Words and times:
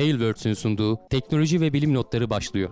Tailwords'ün 0.00 0.54
sunduğu 0.54 0.98
teknoloji 1.10 1.60
ve 1.60 1.72
bilim 1.72 1.94
notları 1.94 2.30
başlıyor. 2.30 2.70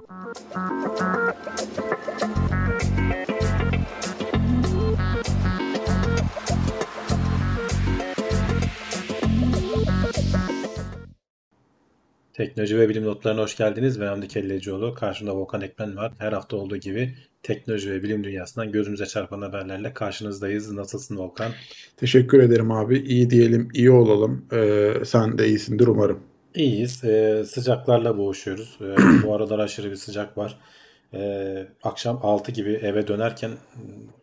Teknoloji 12.33 12.79
ve 12.79 12.89
bilim 12.89 13.05
notlarına 13.05 13.43
hoş 13.43 13.57
geldiniz. 13.57 14.01
Ben 14.01 14.07
Hamdi 14.07 14.29
Kellecioğlu. 14.29 14.95
Karşımda 14.95 15.37
Volkan 15.37 15.61
Ekmen 15.61 15.97
var. 15.97 16.13
Her 16.19 16.33
hafta 16.33 16.57
olduğu 16.57 16.77
gibi 16.77 17.15
teknoloji 17.43 17.91
ve 17.91 18.03
bilim 18.03 18.25
dünyasından 18.25 18.73
gözümüze 18.73 19.07
çarpan 19.07 19.41
haberlerle 19.41 19.95
karşınızdayız. 19.95 20.73
Nasılsın 20.73 21.17
Volkan? 21.17 21.53
Teşekkür 21.97 22.43
ederim 22.43 22.71
abi. 22.71 22.99
İyi 22.99 23.31
diyelim, 23.31 23.69
iyi 23.75 23.91
olalım. 23.91 24.47
Ee, 24.53 24.93
sen 25.05 25.39
de 25.39 25.49
iyisindir 25.49 25.87
umarım. 25.87 26.21
İyiyiz. 26.55 27.05
Ee, 27.05 27.45
sıcaklarla 27.45 28.19
boğuşuyoruz. 28.19 28.79
Ee, 28.81 28.97
bu 29.23 29.35
aralar 29.35 29.59
aşırı 29.59 29.91
bir 29.91 29.97
sıcak 29.97 30.39
var. 30.39 30.59
Ee, 31.15 31.67
akşam 31.83 32.21
6 32.23 32.53
gibi 32.53 32.73
eve 32.73 33.07
dönerken 33.07 33.51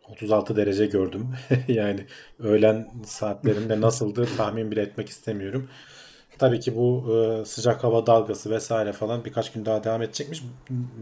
36 0.08 0.56
derece 0.56 0.86
gördüm. 0.86 1.28
yani 1.68 2.06
öğlen 2.38 2.90
saatlerinde 3.06 3.80
nasıldı 3.80 4.28
tahmin 4.36 4.70
bile 4.70 4.82
etmek 4.82 5.08
istemiyorum. 5.08 5.68
Tabii 6.38 6.60
ki 6.60 6.76
bu 6.76 7.14
e, 7.14 7.44
sıcak 7.44 7.84
hava 7.84 8.06
dalgası 8.06 8.50
vesaire 8.50 8.92
falan 8.92 9.24
birkaç 9.24 9.52
gün 9.52 9.64
daha 9.64 9.84
devam 9.84 10.02
edecekmiş. 10.02 10.42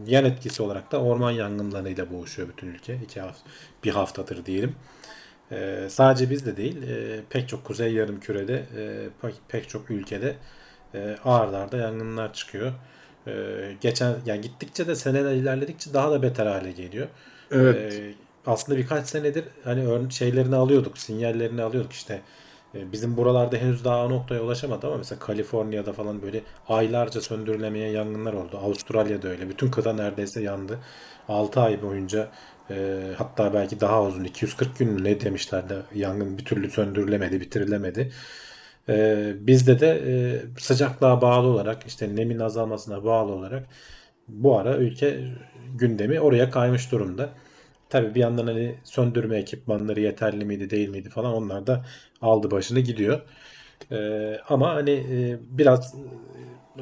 Yan 0.07 0.25
etkisi 0.25 0.63
olarak 0.63 0.91
da 0.91 1.01
orman 1.01 1.31
yangınlarıyla 1.31 2.11
boğuşuyor 2.11 2.49
bütün 2.49 2.67
ülke. 2.67 2.99
İki 3.03 3.21
hafta, 3.21 3.49
bir 3.83 3.91
haftadır 3.91 4.45
diyelim. 4.45 4.75
E, 5.51 5.87
sadece 5.89 6.29
bizde 6.29 6.57
değil, 6.57 6.83
e, 6.83 7.21
pek 7.29 7.49
çok 7.49 7.65
kuzey 7.65 7.93
yarım 7.93 8.19
kürede, 8.19 8.65
e, 8.77 9.09
pek, 9.21 9.35
pek 9.47 9.69
çok 9.69 9.91
ülkede 9.91 10.35
e, 10.95 11.17
ağırlarda 11.25 11.77
yangınlar 11.77 12.33
çıkıyor. 12.33 12.71
E, 13.27 13.33
geçen 13.81 14.15
yani 14.25 14.41
gittikçe 14.41 14.87
de 14.87 14.95
seneler 14.95 15.31
ilerledikçe 15.31 15.93
daha 15.93 16.11
da 16.11 16.21
beter 16.21 16.45
hale 16.45 16.71
geliyor. 16.71 17.07
Evet. 17.51 17.93
E, 17.93 18.13
aslında 18.45 18.77
birkaç 18.77 19.07
senedir 19.07 19.45
hani 19.63 20.11
şeylerini 20.11 20.55
alıyorduk, 20.55 20.97
sinyallerini 20.97 21.61
alıyorduk 21.61 21.93
işte 21.93 22.21
e, 22.75 22.91
bizim 22.91 23.17
buralarda 23.17 23.57
henüz 23.57 23.85
daha 23.85 24.05
o 24.05 24.09
noktaya 24.09 24.41
ulaşamadı 24.41 24.87
ama 24.87 24.97
mesela 24.97 25.19
Kaliforniya'da 25.19 25.93
falan 25.93 26.21
böyle 26.21 26.41
aylarca 26.67 27.21
söndürülemeyen 27.21 27.91
yangınlar 27.91 28.33
oldu. 28.33 28.57
Avustralya'da 28.57 29.27
öyle. 29.27 29.49
Bütün 29.49 29.71
kıta 29.71 29.93
neredeyse 29.93 30.41
yandı. 30.41 30.79
6 31.29 31.61
ay 31.61 31.81
boyunca 31.81 32.29
e, 32.71 32.99
hatta 33.17 33.53
belki 33.53 33.79
daha 33.79 34.03
uzun 34.03 34.23
240 34.23 34.77
gün 34.77 35.03
ne 35.03 35.21
demişlerdi 35.21 35.75
yangın 35.95 36.37
bir 36.37 36.45
türlü 36.45 36.71
söndürülemedi, 36.71 37.41
bitirilemedi. 37.41 38.11
E, 38.89 39.33
bizde 39.39 39.79
de 39.79 39.87
e, 40.07 40.13
sıcaklığa 40.59 41.21
bağlı 41.21 41.47
olarak 41.47 41.87
işte 41.87 42.15
nemin 42.15 42.39
azalmasına 42.39 43.03
bağlı 43.03 43.31
olarak 43.31 43.67
bu 44.27 44.59
ara 44.59 44.77
ülke 44.77 45.19
gündemi 45.75 46.19
oraya 46.19 46.49
kaymış 46.49 46.91
durumda. 46.91 47.29
Tabii 47.89 48.15
bir 48.15 48.19
yandan 48.19 48.47
hani 48.47 48.75
söndürme 48.83 49.37
ekipmanları 49.37 50.01
yeterli 50.01 50.45
miydi 50.45 50.69
değil 50.69 50.89
miydi 50.89 51.09
falan 51.09 51.33
onlar 51.33 51.67
da 51.67 51.85
aldı 52.21 52.51
başını 52.51 52.79
gidiyor. 52.79 53.21
Ee, 53.91 54.39
ama 54.49 54.75
hani 54.75 54.91
e, 54.91 55.37
biraz 55.49 55.95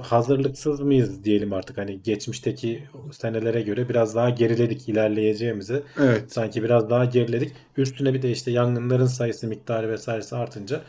hazırlıksız 0.01 0.79
mıyız 0.79 1.23
diyelim 1.23 1.53
artık 1.53 1.77
hani 1.77 2.01
geçmişteki 2.01 2.83
senelere 3.11 3.61
göre 3.61 3.89
biraz 3.89 4.15
daha 4.15 4.29
geriledik 4.29 4.89
ilerleyeceğimizi. 4.89 5.83
Evet. 5.99 6.31
Sanki 6.33 6.63
biraz 6.63 6.89
daha 6.89 7.05
geriledik. 7.05 7.51
Üstüne 7.77 8.13
bir 8.13 8.21
de 8.21 8.31
işte 8.31 8.51
yangınların 8.51 9.05
sayısı 9.05 9.47
miktarı 9.47 9.89
vesairesi 9.89 10.35
artınca 10.35 10.81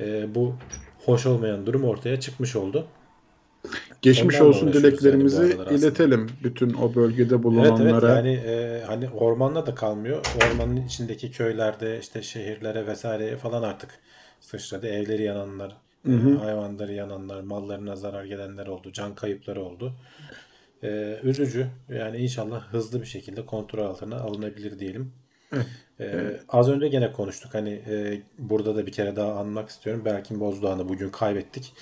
e, 0.00 0.34
bu 0.34 0.54
hoş 1.04 1.26
olmayan 1.26 1.66
durum 1.66 1.84
ortaya 1.84 2.20
çıkmış 2.20 2.56
oldu. 2.56 2.86
Geçmiş 4.02 4.34
Onlarla 4.34 4.48
olsun 4.48 4.72
dileklerimizi 4.72 5.42
yani 5.42 5.78
iletelim 5.78 6.30
bütün 6.44 6.74
o 6.74 6.94
bölgede 6.94 7.42
bulunanlara. 7.42 8.18
Evet, 8.18 8.24
evet 8.26 8.44
yani 8.44 8.54
e, 8.54 8.82
hani 8.86 9.08
ormanla 9.08 9.66
da 9.66 9.74
kalmıyor. 9.74 10.26
Ormanın 10.36 10.76
içindeki 10.76 11.30
köylerde 11.30 11.98
işte 11.98 12.22
şehirlere 12.22 12.86
vesaire 12.86 13.36
falan 13.36 13.62
artık 13.62 13.90
sıçradı. 14.40 14.86
Evleri 14.86 15.22
yananlar, 15.22 15.76
hı 16.06 16.12
hı. 16.12 16.36
hayvanları 16.36 16.92
yananlar, 16.92 17.40
mallarına 17.40 17.96
zarar 17.96 18.24
gelenler 18.24 18.66
oldu. 18.66 18.92
Can 18.92 19.14
kayıpları 19.14 19.62
oldu. 19.62 19.94
Ee, 20.84 21.18
üzücü. 21.22 21.66
Yani 21.88 22.16
inşallah 22.16 22.72
hızlı 22.72 23.00
bir 23.00 23.06
şekilde 23.06 23.46
kontrol 23.46 23.84
altına 23.84 24.16
alınabilir 24.16 24.78
diyelim. 24.78 25.12
Ee, 26.02 26.40
Az 26.48 26.68
önce 26.68 26.88
gene 26.88 27.12
konuştuk. 27.12 27.54
Hani 27.54 27.70
e, 27.70 28.22
burada 28.38 28.76
da 28.76 28.86
bir 28.86 28.92
kere 28.92 29.16
daha 29.16 29.32
anmak 29.32 29.68
istiyorum. 29.68 30.04
Berkin 30.04 30.40
Bozdoğan'ı 30.40 30.88
bugün 30.88 31.10
kaybettik 31.10 31.72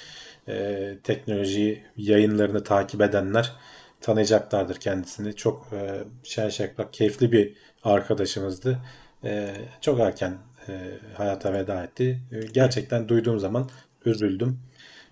e, 0.49 0.95
teknoloji 1.05 1.83
yayınlarını 1.97 2.65
takip 2.65 3.01
edenler 3.01 3.53
tanıyacaklardır 4.01 4.77
kendisini. 4.77 5.37
Çok 5.37 5.67
e, 5.73 6.05
şen 6.23 6.49
şakrak, 6.49 6.93
keyifli 6.93 7.33
bir 7.33 7.55
arkadaşımızdı. 7.85 8.79
E, 9.25 9.55
çok 9.81 10.01
erken 10.01 10.39
e, 10.69 10.73
hayata 11.15 11.53
veda 11.53 11.85
etti. 11.85 12.21
E, 12.33 12.41
gerçekten 12.47 13.09
duyduğum 13.09 13.39
zaman 13.39 13.71
üzüldüm. 14.05 14.61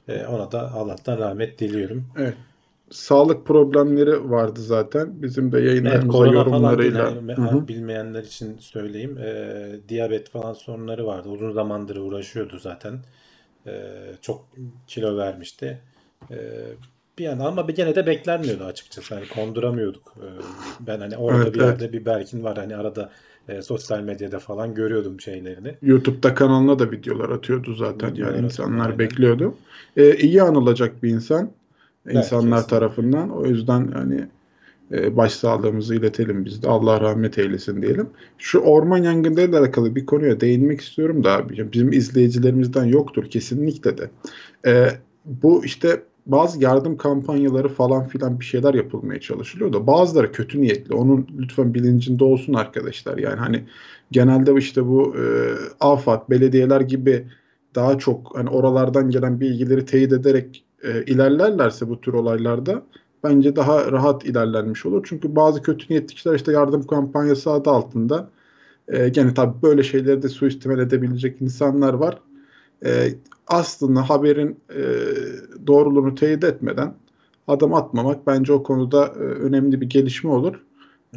E, 0.09 0.27
ona 0.27 0.53
da 0.53 0.73
Allah'tan 0.73 1.19
rahmet 1.19 1.59
diliyorum. 1.59 2.13
Evet. 2.17 2.35
Sağlık 2.91 3.47
problemleri 3.47 4.31
vardı 4.31 4.61
zaten. 4.61 5.23
Bizim 5.23 5.53
de 5.53 5.61
yayınlarımıza 5.61 6.25
evet, 6.25 6.35
yorumlarıyla. 6.35 7.11
Falan, 7.11 7.53
yani, 7.53 7.69
bilmeyenler 7.69 8.23
için 8.23 8.59
söyleyeyim. 8.59 9.19
E, 9.19 9.55
diyabet 9.89 10.31
falan 10.31 10.53
sorunları 10.53 11.07
vardı. 11.07 11.29
Uzun 11.29 11.53
zamandır 11.53 11.97
uğraşıyordu 11.97 12.59
zaten. 12.59 13.01
Ee, 13.67 13.73
çok 14.21 14.45
kilo 14.87 15.17
vermişti. 15.17 15.79
Ee, 16.31 16.37
bir 17.19 17.25
yana 17.25 17.47
ama 17.47 17.63
gene 17.63 17.95
de 17.95 18.07
beklenmiyordu 18.07 18.65
açıkçası. 18.65 19.15
Hani 19.15 19.29
konduramıyorduk. 19.29 20.15
Ee, 20.17 20.27
ben 20.81 21.01
hani 21.01 21.17
orada 21.17 21.43
evet, 21.43 21.55
bir 21.55 21.61
yerde 21.61 21.85
evet. 21.85 21.93
bir 21.93 22.05
Berkin 22.07 22.45
var. 22.45 22.59
Hani 22.59 22.77
arada 22.77 23.11
e, 23.49 23.63
sosyal 23.63 24.01
medyada 24.01 24.39
falan 24.39 24.75
görüyordum 24.75 25.21
şeylerini. 25.21 25.75
YouTube'da 25.83 26.35
kanalına 26.35 26.79
da 26.79 26.91
videolar 26.91 27.31
atıyordu 27.31 27.75
zaten. 27.75 28.13
Videolar 28.13 28.35
yani 28.35 28.45
insanlar 28.45 28.81
atıyordu, 28.81 28.99
bekliyordu. 28.99 29.55
Ee, 29.97 30.17
iyi 30.17 30.43
anılacak 30.43 31.03
bir 31.03 31.11
insan. 31.11 31.51
İnsanlar 32.11 32.59
evet, 32.59 32.69
tarafından. 32.69 33.31
O 33.31 33.47
yüzden 33.47 33.93
hani 33.93 34.27
e, 34.93 35.17
başsağlığımızı 35.17 35.95
iletelim 35.95 36.45
biz 36.45 36.63
de. 36.63 36.69
Allah 36.69 37.01
rahmet 37.01 37.39
eylesin 37.39 37.83
diyelim. 37.83 38.09
Şu 38.39 38.59
orman 38.59 38.99
yangınlarıyla 38.99 39.61
alakalı 39.61 39.95
bir 39.95 40.07
konuya 40.07 40.41
değinmek 40.41 40.81
istiyorum 40.81 41.25
da 41.25 41.33
abi. 41.33 41.73
Bizim 41.73 41.93
izleyicilerimizden 41.93 42.85
yoktur 42.85 43.31
kesinlikle 43.31 43.99
de. 43.99 44.11
E, 44.67 44.89
bu 45.25 45.65
işte 45.65 46.03
bazı 46.27 46.63
yardım 46.63 46.97
kampanyaları 46.97 47.69
falan 47.69 48.09
filan 48.09 48.41
bir 48.41 48.45
şeyler 48.45 48.75
yapılmaya 48.75 49.21
çalışılıyor 49.21 49.73
da 49.73 49.87
bazıları 49.87 50.33
kötü 50.33 50.61
niyetli. 50.61 50.95
Onun 50.95 51.27
lütfen 51.39 51.75
bilincinde 51.75 52.25
olsun 52.25 52.55
arkadaşlar. 52.55 53.19
Yani 53.19 53.37
hani 53.37 53.65
genelde 54.11 54.55
işte 54.55 54.87
bu 54.87 55.17
e, 55.17 55.23
AFAD, 55.81 56.31
belediyeler 56.31 56.81
gibi 56.81 57.27
daha 57.75 57.99
çok 57.99 58.37
hani 58.37 58.49
oralardan 58.49 59.11
gelen 59.11 59.41
bilgileri 59.41 59.85
teyit 59.85 60.13
ederek 60.13 60.65
e, 60.83 61.05
ilerlerlerse 61.05 61.89
bu 61.89 62.01
tür 62.01 62.13
olaylarda 62.13 62.83
bence 63.25 63.57
daha 63.57 63.93
rahat 63.93 64.25
ilerlenmiş 64.25 64.87
olur. 64.87 65.07
Çünkü 65.09 65.37
bazı 65.37 65.63
kötü 65.63 65.87
niyetli 65.91 66.15
kişiler 66.15 66.35
işte 66.35 66.53
yardım 66.53 66.87
kampanyası 66.87 67.51
adı 67.51 67.71
altında 67.71 68.31
e, 68.89 69.09
gene 69.09 69.35
tabii 69.35 69.63
böyle 69.63 69.83
şeyleri 69.83 70.23
de 70.23 70.29
suistimal 70.29 70.79
edebilecek 70.79 71.43
insanlar 71.43 71.95
var. 71.95 72.19
E, 72.85 73.15
aslında 73.47 74.11
haberin 74.11 74.61
e, 74.71 74.83
doğruluğunu 75.67 76.15
teyit 76.15 76.45
etmeden 76.45 76.95
adım 77.49 77.75
atmamak 77.75 78.27
bence 78.27 78.53
o 78.53 78.63
konuda 78.63 79.07
e, 79.07 79.19
önemli 79.19 79.81
bir 79.81 79.91
gelişme 79.91 80.31
olur. 80.31 80.65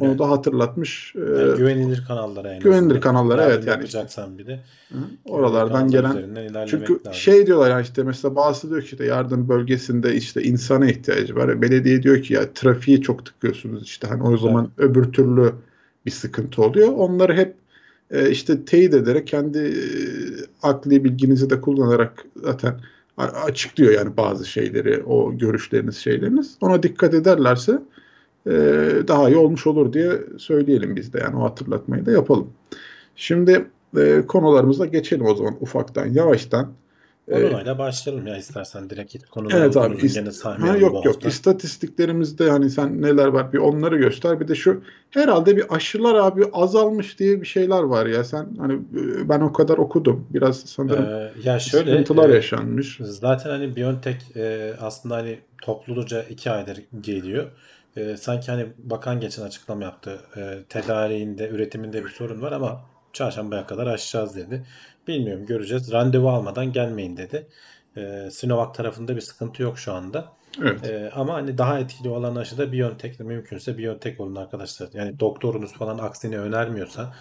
Onu 0.00 0.08
evet. 0.08 0.18
da 0.18 0.30
hatırlatmış. 0.30 1.14
Yani 1.14 1.56
güvenilir 1.56 2.04
kanallara 2.08 2.52
en 2.52 2.60
Güvenilir 2.60 3.00
kanallara 3.00 3.44
evet 3.44 3.58
yani. 3.58 3.68
Yapacaksan 3.68 4.38
bir 4.38 4.46
de. 4.46 4.60
Hı, 4.88 4.98
oralardan 5.24 5.88
gelen. 5.88 6.66
Çünkü 6.66 6.92
lazım. 6.92 7.14
şey 7.14 7.46
diyorlar 7.46 7.70
yani 7.70 7.82
işte 7.82 8.02
mesela 8.02 8.36
bazısı 8.36 8.70
diyor 8.70 8.80
ki 8.80 8.88
işte 8.92 9.04
yardım 9.04 9.48
bölgesinde 9.48 10.14
işte 10.14 10.42
insana 10.42 10.86
ihtiyacı 10.90 11.36
var. 11.36 11.62
Belediye 11.62 12.02
diyor 12.02 12.22
ki 12.22 12.34
ya 12.34 12.52
trafiği 12.54 13.02
çok 13.02 13.26
tıkıyorsunuz 13.26 13.82
işte 13.84 14.08
hani 14.08 14.22
o 14.22 14.36
zaman 14.36 14.70
evet. 14.78 14.90
öbür 14.90 15.12
türlü 15.12 15.52
bir 16.06 16.10
sıkıntı 16.10 16.62
oluyor. 16.62 16.88
Onları 16.88 17.34
hep 17.34 17.54
e, 18.10 18.30
işte 18.30 18.64
teyit 18.64 18.94
ederek 18.94 19.26
kendi 19.26 19.58
e, 19.58 19.80
akli 20.62 21.04
bilginizi 21.04 21.50
de 21.50 21.60
kullanarak 21.60 22.24
zaten 22.36 22.80
açıklıyor 23.16 23.92
yani 23.92 24.16
bazı 24.16 24.46
şeyleri, 24.46 25.02
o 25.02 25.38
görüşleriniz, 25.38 25.96
şeyleriniz. 25.96 26.56
Ona 26.60 26.82
dikkat 26.82 27.14
ederlerse 27.14 27.78
e, 28.46 28.50
daha 29.08 29.28
iyi 29.28 29.36
olmuş 29.36 29.66
olur 29.66 29.92
diye 29.92 30.12
söyleyelim 30.38 30.96
biz 30.96 31.12
de 31.12 31.18
yani 31.18 31.36
o 31.36 31.42
hatırlatmayı 31.44 32.06
da 32.06 32.10
yapalım. 32.10 32.50
Şimdi 33.16 33.64
e, 33.98 34.22
konularımıza 34.28 34.86
geçelim 34.86 35.26
o 35.26 35.34
zaman 35.34 35.56
ufaktan 35.60 36.06
yavaştan. 36.06 36.72
Konuyla 37.30 37.78
başlayalım 37.78 38.26
ya 38.26 38.36
istersen 38.36 38.90
direkt 38.90 39.14
hiç 39.14 39.24
konuları 39.24 39.56
Evet 39.58 39.76
abi. 39.76 39.96
ist- 39.96 40.42
ha, 40.60 40.76
yok 40.76 40.94
yok. 40.94 41.06
hafta. 41.06 41.28
İstatistiklerimizde 41.28 42.50
hani 42.50 42.70
sen 42.70 43.02
neler 43.02 43.26
var 43.26 43.52
bir 43.52 43.58
onları 43.58 43.96
göster. 43.96 44.40
Bir 44.40 44.48
de 44.48 44.54
şu 44.54 44.80
herhalde 45.10 45.56
bir 45.56 45.74
aşılar 45.74 46.14
abi 46.14 46.44
azalmış 46.52 47.18
diye 47.18 47.40
bir 47.40 47.46
şeyler 47.46 47.82
var 47.82 48.06
ya. 48.06 48.24
Sen 48.24 48.46
hani 48.58 48.72
e, 48.74 49.28
ben 49.28 49.40
o 49.40 49.52
kadar 49.52 49.78
okudum. 49.78 50.26
Biraz 50.34 50.60
sanırım 50.60 51.04
Ee, 51.04 51.32
ya 51.44 51.58
şöyle 51.58 51.90
sıkıntılar 51.90 52.30
e, 52.30 52.34
yaşanmış. 52.34 52.98
zaten 53.00 53.50
hani 53.50 53.76
BioNTech 53.76 54.36
e, 54.36 54.74
aslında 54.80 55.16
hani 55.16 55.38
topluluca 55.62 56.22
iki 56.22 56.50
aydır 56.50 56.82
geliyor. 57.00 57.46
E, 57.96 58.16
sanki 58.16 58.50
hani 58.50 58.66
bakan 58.78 59.20
geçen 59.20 59.42
açıklama 59.42 59.84
yaptı. 59.84 60.20
E, 60.36 60.58
tedariğinde, 60.68 61.48
üretiminde 61.48 62.04
bir 62.04 62.10
sorun 62.10 62.42
var 62.42 62.52
ama 62.52 62.84
çarşambaya 63.12 63.66
kadar 63.66 63.86
aşacağız 63.86 64.36
dedi. 64.36 64.66
Bilmiyorum 65.08 65.46
göreceğiz. 65.46 65.92
Randevu 65.92 66.30
almadan 66.30 66.72
gelmeyin 66.72 67.16
dedi. 67.16 67.46
E, 67.96 68.30
Sinovac 68.30 68.76
tarafında 68.76 69.16
bir 69.16 69.20
sıkıntı 69.20 69.62
yok 69.62 69.78
şu 69.78 69.92
anda. 69.92 70.32
Evet. 70.62 70.84
Ee, 70.86 71.10
ama 71.14 71.34
hani 71.34 71.58
daha 71.58 71.78
etkili 71.78 72.08
olan 72.08 72.36
aşı 72.36 72.58
da 72.58 72.72
BioNTech 72.72 73.20
mümkünse 73.20 73.78
BioNTech 73.78 74.20
olun 74.20 74.36
arkadaşlar. 74.36 74.88
Yani 74.92 75.20
doktorunuz 75.20 75.72
falan 75.72 75.98
aksini 75.98 76.38
önermiyorsa 76.38 77.14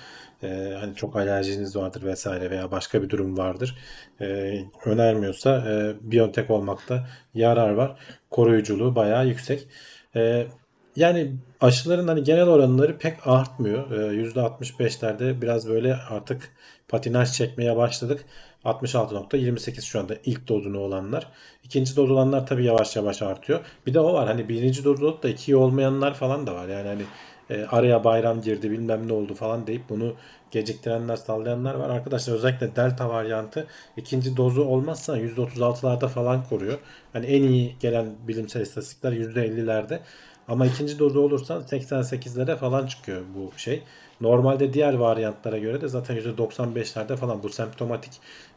e, 0.44 0.78
hani 0.80 0.96
çok 0.96 1.16
alerjiniz 1.16 1.76
vardır 1.76 2.04
vesaire 2.04 2.50
veya 2.52 2.72
başka 2.72 3.04
bir 3.04 3.10
durum 3.10 3.38
vardır. 3.38 3.78
e, 4.22 4.54
önermiyorsa 4.86 5.72
e, 5.72 5.96
BioNTech 6.12 6.52
olmakta 6.52 7.08
yarar 7.34 7.70
var. 7.70 8.00
Koruyuculuğu 8.30 8.96
bayağı 8.96 9.28
yüksek. 9.28 9.68
E, 10.16 10.48
yani 10.96 11.36
aşıların 11.62 12.08
hani 12.08 12.24
genel 12.24 12.48
oranları 12.48 12.98
pek 12.98 13.28
artmıyor. 13.28 13.92
E, 13.92 14.24
%65'lerde 14.24 15.42
biraz 15.42 15.70
böyle 15.70 15.96
artık 15.96 16.52
patinaj 16.88 17.32
çekmeye 17.32 17.78
başladık. 17.78 18.26
66.28 18.66 19.82
şu 19.82 20.00
anda 20.00 20.16
ilk 20.26 20.48
dozunu 20.48 20.80
olanlar. 20.80 21.28
İkinci 21.64 21.96
doz 21.96 22.12
olanlar 22.12 22.48
tabii 22.48 22.66
yavaş 22.66 22.96
yavaş 22.96 23.22
artıyor. 23.22 23.60
Bir 23.86 23.94
de 23.94 24.00
o 24.00 24.14
var 24.14 24.28
hani 24.28 24.50
birinci 24.50 24.84
doz 24.84 25.04
olup 25.04 25.24
da 25.24 25.30
ikiyi 25.30 25.56
olmayanlar 25.56 26.14
falan 26.14 26.48
da 26.48 26.56
var. 26.56 26.68
Yani 26.68 26.88
hani 26.88 27.04
e, 27.50 27.66
araya 27.66 28.04
bayram 28.04 28.42
girdi 28.42 28.72
bilmem 28.72 29.08
ne 29.08 29.14
oldu 29.14 29.34
falan 29.34 29.68
deyip 29.68 29.90
bunu 29.90 30.14
geciktirenler 30.52 31.16
sallayanlar 31.16 31.76
var. 31.76 31.90
Arkadaşlar 31.90 32.34
özellikle 32.34 32.76
delta 32.76 33.10
varyantı 33.10 33.68
ikinci 33.98 34.38
dozu 34.38 34.64
olmazsa 34.64 35.18
%36'larda 35.18 36.08
falan 36.08 36.44
koruyor. 36.44 36.80
Hani 37.14 37.26
en 37.26 37.44
iyi 37.44 37.76
gelen 37.80 38.06
bilimsel 38.28 38.62
istatistikler 38.62 39.12
%50'lerde. 39.12 40.00
Ama 40.48 40.66
ikinci 40.66 41.00
dozu 41.00 41.20
olursa 41.20 41.54
88'lere 41.54 42.58
falan 42.58 42.88
çıkıyor 42.88 43.22
bu 43.36 43.60
şey. 43.60 43.84
Normalde 44.22 44.74
diğer 44.74 44.94
varyantlara 44.94 45.58
göre 45.58 45.82
de 45.82 45.88
zaten 45.88 46.18
%95'lerde 46.18 47.16
falan 47.18 47.44
bu 47.44 47.50
semptomatik 47.50 48.12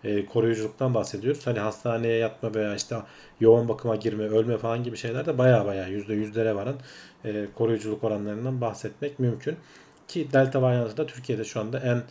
e, 0.05 0.27
koruyuculuktan 0.27 0.95
bahsediyoruz. 0.95 1.47
Hani 1.47 1.59
hastaneye 1.59 2.19
yatma 2.19 2.55
veya 2.55 2.75
işte 2.75 2.97
yoğun 3.41 3.69
bakıma 3.69 3.97
girme, 3.97 4.25
ölme 4.25 4.59
falan 4.59 4.85
gibi 4.85 4.97
şeylerde 4.97 5.39
baya 5.39 5.67
baya 5.67 5.89
%100'lere 5.89 6.55
varan 6.55 6.77
e, 7.25 7.47
koruyuculuk 7.55 8.05
oranlarından 8.05 8.61
bahsetmek 8.61 9.19
mümkün. 9.19 9.57
Ki 10.09 10.29
delta 10.33 10.63
varyantı 10.63 10.97
da 10.97 11.07
Türkiye'de 11.07 11.45
şu 11.45 11.61
anda 11.61 11.79
en 11.81 12.03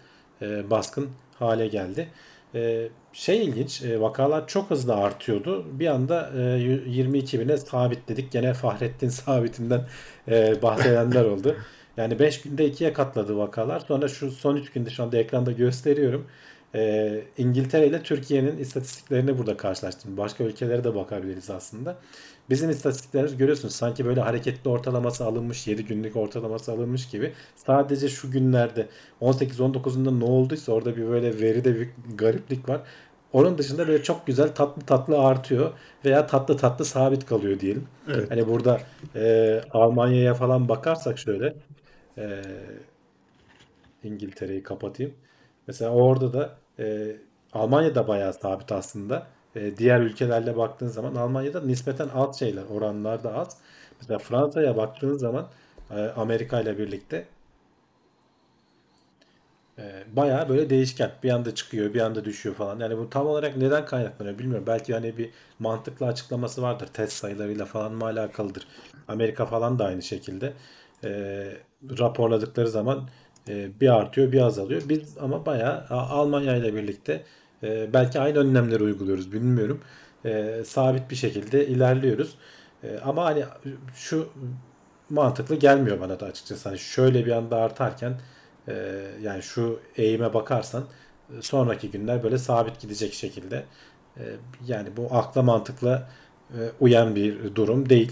e, 0.41 0.69
baskın 0.69 1.09
hale 1.39 1.67
geldi. 1.67 2.09
E, 2.55 2.89
şey 3.13 3.45
ilginç, 3.45 3.81
e, 3.81 4.01
vakalar 4.01 4.47
çok 4.47 4.69
hızlı 4.69 4.95
artıyordu. 4.95 5.65
Bir 5.79 5.87
anda 5.87 6.31
e, 6.37 6.41
22 6.41 7.39
bine 7.39 7.57
sabitledik. 7.57 8.31
Gene 8.31 8.53
Fahrettin 8.53 9.09
sabitinden 9.09 9.87
e, 10.27 10.61
bahsedenler 10.61 11.25
oldu. 11.25 11.55
Yani 11.97 12.19
5 12.19 12.41
günde 12.41 12.67
2'ye 12.67 12.93
katladı 12.93 13.37
vakalar. 13.37 13.79
Sonra 13.79 14.07
şu 14.07 14.31
son 14.31 14.55
3 14.55 14.71
günde 14.71 14.89
şu 14.89 15.03
anda 15.03 15.17
ekranda 15.17 15.51
gösteriyorum. 15.51 16.27
Ee, 16.75 17.23
İngiltere 17.37 17.87
ile 17.87 18.03
Türkiye'nin 18.03 18.57
istatistiklerini 18.57 19.37
burada 19.37 19.57
karşılaştırdım. 19.57 20.17
Başka 20.17 20.43
ülkelere 20.43 20.83
de 20.83 20.95
bakabiliriz 20.95 21.49
aslında. 21.49 21.97
Bizim 22.49 22.69
istatistiklerimiz 22.69 23.37
görüyorsunuz 23.37 23.75
sanki 23.75 24.05
böyle 24.05 24.21
hareketli 24.21 24.69
ortalaması 24.69 25.25
alınmış, 25.25 25.67
7 25.67 25.85
günlük 25.85 26.15
ortalaması 26.15 26.71
alınmış 26.71 27.09
gibi. 27.09 27.33
Sadece 27.55 28.09
şu 28.09 28.31
günlerde 28.31 28.87
18-19'unda 29.21 30.19
ne 30.19 30.23
olduysa 30.23 30.71
orada 30.71 30.97
bir 30.97 31.07
böyle 31.07 31.39
veride 31.41 31.75
bir 31.75 31.89
gariplik 32.15 32.69
var. 32.69 32.81
Onun 33.33 33.57
dışında 33.57 33.87
böyle 33.87 34.03
çok 34.03 34.27
güzel 34.27 34.55
tatlı 34.55 34.81
tatlı 34.81 35.19
artıyor 35.19 35.73
veya 36.05 36.27
tatlı 36.27 36.57
tatlı 36.57 36.85
sabit 36.85 37.25
kalıyor 37.25 37.59
diyelim. 37.59 37.87
Evet. 38.07 38.31
Hani 38.31 38.47
burada 38.47 38.81
e, 39.15 39.61
Almanya'ya 39.71 40.33
falan 40.33 40.69
bakarsak 40.69 41.19
şöyle 41.19 41.55
e, 42.17 42.41
İngiltere'yi 44.03 44.63
kapatayım. 44.63 45.13
Mesela 45.67 45.91
orada 45.91 46.33
da 46.33 46.57
e, 46.79 47.15
Almanya'da 47.53 48.07
bayağı 48.07 48.33
sabit 48.33 48.71
aslında. 48.71 49.27
E, 49.55 49.77
diğer 49.77 50.01
ülkelerle 50.01 50.57
baktığın 50.57 50.87
zaman 50.87 51.15
Almanya'da 51.15 51.61
nispeten 51.61 52.09
alt 52.09 52.35
şeyler, 52.35 52.63
oranlar 52.63 53.23
da 53.23 53.33
az. 53.35 53.57
Mesela 54.01 54.19
Fransa'ya 54.19 54.77
baktığın 54.77 55.17
zaman 55.17 55.47
e, 55.91 55.99
Amerika 55.99 56.61
ile 56.61 56.77
birlikte 56.77 57.25
e, 59.79 60.03
bayağı 60.15 60.49
böyle 60.49 60.69
değişken. 60.69 61.11
Bir 61.23 61.29
anda 61.29 61.55
çıkıyor, 61.55 61.93
bir 61.93 62.01
anda 62.01 62.25
düşüyor 62.25 62.55
falan. 62.55 62.79
Yani 62.79 62.97
bu 62.97 63.09
tam 63.09 63.27
olarak 63.27 63.57
neden 63.57 63.85
kaynaklanıyor 63.85 64.39
bilmiyorum. 64.39 64.67
Belki 64.67 64.93
hani 64.93 65.17
bir 65.17 65.29
mantıklı 65.59 66.05
açıklaması 66.07 66.61
vardır. 66.61 66.87
Test 66.87 67.13
sayılarıyla 67.13 67.65
falan 67.65 67.93
mı 67.93 68.05
alakalıdır. 68.05 68.67
Amerika 69.07 69.45
falan 69.45 69.79
da 69.79 69.85
aynı 69.85 70.01
şekilde. 70.01 70.53
E, 71.03 71.09
raporladıkları 71.99 72.67
zaman 72.67 73.09
e, 73.49 73.81
bir 73.81 73.89
artıyor, 73.95 74.31
bir 74.31 74.41
azalıyor. 74.41 74.81
Biz 74.89 75.17
ama 75.17 75.45
bayağı 75.45 75.85
Almanya 75.89 76.55
ile 76.55 76.73
birlikte 76.75 77.23
e, 77.63 77.93
belki 77.93 78.19
aynı 78.19 78.37
önlemleri 78.39 78.83
uyguluyoruz 78.83 79.31
bilmiyorum. 79.33 79.81
E, 80.25 80.63
sabit 80.65 81.11
bir 81.11 81.15
şekilde 81.15 81.67
ilerliyoruz. 81.67 82.35
E, 82.83 82.99
ama 82.99 83.25
hani 83.25 83.45
şu 83.95 84.29
mantıklı 85.09 85.55
gelmiyor 85.55 85.99
bana 86.01 86.19
da 86.19 86.25
açıkçası. 86.25 86.69
Hani 86.69 86.79
şöyle 86.79 87.25
bir 87.25 87.31
anda 87.31 87.57
artarken 87.57 88.21
e, 88.67 88.73
yani 89.21 89.43
şu 89.43 89.79
eğime 89.97 90.33
bakarsan 90.33 90.83
sonraki 91.41 91.91
günler 91.91 92.23
böyle 92.23 92.37
sabit 92.37 92.79
gidecek 92.81 93.13
şekilde. 93.13 93.65
E, 94.17 94.23
yani 94.67 94.97
bu 94.97 95.07
akla 95.15 95.41
mantıkla 95.43 96.09
e, 96.49 96.59
uyan 96.79 97.15
bir 97.15 97.55
durum 97.55 97.89
değil. 97.89 98.11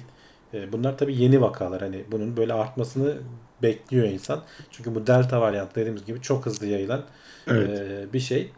E, 0.53 0.71
bunlar 0.71 0.97
tabii 0.97 1.17
yeni 1.17 1.41
vakalar. 1.41 1.81
Hani 1.81 2.05
bunun 2.11 2.37
böyle 2.37 2.53
artmasını 2.53 3.17
bekliyor 3.61 4.07
insan. 4.07 4.43
Çünkü 4.71 4.95
bu 4.95 5.07
delta 5.07 5.41
varyant 5.41 5.75
dediğimiz 5.75 6.05
gibi 6.05 6.21
çok 6.21 6.45
hızlı 6.45 6.65
yayılan 6.67 7.05
Evet. 7.47 7.69
e, 7.69 8.13
bir 8.13 8.19
şey. 8.19 8.51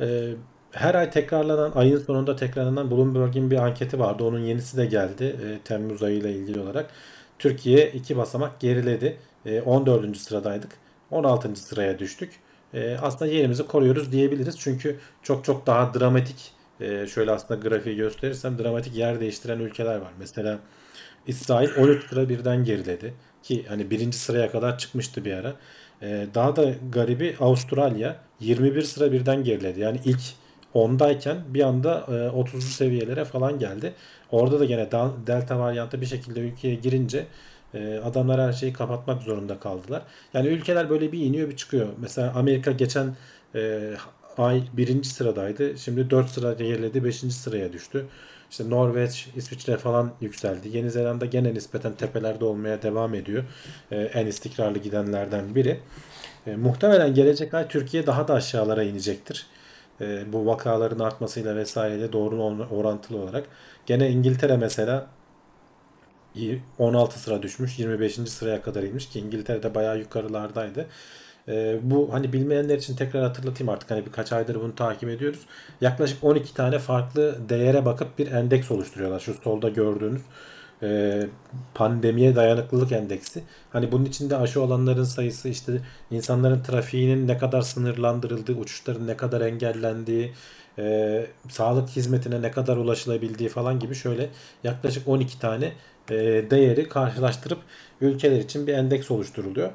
E, 0.00 0.34
her 0.72 0.94
ay 0.94 1.10
tekrarlanan, 1.10 1.72
ayın 1.74 1.98
sonunda 1.98 2.36
tekrarlanan 2.36 2.90
Bloomberg'in 2.90 3.50
bir 3.50 3.56
anketi 3.56 3.98
vardı. 3.98 4.24
Onun 4.24 4.38
yenisi 4.38 4.76
de 4.76 4.86
geldi 4.86 5.24
e, 5.24 5.58
Temmuz 5.64 6.02
ayıyla 6.02 6.30
ilgili 6.30 6.60
olarak. 6.60 6.90
Türkiye 7.38 7.90
iki 7.90 8.16
basamak 8.16 8.60
geriledi. 8.60 9.16
E, 9.46 9.60
14. 9.60 10.16
sıradaydık. 10.16 10.70
16. 11.10 11.56
sıraya 11.56 11.98
düştük. 11.98 12.32
E, 12.74 12.96
aslında 13.02 13.32
yerimizi 13.32 13.66
koruyoruz 13.66 14.12
diyebiliriz. 14.12 14.58
Çünkü 14.58 14.98
çok 15.22 15.44
çok 15.44 15.66
daha 15.66 15.94
dramatik 15.94 16.52
e, 16.80 17.06
şöyle 17.06 17.30
aslında 17.30 17.68
grafiği 17.68 17.96
gösterirsem 17.96 18.58
dramatik 18.58 18.96
yer 18.96 19.20
değiştiren 19.20 19.58
ülkeler 19.58 19.96
var. 19.96 20.12
Mesela 20.18 20.58
İsrail 21.26 21.70
13 21.78 22.08
sıra 22.08 22.28
birden 22.28 22.64
geriledi. 22.64 23.14
Ki 23.42 23.64
hani 23.68 23.90
birinci 23.90 24.18
sıraya 24.18 24.50
kadar 24.50 24.78
çıkmıştı 24.78 25.24
bir 25.24 25.32
ara. 25.32 25.54
Ee, 26.02 26.26
daha 26.34 26.56
da 26.56 26.74
garibi 26.92 27.36
Avustralya 27.40 28.16
21 28.40 28.82
sıra 28.82 29.12
birden 29.12 29.44
geriledi. 29.44 29.80
Yani 29.80 30.00
ilk 30.04 30.20
10'dayken 30.74 31.36
bir 31.54 31.62
anda 31.62 32.04
e, 32.08 32.12
30'lu 32.12 32.60
seviyelere 32.60 33.24
falan 33.24 33.58
geldi. 33.58 33.94
Orada 34.30 34.60
da 34.60 34.64
gene 34.64 34.90
delta 35.26 35.58
varyantı 35.58 36.00
bir 36.00 36.06
şekilde 36.06 36.40
ülkeye 36.40 36.74
girince 36.74 37.26
e, 37.74 37.98
adamlar 37.98 38.40
her 38.40 38.52
şeyi 38.52 38.72
kapatmak 38.72 39.22
zorunda 39.22 39.58
kaldılar. 39.60 40.02
Yani 40.34 40.48
ülkeler 40.48 40.90
böyle 40.90 41.12
bir 41.12 41.20
iniyor 41.20 41.48
bir 41.48 41.56
çıkıyor. 41.56 41.88
Mesela 41.98 42.32
Amerika 42.34 42.72
geçen 42.72 43.16
e, 43.54 43.90
ay 44.38 44.62
birinci 44.72 45.08
sıradaydı. 45.08 45.78
Şimdi 45.78 46.10
4 46.10 46.28
sıra 46.30 46.52
geriledi 46.52 47.04
5. 47.04 47.16
sıraya 47.16 47.72
düştü. 47.72 48.06
İşte 48.50 48.70
Norveç, 48.70 49.28
İsviçre 49.36 49.76
falan 49.76 50.12
yükseldi. 50.20 50.76
Yeni 50.76 50.90
Zelanda 50.90 51.26
gene 51.26 51.54
nispeten 51.54 51.92
tepelerde 51.92 52.44
olmaya 52.44 52.82
devam 52.82 53.14
ediyor. 53.14 53.44
Ee, 53.92 53.96
en 53.96 54.26
istikrarlı 54.26 54.78
gidenlerden 54.78 55.54
biri. 55.54 55.80
Ee, 56.46 56.56
muhtemelen 56.56 57.14
gelecek 57.14 57.54
ay 57.54 57.68
Türkiye 57.68 58.06
daha 58.06 58.28
da 58.28 58.34
aşağılara 58.34 58.82
inecektir. 58.82 59.46
Ee, 60.00 60.32
bu 60.32 60.46
vakaların 60.46 60.98
artmasıyla 60.98 61.56
vesaireyle 61.56 62.12
doğru 62.12 62.42
orantılı 62.70 63.18
olarak. 63.18 63.44
Gene 63.86 64.10
İngiltere 64.10 64.56
mesela 64.56 65.06
16 66.78 67.18
sıra 67.18 67.42
düşmüş. 67.42 67.78
25. 67.78 68.14
sıraya 68.14 68.62
kadar 68.62 68.82
inmiş 68.82 69.08
ki 69.08 69.20
İngiltere'de 69.20 69.74
bayağı 69.74 69.98
yukarılardaydı. 69.98 70.86
Ee, 71.48 71.78
bu 71.82 72.08
hani 72.12 72.32
bilmeyenler 72.32 72.78
için 72.78 72.96
tekrar 72.96 73.22
hatırlatayım 73.22 73.68
artık 73.68 73.90
hani 73.90 74.06
birkaç 74.06 74.32
aydır 74.32 74.54
bunu 74.54 74.74
takip 74.74 75.08
ediyoruz. 75.08 75.40
Yaklaşık 75.80 76.24
12 76.24 76.54
tane 76.54 76.78
farklı 76.78 77.48
değere 77.48 77.84
bakıp 77.84 78.18
bir 78.18 78.32
endeks 78.32 78.70
oluşturuyorlar. 78.70 79.20
Şu 79.20 79.34
solda 79.34 79.68
gördüğünüz 79.68 80.22
e, 80.82 81.22
pandemiye 81.74 82.36
dayanıklılık 82.36 82.92
endeksi. 82.92 83.42
Hani 83.70 83.92
bunun 83.92 84.04
içinde 84.04 84.36
aşı 84.36 84.62
olanların 84.62 85.04
sayısı 85.04 85.48
işte 85.48 85.72
insanların 86.10 86.62
trafiğinin 86.62 87.28
ne 87.28 87.38
kadar 87.38 87.62
sınırlandırıldığı, 87.62 88.54
uçuşların 88.54 89.06
ne 89.06 89.16
kadar 89.16 89.40
engellendiği, 89.40 90.32
e, 90.78 91.26
sağlık 91.48 91.88
hizmetine 91.88 92.42
ne 92.42 92.50
kadar 92.50 92.76
ulaşılabildiği 92.76 93.48
falan 93.48 93.78
gibi 93.78 93.94
şöyle 93.94 94.28
yaklaşık 94.64 95.08
12 95.08 95.38
tane 95.38 95.72
e, 96.10 96.14
değeri 96.50 96.88
karşılaştırıp 96.88 97.58
ülkeler 98.00 98.38
için 98.38 98.66
bir 98.66 98.74
endeks 98.74 99.10
oluşturuluyor. 99.10 99.70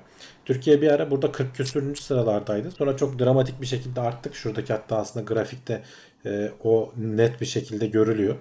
Türkiye 0.45 0.81
bir 0.81 0.91
ara 0.91 1.11
burada 1.11 1.31
40 1.31 1.55
küsürüncü 1.55 2.01
sıralardaydı. 2.01 2.71
Sonra 2.71 2.97
çok 2.97 3.19
dramatik 3.19 3.61
bir 3.61 3.65
şekilde 3.65 4.01
arttık. 4.01 4.35
Şuradaki 4.35 4.73
hatta 4.73 4.97
aslında 4.97 5.25
grafikte 5.25 5.81
e, 6.25 6.51
o 6.63 6.93
net 6.97 7.41
bir 7.41 7.45
şekilde 7.45 7.87
görülüyor. 7.87 8.35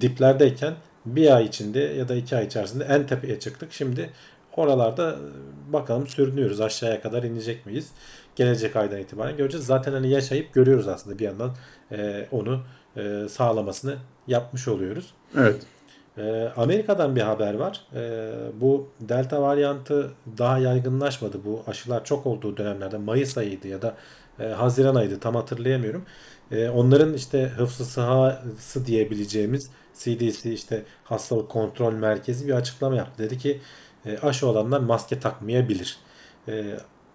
Diplerdeyken 0.00 0.74
bir 1.06 1.36
ay 1.36 1.44
içinde 1.44 1.80
ya 1.80 2.08
da 2.08 2.14
iki 2.14 2.36
ay 2.36 2.46
içerisinde 2.46 2.84
en 2.84 3.06
tepeye 3.06 3.40
çıktık. 3.40 3.72
Şimdi 3.72 4.10
oralarda 4.56 5.16
bakalım 5.72 6.06
sürünüyoruz. 6.06 6.60
Aşağıya 6.60 7.00
kadar 7.00 7.22
inecek 7.22 7.66
miyiz? 7.66 7.90
Gelecek 8.36 8.76
aydan 8.76 9.00
itibaren 9.00 9.36
göreceğiz. 9.36 9.66
Zaten 9.66 9.92
hani 9.92 10.10
yaşayıp 10.10 10.54
görüyoruz 10.54 10.88
aslında 10.88 11.18
bir 11.18 11.24
yandan 11.24 11.56
e, 11.92 12.26
onu 12.30 12.62
e, 12.96 13.26
sağlamasını 13.28 13.96
yapmış 14.26 14.68
oluyoruz. 14.68 15.14
Evet. 15.38 15.66
E, 16.18 16.52
Amerika'dan 16.56 17.16
bir 17.16 17.20
haber 17.20 17.54
var. 17.54 17.80
E, 17.94 18.30
bu 18.60 18.88
delta 19.00 19.42
varyantı 19.42 20.10
daha 20.38 20.58
yaygınlaşmadı. 20.58 21.44
Bu 21.44 21.62
aşılar 21.66 22.04
çok 22.04 22.26
olduğu 22.26 22.56
dönemlerde 22.56 22.98
Mayıs 22.98 23.38
ayıydı 23.38 23.68
ya 23.68 23.82
da 23.82 23.96
e, 24.40 24.44
Haziran 24.44 24.94
ayıydı 24.94 25.20
tam 25.20 25.34
hatırlayamıyorum. 25.34 26.04
E, 26.50 26.68
onların 26.68 27.14
işte 27.14 27.42
hıfzı 27.56 27.84
sahası 27.84 28.86
diyebileceğimiz 28.86 29.70
CDC 29.98 30.52
işte 30.52 30.82
hastalık 31.04 31.48
kontrol 31.48 31.92
merkezi 31.92 32.48
bir 32.48 32.52
açıklama 32.52 32.96
yaptı. 32.96 33.22
Dedi 33.22 33.38
ki 33.38 33.60
e, 34.06 34.18
aşı 34.18 34.46
olanlar 34.48 34.80
maske 34.80 35.20
takmayabilir. 35.20 35.98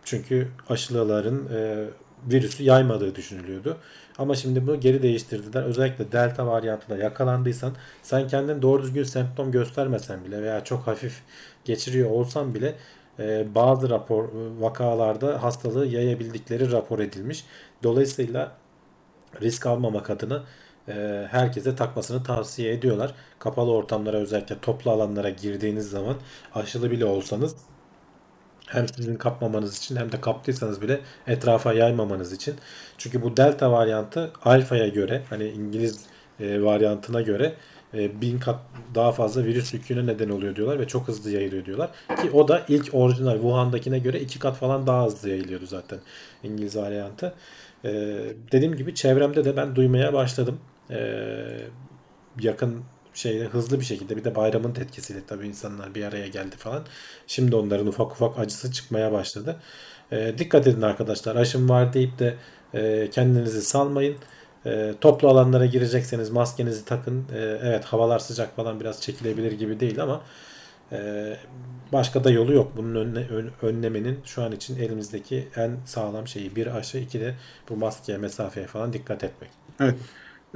Çünkü 0.03 0.47
aşılıların 0.69 1.47
e, 1.53 1.85
virüsü 2.31 2.63
yaymadığı 2.63 3.15
düşünülüyordu. 3.15 3.77
Ama 4.17 4.35
şimdi 4.35 4.67
bunu 4.67 4.79
geri 4.79 5.03
değiştirdiler. 5.03 5.63
Özellikle 5.63 6.11
delta 6.11 6.47
varyantına 6.47 6.97
yakalandıysan 6.97 7.71
sen 8.03 8.27
kendin 8.27 8.61
doğru 8.61 8.83
düzgün 8.83 9.03
semptom 9.03 9.51
göstermesen 9.51 10.25
bile 10.25 10.41
veya 10.41 10.63
çok 10.63 10.87
hafif 10.87 11.21
geçiriyor 11.65 12.09
olsan 12.09 12.53
bile 12.55 12.75
e, 13.19 13.55
bazı 13.55 13.89
rapor 13.89 14.29
vakalarda 14.59 15.43
hastalığı 15.43 15.87
yayabildikleri 15.87 16.71
rapor 16.71 16.99
edilmiş. 16.99 17.45
Dolayısıyla 17.83 18.51
risk 19.41 19.65
almamak 19.65 20.09
adına 20.09 20.43
e, 20.87 21.27
herkese 21.31 21.75
takmasını 21.75 22.23
tavsiye 22.23 22.73
ediyorlar. 22.73 23.13
Kapalı 23.39 23.71
ortamlara 23.71 24.17
özellikle 24.17 24.59
toplu 24.59 24.91
alanlara 24.91 25.29
girdiğiniz 25.29 25.89
zaman 25.89 26.15
aşılı 26.55 26.91
bile 26.91 27.05
olsanız 27.05 27.55
hem 28.67 28.87
sizin 28.87 29.15
kapmamanız 29.15 29.77
için 29.77 29.95
hem 29.95 30.11
de 30.11 30.21
kaptıysanız 30.21 30.81
bile 30.81 30.99
etrafa 31.27 31.73
yaymamanız 31.73 32.33
için. 32.33 32.55
Çünkü 32.97 33.21
bu 33.21 33.37
delta 33.37 33.71
varyantı 33.71 34.31
alfaya 34.45 34.87
göre 34.87 35.21
hani 35.29 35.47
İngiliz 35.47 36.05
e, 36.39 36.63
varyantına 36.63 37.21
göre 37.21 37.53
e, 37.93 38.21
bin 38.21 38.39
kat 38.39 38.59
daha 38.95 39.11
fazla 39.11 39.43
virüs 39.43 39.73
yüküne 39.73 40.05
neden 40.05 40.29
oluyor 40.29 40.55
diyorlar 40.55 40.79
ve 40.79 40.87
çok 40.87 41.07
hızlı 41.07 41.31
yayılıyor 41.31 41.65
diyorlar. 41.65 41.89
Ki 42.21 42.31
o 42.33 42.47
da 42.47 42.65
ilk 42.67 42.89
orijinal 42.93 43.33
Wuhan'dakine 43.33 43.99
göre 43.99 44.19
iki 44.19 44.39
kat 44.39 44.55
falan 44.57 44.87
daha 44.87 45.05
hızlı 45.05 45.29
yayılıyordu 45.29 45.65
zaten 45.65 45.99
İngiliz 46.43 46.75
varyantı. 46.75 47.33
E, 47.85 47.91
dediğim 48.51 48.75
gibi 48.75 48.95
çevremde 48.95 49.45
de 49.45 49.57
ben 49.57 49.75
duymaya 49.75 50.13
başladım. 50.13 50.59
E, 50.89 50.99
yakın 52.41 52.83
şeyde 53.13 53.45
hızlı 53.45 53.79
bir 53.79 53.85
şekilde 53.85 54.17
bir 54.17 54.23
de 54.23 54.35
bayramın 54.35 54.75
etkisiyle 54.75 55.19
tabii 55.27 55.47
insanlar 55.47 55.95
bir 55.95 56.03
araya 56.03 56.27
geldi 56.27 56.55
falan. 56.57 56.85
Şimdi 57.27 57.55
onların 57.55 57.87
ufak 57.87 58.11
ufak 58.11 58.39
acısı 58.39 58.71
çıkmaya 58.71 59.11
başladı. 59.11 59.59
E, 60.11 60.37
dikkat 60.37 60.67
edin 60.67 60.81
arkadaşlar 60.81 61.35
aşım 61.35 61.69
var 61.69 61.93
deyip 61.93 62.19
de 62.19 62.35
e, 62.73 63.09
kendinizi 63.09 63.61
salmayın. 63.61 64.15
E, 64.65 64.93
toplu 65.01 65.27
alanlara 65.27 65.65
girecekseniz 65.65 66.29
maskenizi 66.29 66.85
takın. 66.85 67.25
E, 67.33 67.39
evet 67.39 67.85
havalar 67.85 68.19
sıcak 68.19 68.55
falan 68.55 68.79
biraz 68.79 69.01
çekilebilir 69.01 69.51
gibi 69.51 69.79
değil 69.79 70.03
ama 70.03 70.21
e, 70.91 71.33
başka 71.93 72.23
da 72.23 72.29
yolu 72.29 72.53
yok. 72.53 72.71
Bunun 72.77 72.95
önle, 72.95 73.27
ön, 73.27 73.51
önlemenin 73.61 74.19
şu 74.25 74.43
an 74.43 74.51
için 74.51 74.79
elimizdeki 74.79 75.47
en 75.55 75.77
sağlam 75.85 76.27
şeyi 76.27 76.55
bir 76.55 76.77
aşı 76.77 76.97
iki 76.97 77.21
de 77.21 77.35
bu 77.69 77.75
maskeye 77.75 78.17
mesafeye 78.17 78.67
falan 78.67 78.93
dikkat 78.93 79.23
etmek. 79.23 79.49
Evet. 79.79 79.95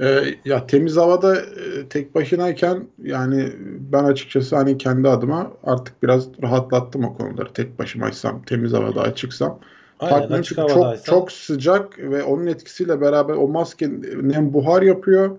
Ee, 0.00 0.34
ya 0.44 0.66
temiz 0.66 0.96
havada 0.96 1.36
e, 1.36 1.88
tek 1.90 2.14
başınayken 2.14 2.84
yani 3.02 3.52
ben 3.92 4.04
açıkçası 4.04 4.56
hani 4.56 4.78
kendi 4.78 5.08
adıma 5.08 5.52
artık 5.64 6.02
biraz 6.02 6.28
rahatlattım 6.42 7.04
o 7.04 7.16
konuları. 7.16 7.52
Tek 7.52 7.78
başımaysam, 7.78 8.42
temiz 8.42 8.72
havada 8.72 9.00
açıksam. 9.00 9.58
Aynen, 10.00 10.30
açık 10.30 10.56
çünkü 10.56 10.72
çok, 10.72 11.04
çok 11.04 11.32
sıcak 11.32 11.98
ve 11.98 12.22
onun 12.22 12.46
etkisiyle 12.46 13.00
beraber 13.00 13.34
o 13.34 13.48
maske 13.48 13.90
nem 14.22 14.52
buhar 14.52 14.82
yapıyor. 14.82 15.36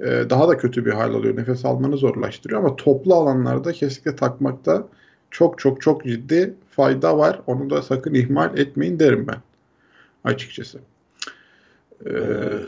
Ee, 0.00 0.24
daha 0.30 0.48
da 0.48 0.56
kötü 0.56 0.86
bir 0.86 0.92
hal 0.92 1.14
alıyor. 1.14 1.36
Nefes 1.36 1.64
almanı 1.64 1.96
zorlaştırıyor 1.96 2.60
ama 2.60 2.76
toplu 2.76 3.14
alanlarda 3.14 3.72
kesinlikle 3.72 4.16
takmakta 4.16 4.86
çok 5.30 5.58
çok 5.58 5.80
çok 5.80 6.04
ciddi 6.04 6.54
fayda 6.70 7.18
var. 7.18 7.40
Onu 7.46 7.70
da 7.70 7.82
sakın 7.82 8.14
ihmal 8.14 8.58
etmeyin 8.58 8.98
derim 8.98 9.26
ben 9.28 9.38
açıkçası. 10.24 10.78
Ee, 12.06 12.10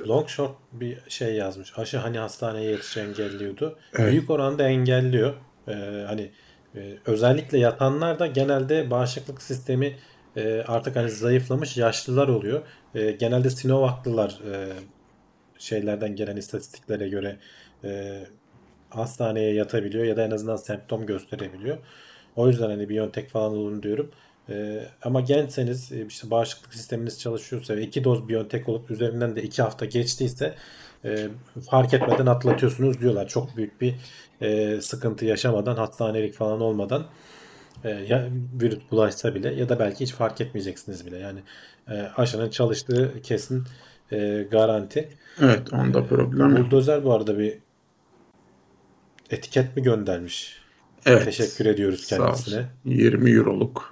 Long 0.09 0.29
short 0.29 0.57
bir 0.73 0.99
şey 1.09 1.35
yazmış. 1.35 1.79
Aşı 1.79 1.99
hani 1.99 2.19
hastaneye 2.19 2.71
yetiş 2.71 2.97
engelliyordu. 2.97 3.79
Evet. 3.99 4.11
Büyük 4.11 4.31
oranda 4.31 4.69
engelliyor. 4.69 5.35
Ee, 5.69 5.73
hani 6.07 6.31
e, 6.75 6.81
özellikle 7.07 7.59
yatanlar 7.59 8.19
da 8.19 8.27
genelde 8.27 8.91
bağışıklık 8.91 9.43
sistemi 9.43 9.97
e, 10.37 10.63
artık 10.67 10.97
hani 10.97 11.11
zayıflamış 11.11 11.77
yaşlılar 11.77 12.29
oluyor. 12.29 12.63
E, 12.95 13.11
genelde 13.11 13.51
Sinovac'lılar 13.51 14.41
e, 14.53 14.73
şeylerden 15.59 16.17
gelen 16.17 16.37
istatistiklere 16.37 17.09
göre 17.09 17.37
e, 17.85 18.21
hastaneye 18.91 19.55
yatabiliyor 19.55 20.05
ya 20.05 20.17
da 20.17 20.25
en 20.25 20.31
azından 20.31 20.57
semptom 20.57 21.07
gösterebiliyor. 21.07 21.79
O 22.37 22.49
yüzden 22.49 22.71
hani 22.71 22.89
Biontech 22.89 23.29
falan 23.29 23.53
olun 23.53 23.83
diyorum. 23.83 24.11
Ee, 24.49 24.89
ama 25.03 25.21
gençseniz 25.21 25.93
e, 25.93 26.07
işte 26.07 26.31
bağışıklık 26.31 26.75
sisteminiz 26.75 27.21
çalışıyorsa 27.21 27.77
ve 27.77 27.83
iki 27.83 28.05
doz 28.05 28.29
Biontech 28.29 28.69
olup 28.69 28.91
üzerinden 28.91 29.37
de 29.37 29.43
iki 29.43 29.63
hafta 29.63 29.85
geçtiyse 29.85 30.55
e, 31.05 31.29
fark 31.71 31.95
etmeden 31.95 32.27
atlatıyorsunuz 32.27 33.01
diyorlar. 33.01 33.29
Çok 33.29 33.57
büyük 33.57 33.81
bir 33.81 33.95
e, 34.41 34.81
sıkıntı 34.81 35.25
yaşamadan 35.25 35.77
hastanelik 35.77 36.35
falan 36.35 36.61
olmadan 36.61 37.07
e, 37.85 37.91
ya 37.91 38.29
virüs 38.61 38.79
bulaşsa 38.91 39.35
bile 39.35 39.55
ya 39.55 39.69
da 39.69 39.79
belki 39.79 40.05
hiç 40.05 40.13
fark 40.13 40.41
etmeyeceksiniz 40.41 41.07
bile. 41.07 41.19
Yani 41.19 41.41
e, 41.91 41.93
aşının 42.17 42.51
çalıştığı 42.51 43.23
kesin 43.23 43.65
e, 44.13 44.47
garanti. 44.51 45.09
Evet 45.41 45.73
onda 45.73 46.05
problem 46.05 46.57
yok. 46.57 46.59
Buldozer 46.59 47.05
bu 47.05 47.13
arada 47.13 47.39
bir 47.39 47.59
etiket 49.31 49.77
mi 49.77 49.83
göndermiş? 49.83 50.63
Evet. 51.07 51.25
Teşekkür 51.25 51.67
ediyoruz 51.67 52.07
kendisine. 52.07 52.59
olsun. 52.59 52.69
20 52.85 53.31
euroluk. 53.31 53.92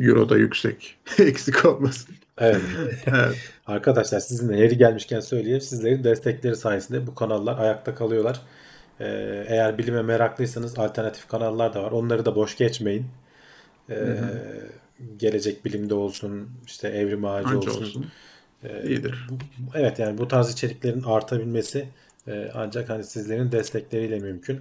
Euro 0.00 0.28
da 0.28 0.36
yüksek. 0.36 0.96
Eksik 1.18 1.64
olmasın. 1.64 2.14
Evet. 2.38 2.60
Evet. 3.06 3.36
Arkadaşlar 3.66 4.20
sizinle 4.20 4.60
yeri 4.60 4.78
gelmişken 4.78 5.20
söyleyeyim. 5.20 5.60
Sizlerin 5.60 6.04
destekleri 6.04 6.56
sayesinde 6.56 7.06
bu 7.06 7.14
kanallar 7.14 7.58
ayakta 7.58 7.94
kalıyorlar. 7.94 8.40
Ee, 9.00 9.44
eğer 9.48 9.78
bilime 9.78 10.02
meraklıysanız 10.02 10.78
alternatif 10.78 11.28
kanallar 11.28 11.74
da 11.74 11.82
var. 11.82 11.90
Onları 11.92 12.24
da 12.24 12.36
boş 12.36 12.56
geçmeyin. 12.56 13.06
Ee, 13.90 14.16
gelecek 15.16 15.64
bilimde 15.64 15.94
olsun, 15.94 16.48
işte 16.66 16.88
evrim 16.88 17.24
ağacı 17.24 17.48
Anca 17.48 17.58
olsun. 17.58 17.80
olsun. 17.84 18.06
Ee, 18.64 18.88
İyidir. 18.88 19.26
bu- 19.30 19.38
evet 19.78 19.98
yani 19.98 20.18
bu 20.18 20.28
tarz 20.28 20.52
içeriklerin 20.52 21.02
artabilmesi 21.02 21.88
e, 22.28 22.50
ancak 22.54 22.88
hani 22.88 23.04
sizlerin 23.04 23.52
destekleriyle 23.52 24.18
mümkün. 24.18 24.60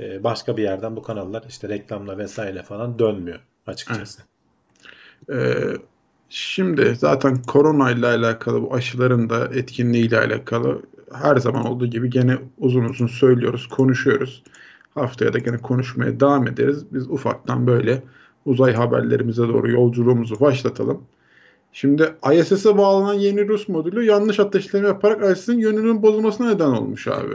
Ee, 0.00 0.24
başka 0.24 0.56
bir 0.56 0.62
yerden 0.62 0.96
bu 0.96 1.02
kanallar 1.02 1.44
işte 1.48 1.68
reklamla 1.68 2.18
vesaire 2.18 2.62
falan 2.62 2.98
dönmüyor 2.98 3.40
açıkçası. 3.66 4.22
Ee, 5.32 5.54
şimdi 6.28 6.94
zaten 6.98 7.42
korona 7.42 7.90
ile 7.90 8.06
alakalı 8.06 8.62
bu 8.62 8.74
aşıların 8.74 9.30
da 9.30 9.46
etkinliği 9.54 10.08
ile 10.08 10.18
alakalı 10.18 10.82
her 11.12 11.36
zaman 11.36 11.66
olduğu 11.66 11.86
gibi 11.86 12.10
gene 12.10 12.38
uzun 12.58 12.84
uzun 12.84 13.06
söylüyoruz, 13.06 13.68
konuşuyoruz. 13.68 14.42
Haftaya 14.94 15.32
da 15.32 15.38
gene 15.38 15.58
konuşmaya 15.58 16.20
devam 16.20 16.46
ederiz. 16.46 16.84
Biz 16.92 17.10
ufaktan 17.10 17.66
böyle 17.66 18.02
uzay 18.46 18.72
haberlerimize 18.74 19.42
doğru 19.42 19.70
yolculuğumuzu 19.70 20.40
başlatalım. 20.40 21.02
Şimdi 21.72 22.14
ISS'e 22.34 22.78
bağlanan 22.78 23.14
yeni 23.14 23.48
Rus 23.48 23.68
modülü 23.68 24.04
yanlış 24.04 24.40
ateşleme 24.40 24.88
yaparak 24.88 25.36
ISS'in 25.36 25.58
yönünün 25.58 26.02
bozulmasına 26.02 26.48
neden 26.48 26.70
olmuş 26.70 27.08
abi. 27.08 27.34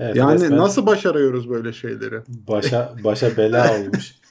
Evet, 0.00 0.16
Yani 0.16 0.40
resmen- 0.40 0.56
nasıl 0.56 0.86
başarıyoruz 0.86 1.50
böyle 1.50 1.72
şeyleri? 1.72 2.20
başa 2.28 2.94
başa 3.04 3.36
bela 3.36 3.80
olmuş. 3.80 4.14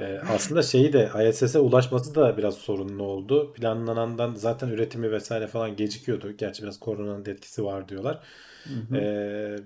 Ee, 0.00 0.20
aslında 0.28 0.62
şeyi 0.62 0.92
de 0.92 1.10
ISS'e 1.30 1.60
ulaşması 1.60 2.16
da 2.16 2.38
biraz 2.38 2.54
sorunlu 2.54 3.04
oldu. 3.04 3.54
Planlanandan 3.54 4.34
zaten 4.34 4.68
üretimi 4.68 5.12
vesaire 5.12 5.46
falan 5.48 5.76
gecikiyordu. 5.76 6.32
Gerçi 6.32 6.62
biraz 6.62 6.80
koronanın 6.80 7.26
etkisi 7.26 7.64
var 7.64 7.88
diyorlar. 7.90 8.20
Ee, 8.94 9.56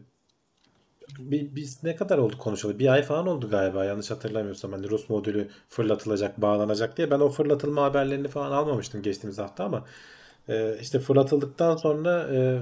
bi- 1.18 1.56
biz 1.56 1.82
ne 1.84 1.96
kadar 1.96 2.18
oldu 2.18 2.38
konuşalı? 2.38 2.78
Bir 2.78 2.88
ay 2.92 3.02
falan 3.02 3.26
oldu 3.26 3.50
galiba 3.50 3.84
yanlış 3.84 4.10
hatırlamıyorsam. 4.10 4.72
Hani 4.72 4.90
Rus 4.90 5.08
modülü 5.10 5.48
fırlatılacak, 5.68 6.42
bağlanacak 6.42 6.96
diye. 6.96 7.10
Ben 7.10 7.20
o 7.20 7.28
fırlatılma 7.28 7.82
haberlerini 7.82 8.28
falan 8.28 8.52
almamıştım 8.52 9.02
geçtiğimiz 9.02 9.38
hafta 9.38 9.64
ama 9.64 9.84
e, 10.48 10.78
işte 10.80 10.98
fırlatıldıktan 10.98 11.76
sonra 11.76 12.28
e, 12.34 12.58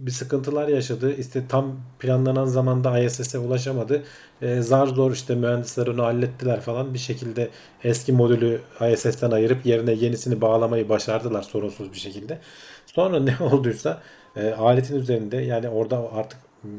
bir 0.00 0.10
sıkıntılar 0.10 0.68
yaşadı. 0.68 1.14
İşte 1.14 1.42
tam 1.48 1.76
planlanan 1.98 2.44
zamanda 2.44 2.98
ISS'e 2.98 3.38
ulaşamadı. 3.38 4.02
E, 4.42 4.60
zar 4.60 4.86
zor 4.86 5.12
işte 5.12 5.34
mühendisler 5.34 5.86
onu 5.86 6.04
hallettiler 6.04 6.60
falan. 6.60 6.94
Bir 6.94 6.98
şekilde 6.98 7.48
eski 7.84 8.12
modülü 8.12 8.60
ISS'ten 8.92 9.30
ayırıp 9.30 9.66
yerine 9.66 9.92
yenisini 9.92 10.40
bağlamayı 10.40 10.88
başardılar 10.88 11.42
sorunsuz 11.42 11.92
bir 11.92 11.98
şekilde. 11.98 12.38
Sonra 12.86 13.20
ne 13.20 13.36
olduysa 13.52 14.02
e, 14.36 14.50
aletin 14.50 14.96
üzerinde 14.96 15.36
yani 15.36 15.68
orada 15.68 16.12
artık 16.12 16.38
hmm, 16.62 16.70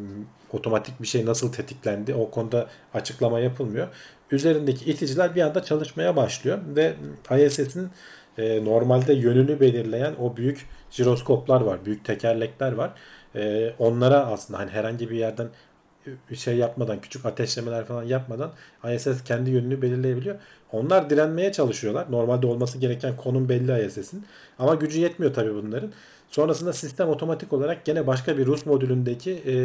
otomatik 0.54 1.02
bir 1.02 1.08
şey 1.08 1.26
nasıl 1.26 1.52
tetiklendi 1.52 2.14
o 2.14 2.32
konuda 2.32 2.68
açıklama 2.94 3.40
yapılmıyor. 3.40 3.88
Üzerindeki 4.32 4.92
iticiler 4.92 5.36
bir 5.36 5.42
anda 5.42 5.64
çalışmaya 5.64 6.16
başlıyor 6.16 6.60
ve 6.76 6.94
ISS'in 7.46 7.90
e, 8.38 8.66
normalde 8.66 9.14
yönünü 9.14 9.60
belirleyen 9.60 10.14
o 10.20 10.38
büyük 10.38 10.66
jiroskoplar 10.92 11.62
var, 11.62 11.86
büyük 11.86 12.06
tekerlekler 12.06 12.72
var. 12.72 12.92
E, 13.36 13.74
onlara 13.80 14.26
aslında 14.26 14.60
hani 14.60 14.72
herhangi 14.72 15.10
bir 15.10 15.16
yerden 15.16 15.48
e, 16.32 16.36
şey 16.36 16.58
yapmadan, 16.58 17.02
küçük 17.02 17.26
ateşlemeler 17.26 17.86
falan 17.86 18.04
yapmadan 18.04 18.52
ISS 18.96 19.24
kendi 19.26 19.50
yönünü 19.50 19.82
belirleyebiliyor. 19.82 20.36
Onlar 20.72 21.10
direnmeye 21.10 21.52
çalışıyorlar. 21.52 22.12
Normalde 22.12 22.48
olması 22.48 22.78
gereken 22.78 23.18
konum 23.18 23.50
belli 23.50 23.86
ISS'in. 23.86 24.26
Ama 24.60 24.76
gücü 24.76 25.00
yetmiyor 25.00 25.34
tabii 25.34 25.54
bunların. 25.54 25.92
Sonrasında 26.30 26.74
sistem 26.74 27.10
otomatik 27.10 27.54
olarak 27.54 27.86
gene 27.86 28.08
başka 28.08 28.38
bir 28.38 28.46
Rus 28.46 28.66
modülündeki 28.66 29.32
e, 29.32 29.56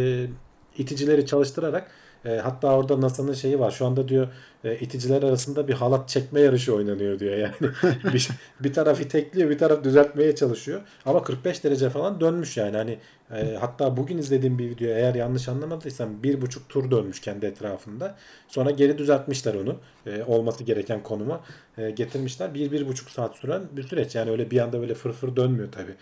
iticileri 0.83 1.27
çalıştırarak 1.27 1.91
e, 2.25 2.37
hatta 2.37 2.77
orada 2.77 3.01
NASA'nın 3.01 3.33
şeyi 3.33 3.61
var. 3.61 3.71
Şu 3.71 3.87
anda 3.87 4.09
diyor 4.09 4.29
e, 4.65 4.77
iticiler 4.77 5.23
arasında 5.23 5.69
bir 5.69 5.75
halat 5.75 6.09
çekme 6.09 6.41
yarışı 6.41 6.75
oynanıyor 6.75 7.19
diyor. 7.19 7.37
Yani 7.37 7.55
bir, 8.13 8.29
bir 8.61 8.73
taraf 8.73 9.01
itekliyor, 9.01 9.51
bir 9.51 9.59
taraf 9.59 9.85
düzeltmeye 9.85 10.35
çalışıyor. 10.35 10.81
Ama 11.07 11.23
45 11.23 11.65
derece 11.65 11.91
falan 11.91 12.21
dönmüş 12.21 12.57
yani. 12.57 12.77
Hani 12.77 12.99
e, 13.35 13.57
hatta 13.61 13.97
bugün 13.97 14.19
izlediğim 14.19 14.59
bir 14.59 14.71
video 14.71 14.89
eğer 14.89 15.15
yanlış 15.15 15.49
anlamadıysam 15.49 16.23
bir 16.23 16.41
buçuk 16.41 16.69
tur 16.69 16.91
dönmüş 16.91 17.21
kendi 17.21 17.47
etrafında. 17.47 18.17
Sonra 18.49 18.71
geri 18.71 18.99
düzeltmişler 18.99 19.55
onu. 19.55 19.77
E, 20.07 20.25
olması 20.25 20.65
gereken 20.65 21.03
konuma 21.03 21.41
e, 21.79 21.91
getirmişler. 21.91 22.55
Bir, 22.55 22.73
bir 22.73 22.89
buçuk 22.89 23.11
saat 23.11 23.37
süren 23.37 23.63
bir 23.73 23.83
süreç. 23.83 24.15
Yani 24.15 24.31
öyle 24.31 24.51
bir 24.51 24.59
anda 24.59 24.81
böyle 24.81 24.95
fırfır 24.95 25.37
dönmüyor 25.37 25.73
tabii. 25.73 25.95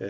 Ee, 0.00 0.06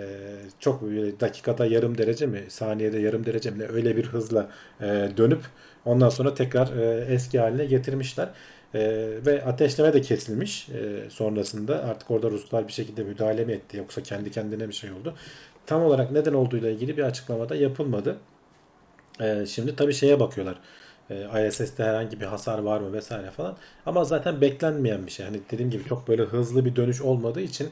çok 0.61 0.83
böyle 0.83 1.21
dakikada 1.21 1.66
yarım 1.66 1.99
derece 1.99 2.26
mi 2.26 2.45
saniyede 2.49 2.99
yarım 2.99 3.26
derece 3.26 3.50
mi 3.50 3.64
öyle 3.73 3.97
bir 3.97 4.04
hızla 4.04 4.50
e, 4.80 5.09
dönüp 5.16 5.40
ondan 5.85 6.09
sonra 6.09 6.35
tekrar 6.35 6.76
e, 6.76 7.04
eski 7.14 7.38
haline 7.38 7.64
getirmişler. 7.64 8.28
E, 8.75 8.80
ve 9.26 9.45
ateşleme 9.45 9.92
de 9.92 10.00
kesilmiş 10.00 10.68
e, 10.68 11.11
sonrasında 11.11 11.85
artık 11.85 12.11
orada 12.11 12.30
Ruslar 12.30 12.68
bir 12.68 12.73
şekilde 12.73 13.02
müdahale 13.02 13.45
mi 13.45 13.52
etti 13.52 13.76
yoksa 13.76 14.02
kendi 14.02 14.30
kendine 14.30 14.68
bir 14.68 14.75
şey 14.75 14.92
oldu. 14.92 15.14
Tam 15.66 15.83
olarak 15.83 16.11
neden 16.12 16.35
olduğuyla 16.35 16.71
ilgili 16.71 16.97
bir 16.97 17.02
açıklamada 17.02 17.57
yapılmadı. 17.57 18.16
E, 19.21 19.47
şimdi 19.47 19.76
tabii 19.76 19.95
şeye 19.95 20.21
bakıyorlar. 20.21 20.59
E, 21.11 21.49
ISS'te 21.49 21.85
herhangi 21.85 22.21
bir 22.21 22.26
hasar 22.26 22.59
var 22.59 22.80
mı 22.80 22.92
vesaire 22.92 23.30
falan. 23.30 23.57
Ama 23.87 24.04
zaten 24.04 24.40
beklenmeyen 24.40 25.07
bir 25.07 25.11
şey. 25.11 25.26
Hani 25.26 25.40
dediğim 25.50 25.71
gibi 25.71 25.85
çok 25.85 26.09
böyle 26.09 26.23
hızlı 26.23 26.64
bir 26.64 26.76
dönüş 26.76 27.00
olmadığı 27.02 27.40
için 27.40 27.68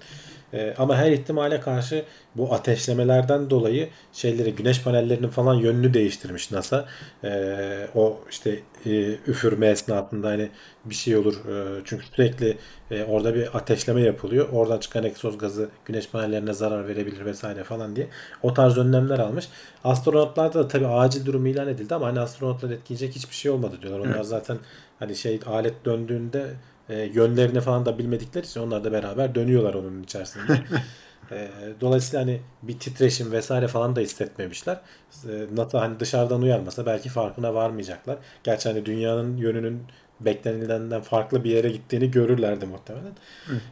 e, 0.57 0.75
ama 0.79 0.97
her 0.97 1.13
ihtimale 1.13 1.61
karşı 1.61 2.05
bu 2.35 2.55
ateşlemelerden 2.55 3.51
dolayı 3.51 3.89
şeyleri 4.13 4.55
güneş 4.55 4.83
panellerinin 4.83 5.29
falan 5.29 5.55
yönünü 5.55 5.95
değiştirmiş 5.95 6.51
NASA. 6.51 6.89
E, 7.25 7.89
o 7.95 8.21
işte 8.31 8.61
e, 8.87 8.91
üfürme 9.27 9.67
esnasında 9.67 10.29
hani 10.29 10.49
bir 10.85 10.95
şey 10.95 11.17
olur. 11.17 11.35
E, 11.35 11.81
çünkü 11.85 12.07
sürekli 12.07 12.59
e, 12.91 13.05
orada 13.05 13.35
bir 13.35 13.57
ateşleme 13.57 14.01
yapılıyor. 14.01 14.49
Oradan 14.53 14.79
çıkan 14.79 15.05
egzoz 15.05 15.39
gazı 15.39 15.69
güneş 15.85 16.09
panellerine 16.09 16.53
zarar 16.53 16.89
verebilir 16.89 17.25
vesaire 17.25 17.65
falan 17.65 17.97
diye. 17.97 18.07
O 18.43 18.55
tarz 18.55 18.79
önlemler 18.79 19.19
almış. 19.19 19.49
Astronotlarda 19.85 20.59
da 20.59 20.69
tabii 20.69 20.87
acil 20.87 21.27
durum 21.27 21.47
ilan 21.47 21.69
edildi 21.69 21.95
ama 21.95 22.07
hani 22.07 22.21
astronotlar 22.21 22.71
etkileyecek 22.71 23.17
hiçbir 23.17 23.35
şey 23.35 23.51
olmadı 23.51 23.77
diyorlar. 23.83 24.01
Onlar 24.01 24.23
zaten 24.23 24.59
hani 24.99 25.17
şey 25.17 25.41
alet 25.47 25.85
döndüğünde 25.85 26.47
e, 26.89 27.03
yönlerini 27.03 27.61
falan 27.61 27.87
da 27.87 27.99
bilmedikleri 27.99 28.47
için 28.47 28.61
onlar 28.61 28.85
da 28.85 28.93
beraber 28.93 29.35
dönüyorlar 29.35 29.75
onun 29.75 30.03
içerisinde. 30.03 30.53
e, 31.31 31.49
dolayısıyla 31.81 32.23
hani 32.23 32.41
bir 32.63 32.79
titreşim 32.79 33.33
vesaire 33.33 33.69
falan 33.69 33.97
da 33.97 34.01
hissetmemişler. 34.01 34.81
E, 35.25 35.57
NATO 35.57 35.79
hani 35.79 36.01
dışarıdan 36.01 36.43
uyarmasa 36.43 36.87
belki 36.87 37.09
farkına 37.09 37.55
varmayacaklar. 37.55 38.17
Gerçi 38.45 38.69
hani 38.69 38.87
dünyanın 38.87 39.37
yönünün 39.37 39.83
beklenilenden 40.21 41.01
farklı 41.01 41.45
bir 41.45 41.51
yere 41.51 41.71
gittiğini 41.71 42.11
görürlerdi 42.11 42.67
muhtemelen. 42.67 43.13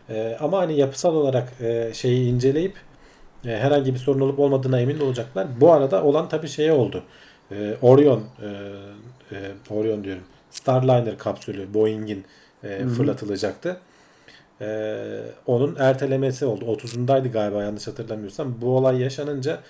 E, 0.09 0.37
ama 0.41 0.59
hani 0.59 0.79
yapısal 0.79 1.15
olarak 1.15 1.53
e, 1.61 1.91
şeyi 1.95 2.29
inceleyip 2.29 2.75
e, 3.47 3.49
herhangi 3.49 3.95
bir 3.95 3.99
sorun 3.99 4.21
olup 4.21 4.39
olmadığına 4.39 4.81
emin 4.81 5.01
olacaklar. 5.01 5.47
Bu 5.61 5.73
arada 5.73 6.05
olan 6.05 6.29
tabii 6.29 6.49
şeye 6.49 6.73
oldu. 6.73 7.03
E, 7.51 7.75
Orion 7.83 8.25
e, 8.43 8.49
e, 9.37 9.53
Orion 9.71 10.05
diyorum. 10.05 10.23
Starliner 10.51 11.19
kapsülü 11.19 11.75
Boeing'in 11.75 12.25
e, 12.65 12.87
fırlatılacaktı. 12.89 13.81
E, 14.61 14.67
onun 15.47 15.77
ertelemesi 15.79 16.47
oldu. 16.47 16.65
30'undaydı 16.65 17.33
galiba 17.33 17.63
yanlış 17.63 17.87
hatırlamıyorsam. 17.87 18.61
Bu 18.61 18.77
olay 18.77 19.01
yaşanınca 19.03 19.61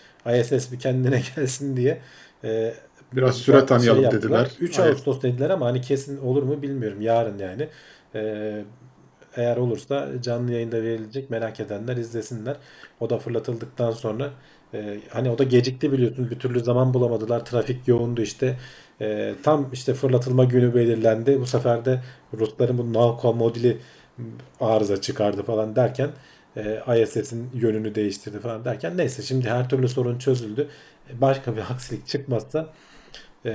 ISS 0.40 0.72
bir 0.72 0.78
kendine 0.78 1.22
gelsin 1.36 1.76
diye 1.76 2.00
e, 2.44 2.74
Biraz 3.12 3.36
süre 3.36 3.58
şey 3.58 3.66
tanıyalım 3.66 4.02
yaptılar. 4.02 4.46
dediler. 4.46 4.50
3 4.60 4.78
Aynen. 4.78 4.90
Ağustos 4.92 5.22
dediler 5.22 5.50
ama 5.50 5.66
hani 5.66 5.80
kesin 5.80 6.18
olur 6.18 6.42
mu 6.42 6.62
bilmiyorum. 6.62 7.00
Yarın 7.00 7.38
yani. 7.38 7.68
E, 8.14 8.64
eğer 9.36 9.56
olursa 9.56 10.22
canlı 10.22 10.52
yayında 10.52 10.82
verilecek 10.82 11.30
merak 11.30 11.60
edenler 11.60 11.96
izlesinler. 11.96 12.56
O 13.00 13.10
da 13.10 13.18
fırlatıldıktan 13.18 13.90
sonra 13.90 14.30
e, 14.74 15.00
hani 15.10 15.30
o 15.30 15.38
da 15.38 15.44
gecikti 15.44 15.92
biliyorsunuz. 15.92 16.30
Bir 16.30 16.38
türlü 16.38 16.60
zaman 16.60 16.94
bulamadılar. 16.94 17.44
Trafik 17.44 17.88
yoğundu 17.88 18.22
işte. 18.22 18.58
E, 19.00 19.34
tam 19.42 19.70
işte 19.72 19.94
fırlatılma 19.94 20.44
günü 20.44 20.74
belirlendi. 20.74 21.40
Bu 21.40 21.46
sefer 21.46 21.84
de 21.84 22.02
Rusların 22.38 22.78
bu 22.78 22.92
Navkol 22.92 23.34
modülü 23.34 23.78
arıza 24.60 25.00
çıkardı 25.00 25.42
falan 25.42 25.76
derken 25.76 26.10
e, 26.56 27.02
ISS'in 27.02 27.50
yönünü 27.54 27.94
değiştirdi 27.94 28.40
falan 28.40 28.64
derken 28.64 28.96
neyse 28.98 29.22
şimdi 29.22 29.48
her 29.50 29.68
türlü 29.68 29.88
sorun 29.88 30.18
çözüldü. 30.18 30.68
Başka 31.12 31.56
bir 31.56 31.60
aksilik 31.70 32.06
çıkmazsa 32.06 32.72
e, 33.46 33.52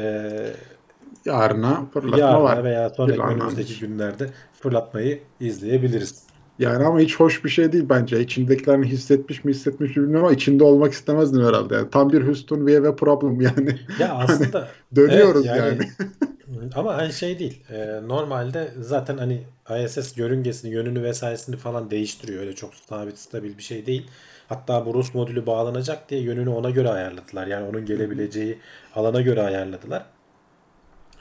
Yarına 1.25 1.85
fırlatma 1.93 2.17
yarına 2.17 2.43
var. 2.43 2.63
veya 2.63 2.89
sonraki 2.89 3.21
önümüzdeki 3.21 3.79
günlerde 3.79 4.29
fırlatmayı 4.53 5.23
izleyebiliriz. 5.39 6.28
Yani 6.59 6.85
ama 6.85 6.99
hiç 6.99 7.15
hoş 7.15 7.45
bir 7.45 7.49
şey 7.49 7.71
değil 7.71 7.85
bence. 7.89 8.19
İçindekilerini 8.19 8.85
hissetmiş 8.85 9.43
mi 9.43 9.51
hissetmiş 9.51 9.97
mi 9.97 10.03
bilmiyorum 10.03 10.25
ama 10.25 10.35
içinde 10.35 10.63
olmak 10.63 10.93
istemezdim 10.93 11.45
herhalde. 11.45 11.75
Yani 11.75 11.89
tam 11.89 12.11
bir 12.11 12.27
Houston 12.27 12.57
we 12.57 12.75
have 12.75 12.87
a 12.87 12.95
problem 12.95 13.41
yani. 13.41 13.79
Ya 13.99 14.13
aslında 14.13 14.67
Dönüyoruz 14.95 15.45
Evet, 15.45 15.57
yani. 15.57 15.89
Ama 16.75 16.97
hani 16.97 17.13
şey 17.13 17.39
değil. 17.39 17.63
Ee, 17.71 17.99
normalde 18.07 18.71
zaten 18.79 19.17
hani 19.17 19.43
ISS 19.85 20.17
yörüngesini, 20.17 20.73
yönünü 20.73 21.03
vesairesini 21.03 21.57
falan 21.57 21.91
değiştiriyor. 21.91 22.41
Öyle 22.41 22.55
çok 22.55 22.75
sabit, 22.75 23.17
stabil 23.17 23.57
bir 23.57 23.63
şey 23.63 23.85
değil. 23.85 24.07
Hatta 24.49 24.85
bu 24.85 24.93
Rus 24.93 25.13
modülü 25.13 25.45
bağlanacak 25.45 26.09
diye 26.09 26.21
yönünü 26.21 26.49
ona 26.49 26.69
göre 26.69 26.89
ayarladılar. 26.89 27.47
Yani 27.47 27.65
onun 27.69 27.85
gelebileceği 27.85 28.57
alana 28.95 29.21
göre 29.21 29.41
ayarladılar. 29.41 30.05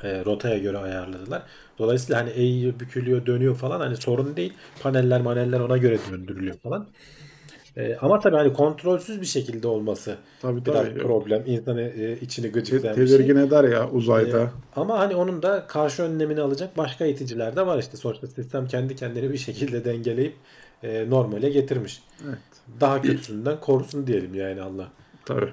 Ee, 0.02 0.24
rotaya 0.24 0.58
göre 0.58 0.78
ayarladılar. 0.78 1.42
Dolayısıyla 1.78 2.20
hani 2.20 2.30
eğiyor, 2.30 2.80
bükülüyor, 2.80 3.26
dönüyor 3.26 3.56
falan 3.56 3.80
hani 3.80 3.96
sorun 3.96 4.36
değil. 4.36 4.52
Paneller 4.82 5.20
maneller 5.20 5.60
ona 5.60 5.76
göre 5.76 5.98
döndürülüyor 6.12 6.54
falan. 6.56 6.86
Ee, 7.76 7.96
ama 8.00 8.20
tabii 8.20 8.36
hani 8.36 8.52
kontrolsüz 8.52 9.20
bir 9.20 9.26
şekilde 9.26 9.68
olması 9.68 10.16
Tabii 10.42 10.64
biraz 10.66 10.84
tabii. 10.86 10.98
problem. 10.98 11.42
İnsanı 11.46 11.80
e, 11.82 12.20
içini 12.20 12.42
Te- 12.46 12.48
gıcıklayan 12.52 12.96
bir 12.96 13.06
şey. 13.06 13.16
tedirgin 13.16 13.36
eder 13.36 13.64
ya 13.64 13.90
uzayda. 13.90 14.40
Ee, 14.42 14.48
ama 14.76 14.98
hani 14.98 15.14
onun 15.16 15.42
da 15.42 15.66
karşı 15.66 16.02
önlemini 16.02 16.40
alacak 16.40 16.76
başka 16.76 17.06
iticiler 17.06 17.56
de 17.56 17.66
var 17.66 17.78
işte. 17.78 17.96
Sonuçta 17.96 18.26
sistem 18.26 18.66
kendi 18.66 18.96
kendini 18.96 19.32
bir 19.32 19.38
şekilde 19.38 19.84
dengeleyip 19.84 20.34
e, 20.82 21.10
normale 21.10 21.50
getirmiş. 21.50 22.02
Evet. 22.28 22.38
Daha 22.80 23.02
kötüsünden 23.02 23.60
korusun 23.60 24.06
diyelim 24.06 24.34
yani 24.34 24.62
Allah. 24.62 24.88
Tabii. 25.24 25.48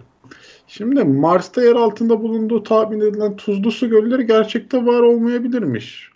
Şimdi 0.68 1.04
Mars'ta 1.04 1.64
yer 1.64 1.76
altında 1.76 2.22
bulunduğu 2.22 2.64
tahmin 2.64 3.02
edilen 3.02 3.36
tuzlu 3.36 3.72
su 3.72 3.90
gölleri 3.90 4.28
gerçekte 4.28 4.86
var 4.86 5.00
olmayabilirmiş. 5.02 6.10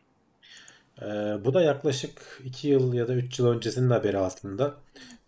Ee, 1.02 1.06
bu 1.46 1.54
da 1.54 1.62
yaklaşık 1.62 2.42
2 2.46 2.68
yıl 2.68 2.94
ya 2.94 3.08
da 3.08 3.14
3 3.14 3.40
yıl 3.40 3.48
öncesinin 3.48 3.90
haberi 3.90 4.18
aslında. 4.18 4.74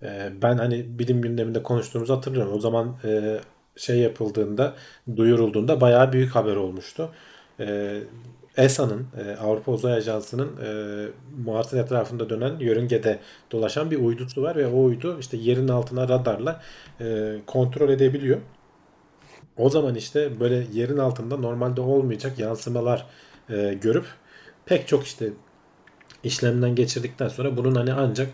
Ee, 0.04 0.32
ben 0.42 0.58
hani 0.58 1.00
bilim 1.00 1.22
gündeminde 1.22 1.64
konuştuğumuzu 1.64 2.16
hatırlıyorum. 2.16 2.54
O 2.54 2.60
zaman 2.60 2.98
e, 3.04 3.40
şey 3.76 3.98
yapıldığında, 4.00 4.74
duyurulduğunda 5.16 5.82
bayağı 5.82 6.14
büyük 6.14 6.36
haber 6.36 6.56
olmuştu. 6.56 7.10
Ee, 7.60 8.04
ESA'nın, 8.58 9.08
e, 9.26 9.36
Avrupa 9.36 9.72
Uzay 9.72 9.94
Ajansı'nın 9.94 10.50
e, 10.66 11.08
Mars'ın 11.46 11.78
etrafında 11.78 12.30
dönen 12.30 12.60
yörüngede 12.60 13.20
dolaşan 13.52 13.92
bir 13.92 14.00
uydusu 14.00 14.42
var 14.42 14.56
ve 14.56 14.68
o 14.68 14.84
uydu 14.84 15.20
işte 15.20 15.38
yerin 15.38 15.68
altına 15.68 16.10
radarla 16.10 16.62
e, 17.02 17.36
kontrol 17.48 17.90
edebiliyor. 17.90 18.38
o 19.58 19.70
zaman 19.70 19.96
işte 19.96 20.40
böyle 20.40 20.68
yerin 20.74 20.98
altında 20.98 21.38
normalde 21.38 21.82
olmayacak 21.82 22.40
yansımalar 22.40 23.06
e, 23.50 23.74
görüp 23.82 24.06
pek 24.66 24.88
çok 24.88 25.04
işte 25.04 25.30
işlemden 26.24 26.76
geçirdikten 26.76 27.28
sonra 27.28 27.58
bunun 27.58 27.76
hani 27.76 27.94
ancak 27.94 28.30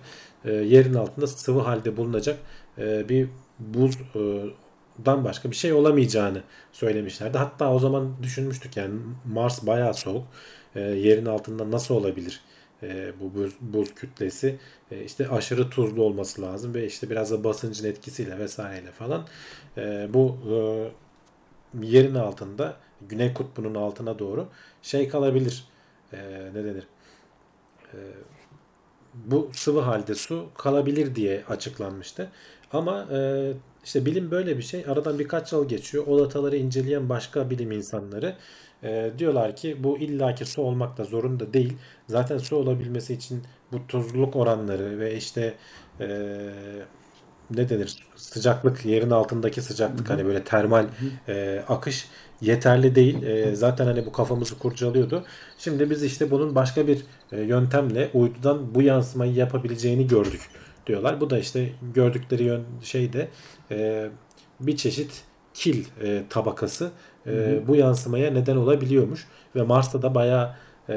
e, 0.46 0.52
yerin 0.54 0.94
altında 0.94 1.28
sıvı 1.28 1.62
halde 1.62 1.98
bulunacak 1.98 2.40
e, 2.78 3.10
bir 3.10 3.30
buzdan 3.60 5.24
başka 5.26 5.52
bir 5.52 5.56
şey 5.56 5.74
olamayacağını 5.74 6.44
söylemişlerdi. 6.72 7.38
Hatta 7.38 7.74
o 7.74 7.80
zaman 7.80 8.14
düşünmüştük 8.24 8.78
yani 8.78 8.94
Mars 9.26 9.68
bayağı 9.68 9.94
soğuk. 9.94 10.24
E, 10.76 10.80
yerin 10.82 11.26
altında 11.26 11.72
nasıl 11.72 11.96
olabilir 11.96 12.42
e, 12.84 13.14
bu 13.20 13.34
buz, 13.34 13.54
buz 13.62 13.96
kütlesi? 13.96 14.60
E, 14.92 15.04
işte 15.04 15.30
aşırı 15.30 15.70
tuzlu 15.70 16.04
olması 16.04 16.42
lazım 16.42 16.74
ve 16.74 16.86
işte 16.86 17.10
biraz 17.10 17.32
da 17.32 17.44
basıncın 17.44 17.86
etkisiyle 17.86 18.40
vesaireyle 18.40 18.92
falan 18.92 19.28
e, 19.78 20.08
bu 20.14 20.38
e, 20.52 20.56
yerin 21.86 22.16
altında 22.16 22.78
Güney 23.10 23.34
Kutbu'nun 23.34 23.76
altına 23.76 24.20
doğru 24.20 24.48
şey 24.82 25.10
kalabilir. 25.10 25.66
E, 26.14 26.18
ne 26.54 26.64
denir? 26.64 26.88
E, 27.94 27.98
bu 29.14 29.50
sıvı 29.54 29.80
halde 29.80 30.16
su 30.16 30.50
kalabilir 30.58 31.16
diye 31.16 31.44
açıklanmıştı. 31.50 32.32
Ama 32.72 33.08
e, 33.12 33.52
işte 33.86 34.06
bilim 34.06 34.32
böyle 34.32 34.58
bir 34.58 34.64
şey. 34.64 34.86
Aradan 34.88 35.20
birkaç 35.20 35.52
yıl 35.52 35.68
geçiyor. 35.68 36.08
O 36.08 36.20
dataları 36.20 36.58
inceleyen 36.58 37.10
başka 37.10 37.50
bilim 37.50 37.72
insanları 37.72 38.36
e, 38.84 39.12
diyorlar 39.18 39.56
ki 39.56 39.84
bu 39.84 39.98
illaki 39.98 40.46
su 40.46 40.62
olmak 40.62 40.98
da 40.98 41.04
zorunda 41.04 41.54
değil. 41.54 41.78
Zaten 42.08 42.38
su 42.38 42.56
olabilmesi 42.56 43.14
için 43.14 43.44
bu 43.72 43.88
tuzluluk 43.88 44.36
oranları 44.36 45.00
ve 45.00 45.16
işte 45.16 45.54
e, 46.00 46.08
ne 47.52 47.70
denir 47.70 47.98
sıcaklık 48.16 48.86
yerin 48.86 49.10
altındaki 49.10 49.62
sıcaklık 49.62 50.10
hani 50.10 50.26
böyle 50.26 50.44
termal 50.44 50.86
e, 51.28 51.64
akış 51.68 52.08
yeterli 52.42 52.96
değil. 52.96 53.24
E, 53.24 53.56
zaten 53.56 53.86
hani 53.86 54.06
bu 54.06 54.12
kafamızı 54.12 54.60
kurcalıyordu. 54.60 55.24
Şimdi 55.58 55.90
biz 55.90 56.04
işte 56.04 56.32
bunun 56.32 56.56
başka 56.56 56.88
bir 56.88 57.04
e, 57.32 57.42
yöntemle 57.42 58.10
uydudan 58.14 58.76
bu 58.76 58.82
yansımayı 58.82 59.34
yapabileceğini 59.34 60.08
gördük 60.08 60.42
diyorlar. 60.88 61.22
Bu 61.22 61.30
da 61.30 61.40
işte 61.40 61.70
gördükleri 61.94 62.44
yön 62.44 62.64
şeyde 62.82 63.28
e, 63.72 64.10
bir 64.60 64.78
çeşit 64.78 65.24
kil 65.54 65.86
e, 66.02 66.24
tabakası 66.30 66.92
e, 67.28 67.68
bu 67.68 67.76
yansımaya 67.76 68.32
neden 68.32 68.56
olabiliyormuş 68.56 69.28
ve 69.56 69.64
Mars'ta 69.64 70.02
da 70.02 70.16
bayağı 70.16 70.56
e, 70.90 70.96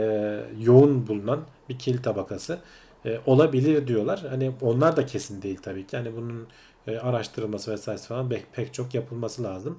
yoğun 0.61 1.07
bulunan 1.07 1.41
bir 1.69 1.79
kil 1.79 2.03
tabakası 2.03 2.59
e, 3.05 3.21
olabilir 3.27 3.87
diyorlar. 3.87 4.27
Hani 4.31 4.53
onlar 4.61 4.97
da 4.97 5.07
kesin 5.07 5.43
değil 5.43 5.59
tabii 5.63 5.87
ki. 5.87 5.97
Yani 5.97 6.17
bunun 6.17 6.47
e, 6.87 6.99
araştırılması 6.99 7.73
vesaire 7.73 7.99
falan 8.01 8.29
pek, 8.29 8.53
pek 8.53 8.75
çok 8.75 8.95
yapılması 8.95 9.43
lazım. 9.43 9.79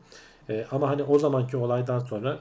E, 0.50 0.66
ama 0.72 0.90
hani 0.90 1.04
o 1.04 1.20
zamanki 1.20 1.58
olaydan 1.58 2.00
sonra 2.00 2.40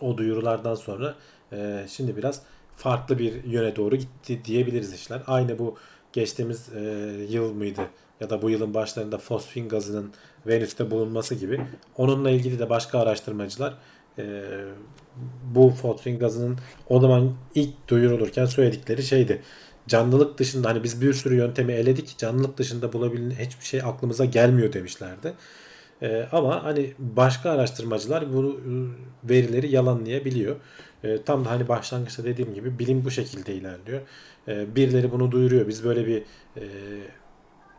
o 0.00 0.18
duyurulardan 0.18 0.74
sonra 0.74 1.14
e, 1.52 1.86
şimdi 1.88 2.16
biraz 2.16 2.42
farklı 2.76 3.18
bir 3.18 3.44
yöne 3.44 3.76
doğru 3.76 3.96
gitti 3.96 4.40
diyebiliriz 4.44 4.94
işler. 4.94 5.22
Aynı 5.26 5.58
bu 5.58 5.76
geçtiğimiz 6.12 6.68
e, 6.74 6.80
yıl 7.28 7.52
mıydı 7.52 7.82
ya 8.20 8.30
da 8.30 8.42
bu 8.42 8.50
yılın 8.50 8.74
başlarında 8.74 9.18
fosfin 9.18 9.68
gazının 9.68 10.12
Venüs'te 10.46 10.90
bulunması 10.90 11.34
gibi. 11.34 11.66
Onunla 11.96 12.30
ilgili 12.30 12.58
de 12.58 12.70
başka 12.70 12.98
araştırmacılar 12.98 13.74
e, 14.18 14.42
bu 15.54 15.70
fosfin 15.70 16.18
gazının 16.18 16.58
o 16.88 17.00
zaman 17.00 17.32
ilk 17.54 17.88
duyurulurken 17.88 18.46
söyledikleri 18.46 19.02
şeydi. 19.02 19.42
Canlılık 19.88 20.38
dışında 20.38 20.68
hani 20.68 20.84
biz 20.84 21.00
bir 21.02 21.12
sürü 21.12 21.36
yöntemi 21.36 21.72
eledik. 21.72 22.18
Canlılık 22.18 22.58
dışında 22.58 22.92
bulabilen 22.92 23.30
hiçbir 23.30 23.64
şey 23.64 23.80
aklımıza 23.82 24.24
gelmiyor 24.24 24.72
demişlerdi. 24.72 25.32
E, 26.02 26.26
ama 26.32 26.64
hani 26.64 26.94
başka 26.98 27.50
araştırmacılar 27.50 28.34
bu 28.34 28.44
e, 28.44 28.72
verileri 29.30 29.70
yalanlayabiliyor. 29.70 30.56
E, 31.04 31.22
tam 31.22 31.44
da 31.44 31.50
hani 31.50 31.68
başlangıçta 31.68 32.24
dediğim 32.24 32.54
gibi 32.54 32.78
bilim 32.78 33.04
bu 33.04 33.10
şekilde 33.10 33.54
ilerliyor. 33.54 34.00
E, 34.48 34.76
birileri 34.76 35.12
bunu 35.12 35.32
duyuruyor. 35.32 35.68
Biz 35.68 35.84
böyle 35.84 36.06
bir 36.06 36.22
e, 36.56 36.62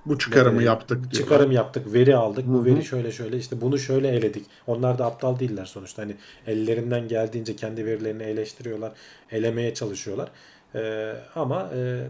bu 0.05 0.17
çıkarımı 0.17 0.63
yaptık 0.63 0.97
diyorlar. 0.97 1.11
Çıkarım 1.11 1.51
yaptık, 1.51 1.93
veri 1.93 2.15
aldık. 2.15 2.45
Hı-hı. 2.45 2.53
Bu 2.53 2.65
veri 2.65 2.83
şöyle 2.83 3.11
şöyle 3.11 3.37
işte 3.37 3.61
bunu 3.61 3.79
şöyle 3.79 4.07
eledik. 4.07 4.45
Onlar 4.67 4.97
da 4.97 5.05
aptal 5.05 5.39
değiller 5.39 5.65
sonuçta. 5.65 6.01
Hani 6.01 6.15
ellerinden 6.47 7.07
geldiğince 7.07 7.55
kendi 7.55 7.85
verilerini 7.85 8.23
eleştiriyorlar, 8.23 8.91
elemeye 9.31 9.73
çalışıyorlar. 9.73 10.29
Ee, 10.75 11.13
ama 11.35 11.69
e, 11.75 12.07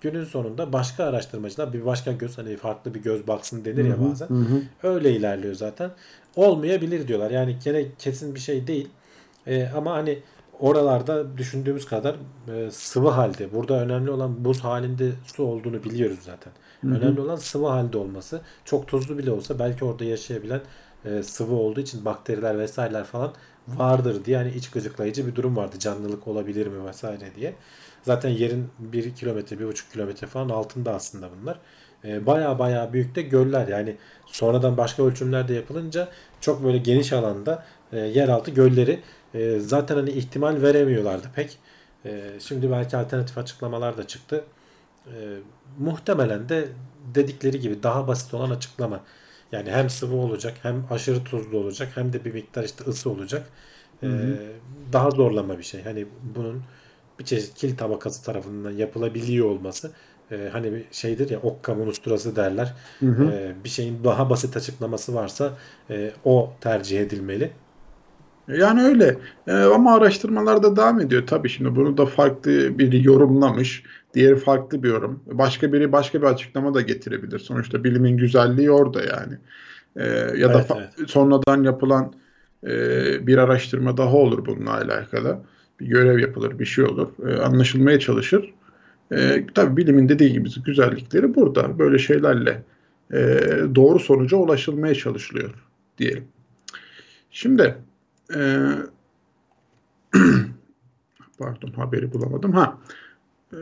günün 0.00 0.24
sonunda 0.24 0.72
başka 0.72 1.04
araştırmacılar 1.04 1.72
bir 1.72 1.86
başka 1.86 2.12
göz 2.12 2.38
hani 2.38 2.56
farklı 2.56 2.94
bir 2.94 3.02
göz 3.02 3.26
baksın 3.26 3.64
denir 3.64 3.84
ya 3.84 3.96
bazen. 4.10 4.28
Hı 4.28 4.34
hı. 4.34 4.62
Öyle 4.82 5.12
ilerliyor 5.12 5.54
zaten. 5.54 5.90
Olmayabilir 6.36 7.08
diyorlar. 7.08 7.30
Yani 7.30 7.56
gene 7.64 7.84
kesin 7.98 8.34
bir 8.34 8.40
şey 8.40 8.66
değil. 8.66 8.88
Ee, 9.46 9.68
ama 9.76 9.92
hani 9.92 10.18
oralarda 10.60 11.38
düşündüğümüz 11.38 11.86
kadar 11.86 12.16
e, 12.48 12.70
sıvı 12.70 13.08
halde. 13.08 13.52
Burada 13.52 13.80
önemli 13.80 14.10
olan 14.10 14.44
buz 14.44 14.60
halinde 14.60 15.12
su 15.24 15.44
olduğunu 15.44 15.84
biliyoruz 15.84 16.18
zaten. 16.22 16.52
Hı 16.80 16.86
hı. 16.88 16.94
Önemli 16.94 17.20
olan 17.20 17.36
sıvı 17.36 17.66
halde 17.66 17.98
olması. 17.98 18.40
Çok 18.64 18.88
tuzlu 18.88 19.18
bile 19.18 19.30
olsa 19.30 19.58
belki 19.58 19.84
orada 19.84 20.04
yaşayabilen 20.04 20.60
e, 21.04 21.22
sıvı 21.22 21.54
olduğu 21.54 21.80
için 21.80 22.04
bakteriler 22.04 22.58
vesaireler 22.58 23.04
falan 23.04 23.32
vardır 23.68 24.24
diye 24.24 24.36
hani 24.36 24.50
iç 24.50 24.70
gıcıklayıcı 24.70 25.26
bir 25.26 25.34
durum 25.34 25.56
vardı. 25.56 25.78
Canlılık 25.78 26.28
olabilir 26.28 26.66
mi 26.66 26.86
vesaire 26.86 27.34
diye. 27.36 27.54
Zaten 28.02 28.28
yerin 28.28 28.68
1 28.78 29.14
kilometre, 29.14 29.56
1,5 29.56 29.92
kilometre 29.92 30.26
falan 30.26 30.48
altında 30.48 30.94
aslında 30.94 31.28
bunlar. 31.40 31.58
E, 32.04 32.26
baya 32.26 32.58
baya 32.58 32.92
büyük 32.92 33.14
de 33.14 33.22
göller 33.22 33.68
yani 33.68 33.96
sonradan 34.26 34.76
başka 34.76 35.02
ölçümler 35.02 35.48
de 35.48 35.54
yapılınca 35.54 36.08
çok 36.40 36.64
böyle 36.64 36.78
geniş 36.78 37.12
alanda 37.12 37.64
e, 37.92 37.98
yeraltı 37.98 38.50
gölleri 38.50 39.00
e, 39.34 39.60
zaten 39.60 39.96
hani 39.96 40.10
ihtimal 40.10 40.62
veremiyorlardı 40.62 41.26
pek. 41.34 41.58
E, 42.04 42.30
şimdi 42.40 42.70
belki 42.70 42.96
alternatif 42.96 43.38
açıklamalar 43.38 43.96
da 43.96 44.06
çıktı. 44.06 44.44
E, 45.06 45.12
muhtemelen 45.78 46.48
de 46.48 46.68
dedikleri 47.14 47.60
gibi 47.60 47.82
daha 47.82 48.08
basit 48.08 48.34
olan 48.34 48.50
açıklama. 48.50 49.00
Yani 49.52 49.70
hem 49.70 49.90
sıvı 49.90 50.16
olacak 50.16 50.54
hem 50.62 50.84
aşırı 50.90 51.24
tuzlu 51.24 51.58
olacak 51.58 51.88
hem 51.94 52.12
de 52.12 52.24
bir 52.24 52.34
miktar 52.34 52.64
işte 52.64 52.84
ısı 52.84 53.10
olacak. 53.10 53.48
E, 54.02 54.06
hı 54.06 54.12
hı. 54.12 54.38
Daha 54.92 55.10
zorlama 55.10 55.58
bir 55.58 55.62
şey. 55.62 55.82
Hani 55.82 56.06
bunun 56.36 56.62
bir 57.18 57.24
çeşit 57.24 57.54
kil 57.54 57.76
tabakası 57.76 58.24
tarafından 58.24 58.70
yapılabiliyor 58.70 59.46
olması 59.46 59.92
e, 60.30 60.48
hani 60.52 60.72
bir 60.72 60.84
şeydir 60.92 61.30
ya 61.30 61.40
Occam'ın 61.42 61.86
usturası 61.86 62.36
derler. 62.36 62.74
Hı 63.00 63.06
hı. 63.06 63.24
E, 63.24 63.54
bir 63.64 63.68
şeyin 63.68 64.04
daha 64.04 64.30
basit 64.30 64.56
açıklaması 64.56 65.14
varsa 65.14 65.52
e, 65.90 66.10
o 66.24 66.52
tercih 66.60 67.00
edilmeli. 67.00 67.52
Yani 68.48 68.82
öyle. 68.82 69.18
Ee, 69.46 69.52
ama 69.52 69.94
araştırmalar 69.94 70.62
da 70.62 70.76
devam 70.76 71.00
ediyor. 71.00 71.26
Tabii 71.26 71.48
şimdi 71.48 71.76
bunu 71.76 71.96
da 71.96 72.06
farklı 72.06 72.78
biri 72.78 73.06
yorumlamış. 73.06 73.82
Diğeri 74.14 74.36
farklı 74.36 74.82
bir 74.82 74.88
yorum. 74.88 75.20
Başka 75.26 75.72
biri 75.72 75.92
başka 75.92 76.22
bir 76.22 76.26
açıklama 76.26 76.74
da 76.74 76.80
getirebilir. 76.80 77.38
Sonuçta 77.38 77.84
bilimin 77.84 78.16
güzelliği 78.16 78.70
orada 78.70 79.00
yani. 79.00 79.38
Ee, 79.96 80.38
ya 80.38 80.54
da 80.54 80.64
evet, 80.70 80.90
evet. 80.98 81.10
sonradan 81.10 81.62
yapılan 81.62 82.12
e, 82.66 82.70
bir 83.26 83.38
araştırma 83.38 83.96
daha 83.96 84.16
olur 84.16 84.46
bununla 84.46 84.74
alakalı. 84.74 85.38
Bir 85.80 85.86
görev 85.86 86.18
yapılır, 86.18 86.58
bir 86.58 86.64
şey 86.64 86.84
olur. 86.84 87.08
E, 87.28 87.40
anlaşılmaya 87.42 87.98
çalışır. 88.00 88.54
E, 89.12 89.46
tabii 89.54 89.76
bilimin 89.76 90.08
dediği 90.08 90.32
gibi 90.32 90.48
güzellikleri 90.64 91.34
burada. 91.34 91.78
Böyle 91.78 91.98
şeylerle 91.98 92.62
e, 93.12 93.18
doğru 93.74 93.98
sonuca 93.98 94.36
ulaşılmaya 94.36 94.94
çalışılıyor 94.94 95.50
diyelim. 95.98 96.24
Şimdi 97.30 97.74
e, 98.34 98.40
pardon 101.38 101.72
haberi 101.76 102.12
bulamadım. 102.12 102.52
Ha. 102.52 102.78
E, 103.52 103.56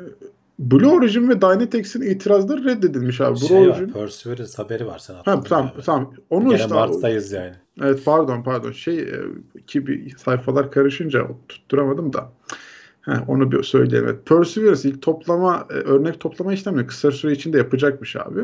Blue 0.58 0.88
Origin 0.88 1.28
ve 1.28 1.40
Dynatex'in 1.40 2.02
itirazları 2.02 2.64
reddedilmiş 2.64 3.20
abi. 3.20 3.40
Blue 3.40 3.48
şey 3.48 3.58
Origin... 3.58 3.84
var, 3.84 3.92
Perseverance 3.92 4.52
haberi 4.56 4.86
var 4.86 4.98
sen 4.98 5.14
Ha, 5.14 5.22
tamam, 5.42 5.72
abi. 5.74 5.82
tamam. 5.82 6.14
Onu 6.30 6.44
Gene 6.44 6.56
işte, 6.56 6.74
Mart'tayız 6.74 7.32
yani. 7.32 7.52
Evet 7.82 8.04
pardon 8.04 8.42
pardon. 8.42 8.72
Şey 8.72 8.98
e, 8.98 9.20
ki 9.66 9.86
bir 9.86 10.16
sayfalar 10.16 10.70
karışınca 10.70 11.28
tutturamadım 11.48 12.12
da. 12.12 12.32
Ha, 13.00 13.24
onu 13.28 13.52
bir 13.52 13.62
söyleyelim. 13.62 14.08
Evet. 14.08 14.26
Perseverance 14.26 14.88
ilk 14.88 15.02
toplama, 15.02 15.66
e, 15.70 15.72
örnek 15.72 16.20
toplama 16.20 16.52
işlemini 16.52 16.86
kısa 16.86 17.10
süre 17.10 17.32
içinde 17.32 17.58
yapacakmış 17.58 18.16
abi. 18.16 18.40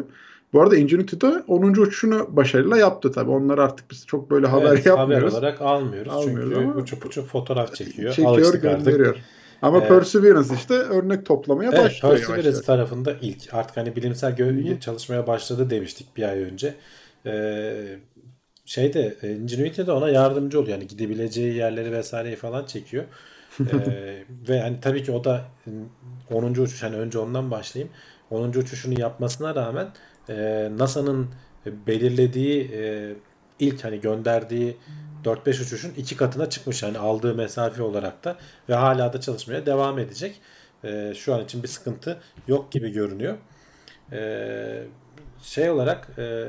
Bu 0.52 0.62
arada 0.62 0.76
Ingenuity'de 0.76 1.26
10. 1.26 1.62
uçuşunu 1.62 2.36
başarıyla 2.36 2.76
yaptı 2.76 3.12
tabii. 3.12 3.30
Onlar 3.30 3.58
artık 3.58 3.90
biz 3.90 4.06
çok 4.06 4.30
böyle 4.30 4.46
haber 4.46 4.72
evet, 4.72 4.86
yapmıyoruz. 4.86 5.32
Haber 5.32 5.38
olarak 5.38 5.62
almıyoruz. 5.62 6.12
almıyoruz 6.12 6.52
çünkü 6.54 6.66
ama 6.66 6.74
uçup 6.74 7.06
uçup 7.06 7.28
fotoğraf 7.28 7.74
çekiyor. 7.74 8.14
Çekiyor 8.14 8.54
gönderiyor. 8.54 9.16
Ama 9.62 9.78
ee, 9.78 9.88
Perseverance 9.88 10.54
işte 10.54 10.74
örnek 10.74 11.26
toplamaya 11.26 11.70
evet, 11.70 11.84
başlıyor. 11.84 12.16
Perseverance 12.16 12.48
yavaş 12.48 12.66
tarafında 12.66 13.16
ilk 13.20 13.54
artık 13.54 13.76
hani 13.76 13.96
bilimsel 13.96 14.32
gö- 14.32 14.80
çalışmaya 14.80 15.26
başladı 15.26 15.70
demiştik 15.70 16.16
bir 16.16 16.22
ay 16.22 16.42
önce. 16.42 16.74
Ee, 17.26 17.98
şeyde 18.64 19.16
e, 19.22 19.32
Ingenuity 19.32 19.82
de 19.82 19.92
ona 19.92 20.08
yardımcı 20.08 20.60
oluyor. 20.60 20.78
Yani 20.78 20.86
gidebileceği 20.86 21.54
yerleri 21.54 21.92
vesaireyi 21.92 22.36
falan 22.36 22.66
çekiyor. 22.66 23.04
ee, 23.60 24.24
ve 24.48 24.60
hani 24.60 24.80
tabii 24.80 25.02
ki 25.02 25.12
o 25.12 25.24
da 25.24 25.44
10. 26.30 26.44
uçuş 26.44 26.82
hani 26.82 26.96
önce 26.96 27.18
ondan 27.18 27.50
başlayayım. 27.50 27.92
10. 28.30 28.48
uçuşunu 28.48 29.00
yapmasına 29.00 29.54
rağmen 29.54 29.86
e, 30.28 30.68
NASA'nın 30.76 31.30
belirlediği 31.66 32.70
e, 32.72 33.12
ilk 33.58 33.84
hani 33.84 34.00
gönderdiği 34.00 34.76
4-5 35.24 35.62
uçuşun 35.62 35.92
iki 35.96 36.16
katına 36.16 36.50
çıkmış 36.50 36.82
hani 36.82 36.98
aldığı 36.98 37.34
mesafe 37.34 37.82
olarak 37.82 38.24
da 38.24 38.36
ve 38.68 38.74
hala 38.74 39.12
da 39.12 39.20
çalışmaya 39.20 39.66
devam 39.66 39.98
edecek. 39.98 40.40
E, 40.84 41.14
şu 41.14 41.34
an 41.34 41.44
için 41.44 41.62
bir 41.62 41.68
sıkıntı 41.68 42.20
yok 42.48 42.72
gibi 42.72 42.92
görünüyor. 42.92 43.38
E, 44.12 44.84
şey 45.42 45.70
olarak 45.70 46.08
e, 46.18 46.46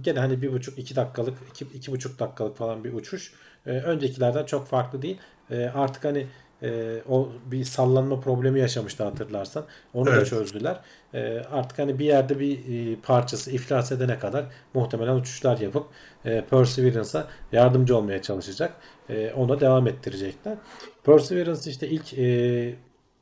gene 0.00 0.18
hani 0.18 0.42
bir 0.42 0.52
buçuk 0.52 0.78
iki 0.78 0.96
dakikalık 0.96 1.38
iki, 1.50 1.64
iki 1.64 1.92
buçuk 1.92 2.18
dakikalık 2.18 2.56
falan 2.56 2.84
bir 2.84 2.92
uçuş 2.92 3.32
e, 3.66 3.70
öncekilerden 3.70 4.44
çok 4.44 4.66
farklı 4.66 5.02
değil. 5.02 5.18
E, 5.50 5.64
artık 5.64 6.04
hani 6.04 6.26
e, 6.62 7.02
o 7.08 7.28
bir 7.46 7.64
sallanma 7.64 8.20
problemi 8.20 8.60
yaşamıştı 8.60 9.04
hatırlarsan. 9.04 9.64
Onu 9.94 10.06
da 10.06 10.16
Evet. 10.16 10.26
çözdüler. 10.26 10.80
E, 11.14 11.38
artık 11.52 11.78
hani 11.78 11.98
bir 11.98 12.04
yerde 12.04 12.40
bir 12.40 12.58
e, 12.58 12.96
parçası 13.00 13.50
iflas 13.50 13.92
edene 13.92 14.18
kadar 14.18 14.44
muhtemelen 14.74 15.14
uçuşlar 15.14 15.58
yapıp 15.58 15.86
e, 16.24 16.44
Perseverance'a 16.50 17.26
yardımcı 17.52 17.96
olmaya 17.96 18.22
çalışacak. 18.22 18.72
E, 19.10 19.32
ona 19.32 19.60
devam 19.60 19.86
ettirecekler. 19.86 20.54
Perseverance 21.04 21.70
işte 21.70 21.88
ilk 21.88 22.14
e, 22.18 22.74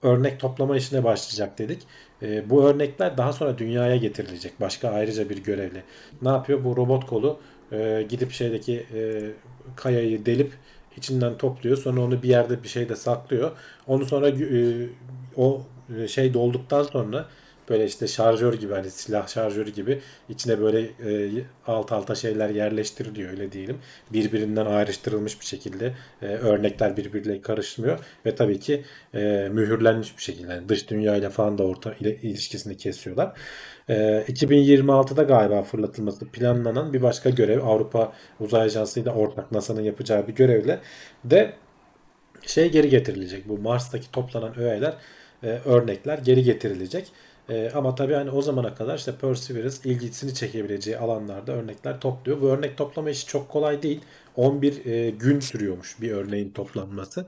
örnek 0.02 0.40
toplama 0.40 0.76
işine 0.76 1.04
başlayacak 1.04 1.58
dedik. 1.58 1.82
E, 2.22 2.50
bu 2.50 2.64
örnekler 2.64 3.16
daha 3.16 3.32
sonra 3.32 3.58
dünyaya 3.58 3.96
getirilecek. 3.96 4.60
Başka 4.60 4.88
ayrıca 4.90 5.28
bir 5.28 5.44
görevle. 5.44 5.82
Ne 6.22 6.28
yapıyor? 6.28 6.64
Bu 6.64 6.76
robot 6.76 7.06
kolu 7.06 7.40
e, 7.72 8.06
gidip 8.08 8.32
şeydeki 8.32 8.86
e, 8.94 9.30
kayayı 9.76 10.26
delip 10.26 10.52
içinden 10.96 11.38
topluyor. 11.38 11.76
Sonra 11.76 12.00
onu 12.00 12.22
bir 12.22 12.28
yerde 12.28 12.62
bir 12.62 12.68
şeyde 12.68 12.96
saklıyor. 12.96 13.50
Onu 13.86 14.04
sonra 14.04 14.28
e, 14.28 14.88
o 15.36 15.62
e, 15.98 16.08
şey 16.08 16.34
dolduktan 16.34 16.82
sonra 16.82 17.28
böyle 17.68 17.84
işte 17.84 18.06
şarjör 18.06 18.54
gibi 18.54 18.72
hani 18.72 18.90
silah 18.90 19.28
şarjörü 19.28 19.70
gibi 19.70 20.00
içine 20.28 20.60
böyle 20.60 20.80
e, 20.80 21.30
alt 21.66 21.92
alta 21.92 22.14
şeyler 22.14 22.50
yerleştiriliyor 22.50 23.30
öyle 23.30 23.52
diyelim. 23.52 23.78
Birbirinden 24.12 24.66
ayrıştırılmış 24.66 25.40
bir 25.40 25.46
şekilde 25.46 25.94
e, 26.22 26.26
örnekler 26.26 26.96
birbiriyle 26.96 27.40
karışmıyor 27.40 27.98
ve 28.26 28.34
tabii 28.34 28.60
ki 28.60 28.84
e, 29.14 29.48
mühürlenmiş 29.52 30.16
bir 30.16 30.22
şekilde 30.22 30.52
yani 30.52 30.68
dış 30.68 30.90
dünyayla 30.90 31.30
falan 31.30 31.58
da 31.58 31.64
orta 31.64 31.94
ile 31.94 32.16
ilişkisini 32.16 32.76
kesiyorlar. 32.76 33.32
E, 33.88 33.94
2026'da 34.28 35.22
galiba 35.22 35.62
fırlatılması 35.62 36.28
planlanan 36.28 36.92
bir 36.92 37.02
başka 37.02 37.30
görev 37.30 37.62
Avrupa 37.62 38.12
Uzay 38.40 38.62
Ajansı 38.62 39.00
ile 39.00 39.10
ortak 39.10 39.52
NASA'nın 39.52 39.82
yapacağı 39.82 40.28
bir 40.28 40.34
görevle 40.34 40.80
de 41.24 41.54
şey 42.46 42.70
geri 42.70 42.88
getirilecek. 42.88 43.48
Bu 43.48 43.58
Mars'taki 43.58 44.10
toplanan 44.10 44.58
öğeler, 44.58 44.94
e, 45.42 45.46
örnekler 45.46 46.18
geri 46.18 46.42
getirilecek. 46.42 47.12
E, 47.48 47.70
ama 47.74 47.94
tabii 47.94 48.14
hani 48.14 48.30
o 48.30 48.42
zamana 48.42 48.74
kadar 48.74 48.98
işte 48.98 49.12
Perseverance 49.20 49.76
ilgisini 49.84 50.34
çekebileceği 50.34 50.98
alanlarda 50.98 51.52
örnekler 51.52 52.00
topluyor. 52.00 52.40
Bu 52.40 52.48
örnek 52.48 52.76
toplama 52.76 53.10
işi 53.10 53.26
çok 53.26 53.48
kolay 53.48 53.82
değil. 53.82 54.00
11 54.36 54.86
e, 54.86 55.10
gün 55.10 55.40
sürüyormuş 55.40 56.00
bir 56.00 56.10
örneğin 56.10 56.50
toplanması. 56.50 57.26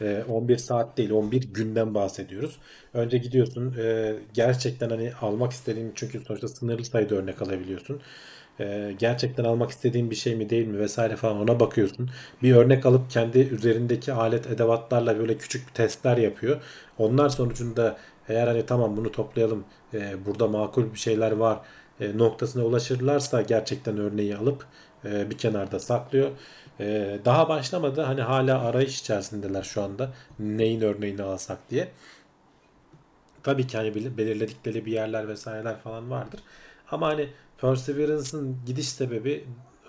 E, 0.00 0.24
11 0.28 0.56
saat 0.56 0.96
değil 0.98 1.10
11 1.10 1.42
günden 1.42 1.94
bahsediyoruz. 1.94 2.58
Önce 2.94 3.18
gidiyorsun 3.18 3.74
e, 3.78 4.14
gerçekten 4.34 4.90
hani 4.90 5.12
almak 5.20 5.52
istediğin 5.52 5.92
çünkü 5.94 6.20
sonuçta 6.20 6.48
sınırlı 6.48 6.84
sayıda 6.84 7.14
örnek 7.14 7.42
alabiliyorsun. 7.42 8.00
E, 8.60 8.94
gerçekten 8.98 9.44
almak 9.44 9.70
istediğin 9.70 10.10
bir 10.10 10.16
şey 10.16 10.36
mi 10.36 10.50
değil 10.50 10.66
mi 10.66 10.78
vesaire 10.78 11.16
falan 11.16 11.40
ona 11.40 11.60
bakıyorsun. 11.60 12.10
Bir 12.42 12.54
örnek 12.54 12.86
alıp 12.86 13.10
kendi 13.10 13.38
üzerindeki 13.38 14.12
alet 14.12 14.46
edevatlarla 14.46 15.18
böyle 15.18 15.38
küçük 15.38 15.74
testler 15.74 16.16
yapıyor. 16.16 16.62
Onlar 16.98 17.28
sonucunda 17.28 17.96
eğer 18.28 18.46
hani 18.46 18.66
tamam 18.66 18.96
bunu 18.96 19.12
toplayalım 19.12 19.64
e, 19.94 20.26
burada 20.26 20.46
makul 20.48 20.92
bir 20.92 20.98
şeyler 20.98 21.32
var 21.32 21.60
e, 22.00 22.18
noktasına 22.18 22.64
ulaşırlarsa 22.64 23.42
gerçekten 23.42 23.98
örneği 23.98 24.36
alıp 24.36 24.66
e, 25.04 25.30
bir 25.30 25.38
kenarda 25.38 25.78
saklıyor. 25.78 26.30
E, 26.80 27.18
daha 27.24 27.48
başlamadı 27.48 28.00
hani 28.02 28.22
hala 28.22 28.60
arayış 28.64 29.00
içerisindeler 29.00 29.62
şu 29.62 29.82
anda 29.82 30.10
neyin 30.38 30.80
örneğini 30.80 31.22
alsak 31.22 31.70
diye. 31.70 31.88
Tabii 33.42 33.66
ki 33.66 33.76
hani 33.76 33.94
bel- 33.94 34.16
belirledikleri 34.18 34.86
bir 34.86 34.92
yerler 34.92 35.28
vesaireler 35.28 35.78
falan 35.80 36.10
vardır. 36.10 36.40
Ama 36.90 37.06
hani 37.08 37.28
Perseverance'ın 37.58 38.56
gidiş 38.66 38.88
sebebi 38.88 39.44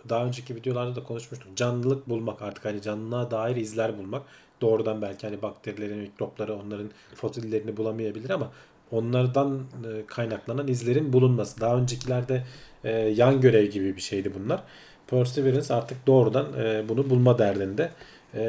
daha 0.09 0.25
önceki 0.25 0.55
videolarda 0.55 0.95
da 0.95 1.03
konuşmuştuk. 1.03 1.57
Canlılık 1.57 2.09
bulmak 2.09 2.41
artık 2.41 2.65
hani 2.65 2.81
canlılığa 2.81 3.31
dair 3.31 3.55
izler 3.55 3.97
bulmak. 3.97 4.21
Doğrudan 4.61 5.01
belki 5.01 5.27
hani 5.27 5.41
bakterilerin, 5.41 5.97
mikropları, 5.97 6.55
onların 6.55 6.89
fosillerini 7.15 7.77
bulamayabilir 7.77 8.29
ama 8.29 8.51
onlardan 8.91 9.59
e, 9.59 10.05
kaynaklanan 10.07 10.67
izlerin 10.67 11.13
bulunması. 11.13 11.61
Daha 11.61 11.77
öncekilerde 11.77 12.43
e, 12.83 12.91
yan 12.91 13.41
görev 13.41 13.65
gibi 13.65 13.95
bir 13.95 14.01
şeydi 14.01 14.31
bunlar. 14.39 14.63
Perseverance 15.07 15.73
artık 15.73 16.07
doğrudan 16.07 16.45
e, 16.59 16.89
bunu 16.89 17.09
bulma 17.09 17.39
derdinde. 17.39 17.89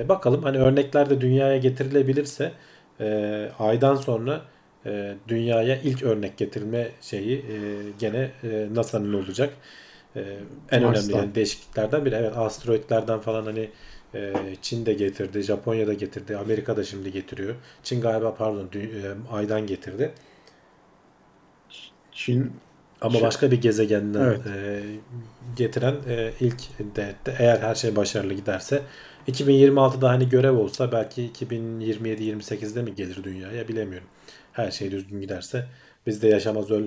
Bakalım 0.09 0.43
hani 0.43 0.59
örnekler 0.59 1.11
de 1.11 1.21
dünyaya 1.21 1.57
getirilebilirse 1.57 2.53
aydan 3.59 3.95
sonra 3.95 4.41
dünyaya 5.29 5.77
ilk 5.77 6.03
örnek 6.03 6.37
getirme 6.37 6.89
şeyi 7.01 7.45
gene 7.99 8.31
NASA'nın 8.75 9.13
olacak. 9.13 9.55
En 10.17 10.23
önemli 10.71 10.87
Mars'tan. 10.87 11.19
yani 11.19 11.35
değişikliklerden 11.35 12.05
biri. 12.05 12.15
Evet 12.15 12.37
asteroitlerden 12.37 13.19
falan 13.21 13.45
hani 13.45 13.71
e, 14.15 14.33
Çin 14.63 14.87
de 14.87 14.93
getirdi, 14.93 15.43
Japonya 15.43 15.87
da 15.87 15.93
getirdi, 15.93 16.37
Amerika 16.37 16.77
da 16.77 16.85
şimdi 16.85 17.13
getiriyor. 17.13 17.55
Çin 17.83 18.01
galiba 18.01 18.35
pardon 18.35 18.69
e, 18.75 18.89
aydan 19.33 19.67
getirdi. 19.67 20.13
Çin 22.13 22.53
Ama 23.01 23.13
Şey- 23.13 23.23
başka 23.23 23.51
bir 23.51 23.61
gezegenden 23.61 24.21
Evet. 24.21 24.41
e, 24.47 24.83
getiren 25.57 25.95
e, 26.09 26.33
ilk 26.41 26.79
de, 26.97 27.15
de 27.27 27.35
eğer 27.39 27.59
her 27.59 27.75
şey 27.75 27.97
başarılı 27.97 28.35
giderse 28.35 28.83
2026'da 29.29 30.09
hani 30.09 30.29
görev 30.29 30.53
olsa 30.53 30.93
belki 30.93 31.31
2027-28'de 31.41 32.83
mi 32.83 32.95
gelir 32.95 33.25
dünyaya 33.25 33.69
bilemiyorum. 33.69 34.09
Her 34.53 34.71
şey 34.71 34.91
düzgün 34.91 35.21
giderse 35.21 35.67
biz 36.07 36.23
de 36.23 36.29
yaşamaz 36.29 36.71
öl 36.71 36.87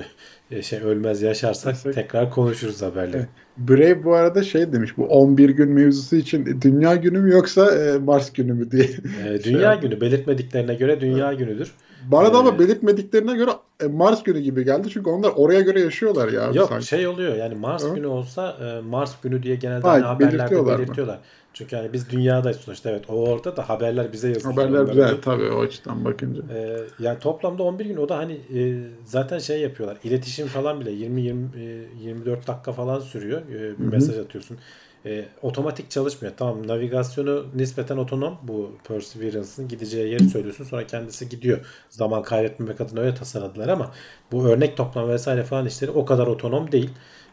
e, 0.51 0.61
şey 0.61 0.79
ölmez 0.79 1.21
yaşarsak 1.21 1.73
Yaşarsak- 1.75 1.93
tekrar 1.93 2.29
konuşuruz 2.29 2.81
haberleri. 2.81 3.17
Evet. 3.17 3.27
Brave 3.57 4.03
bu 4.03 4.13
arada 4.13 4.43
şey 4.43 4.73
demiş 4.73 4.97
bu 4.97 5.05
11 5.05 5.49
gün 5.49 5.69
mevzusu 5.71 6.15
için 6.15 6.61
dünya 6.61 6.95
günü 6.95 7.19
mü 7.19 7.31
yoksa 7.31 7.75
e, 7.75 7.97
Mars 7.97 8.33
günü 8.33 8.53
mü 8.53 8.71
diye. 8.71 8.83
E, 8.83 8.89
Şey 9.41 9.53
dünya 9.53 9.71
yaptım. 9.71 9.89
günü 9.89 10.01
belirtmediklerine 10.01 10.75
göre 10.75 11.01
dünya 11.01 11.33
günüdür. 11.33 11.71
Bana 12.11 12.33
da 12.33 12.37
ama 12.37 12.49
Ee, 12.55 12.59
belirtmediklerine 12.59 13.35
göre 13.35 13.51
e, 13.83 13.87
Mars 13.87 14.23
günü 14.23 14.39
gibi 14.39 14.65
geldi. 14.65 14.89
Çünkü 14.93 15.09
onlar 15.09 15.31
oraya 15.35 15.61
göre 15.61 15.81
yaşıyorlar 15.81 16.29
ya 16.29 16.53
Yok 16.53 16.69
sanki. 16.69 16.87
şey 16.87 17.07
oluyor 17.07 17.35
yani 17.35 17.55
Mars 17.55 17.83
Hı? 17.83 17.93
günü 17.93 18.07
olsa 18.07 18.57
e, 18.61 18.81
Mars 18.81 19.21
günü 19.21 19.43
diye 19.43 19.55
genelde 19.55 19.87
Ha, 19.87 19.91
hani 19.91 20.03
haberlerde 20.03 20.29
belirtiyorlar 20.33 20.75
mı? 20.75 20.77
belirtiyorlar. 20.77 21.19
Çünkü 21.53 21.75
hani 21.75 21.93
biz 21.93 22.09
dünyadayız 22.09 22.57
sonuçta 22.57 22.89
evet 22.89 23.09
o 23.09 23.13
orada 23.13 23.57
da 23.57 23.69
haberler 23.69 24.11
bize 24.13 24.29
yazılıyor. 24.29 24.57
Haberler 24.69 24.81
oluyor. 24.91 25.21
tabii 25.21 25.51
o 25.51 25.59
açıdan 25.61 26.05
bakınca. 26.05 26.41
Ee, 26.49 26.77
yani 26.99 27.19
toplamda 27.19 27.63
11 27.63 27.85
gün 27.85 27.97
o 27.97 28.09
da 28.09 28.17
hani 28.17 28.33
e, 28.33 28.83
zaten 29.05 29.39
şey 29.39 29.61
yapıyorlar. 29.61 29.97
İletişim 30.03 30.47
falan 30.47 30.79
bile 30.81 30.91
20 30.91 31.21
20 31.21 31.49
e, 31.61 31.61
24 31.95 32.47
dakika 32.47 32.71
falan 32.71 32.99
sürüyor. 32.99 33.41
E, 33.49 33.81
bir 33.81 33.85
Hı 33.85 33.89
hı. 33.89 33.91
mesaj 33.91 34.17
atıyorsun. 34.17 34.59
E, 35.05 35.25
otomatik 35.41 35.91
çalışmıyor. 35.91 36.33
Tamam 36.37 36.67
navigasyonu 36.67 37.45
nispeten 37.55 37.97
otonom 37.97 38.37
bu 38.43 38.71
Perseverance'ın 38.87 39.67
gideceği 39.67 40.11
yeri 40.11 40.29
söylüyorsun 40.29 40.63
sonra 40.63 40.87
kendisi 40.87 41.29
gidiyor. 41.29 41.65
Zaman 41.89 42.23
kaybetmemek 42.23 42.81
adına 42.81 42.99
öyle 42.99 43.15
tasarladılar 43.15 43.67
ama 43.67 43.91
bu 44.31 44.47
örnek 44.47 44.77
toplama 44.77 45.09
vesaire 45.09 45.43
falan 45.43 45.65
işleri 45.65 45.91
o 45.91 46.05
kadar 46.05 46.27
otonom 46.27 46.71
değil. 46.71 46.89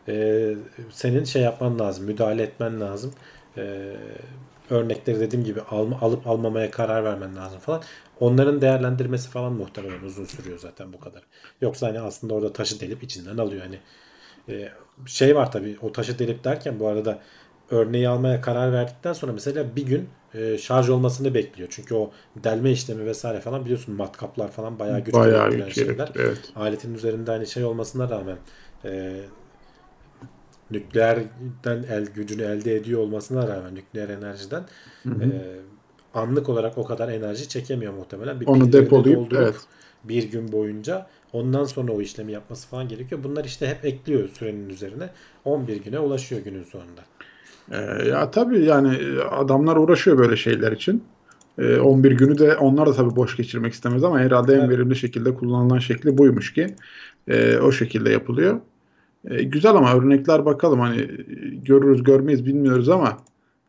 E, 0.09 0.55
senin 0.91 1.25
şey 1.25 1.43
yapman 1.43 1.79
lazım, 1.79 2.05
müdahale 2.05 2.43
etmen 2.43 2.81
lazım. 2.81 3.13
E, 3.57 3.93
örnekleri 4.71 5.21
dediğim 5.21 5.45
gibi 5.45 5.61
alma, 5.61 6.01
alıp 6.01 6.27
almamaya 6.27 6.71
karar 6.71 7.05
vermen 7.05 7.37
lazım 7.37 7.61
falan. 7.61 7.83
Onların 8.21 8.61
değerlendirmesi 8.61 9.29
falan 9.31 9.53
muhtemelen 9.53 10.03
uzun 10.03 10.25
sürüyor 10.25 10.59
zaten 10.59 10.93
bu 10.93 11.01
kadar. 11.01 11.23
Yoksa 11.61 11.89
hani 11.89 12.01
aslında 12.01 12.35
orada 12.35 12.53
taşı 12.53 12.81
delip 12.81 13.03
içinden 13.03 13.39
alıyor 13.39 13.63
hani. 13.63 13.79
E, 14.49 14.69
şey 15.07 15.37
var 15.37 15.53
tabii 15.53 15.77
o 15.83 15.93
taşı 15.93 16.19
delip 16.19 16.45
derken 16.45 16.81
bu 16.81 16.89
arada 16.89 17.19
örneği 17.71 18.09
almaya 18.09 18.41
karar 18.41 18.73
verdikten 18.73 19.13
sonra 19.13 19.33
mesela 19.33 19.77
bir 19.77 19.87
gün 19.87 20.09
e, 20.35 20.59
şarj 20.59 20.89
olmasını 20.89 21.35
bekliyor. 21.35 21.69
Çünkü 21.73 21.95
o 21.95 22.11
delme 22.37 22.71
işlemi 22.71 23.07
vesaire 23.07 23.41
falan 23.41 23.65
biliyorsun 23.65 23.95
matkaplar 23.95 24.51
falan 24.51 24.79
bayağı 24.79 25.01
güç 25.01 25.15
Bayağı 25.15 25.51
gerektiren 25.51 25.87
şeyler. 25.87 26.13
Evet. 26.17 26.53
Aletin 26.57 26.95
üzerinde 26.95 27.31
hani 27.31 27.47
şey 27.47 27.65
olmasına 27.65 28.11
rağmen 28.11 28.37
e, 28.85 29.21
nükleerden 30.71 31.83
el 31.91 32.07
gücünü 32.07 32.43
elde 32.43 32.77
ediyor 32.77 33.01
olmasına 33.01 33.49
rağmen 33.49 33.75
nükleer 33.75 34.09
enerjiden 34.09 34.63
Hı 35.03 35.09
hı. 35.11 35.25
e, 35.25 35.61
anlık 36.15 36.49
olarak 36.49 36.79
o 36.79 36.85
kadar 36.85 37.09
enerji 37.09 37.49
çekemiyor 37.49 37.93
muhtemelen. 37.95 38.41
Bir 38.41 38.47
Onu 38.47 38.73
depolayıp 38.73 39.33
evet. 39.33 39.57
bir 40.05 40.31
gün 40.31 40.53
boyunca 40.53 41.07
ondan 41.33 41.65
sonra 41.65 41.93
o 41.93 42.01
işlemi 42.01 42.33
yapması 42.33 42.69
falan 42.69 42.89
gerekiyor. 42.89 43.25
Bunlar 43.25 43.45
işte 43.45 43.67
hep 43.69 43.85
ekliyor 43.85 44.29
sürenin 44.29 44.69
üzerine. 44.69 45.11
11 45.45 45.77
güne 45.77 45.99
ulaşıyor 45.99 46.43
günün 46.43 46.65
sonunda. 46.65 47.03
Ee, 47.71 48.09
ya 48.09 48.31
tabii 48.31 48.65
yani 48.65 48.95
e, 48.95 49.21
adamlar 49.21 49.77
uğraşıyor 49.77 50.19
böyle 50.19 50.37
şeyler 50.37 50.73
için. 50.73 51.05
Ee, 51.59 51.77
11 51.81 52.13
günü 52.13 52.39
de 52.39 52.57
onlar 52.57 52.87
da 52.87 52.93
tabii 52.93 53.17
boş 53.17 53.37
geçirmek 53.37 53.73
istemez 53.73 54.05
ama 54.05 54.21
herhalde 54.21 54.55
en 54.55 54.59
Evet. 54.59 54.71
verimli 54.71 54.97
şekilde 54.97 55.35
kullanılan 55.35 55.79
şekli 55.79 56.19
buymuş 56.19 56.53
ki 56.55 56.67
e, 57.29 57.59
o 57.59 57.73
şekilde 57.73 58.11
yapılıyor. 58.11 58.61
E, 59.25 59.43
güzel 59.43 59.75
ama 59.75 59.95
örnekler 59.95 60.45
bakalım 60.45 60.81
hani 60.81 61.07
görürüz 61.65 62.03
görmeyiz 62.03 62.47
bilmiyoruz 62.47 62.89
ama 62.89 63.17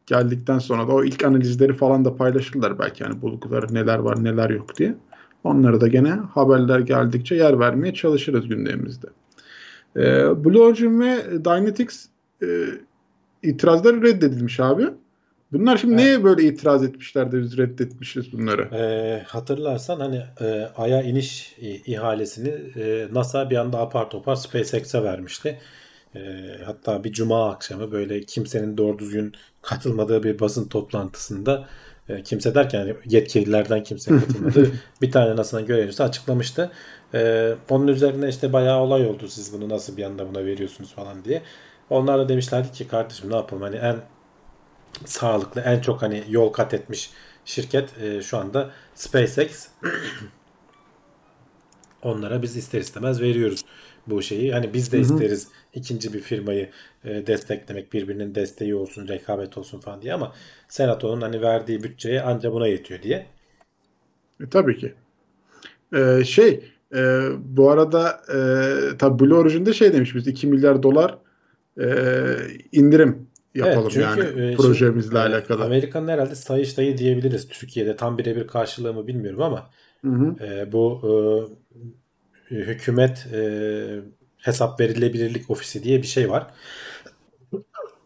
geldikten 0.05 0.59
sonra 0.59 0.87
da 0.87 0.91
o 0.91 1.03
ilk 1.03 1.25
analizleri 1.25 1.73
falan 1.73 2.05
da 2.05 2.15
paylaşırlar 2.15 2.79
belki 2.79 3.03
hani 3.03 3.21
bulguları 3.21 3.73
neler 3.73 3.97
var 3.99 4.23
neler 4.23 4.49
yok 4.49 4.77
diye. 4.77 4.95
Onları 5.43 5.81
da 5.81 5.87
gene 5.87 6.09
haberler 6.09 6.79
geldikçe 6.79 7.35
yer 7.35 7.59
vermeye 7.59 7.93
çalışırız 7.93 8.47
gündemimizde. 8.47 9.07
E, 9.95 10.01
Blue 10.45 10.61
Origin 10.61 10.99
ve 10.99 11.45
Dynetics 11.45 12.05
e, 12.43 12.47
itirazları 13.43 14.01
reddedilmiş 14.01 14.59
abi. 14.59 14.87
Bunlar 15.51 15.77
şimdi 15.77 15.93
evet. 15.93 16.03
neye 16.03 16.23
böyle 16.23 16.43
itiraz 16.43 16.83
etmişler 16.83 17.31
de 17.31 17.41
biz 17.41 17.57
reddetmişiz 17.57 18.33
bunları? 18.33 18.75
E, 18.75 19.23
hatırlarsan 19.27 19.99
hani 19.99 20.21
e, 20.41 20.69
Ay'a 20.75 21.01
iniş 21.01 21.55
ihalesini 21.85 22.49
e, 22.75 23.07
NASA 23.11 23.49
bir 23.49 23.55
anda 23.55 23.79
apar 23.79 24.09
topar 24.09 24.35
SpaceX'e 24.35 25.03
vermişti. 25.03 25.59
E, 26.15 26.19
hatta 26.65 27.03
bir 27.03 27.11
cuma 27.11 27.51
akşamı 27.51 27.91
böyle 27.91 28.21
kimsenin 28.21 28.77
doğru 28.77 28.99
düzgün 28.99 29.33
katılmadığı 29.61 30.23
bir 30.23 30.39
basın 30.39 30.67
toplantısında 30.67 31.67
e, 32.09 32.23
kimse 32.23 32.55
derken 32.55 32.79
yani 32.79 32.95
yetkililerden 33.05 33.83
kimse 33.83 34.11
katılmadı. 34.19 34.71
bir 35.01 35.11
tane 35.11 35.35
NASA'nın 35.35 35.65
görevlisi 35.65 36.03
açıklamıştı. 36.03 36.71
E, 37.13 37.51
onun 37.69 37.87
üzerine 37.87 38.29
işte 38.29 38.53
bayağı 38.53 38.79
olay 38.79 39.07
oldu 39.07 39.27
siz 39.27 39.53
bunu 39.53 39.69
nasıl 39.69 39.97
bir 39.97 40.03
anda 40.03 40.29
buna 40.29 40.45
veriyorsunuz 40.45 40.93
falan 40.93 41.25
diye. 41.25 41.41
Onlar 41.91 42.19
da 42.19 42.29
demişlerdi 42.29 42.71
ki 42.71 42.87
kardeşim 42.87 43.29
ne 43.31 43.35
yapalım 43.35 43.63
hani 43.63 43.75
en 43.75 43.95
sağlıklı 45.05 45.61
en 45.61 45.79
çok 45.79 46.01
hani 46.01 46.23
yol 46.29 46.49
kat 46.49 46.73
etmiş 46.73 47.09
şirket 47.45 48.01
e, 48.01 48.21
şu 48.21 48.37
anda 48.37 48.71
SpaceX. 48.95 49.67
Onlara 52.01 52.41
biz 52.41 52.57
ister 52.57 52.79
istemez 52.79 53.21
veriyoruz 53.21 53.65
bu 54.07 54.21
şeyi. 54.21 54.53
Hani 54.53 54.73
biz 54.73 54.91
de 54.91 54.97
Hı-hı. 54.97 55.03
isteriz 55.03 55.47
ikinci 55.73 56.13
bir 56.13 56.19
firmayı 56.19 56.69
e, 57.03 57.27
desteklemek, 57.27 57.93
birbirinin 57.93 58.35
desteği 58.35 58.75
olsun, 58.75 59.07
rekabet 59.07 59.57
olsun 59.57 59.79
falan 59.79 60.01
diye 60.01 60.13
ama 60.13 60.33
Senato'nun 60.67 61.21
hani 61.21 61.41
verdiği 61.41 61.83
bütçeye 61.83 62.21
anca 62.21 62.53
buna 62.53 62.67
yetiyor 62.67 63.01
diye. 63.01 63.25
E, 64.41 64.49
tabii 64.49 64.77
ki. 64.77 64.93
Ee, 65.93 66.23
şey 66.25 66.63
e, 66.95 67.29
bu 67.39 67.69
arada 67.71 68.21
e, 68.33 68.37
tabii 68.97 69.19
Blue 69.19 69.37
Origin'de 69.37 69.73
şey 69.73 69.93
demiş 69.93 70.15
biz 70.15 70.27
2 70.27 70.47
milyar 70.47 70.83
dolar 70.83 71.17
e, 71.79 71.87
indirim 72.71 73.27
yapalım 73.55 73.91
evet, 73.95 74.13
çünkü, 74.15 74.39
yani 74.39 74.53
e, 74.53 74.55
projemizle 74.55 75.01
şimdi, 75.01 75.19
alakalı. 75.19 75.63
Amerika'nın 75.63 76.07
herhalde 76.07 76.35
sayıştayı 76.35 76.97
diyebiliriz 76.97 77.47
Türkiye'de. 77.47 77.95
Tam 77.95 78.17
birebir 78.17 78.47
karşılığı 78.47 78.93
mı 78.93 79.07
bilmiyorum 79.07 79.41
ama 79.41 79.69
hı 80.01 80.11
hı. 80.11 80.45
E, 80.45 80.71
bu 80.71 81.01
e, 82.51 82.55
hükümet 82.55 83.27
e, 83.33 83.99
hesap 84.37 84.79
verilebilirlik 84.79 85.49
ofisi 85.49 85.83
diye 85.83 86.01
bir 86.01 86.07
şey 86.07 86.29
var. 86.29 86.47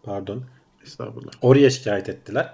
Pardon. 0.04 0.44
Estağfurullah. 0.84 1.32
Oraya 1.42 1.70
şikayet 1.70 2.10
ettiler. 2.10 2.54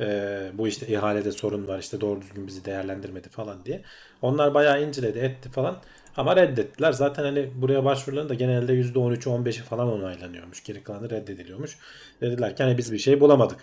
Ee, 0.00 0.50
bu 0.54 0.68
işte 0.68 0.86
ihalede 0.86 1.32
sorun 1.32 1.68
var 1.68 1.78
işte 1.78 2.00
doğru 2.00 2.20
düzgün 2.20 2.46
bizi 2.46 2.64
değerlendirmedi 2.64 3.28
falan 3.28 3.64
diye. 3.64 3.82
Onlar 4.22 4.54
bayağı 4.54 4.88
inceledi 4.88 5.18
etti 5.18 5.48
falan. 5.48 5.76
Ama 6.16 6.36
reddettiler. 6.36 6.92
Zaten 6.92 7.24
hani 7.24 7.50
buraya 7.54 7.84
başvuruların 7.84 8.28
da 8.28 8.34
genelde 8.34 8.72
%13'ü 8.72 9.28
15'i 9.28 9.62
falan 9.62 9.88
onaylanıyormuş. 9.88 10.64
Geri 10.64 10.82
kalanı 10.82 11.10
reddediliyormuş. 11.10 11.78
Dediler 12.20 12.56
ki 12.56 12.62
hani 12.62 12.78
biz 12.78 12.92
bir 12.92 12.98
şey 12.98 13.20
bulamadık. 13.20 13.58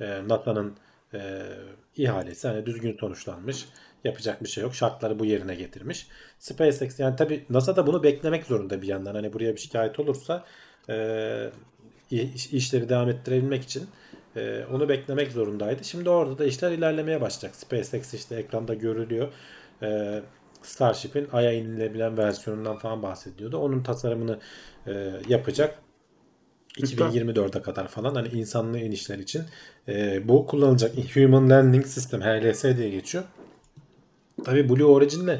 E, 0.00 0.28
NASA'nın 0.28 0.76
e, 1.14 1.42
ihalesi 1.96 2.48
hani 2.48 2.66
düzgün 2.66 2.96
sonuçlanmış. 3.00 3.66
Yapacak 4.04 4.42
bir 4.42 4.48
şey 4.48 4.62
yok. 4.62 4.74
Şartları 4.74 5.18
bu 5.18 5.24
yerine 5.24 5.54
getirmiş. 5.54 6.06
SpaceX 6.38 7.00
yani 7.00 7.16
tabi 7.16 7.44
NASA 7.50 7.76
da 7.76 7.86
bunu 7.86 8.02
beklemek 8.02 8.46
zorunda 8.46 8.82
bir 8.82 8.86
yandan. 8.86 9.14
Hani 9.14 9.32
buraya 9.32 9.54
bir 9.54 9.60
şikayet 9.60 10.00
olursa 10.00 10.44
e, 10.88 11.50
işleri 12.52 12.88
devam 12.88 13.08
ettirebilmek 13.08 13.62
için 13.62 13.86
e, 14.36 14.64
onu 14.72 14.88
beklemek 14.88 15.32
zorundaydı. 15.32 15.84
Şimdi 15.84 16.08
orada 16.10 16.38
da 16.38 16.44
işler 16.44 16.70
ilerlemeye 16.72 17.20
başlayacak. 17.20 17.56
SpaceX 17.56 18.14
işte 18.14 18.34
ekranda 18.36 18.74
görülüyor. 18.74 19.32
E, 19.82 20.20
Starship'in 20.66 21.28
Ay'a 21.32 21.52
inilebilen 21.52 22.18
versiyonundan 22.18 22.76
falan 22.76 23.02
bahsediyordu. 23.02 23.58
Onun 23.58 23.82
tasarımını 23.82 24.38
e, 24.86 25.12
yapacak. 25.28 25.78
2024'e 26.78 27.62
kadar 27.62 27.88
falan 27.88 28.14
hani 28.14 28.28
insanlı 28.28 28.78
inişler 28.78 29.18
için 29.18 29.42
e, 29.88 30.28
bu 30.28 30.46
kullanılacak. 30.46 30.92
Human 31.14 31.50
Landing 31.50 31.86
System 31.86 32.20
HLS 32.20 32.64
diye 32.64 32.90
geçiyor. 32.90 33.24
Tabi 34.44 34.68
Blue 34.68 34.84
Origin'le 34.84 35.38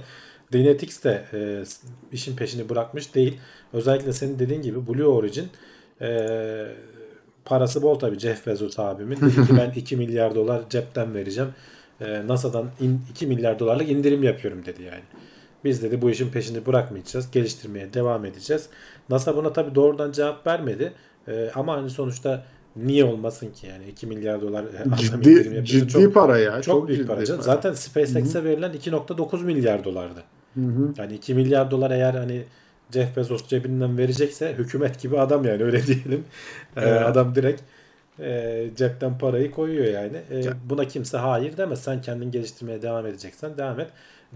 Dynetics 0.53 1.05
de 1.05 1.25
e, 1.33 1.65
işin 2.13 2.37
peşini 2.37 2.69
bırakmış 2.69 3.15
değil. 3.15 3.39
Özellikle 3.73 4.13
senin 4.13 4.39
dediğin 4.39 4.63
gibi 4.63 4.87
Blue 4.87 5.07
Origin 5.07 5.49
e, 6.01 6.27
parası 7.45 7.83
bol 7.83 7.99
tabi 7.99 8.19
Jeff 8.19 8.47
Bezos 8.47 8.79
abimin. 8.79 9.17
Dedi 9.21 9.47
ki 9.47 9.57
ben 9.57 9.71
2 9.71 9.97
milyar 9.97 10.35
dolar 10.35 10.63
cepten 10.71 11.15
vereceğim. 11.15 11.51
E, 12.01 12.27
NASA'dan 12.27 12.71
in, 12.81 13.01
2 13.11 13.27
milyar 13.27 13.59
dolarlık 13.59 13.89
indirim 13.89 14.23
yapıyorum 14.23 14.67
dedi 14.67 14.83
yani. 14.83 15.03
Biz 15.65 15.83
dedi 15.83 16.03
bu 16.03 16.11
işin 16.11 16.31
peşini 16.31 16.67
bırakmayacağız. 16.67 17.31
Geliştirmeye 17.31 17.95
devam 17.95 18.25
edeceğiz. 18.25 18.69
NASA 19.09 19.37
buna 19.37 19.53
tabi 19.53 19.75
doğrudan 19.75 20.13
cevap 20.13 20.47
vermedi. 20.47 20.93
E, 21.29 21.51
ama 21.55 21.77
hani 21.77 21.91
sonuçta 21.91 22.45
niye 22.77 23.05
olmasın 23.05 23.53
ki 23.53 23.67
yani 23.67 23.87
2 23.89 24.07
milyar 24.07 24.41
dolar 24.41 24.65
ciddi 24.97 25.65
ciddi 25.65 25.89
çok, 25.89 26.15
para 26.15 26.39
ya 26.39 26.53
çok, 26.53 26.65
çok 26.65 26.89
büyük 26.89 27.09
para. 27.09 27.25
Para. 27.25 27.43
Zaten 27.43 27.73
SpaceX'e 27.73 28.45
verilen 28.45 28.73
2.9 28.73 29.45
milyar 29.45 29.85
dolardı. 29.85 30.23
Hı-hı. 30.55 30.93
Yani 30.99 31.15
2 31.15 31.35
milyar 31.35 31.71
dolar 31.71 31.91
eğer 31.91 32.15
hani 32.15 32.45
Jeff 32.93 33.17
Bezos 33.17 33.49
cebinden 33.49 33.99
verecekse 33.99 34.55
hükümet 34.59 35.03
gibi 35.03 35.21
adam 35.21 35.45
yani 35.45 35.65
öyle 35.65 35.87
diyelim. 35.87 36.25
Ee, 36.77 36.81
evet. 36.81 37.03
Ee, 37.03 37.05
adam 37.05 37.35
direkt 37.35 37.63
e, 38.21 38.71
cepten 38.77 39.19
parayı 39.19 39.51
koyuyor 39.51 39.87
yani. 39.87 40.17
E, 40.31 40.43
buna 40.71 40.89
kimse 40.89 41.19
hayır 41.19 41.57
demez. 41.57 41.83
Sen 41.83 42.03
kendin 42.03 42.31
geliştirmeye 42.31 42.83
devam 42.83 43.07
edeceksen 43.07 43.59
devam 43.59 43.81
et. 43.81 43.91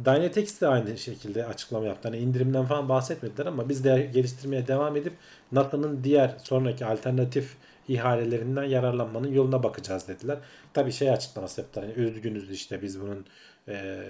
Dynetics 0.05 0.61
de 0.61 0.69
aynı 0.69 0.99
şekilde 0.99 1.47
açıklama 1.47 1.87
yaptı. 1.87 2.09
Hani 2.09 2.19
indirimden 2.19 2.65
falan 2.65 2.89
bahsetmediler 2.89 3.47
ama 3.47 3.69
biz 3.69 3.85
de 3.85 4.11
geliştirmeye 4.15 4.67
devam 4.67 4.97
edip 4.97 5.13
NASA'nın 5.53 6.05
diğer 6.05 6.35
sonraki 6.43 6.87
alternatif 6.87 7.57
ihalelerinden 7.89 8.65
yararlanmanın 8.65 9.33
yoluna 9.33 9.63
bakacağız 9.63 10.09
dediler. 10.09 10.39
Tabi 10.75 10.93
şey 10.93 11.11
açıklaması 11.11 11.61
yaptılar. 11.61 11.87
Yani 11.87 11.95
üzgünüz 11.95 12.51
işte 12.51 12.83
biz 12.83 13.01
bunun 13.01 13.27
e, 13.69 14.05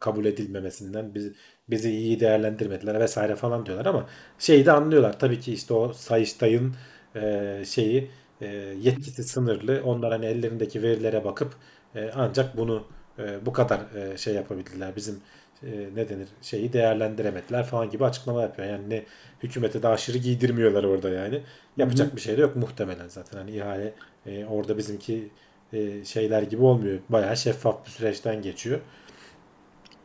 kabul 0.00 0.24
edilmemesinden 0.24 1.14
biz, 1.14 1.32
bizi 1.68 1.90
iyi 1.90 2.20
değerlendirmediler 2.20 3.00
vesaire 3.00 3.36
falan 3.36 3.66
diyorlar 3.66 3.86
ama 3.86 4.06
şeyi 4.38 4.66
de 4.66 4.72
anlıyorlar. 4.72 5.18
Tabii 5.18 5.40
ki 5.40 5.52
işte 5.52 5.74
o 5.74 5.92
Sayıştay'ın 5.92 6.74
e, 7.16 7.62
şeyi 7.66 8.10
e, 8.40 8.46
yetkisi 8.80 9.24
sınırlı. 9.24 9.82
Onlar 9.84 10.12
hani 10.12 10.26
ellerindeki 10.26 10.82
verilere 10.82 11.24
bakıp 11.24 11.54
e, 11.94 12.10
ancak 12.14 12.56
bunu 12.56 12.84
e, 13.18 13.46
bu 13.46 13.52
kadar 13.52 13.80
e, 13.94 14.16
şey 14.16 14.34
yapabildiler. 14.34 14.96
Bizim 14.96 15.20
e, 15.62 15.88
ne 15.94 16.08
denir 16.08 16.28
şeyi 16.42 16.72
değerlendiremediler 16.72 17.64
falan 17.66 17.90
gibi 17.90 18.04
açıklama 18.04 18.42
yapıyor. 18.42 18.68
Yani 18.68 18.90
ne 18.90 19.04
hükümete 19.42 19.82
de 19.82 19.88
aşırı 19.88 20.18
giydirmiyorlar 20.18 20.84
orada 20.84 21.08
yani. 21.08 21.42
Yapacak 21.76 22.08
Hı-hı. 22.08 22.16
bir 22.16 22.20
şey 22.20 22.36
de 22.36 22.40
yok 22.40 22.56
muhtemelen 22.56 23.08
zaten. 23.08 23.38
Hani 23.38 23.50
ihale 23.50 23.94
e, 24.26 24.44
orada 24.44 24.78
bizimki 24.78 25.28
e, 25.72 26.04
şeyler 26.04 26.42
gibi 26.42 26.62
olmuyor. 26.62 26.98
Bayağı 27.08 27.36
şeffaf 27.36 27.86
bir 27.86 27.90
süreçten 27.90 28.42
geçiyor. 28.42 28.80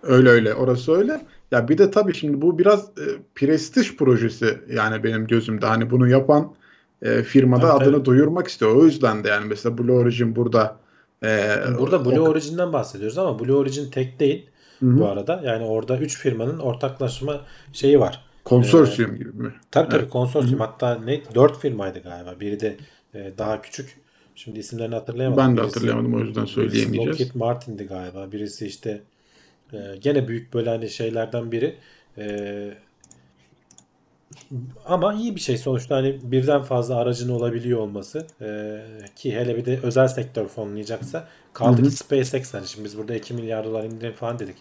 Öyle 0.04 0.30
öyle 0.30 0.54
orası 0.54 0.92
öyle. 0.92 1.22
Ya 1.52 1.68
bir 1.68 1.78
de 1.78 1.92
tabii 1.92 2.14
şimdi 2.14 2.42
bu 2.42 2.60
biraz 2.60 2.86
e, 2.86 3.06
prestij 3.36 3.96
projesi 3.96 4.60
yani 4.70 5.04
benim 5.04 5.28
gözümde. 5.28 5.66
Hani 5.66 5.92
bunu 5.92 6.10
yapan 6.10 6.56
e, 7.02 7.24
firmada 7.24 7.62
tabii, 7.62 7.84
adını 7.84 7.96
tabii. 7.96 8.06
duyurmak 8.06 8.48
istiyor. 8.48 8.76
O 8.76 8.86
yüzden 8.86 9.24
de 9.24 9.28
yani 9.28 9.46
mesela 9.46 9.78
Blue 9.78 9.92
Origin 9.92 10.36
burada 10.36 10.76
e, 11.24 11.58
burada 11.80 12.06
Blue 12.06 12.20
o... 12.20 12.30
Origin'den 12.30 12.74
bahsediyoruz 12.74 13.18
ama 13.18 13.40
Blue 13.40 13.56
Origin 13.56 13.92
tek 13.92 14.20
değil 14.20 14.50
Hı-hı. 14.80 15.00
bu 15.00 15.08
arada. 15.08 15.42
Yani 15.46 15.66
orada 15.66 15.98
3 15.98 16.18
firmanın 16.18 16.60
ortaklaşma 16.60 17.42
şeyi 17.74 18.00
var. 18.00 18.26
Konsorsiyum 18.46 19.14
ee, 19.14 19.18
gibi 19.18 19.30
mi? 19.30 19.54
Tabii 19.72 19.90
tabii 19.90 20.02
evet. 20.02 20.10
konsorsiyum. 20.10 20.60
Hı-hı. 20.60 20.68
Hatta 20.68 20.96
ne 20.96 21.22
4 21.36 21.60
firmaydı 21.60 22.00
galiba. 22.00 22.40
Biri 22.40 22.60
de 22.60 22.78
e, 23.14 23.32
daha 23.38 23.62
küçük. 23.62 24.02
Şimdi 24.36 24.60
isimlerini 24.60 24.96
hatırlayamadım. 24.96 25.44
Ben 25.44 25.58
de 25.58 25.62
birisi, 25.62 25.74
hatırlayamadım 25.74 26.14
o 26.14 26.20
yüzden 26.20 26.46
söyleyemeyeceğiz. 26.46 27.08
Lockheed 27.08 27.36
Martin'di 27.36 27.84
galiba. 27.84 28.32
Birisi 28.32 28.68
işte 28.68 29.02
e, 29.74 29.78
gene 30.00 30.28
büyük 30.28 30.54
böyle 30.54 30.70
hani 30.70 30.90
şeylerden 30.90 31.52
biri. 31.52 31.76
E, 32.18 32.74
ama 34.86 35.14
iyi 35.14 35.36
bir 35.36 35.42
şey 35.42 35.58
sonuçta 35.58 35.96
hani 35.96 36.20
birden 36.24 36.62
fazla 36.62 36.96
aracın 36.96 37.30
olabiliyor 37.30 37.80
olması 37.80 38.28
e, 38.42 38.80
ki 39.16 39.36
hele 39.36 39.58
bir 39.58 39.66
de 39.66 39.80
özel 39.84 40.08
sektör 40.08 40.48
fonlayacaksa 40.48 41.28
kaldı 41.54 41.84
ki 41.84 41.92
SpaceX 41.92 42.54
hani 42.54 42.68
şimdi 42.68 42.86
biz 42.86 42.98
burada 42.98 43.16
2 43.16 43.34
milyar 43.34 43.66
dolar 43.66 43.84
indirim 43.84 44.14
falan 44.14 44.40
dedik 44.40 44.56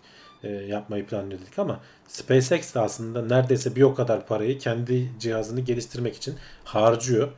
e, 0.44 0.48
yapmayı 0.48 1.06
planlıyorduk 1.06 1.58
ama 1.58 1.80
SpaceX 2.08 2.74
de 2.74 2.80
aslında 2.80 3.22
neredeyse 3.22 3.76
bir 3.76 3.82
o 3.82 3.94
kadar 3.94 4.26
parayı 4.26 4.58
kendi 4.58 5.10
cihazını 5.18 5.60
geliştirmek 5.60 6.16
için 6.16 6.34
harcıyor. 6.64 7.28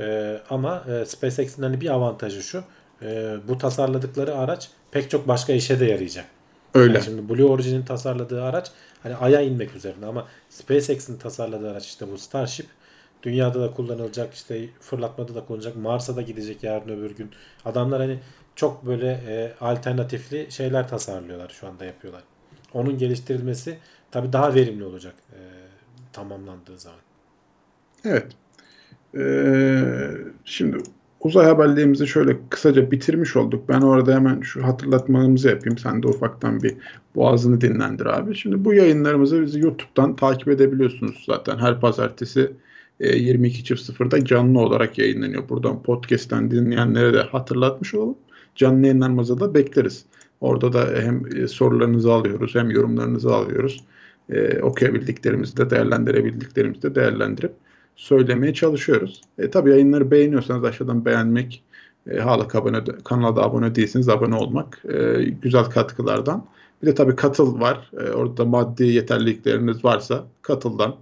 E, 0.00 0.38
ama 0.50 0.84
e, 0.88 1.04
SpaceX'in 1.04 1.62
hani 1.62 1.80
bir 1.80 1.90
avantajı 1.90 2.42
şu 2.42 2.64
e, 3.02 3.36
bu 3.48 3.58
tasarladıkları 3.58 4.36
araç 4.36 4.68
pek 4.90 5.10
çok 5.10 5.28
başka 5.28 5.52
işe 5.52 5.80
de 5.80 5.84
yarayacak. 5.84 6.24
Öyle. 6.74 6.94
Yani 6.94 7.04
şimdi 7.04 7.28
Blue 7.28 7.44
Origin'in 7.44 7.84
tasarladığı 7.84 8.42
araç 8.42 8.70
hani 9.04 9.16
Ay'a 9.16 9.40
inmek 9.40 9.76
üzerine 9.76 10.06
ama 10.06 10.28
SpaceX'in 10.48 11.18
tasarladığı 11.18 11.70
araç 11.70 11.86
işte 11.86 12.12
bu 12.12 12.18
Starship 12.18 12.66
dünyada 13.22 13.60
da 13.60 13.70
kullanılacak 13.70 14.34
işte 14.34 14.68
fırlatmada 14.80 15.34
da 15.34 15.44
kullanılacak 15.44 15.76
Mars'a 15.76 16.16
da 16.16 16.22
gidecek 16.22 16.62
yarın 16.62 16.88
öbür 16.88 17.16
gün. 17.16 17.30
Adamlar 17.64 18.00
hani 18.00 18.18
çok 18.56 18.86
böyle 18.86 19.08
e, 19.08 19.54
alternatifli 19.60 20.46
şeyler 20.50 20.88
tasarlıyorlar 20.88 21.48
şu 21.48 21.66
anda 21.66 21.84
yapıyorlar. 21.84 22.22
Onun 22.74 22.98
geliştirilmesi 22.98 23.78
tabii 24.10 24.32
daha 24.32 24.54
verimli 24.54 24.84
olacak 24.84 25.14
e, 25.32 25.40
tamamlandığı 26.12 26.78
zaman. 26.78 27.00
Evet. 28.04 28.32
Ee, 29.16 30.14
şimdi 30.44 30.76
uzay 31.24 31.46
haberlerimizi 31.46 32.06
şöyle 32.06 32.36
kısaca 32.50 32.90
bitirmiş 32.90 33.36
olduk. 33.36 33.68
Ben 33.68 33.80
orada 33.80 34.14
hemen 34.14 34.40
şu 34.40 34.64
hatırlatmamızı 34.64 35.48
yapayım. 35.48 35.78
Sen 35.78 36.02
de 36.02 36.08
ufaktan 36.08 36.62
bir 36.62 36.74
boğazını 37.14 37.60
dinlendir 37.60 38.06
abi. 38.06 38.34
Şimdi 38.34 38.64
bu 38.64 38.74
yayınlarımızı 38.74 39.42
bizi 39.42 39.60
YouTube'dan 39.60 40.16
takip 40.16 40.48
edebiliyorsunuz 40.48 41.24
zaten. 41.26 41.58
Her 41.58 41.80
pazartesi 41.80 42.52
e, 43.00 43.18
22.00'da 43.18 44.24
canlı 44.24 44.60
olarak 44.60 44.98
yayınlanıyor. 44.98 45.48
Buradan 45.48 45.82
podcast'ten 45.82 46.50
dinleyenlere 46.50 47.14
de 47.14 47.20
hatırlatmış 47.20 47.94
olalım. 47.94 48.16
Canlı 48.54 48.86
yayınlarımızda 48.86 49.40
da 49.40 49.54
bekleriz. 49.54 50.04
Orada 50.40 50.72
da 50.72 50.86
hem 51.00 51.36
e, 51.36 51.48
sorularınızı 51.48 52.12
alıyoruz 52.12 52.54
hem 52.54 52.70
yorumlarınızı 52.70 53.34
alıyoruz. 53.34 53.84
E, 54.30 54.60
okuyabildiklerimizi 54.62 55.56
de 55.56 55.70
değerlendirebildiklerimizi 55.70 56.82
de 56.82 56.94
değerlendirip 56.94 57.52
söylemeye 57.96 58.54
çalışıyoruz. 58.54 59.20
E, 59.38 59.50
tabii 59.50 59.70
yayınları 59.70 60.10
beğeniyorsanız 60.10 60.64
aşağıdan 60.64 61.04
beğenmek, 61.04 61.64
e, 62.10 62.18
hala 62.18 62.48
abone, 62.54 62.84
kanala 63.04 63.36
da 63.36 63.42
abone 63.42 63.74
değilseniz 63.74 64.08
abone 64.08 64.34
olmak 64.34 64.82
e, 64.94 65.24
güzel 65.42 65.64
katkılardan. 65.64 66.46
Bir 66.82 66.86
de 66.86 66.94
tabii 66.94 67.16
katıl 67.16 67.60
var. 67.60 67.90
E, 68.00 68.10
orada 68.10 68.44
maddi 68.44 68.84
yeterlilikleriniz 68.84 69.84
varsa 69.84 70.24
katıldan 70.42 70.96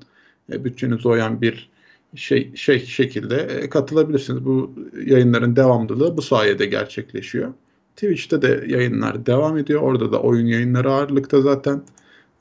e, 0.52 0.64
bütçenize 0.64 1.08
uyan 1.08 1.40
bir 1.40 1.70
şey, 2.14 2.56
şey 2.56 2.86
şekilde 2.86 3.36
e, 3.36 3.68
katılabilirsiniz. 3.68 4.44
Bu 4.44 4.72
yayınların 5.06 5.56
devamlılığı 5.56 6.16
bu 6.16 6.22
sayede 6.22 6.66
gerçekleşiyor. 6.66 7.52
Twitch'te 7.96 8.42
de 8.42 8.64
yayınlar 8.68 9.26
devam 9.26 9.58
ediyor. 9.58 9.82
Orada 9.82 10.12
da 10.12 10.20
oyun 10.20 10.46
yayınları 10.46 10.92
ağırlıkta 10.92 11.40
zaten. 11.40 11.82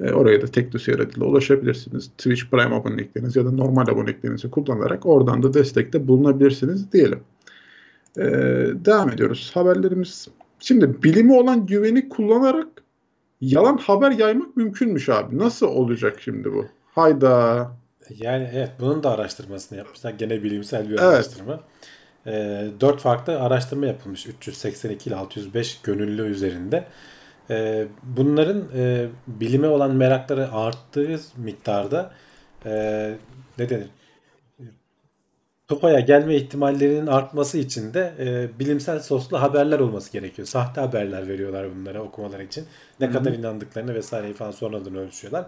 E, 0.02 0.12
oraya 0.12 0.42
da 0.42 0.48
Teknoseyir 0.48 1.00
adıyla 1.00 1.26
ulaşabilirsiniz. 1.26 2.08
Twitch 2.08 2.44
Prime 2.52 2.76
aboneliklerinizi 2.76 3.40
ya 3.40 3.46
da 3.46 3.52
normal 3.52 3.88
aboneliklerinizi 3.88 4.52
kullanarak 4.52 5.06
oradan 5.06 5.44
da 5.44 5.54
destekte 5.54 6.08
bulunabilirsiniz 6.08 6.92
diyelim. 6.92 7.20
E, 8.18 8.24
devam 8.86 9.10
ediyoruz. 9.10 9.52
Haberlerimiz. 9.54 10.28
Şimdi 10.60 11.04
bilimi 11.04 11.34
olan 11.34 11.66
güveni 11.66 12.10
kullanarak 12.10 12.68
yalan 13.42 13.78
haber 13.78 14.12
yaymak 14.12 14.58
mümkünmüş 14.58 15.10
abi. 15.10 15.38
Nasıl 15.38 15.68
olacak 15.68 16.18
şimdi 16.22 16.54
bu? 16.54 16.66
Hayda. 16.96 17.72
Yani 18.18 18.50
evet 18.54 18.72
bunun 18.80 19.04
da 19.04 19.12
araştırmasını 19.12 19.78
yapmışlar. 19.78 20.12
Gene 20.12 20.44
bilimsel 20.44 20.86
bir 20.90 20.94
evet. 20.94 21.02
araştırma. 21.02 21.60
E, 22.28 22.32
4 22.82 23.00
farklı 23.00 23.42
araştırma 23.42 23.86
yapılmış. 23.86 24.28
382 24.28 25.10
ile 25.10 25.16
605 25.16 25.82
gönüllü 25.84 26.22
üzerinde. 26.22 26.86
E, 27.52 27.88
bunların 28.04 28.64
e, 28.76 29.08
bilime 29.28 29.68
olan 29.68 29.96
merakları 29.96 30.52
arttığı 30.52 31.20
miktarda 31.38 32.12
e, 32.66 32.72
ne 33.58 33.70
denir? 33.70 33.88
Topaya 35.68 36.00
gelme 36.00 36.36
ihtimallerinin 36.36 37.08
artması 37.08 37.58
için 37.58 37.94
de 37.94 38.14
e, 38.20 38.60
bilimsel 38.60 39.00
soslu 39.00 39.42
haberler 39.42 39.80
olması 39.80 40.12
gerekiyor. 40.12 40.48
Sahte 40.48 40.82
haberler 40.82 41.28
veriyorlar 41.28 41.76
bunlara 41.76 42.02
okumalar 42.02 42.40
için. 42.40 42.66
Ne 43.00 43.06
Hı-hı. 43.06 43.14
kadar 43.14 43.32
inandıklarını 43.32 43.96
vesaireyi 43.96 44.34
falan 44.34 44.52
sonradan 44.52 44.96
ölçüyorlar. 44.96 45.46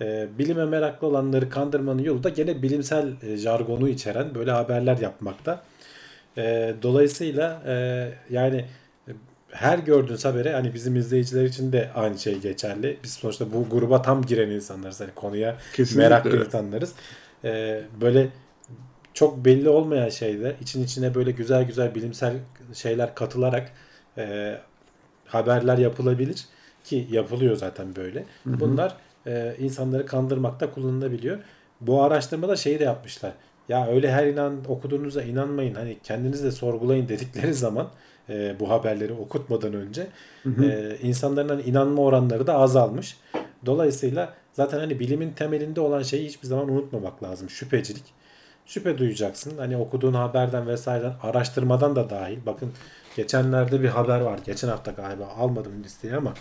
E, 0.00 0.28
bilime 0.38 0.64
meraklı 0.64 1.06
olanları 1.06 1.48
kandırmanın 1.48 2.02
yolu 2.02 2.22
da 2.22 2.28
gene 2.28 2.62
bilimsel 2.62 3.12
e, 3.22 3.36
jargonu 3.36 3.88
içeren 3.88 4.34
böyle 4.34 4.50
haberler 4.50 4.98
yapmakta. 4.98 5.62
E, 6.36 6.74
dolayısıyla 6.82 7.62
e, 7.66 8.08
yani 8.30 8.64
her 9.52 9.78
gördüğünüz 9.78 10.24
habere 10.24 10.52
hani 10.52 10.74
bizim 10.74 10.96
izleyiciler 10.96 11.44
için 11.44 11.72
de 11.72 11.90
aynı 11.94 12.18
şey 12.18 12.38
geçerli. 12.38 12.98
Biz 13.04 13.12
sonuçta 13.12 13.52
bu 13.52 13.68
gruba 13.68 14.02
tam 14.02 14.22
giren 14.22 14.50
insanlarız. 14.50 15.00
Hani 15.00 15.10
konuya 15.14 15.56
Kesinlikle. 15.74 16.02
meraklı 16.02 16.44
insanlarız. 16.44 16.92
Ee, 17.44 17.82
böyle 18.00 18.28
çok 19.14 19.44
belli 19.44 19.68
olmayan 19.68 20.08
şeyler 20.08 20.54
için 20.60 20.84
içine 20.84 21.14
böyle 21.14 21.30
güzel 21.30 21.64
güzel 21.64 21.94
bilimsel 21.94 22.34
şeyler 22.72 23.14
katılarak 23.14 23.72
e, 24.18 24.56
haberler 25.26 25.78
yapılabilir 25.78 26.44
ki 26.84 27.06
yapılıyor 27.10 27.56
zaten 27.56 27.96
böyle. 27.96 28.24
Bunlar 28.46 28.96
e, 29.26 29.54
insanları 29.58 30.06
kandırmakta 30.06 30.70
kullanılabiliyor. 30.70 31.38
Bu 31.80 32.02
araştırmada 32.02 32.56
şeyi 32.56 32.78
de 32.78 32.84
yapmışlar. 32.84 33.32
Ya 33.68 33.86
öyle 33.86 34.12
her 34.12 34.26
inan 34.26 34.60
okuduğunuza 34.68 35.22
inanmayın. 35.22 35.74
Hani 35.74 35.98
kendiniz 36.02 36.44
de 36.44 36.50
sorgulayın 36.50 37.08
dedikleri 37.08 37.54
zaman 37.64 37.88
e, 38.28 38.60
bu 38.60 38.70
haberleri 38.70 39.12
okutmadan 39.12 39.74
önce 39.74 40.06
hı 40.42 40.48
hı. 40.48 40.64
E, 40.64 40.98
insanların 41.02 41.48
hani 41.48 41.62
inanma 41.62 42.02
oranları 42.02 42.46
da 42.46 42.54
azalmış. 42.54 43.16
Dolayısıyla 43.66 44.34
zaten 44.52 44.78
hani 44.78 45.00
bilimin 45.00 45.32
temelinde 45.32 45.80
olan 45.80 46.02
şeyi 46.02 46.28
hiçbir 46.28 46.48
zaman 46.48 46.68
unutmamak 46.68 47.22
lazım. 47.22 47.50
Şüphecilik. 47.50 48.04
Şüphe 48.66 48.98
duyacaksın. 48.98 49.58
Hani 49.58 49.76
okuduğun 49.76 50.12
haberden 50.12 50.66
vesaireden 50.66 51.14
araştırmadan 51.22 51.96
da 51.96 52.10
dahil. 52.10 52.38
Bakın 52.46 52.72
geçenlerde 53.16 53.82
bir 53.82 53.88
haber 53.88 54.20
var. 54.20 54.38
Geçen 54.46 54.68
hafta 54.68 54.90
galiba 54.90 55.26
almadım 55.26 55.84
listeyi 55.84 56.16
ama 56.16 56.34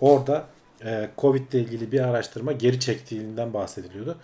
orada 0.00 0.44
e, 0.84 1.10
Covid 1.18 1.52
ile 1.52 1.60
ilgili 1.60 1.92
bir 1.92 2.00
araştırma 2.00 2.52
geri 2.52 2.80
çektiğinden 2.80 3.54
bahsediliyordu. 3.54 4.16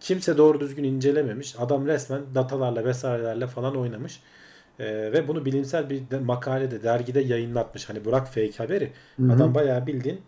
Kimse 0.00 0.38
doğru 0.38 0.60
düzgün 0.60 0.84
incelememiş. 0.84 1.54
Adam 1.58 1.86
resmen 1.86 2.20
datalarla 2.34 2.84
vesairelerle 2.84 3.46
falan 3.46 3.76
oynamış. 3.76 4.20
Ee, 4.78 5.12
ve 5.12 5.28
bunu 5.28 5.44
bilimsel 5.44 5.90
bir 5.90 6.10
de, 6.10 6.18
makalede, 6.18 6.82
dergide 6.82 7.20
yayınlatmış. 7.20 7.88
Hani 7.88 8.04
bırak 8.04 8.26
fake 8.26 8.56
haberi. 8.56 8.92
Hı-hı. 9.16 9.32
Adam 9.32 9.54
bayağı 9.54 9.86
bildiğin 9.86 10.20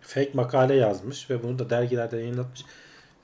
fake 0.00 0.30
makale 0.34 0.74
yazmış 0.74 1.30
ve 1.30 1.42
bunu 1.42 1.58
da 1.58 1.70
dergilerde 1.70 2.16
yayınlatmış. 2.16 2.64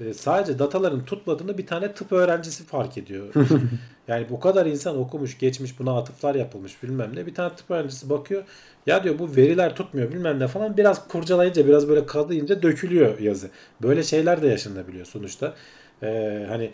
Ee, 0.00 0.14
sadece 0.14 0.58
dataların 0.58 1.04
tutmadığını 1.04 1.58
bir 1.58 1.66
tane 1.66 1.94
tıp 1.94 2.12
öğrencisi 2.12 2.64
fark 2.64 2.98
ediyor. 2.98 3.34
yani 4.08 4.26
bu 4.30 4.40
kadar 4.40 4.66
insan 4.66 4.98
okumuş, 4.98 5.38
geçmiş, 5.38 5.78
buna 5.78 5.98
atıflar 5.98 6.34
yapılmış 6.34 6.82
bilmem 6.82 7.16
ne. 7.16 7.26
Bir 7.26 7.34
tane 7.34 7.56
tıp 7.56 7.70
öğrencisi 7.70 8.10
bakıyor. 8.10 8.44
Ya 8.86 9.04
diyor 9.04 9.18
bu 9.18 9.36
veriler 9.36 9.76
tutmuyor 9.76 10.12
bilmem 10.12 10.38
ne 10.38 10.48
falan. 10.48 10.76
Biraz 10.76 11.08
kurcalayınca, 11.08 11.66
biraz 11.66 11.88
böyle 11.88 12.06
kadıyınca 12.06 12.62
dökülüyor 12.62 13.18
yazı. 13.18 13.50
Böyle 13.82 14.02
şeyler 14.02 14.42
de 14.42 14.48
yaşanabiliyor 14.48 15.06
sonuçta. 15.06 15.54
Ee, 16.02 16.46
hani 16.48 16.70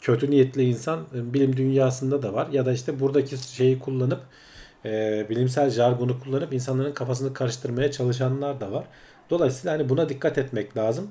kötü 0.00 0.30
niyetli 0.30 0.64
insan 0.64 1.06
e, 1.14 1.34
bilim 1.34 1.56
dünyasında 1.56 2.22
da 2.22 2.32
var. 2.34 2.48
Ya 2.52 2.66
da 2.66 2.72
işte 2.72 3.00
buradaki 3.00 3.38
şeyi 3.38 3.78
kullanıp 3.78 4.20
e, 4.84 5.26
bilimsel 5.30 5.70
jargonu 5.70 6.20
kullanıp 6.20 6.52
insanların 6.52 6.92
kafasını 6.92 7.34
karıştırmaya 7.34 7.90
çalışanlar 7.90 8.60
da 8.60 8.72
var. 8.72 8.84
Dolayısıyla 9.30 9.72
hani 9.74 9.88
buna 9.88 10.08
dikkat 10.08 10.38
etmek 10.38 10.76
lazım. 10.76 11.10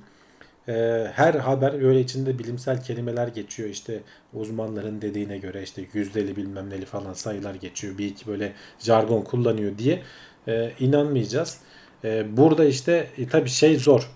E, 0.68 1.08
her 1.14 1.34
haber 1.34 1.82
böyle 1.82 2.00
içinde 2.00 2.40
bilimsel 2.40 2.84
kelimeler 2.84 3.28
geçiyor. 3.28 3.70
İşte 3.70 4.02
uzmanların 4.34 5.02
dediğine 5.02 5.38
göre 5.38 5.64
işte 5.64 5.86
yüzdeli 5.94 6.36
bilmem 6.36 6.70
neli 6.70 6.86
falan 6.86 7.14
sayılar 7.14 7.56
geçiyor. 7.56 7.98
Bir 7.98 8.06
iki 8.06 8.28
böyle 8.28 8.54
jargon 8.80 9.22
kullanıyor 9.22 9.78
diye 9.78 10.04
e, 10.48 10.72
inanmayacağız. 10.80 11.58
E, 12.04 12.38
burada 12.38 12.66
işte 12.66 13.08
e, 13.18 13.28
tabii 13.28 13.50
şey 13.50 13.78
zor 13.80 14.12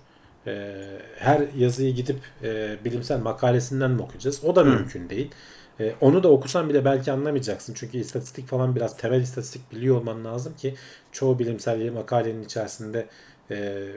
e, 0.48 0.76
her 1.18 1.48
yazıyı 1.58 1.96
gidip 1.96 2.18
e, 2.44 2.78
bilimsel 2.86 3.20
makalesinden 3.20 3.92
mi 3.92 4.02
okuyacağız? 4.02 4.44
O 4.46 4.56
da 4.56 4.62
Hı. 4.62 4.66
mümkün 4.66 5.10
değil. 5.10 5.32
E, 5.80 5.96
onu 6.02 6.24
da 6.24 6.32
okusan 6.32 6.70
bile 6.70 6.86
belki 6.86 7.12
anlamayacaksın. 7.12 7.74
Çünkü 7.74 7.98
istatistik 7.98 8.48
falan 8.48 8.76
biraz 8.76 8.98
temel 8.98 9.22
istatistik 9.22 9.72
biliyor 9.72 9.96
olman 9.96 10.26
lazım 10.26 10.56
ki 10.56 10.76
çoğu 11.12 11.40
bilimsel 11.40 11.92
makalenin 11.92 12.44
içerisinde 12.44 13.08
e, 13.52 13.88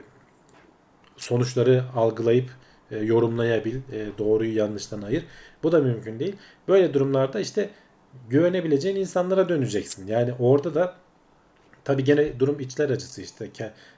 sonuçları 1.17 1.83
algılayıp 1.95 2.49
e, 2.91 2.97
yorumlayabil, 2.97 3.75
e, 3.75 4.07
doğruyu 4.17 4.55
yanlıştan 4.55 5.01
ayır. 5.01 5.25
Bu 5.63 5.71
da 5.71 5.79
mümkün 5.79 6.19
değil. 6.19 6.35
Böyle 6.67 6.93
durumlarda 6.93 7.39
işte 7.39 7.69
güvenebileceğin 8.29 8.95
insanlara 8.95 9.49
döneceksin. 9.49 10.07
Yani 10.07 10.33
orada 10.39 10.75
da 10.75 10.95
tabi 11.83 12.03
gene 12.03 12.39
durum 12.39 12.59
içler 12.59 12.89
acısı 12.89 13.21
işte 13.21 13.49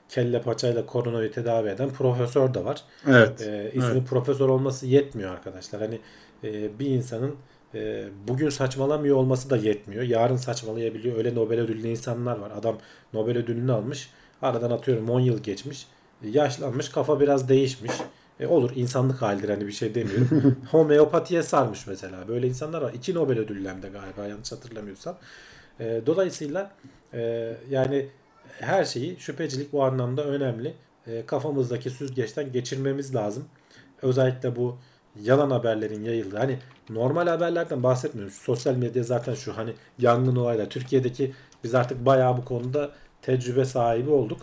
kelle 0.09 0.41
paçayla 0.41 0.85
koronayı 0.85 1.31
tedavi 1.31 1.69
eden 1.69 1.89
profesör 1.89 2.53
de 2.53 2.65
var. 2.65 2.83
Evet. 3.07 3.41
E, 3.41 3.71
ismi 3.73 3.91
evet. 3.91 4.07
profesör 4.07 4.49
olması 4.49 4.85
yetmiyor 4.85 5.31
arkadaşlar. 5.31 5.81
Hani 5.81 5.99
e, 6.43 6.79
bir 6.79 6.85
insanın 6.85 7.35
e, 7.75 8.05
bugün 8.27 8.49
saçmalamıyor 8.49 9.15
olması 9.15 9.49
da 9.49 9.57
yetmiyor. 9.57 10.03
Yarın 10.03 10.35
saçmalayabiliyor. 10.35 11.17
Öyle 11.17 11.35
Nobel 11.35 11.59
ödüllü 11.59 11.87
insanlar 11.87 12.37
var. 12.37 12.51
Adam 12.51 12.77
Nobel 13.13 13.37
ödülünü 13.37 13.71
almış. 13.71 14.09
Aradan 14.41 14.71
atıyorum 14.71 15.09
10 15.09 15.19
yıl 15.19 15.43
geçmiş. 15.43 15.87
E, 16.23 16.29
yaşlanmış. 16.29 16.89
Kafa 16.89 17.19
biraz 17.19 17.49
değişmiş. 17.49 17.93
E, 18.39 18.47
olur 18.47 18.71
insanlık 18.75 19.21
halidir 19.21 19.49
hani 19.49 19.67
bir 19.67 19.71
şey 19.71 19.95
demiyorum. 19.95 20.57
Homeopatiye 20.71 21.43
sarmış 21.43 21.87
mesela. 21.87 22.27
Böyle 22.27 22.47
insanlar 22.47 22.81
var. 22.81 22.93
İki 22.93 23.13
Nobel 23.13 23.39
ödüllerinde 23.39 23.89
galiba 23.89 24.25
yanlış 24.27 24.51
hatırlamıyorsam. 24.51 25.17
E, 25.79 26.01
dolayısıyla 26.05 26.71
e, 27.13 27.53
yani 27.69 28.07
her 28.59 28.85
şeyi 28.85 29.19
şüphecilik 29.19 29.73
bu 29.73 29.83
anlamda 29.83 30.23
önemli. 30.23 30.73
E, 31.07 31.25
kafamızdaki 31.25 31.89
süzgeçten 31.89 32.51
geçirmemiz 32.51 33.15
lazım. 33.15 33.45
Özellikle 34.01 34.55
bu 34.55 34.77
yalan 35.21 35.51
haberlerin 35.51 36.03
yayıldığı 36.03 36.37
hani 36.37 36.59
normal 36.89 37.27
haberlerden 37.27 37.83
bahsetmiyorum. 37.83 38.33
Sosyal 38.33 38.75
medya 38.75 39.03
zaten 39.03 39.33
şu 39.33 39.57
hani 39.57 39.73
yangın 39.99 40.35
olaylar. 40.35 40.69
Türkiye'deki 40.69 41.33
biz 41.63 41.75
artık 41.75 42.05
bayağı 42.05 42.37
bu 42.37 42.45
konuda 42.45 42.91
tecrübe 43.21 43.65
sahibi 43.65 44.09
olduk. 44.09 44.41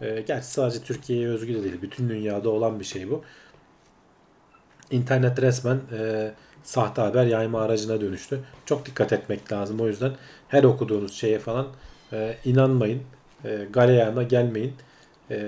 E, 0.00 0.20
gerçi 0.20 0.46
sadece 0.46 0.80
Türkiye'ye 0.80 1.28
özgü 1.28 1.54
de 1.54 1.62
değil. 1.62 1.82
Bütün 1.82 2.08
dünyada 2.08 2.50
olan 2.50 2.80
bir 2.80 2.84
şey 2.84 3.10
bu. 3.10 3.22
İnternet 4.90 5.42
resmen 5.42 5.80
e, 5.98 6.32
sahte 6.62 7.02
haber 7.02 7.26
yayma 7.26 7.60
aracına 7.60 8.00
dönüştü. 8.00 8.40
Çok 8.66 8.86
dikkat 8.86 9.12
etmek 9.12 9.52
lazım. 9.52 9.80
O 9.80 9.86
yüzden 9.86 10.12
her 10.48 10.64
okuduğunuz 10.64 11.14
şeye 11.14 11.38
falan 11.38 11.66
e, 12.12 12.36
inanmayın. 12.44 13.02
E, 13.46 13.66
galeyana 13.72 14.22
gelmeyin. 14.22 14.72
E, 15.30 15.38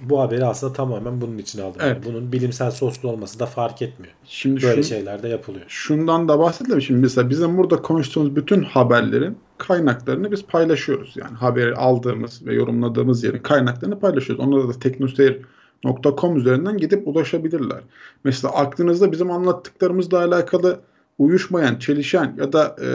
bu 0.00 0.20
haberi 0.20 0.44
aslında 0.44 0.72
tamamen 0.72 1.20
bunun 1.20 1.38
için 1.38 1.62
aldım. 1.62 1.80
Evet. 1.84 1.96
Yani 1.96 2.04
bunun 2.04 2.32
bilimsel 2.32 2.70
soslu 2.70 3.08
olması 3.08 3.40
da 3.40 3.46
fark 3.46 3.82
etmiyor. 3.82 4.14
Şimdi 4.24 4.62
Böyle 4.62 4.82
şu, 4.82 4.88
şeyler 4.88 5.22
de 5.22 5.28
yapılıyor. 5.28 5.64
şundan 5.68 6.28
da 6.28 6.38
bahsedelim. 6.38 6.82
Şimdi 6.82 7.00
mesela 7.00 7.30
bizim 7.30 7.58
burada 7.58 7.82
konuştuğumuz 7.82 8.36
bütün 8.36 8.62
haberlerin 8.62 9.38
kaynaklarını 9.58 10.32
biz 10.32 10.44
paylaşıyoruz. 10.44 11.14
Yani 11.16 11.36
haberi 11.36 11.74
aldığımız 11.74 12.46
ve 12.46 12.54
yorumladığımız 12.54 13.24
yerin 13.24 13.38
kaynaklarını 13.38 14.00
paylaşıyoruz. 14.00 14.44
Onlara 14.44 14.68
da 14.68 14.72
teknoseyir.com 14.72 16.36
üzerinden 16.36 16.78
gidip 16.78 17.08
ulaşabilirler. 17.08 17.80
Mesela 18.24 18.54
aklınızda 18.54 19.12
bizim 19.12 19.30
anlattıklarımızla 19.30 20.24
alakalı 20.24 20.80
uyuşmayan, 21.18 21.76
çelişen 21.76 22.34
ya 22.38 22.52
da 22.52 22.76
e, 22.82 22.86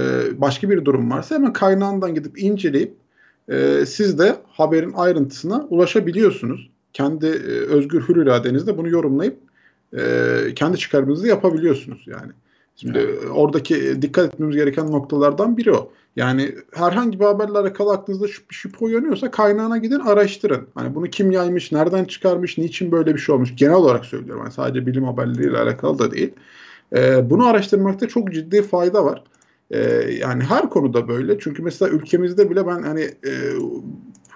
başka 0.41 0.69
bir 0.69 0.85
durum 0.85 1.11
varsa 1.11 1.35
hemen 1.35 1.53
kaynağından 1.53 2.15
gidip 2.15 2.43
inceleyip 2.43 3.02
e, 3.49 3.85
siz 3.85 4.19
de 4.19 4.35
haberin 4.47 4.93
ayrıntısına 4.93 5.67
ulaşabiliyorsunuz. 5.69 6.69
Kendi 6.93 7.25
e, 7.25 7.49
özgür 7.49 8.01
hür 8.01 8.15
iradenizle 8.15 8.77
bunu 8.77 8.89
yorumlayıp 8.89 9.37
e, 9.97 10.01
kendi 10.55 10.77
çıkarımınızı 10.77 11.27
yapabiliyorsunuz 11.27 12.03
yani. 12.07 12.31
Şimdi 12.75 12.97
Evet. 12.97 13.19
oradaki 13.33 14.01
dikkat 14.01 14.25
etmemiz 14.25 14.55
gereken 14.55 14.91
noktalardan 14.91 15.57
biri 15.57 15.71
o. 15.71 15.91
Yani 16.15 16.55
herhangi 16.73 17.19
bir 17.19 17.25
haberle 17.25 17.57
alakalı 17.57 17.91
aklınızda 17.91 18.25
şüp- 18.25 18.53
şüphe 18.53 18.85
uyanıyorsa 18.85 19.31
kaynağına 19.31 19.77
gidin 19.77 19.99
araştırın. 19.99 20.67
Hani 20.75 20.95
bunu 20.95 21.09
kim 21.09 21.31
yaymış, 21.31 21.71
nereden 21.71 22.05
çıkarmış, 22.05 22.57
niçin 22.57 22.91
böyle 22.91 23.13
bir 23.13 23.19
şey 23.19 23.35
olmuş. 23.35 23.55
Genel 23.55 23.73
olarak 23.73 24.05
söylüyorum. 24.05 24.43
Yani 24.43 24.53
sadece 24.53 24.85
bilim 24.85 25.03
haberleriyle 25.03 25.57
alakalı 25.57 25.99
da 25.99 26.11
değil. 26.11 26.33
Ee, 26.95 27.29
bunu 27.29 27.45
araştırmakta 27.47 28.07
çok 28.07 28.33
ciddi 28.33 28.61
fayda 28.61 29.05
var. 29.05 29.23
Ee, 29.73 30.17
yani 30.19 30.43
her 30.43 30.69
konuda 30.69 31.07
böyle. 31.07 31.39
Çünkü 31.39 31.63
mesela 31.63 31.91
ülkemizde 31.91 32.49
bile 32.49 32.67
ben 32.67 32.83
hani 32.83 33.01
e, 33.01 33.31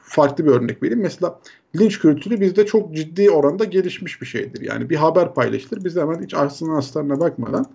farklı 0.03 0.45
bir 0.45 0.51
örnek 0.51 0.83
vereyim. 0.83 1.01
Mesela 1.01 1.39
linç 1.79 1.99
kültürü 1.99 2.41
bizde 2.41 2.65
çok 2.65 2.95
ciddi 2.95 3.29
oranda 3.29 3.63
gelişmiş 3.63 4.21
bir 4.21 4.25
şeydir. 4.25 4.61
Yani 4.61 4.89
bir 4.89 4.95
haber 4.95 5.33
paylaşılır. 5.33 5.83
Biz 5.83 5.95
hemen 5.95 6.23
hiç 6.23 6.33
aslına 6.33 6.77
astarına 6.77 7.19
bakmadan 7.19 7.65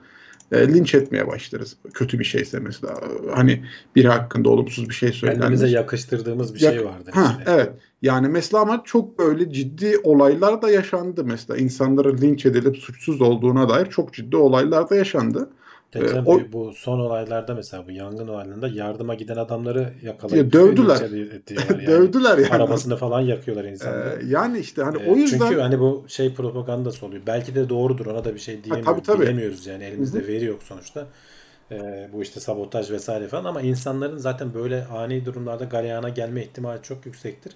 e, 0.52 0.68
linç 0.68 0.94
etmeye 0.94 1.26
başlarız. 1.26 1.76
Kötü 1.94 2.18
bir 2.18 2.24
şeyse 2.24 2.58
mesela. 2.58 3.00
Hani 3.34 3.64
biri 3.96 4.08
hakkında 4.08 4.48
olumsuz 4.48 4.88
bir 4.88 4.94
şey 4.94 5.12
söylenmiş. 5.12 5.40
Kendimize 5.42 5.68
yakıştırdığımız 5.68 6.54
bir 6.54 6.60
Yak- 6.60 6.74
şey 6.74 6.84
vardır. 6.84 7.12
Ha, 7.12 7.36
işte. 7.38 7.52
evet. 7.52 7.70
Yani 8.02 8.28
mesela 8.28 8.62
ama 8.62 8.82
çok 8.84 9.18
böyle 9.18 9.52
ciddi 9.52 9.98
olaylar 10.02 10.62
da 10.62 10.70
yaşandı 10.70 11.24
mesela. 11.24 11.56
İnsanların 11.58 12.18
linç 12.18 12.46
edilip 12.46 12.76
suçsuz 12.76 13.20
olduğuna 13.20 13.68
dair 13.68 13.86
çok 13.86 14.14
ciddi 14.14 14.36
olaylar 14.36 14.90
da 14.90 14.96
yaşandı. 14.96 15.50
Ee, 15.94 16.20
o- 16.26 16.52
bu, 16.52 16.72
son 16.74 16.98
olaylarda 17.00 17.54
mesela 17.54 17.86
bu 17.86 17.90
yangın 17.90 18.28
olaylarında 18.28 18.68
yardıma 18.68 19.14
giden 19.14 19.36
adamları 19.36 19.92
yakalayıp 20.02 20.54
Ya 20.54 20.60
dövdüler. 20.60 21.00
yani. 21.70 21.86
Dövdüler 21.86 22.38
yani. 22.38 22.50
Arabasını 22.50 22.96
falan 22.96 23.20
yakıyorlar 23.20 23.64
insanları. 23.64 24.22
Ee, 24.22 24.26
yani 24.26 24.58
işte 24.58 24.82
hani 24.82 25.02
Ee, 25.02 25.10
o 25.10 25.16
yüzden 25.16 25.38
Çünkü 25.38 25.60
hani 25.60 25.80
bu 25.80 26.04
şey 26.08 26.34
propagandası 26.34 27.06
oluyor. 27.06 27.22
Belki 27.26 27.54
de 27.54 27.68
doğrudur 27.68 28.06
ona 28.06 28.24
da 28.24 28.34
bir 28.34 28.40
şey 28.40 28.64
diyemiyoruz. 28.64 28.86
tabii, 28.86 29.02
tabii. 29.02 29.22
Bilemiyoruz 29.22 29.66
yani 29.66 29.84
elimizde 29.84 30.26
veri 30.26 30.44
yok 30.44 30.62
sonuçta. 30.62 31.06
Ee, 31.72 32.08
bu 32.12 32.22
işte 32.22 32.40
sabotaj 32.40 32.90
vesaire 32.90 33.28
falan 33.28 33.44
ama 33.44 33.60
insanların 33.60 34.16
zaten 34.18 34.54
böyle 34.54 34.84
ani 34.84 35.24
durumlarda 35.24 35.64
galeyana 35.64 36.08
gelme 36.08 36.42
ihtimali 36.42 36.82
çok 36.82 37.06
yüksektir. 37.06 37.52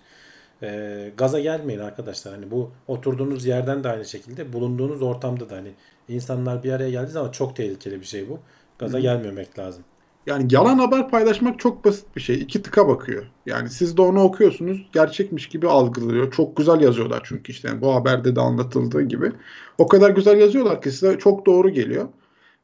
Ee, 0.63 1.13
gaza 1.17 1.41
gelmeyin 1.41 1.81
arkadaşlar. 1.81 2.35
Hani 2.35 2.51
bu 2.51 2.73
oturduğunuz 2.89 3.47
yerden 3.47 3.85
de 3.85 3.89
aynı 3.89 4.05
şekilde 4.05 4.53
bulunduğunuz 4.53 5.03
ortamda 5.03 5.51
da 5.51 5.57
hani 5.57 5.73
insanlar 6.09 6.63
bir 6.63 6.73
araya 6.73 6.91
geldiği 6.91 7.11
zaman 7.11 7.31
çok 7.31 7.57
tehlikeli 7.57 8.01
bir 8.01 8.07
şey 8.07 8.29
bu. 8.29 8.39
Gaza 8.79 9.01
gelmemek 9.01 9.59
lazım. 9.59 9.85
yani 10.27 10.49
yalan 10.51 10.79
haber 10.79 11.11
paylaşmak 11.11 11.59
çok 11.59 11.85
basit 11.85 12.17
bir 12.17 12.21
şey. 12.21 12.37
İki 12.37 12.63
tıka 12.63 12.89
bakıyor. 12.89 13.27
Yani 13.47 13.71
siz 13.71 13.97
de 13.97 14.03
onu 14.03 14.23
okuyorsunuz. 14.23 14.89
Gerçekmiş 14.93 15.49
gibi 15.49 15.69
algılıyor. 15.69 16.33
Çok 16.33 16.57
güzel 16.57 16.81
yazıyorlar 16.81 17.23
çünkü 17.25 17.53
işte 17.53 17.69
yani 17.69 17.81
bu 17.81 17.95
haberde 17.95 18.37
de 18.37 18.41
anlatıldığı 18.41 19.03
gibi. 19.03 19.33
O 19.79 19.89
kadar 19.89 20.11
güzel 20.11 20.39
yazıyorlar 20.41 20.83
ki 20.83 20.91
size 20.93 21.19
çok 21.19 21.47
doğru 21.47 21.71
geliyor. 21.71 22.09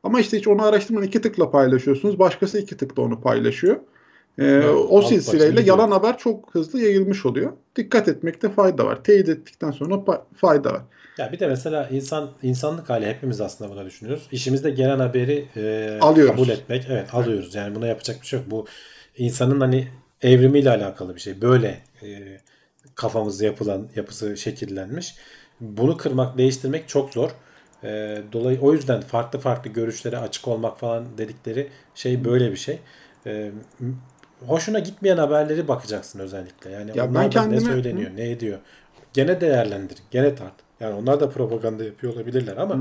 Ama 0.02 0.20
işte 0.20 0.38
hiç 0.38 0.48
onu 0.48 0.62
araştırmadan 0.62 1.06
iki 1.06 1.20
tıkla 1.20 1.50
paylaşıyorsunuz. 1.50 2.18
Başkası 2.18 2.58
iki 2.58 2.76
tıkla 2.76 3.02
onu 3.02 3.20
paylaşıyor. 3.20 3.76
Ee, 4.38 4.44
Evet, 4.44 4.74
o 4.88 5.02
silsileyle 5.02 5.60
yalan 5.62 5.90
haber 5.90 6.18
çok 6.18 6.54
hızlı 6.54 6.80
yayılmış 6.80 7.26
oluyor. 7.26 7.52
Dikkat 7.76 8.08
etmekte 8.08 8.48
fayda 8.50 8.86
var. 8.86 9.04
Teyit 9.04 9.28
ettikten 9.28 9.70
sonra 9.70 10.04
fayda 10.36 10.72
var. 10.72 10.82
Ya 11.18 11.32
bir 11.32 11.40
de 11.40 11.46
mesela 11.46 11.88
insan 11.90 12.30
insanlık 12.42 12.90
hali 12.90 13.06
hepimiz 13.06 13.40
aslında 13.40 13.70
buna 13.70 13.84
düşünüyoruz. 13.84 14.28
İşimizde 14.32 14.70
gelen 14.70 14.98
haberi 14.98 15.48
e, 15.56 15.98
Alıyoruz. 16.00 16.32
kabul 16.36 16.48
etmek. 16.48 16.86
Evet 16.90 17.14
alıyoruz. 17.14 17.54
Yani 17.54 17.74
buna 17.74 17.86
yapacak 17.86 18.22
bir 18.22 18.26
şey 18.26 18.38
yok. 18.38 18.50
Bu 18.50 18.66
insanın 19.16 19.60
hani 19.60 19.88
evrimiyle 20.22 20.70
alakalı 20.70 21.14
bir 21.14 21.20
şey. 21.20 21.40
Böyle 21.42 21.78
e, 22.02 22.38
kafamızda 22.94 23.44
yapılan 23.44 23.88
yapısı 23.96 24.36
şekillenmiş. 24.36 25.14
Bunu 25.60 25.96
kırmak, 25.96 26.38
değiştirmek 26.38 26.88
çok 26.88 27.12
zor. 27.12 27.30
E, 27.84 28.22
dolayı 28.32 28.60
o 28.60 28.72
yüzden 28.72 29.00
farklı 29.00 29.38
farklı 29.38 29.70
görüşlere 29.70 30.18
açık 30.18 30.48
olmak 30.48 30.78
falan 30.80 31.18
dedikleri 31.18 31.68
şey 31.94 32.24
böyle 32.24 32.50
bir 32.52 32.56
şey. 32.56 32.78
E, 33.26 33.50
hoşuna 34.46 34.78
gitmeyen 34.78 35.16
haberleri 35.16 35.68
bakacaksın 35.68 36.18
özellikle. 36.18 36.70
Yani 36.70 36.90
Ya 36.94 37.06
ben 37.08 37.14
da 37.14 37.20
ne 37.22 37.30
kendime- 37.30 37.60
söyleniyor, 37.60 38.10
ne 38.16 38.30
ediyor. 38.30 38.58
Gene 39.12 39.40
değerlendir, 39.40 39.98
gene 40.10 40.34
tart. 40.34 40.52
Yani 40.82 40.94
onlar 40.94 41.20
da 41.20 41.30
propaganda 41.30 41.84
yapıyor 41.84 42.12
olabilirler 42.14 42.56
ama 42.56 42.78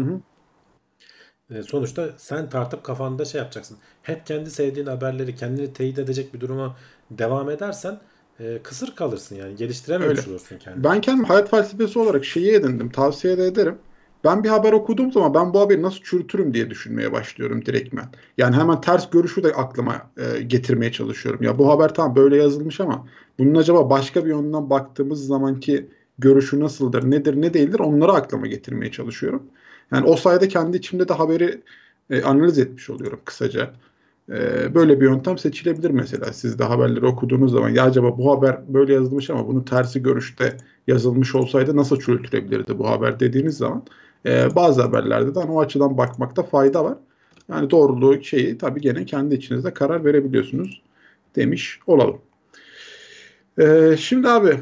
e, 1.51 1.63
sonuçta 1.63 2.09
sen 2.17 2.49
tartıp 2.49 2.83
kafanda 2.83 3.25
şey 3.25 3.41
yapacaksın. 3.41 3.77
Hep 4.03 4.25
kendi 4.25 4.51
sevdiğin 4.51 4.87
haberleri 4.87 5.35
kendini 5.35 5.73
teyit 5.73 5.99
edecek 5.99 6.33
bir 6.33 6.39
duruma 6.39 6.77
devam 7.11 7.49
edersen 7.49 7.99
e, 8.39 8.59
kısır 8.63 8.95
kalırsın 8.95 9.35
yani 9.35 9.55
geliştirememiş 9.55 10.19
Öyle. 10.19 10.31
olursun 10.31 10.57
kendini. 10.57 10.83
Ben 10.83 11.01
kendim 11.01 11.23
hayat 11.23 11.49
felsefesi 11.51 11.99
olarak 11.99 12.25
şeyi 12.25 12.51
edindim. 12.51 12.89
Tavsiye 12.89 13.37
de 13.37 13.45
ederim. 13.45 13.77
Ben 14.23 14.43
bir 14.43 14.49
haber 14.49 14.73
okuduğum 14.73 15.11
zaman 15.11 15.33
ben 15.33 15.53
bu 15.53 15.59
haberi 15.59 15.81
nasıl 15.81 15.99
çürütürüm 16.03 16.53
diye 16.53 16.69
düşünmeye 16.69 17.11
başlıyorum 17.11 17.65
direktmen. 17.65 18.05
Yani 18.37 18.55
hemen 18.55 18.81
ters 18.81 19.09
görüşü 19.09 19.43
de 19.43 19.53
aklıma 19.53 20.11
e, 20.17 20.41
getirmeye 20.41 20.91
çalışıyorum. 20.91 21.43
Ya 21.43 21.57
bu 21.59 21.69
haber 21.69 21.93
tamam 21.93 22.15
böyle 22.15 22.37
yazılmış 22.37 22.79
ama 22.79 23.07
bunun 23.39 23.55
acaba 23.55 23.89
başka 23.89 24.25
bir 24.25 24.29
yönden 24.29 24.69
baktığımız 24.69 25.27
zamanki 25.27 25.89
görüşü 26.21 26.59
nasıldır, 26.59 27.11
nedir, 27.11 27.41
ne 27.41 27.53
değildir 27.53 27.79
onları 27.79 28.11
aklıma 28.11 28.47
getirmeye 28.47 28.91
çalışıyorum. 28.91 29.43
Yani 29.91 30.05
o 30.07 30.15
sayede 30.15 30.47
kendi 30.47 30.77
içimde 30.77 31.07
de 31.07 31.13
haberi 31.13 31.61
e, 32.09 32.21
analiz 32.21 32.59
etmiş 32.59 32.89
oluyorum 32.89 33.19
kısaca. 33.25 33.73
E, 34.29 34.75
böyle 34.75 35.01
bir 35.01 35.05
yöntem 35.05 35.37
seçilebilir 35.37 35.89
mesela. 35.91 36.33
Siz 36.33 36.59
de 36.59 36.63
haberleri 36.63 37.05
okuduğunuz 37.05 37.51
zaman 37.51 37.69
ya 37.69 37.83
acaba 37.83 38.17
bu 38.17 38.31
haber 38.31 38.73
böyle 38.73 38.93
yazılmış 38.93 39.29
ama 39.29 39.47
bunun 39.47 39.63
tersi 39.63 40.03
görüşte 40.03 40.57
yazılmış 40.87 41.35
olsaydı 41.35 41.77
nasıl 41.77 41.99
çürütülebilirdi 41.99 42.79
bu 42.79 42.89
haber 42.89 43.19
dediğiniz 43.19 43.57
zaman 43.57 43.83
e, 44.25 44.55
bazı 44.55 44.81
haberlerde 44.81 45.35
de 45.35 45.39
hani 45.39 45.51
o 45.51 45.61
açıdan 45.61 45.97
bakmakta 45.97 46.43
fayda 46.43 46.85
var. 46.85 46.97
Yani 47.49 47.69
doğruluğu 47.69 48.23
şeyi 48.23 48.57
tabii 48.57 48.81
gene 48.81 49.05
kendi 49.05 49.35
içinizde 49.35 49.73
karar 49.73 50.05
verebiliyorsunuz 50.05 50.81
demiş 51.35 51.79
olalım. 51.87 52.21
E, 53.59 53.95
şimdi 53.97 54.29
abi 54.29 54.57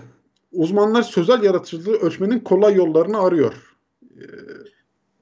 uzmanlar 0.51 1.03
sözel 1.03 1.43
yaratıcılığı 1.43 1.97
ölçmenin 1.97 2.39
kolay 2.39 2.75
yollarını 2.75 3.21
arıyor. 3.21 3.53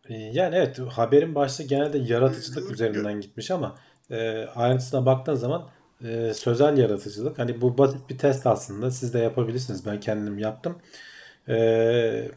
E, 0.09 0.13
Yani 0.15 0.55
evet 0.55 0.79
haberin 0.79 1.35
başta 1.35 1.63
genelde 1.63 1.97
yaratıcılık 1.97 2.71
üzerinden 2.71 3.21
gitmiş 3.21 3.51
ama 3.51 3.75
e, 4.11 4.45
ayrıntısına 4.55 5.05
baktığın 5.05 5.35
zaman 5.35 5.69
e, 6.03 6.33
sözel 6.33 6.77
yaratıcılık 6.77 7.39
hani 7.39 7.61
bu 7.61 7.77
basit 7.77 8.09
bir 8.09 8.17
test 8.17 8.47
aslında 8.47 8.91
siz 8.91 9.13
de 9.13 9.19
yapabilirsiniz 9.19 9.85
ben 9.85 9.99
kendim 9.99 10.37
yaptım. 10.39 10.77
E, 11.49 12.31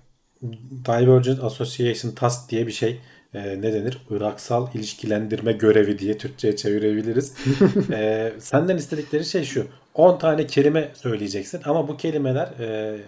Divergent 0.86 1.44
Association 1.44 2.12
Task 2.12 2.50
diye 2.50 2.66
bir 2.66 2.72
şey 2.72 3.00
e, 3.34 3.62
ne 3.62 3.72
denir? 3.72 3.98
Iraksal 4.10 4.74
ilişkilendirme 4.74 5.52
görevi 5.52 5.98
diye 5.98 6.18
Türkçe'ye 6.18 6.56
çevirebiliriz. 6.56 7.34
e, 7.92 8.32
senden 8.40 8.76
istedikleri 8.76 9.24
şey 9.24 9.44
şu. 9.44 9.66
10 10.00 10.18
tane 10.18 10.46
kelime 10.46 10.90
söyleyeceksin 10.94 11.60
ama 11.64 11.88
bu 11.88 11.96
kelimeler 11.96 12.46
e, 12.60 12.98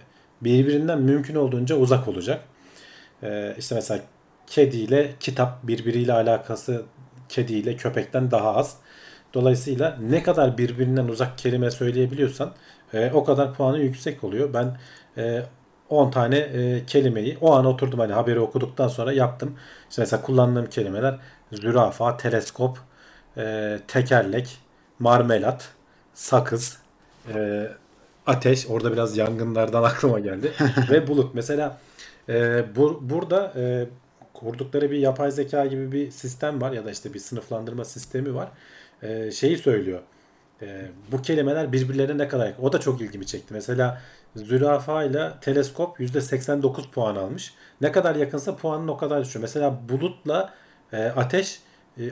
birbirinden 0.43 1.01
mümkün 1.03 1.35
olduğunca 1.35 1.77
uzak 1.77 2.09
olacak. 2.09 2.45
E, 3.23 3.55
işte 3.59 3.75
mesela 3.75 4.01
kediyle 4.47 5.13
kitap 5.21 5.67
birbiriyle 5.67 6.13
alakası 6.13 6.83
kediyle 7.29 7.77
köpekten 7.77 8.31
daha 8.31 8.57
az. 8.57 8.77
Dolayısıyla 9.35 9.99
ne 10.01 10.23
kadar 10.23 10.59
birbirinden 10.59 11.09
uzak 11.09 11.39
kelime 11.39 11.71
söyleyebiliyorsan 11.71 12.53
e, 12.95 13.11
o 13.15 13.25
kadar 13.25 13.55
puanı 13.55 13.79
yüksek 13.79 14.25
oluyor. 14.25 14.55
Ben 14.55 14.77
e, 15.19 15.43
10 15.89 16.11
tane 16.11 16.39
e, 16.39 16.87
kelimeyi 16.87 17.39
o 17.41 17.53
an 17.55 17.67
oturdum 17.67 17.99
hani 18.01 18.13
haberi 18.13 18.41
okuduktan 18.41 18.89
sonra 18.89 19.13
yaptım. 19.13 19.59
İşte 19.91 20.03
mesela 20.03 20.23
kullandığım 20.23 20.67
kelimeler 20.67 21.19
zürafa, 21.53 22.17
teleskop, 22.17 22.79
e, 23.37 23.79
tekerlek, 23.89 24.59
marmelat, 24.99 25.69
sakız, 26.15 26.82
e, 27.35 27.69
ateş. 28.27 28.67
Orada 28.67 28.93
biraz 28.93 29.17
yangınlardan 29.17 29.83
aklıma 29.93 30.21
geldi. 30.21 30.53
Ve 30.91 31.09
bulut. 31.09 31.35
Mesela 31.35 31.79
e, 32.29 32.65
bu, 32.77 32.99
burada 33.03 33.53
e, 33.57 33.87
kurdukları 34.35 34.91
bir 34.91 34.99
yapay 34.99 35.31
zeka 35.31 35.67
gibi 35.67 35.93
bir 35.93 36.11
sistem 36.11 36.61
var 36.61 36.73
ya 36.73 36.85
da 36.85 36.91
işte 36.91 37.15
bir 37.15 37.19
sınıflandırma 37.19 37.85
sistemi 37.85 38.35
var. 38.35 38.49
E, 39.03 39.31
şeyi 39.31 39.59
söylüyor. 39.59 40.01
E, 40.63 40.87
bu 41.13 41.23
kelimeler 41.23 41.73
birbirlerine 41.73 42.19
ne 42.19 42.29
kadar. 42.29 42.53
O 42.61 42.73
da 42.73 42.81
çok 42.81 43.01
ilgimi 43.01 43.27
çekti. 43.27 43.55
Mesela 43.55 44.03
zürafa 44.37 45.05
ile 45.05 45.31
teleskop 45.41 46.01
%89 46.01 46.91
puan 46.91 47.17
almış. 47.17 47.55
Ne 47.81 47.93
kadar 47.93 48.17
yakınsa 48.17 48.57
puanın 48.57 48.89
o 48.89 48.97
kadar 48.97 49.25
düşüyor. 49.25 49.43
Mesela 49.43 49.79
bulutla 49.89 50.55
e, 50.93 51.05
ateş 51.05 51.61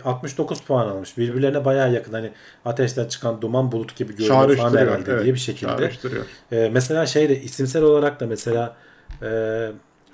69 0.05 0.61
puan 0.61 0.89
almış. 0.89 1.19
Birbirlerine 1.19 1.65
bayağı 1.65 1.93
yakın. 1.93 2.13
Hani 2.13 2.33
ateşten 2.65 3.09
çıkan 3.09 3.43
duman 3.43 3.73
bulut 3.73 3.97
gibi 3.97 4.17
görünüyor 4.17 4.57
falan 4.57 4.77
herhalde 4.77 5.13
evet. 5.13 5.25
diye 5.25 5.35
bir 5.35 5.39
şekilde. 5.39 5.71
Çağrıştırıyor. 5.71 6.25
E, 6.53 6.69
mesela 6.73 7.07
şeyde 7.07 7.41
isimsel 7.41 7.83
olarak 7.83 8.21
da 8.21 8.27
mesela 8.27 8.77
e, 9.23 9.27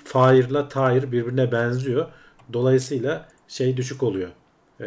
Fire'la 0.03 0.69
Tire 0.69 1.11
birbirine 1.11 1.51
benziyor. 1.51 2.05
Dolayısıyla 2.53 3.27
şey 3.47 3.77
düşük 3.77 4.03
oluyor. 4.03 4.29
E, 4.81 4.85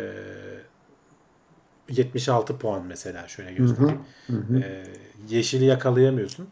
76 1.88 2.58
puan 2.58 2.86
mesela 2.86 3.28
şöyle 3.28 3.52
göstereyim. 3.52 4.00
E, 4.62 4.84
yeşili 5.28 5.64
yakalayamıyorsun. 5.64 6.48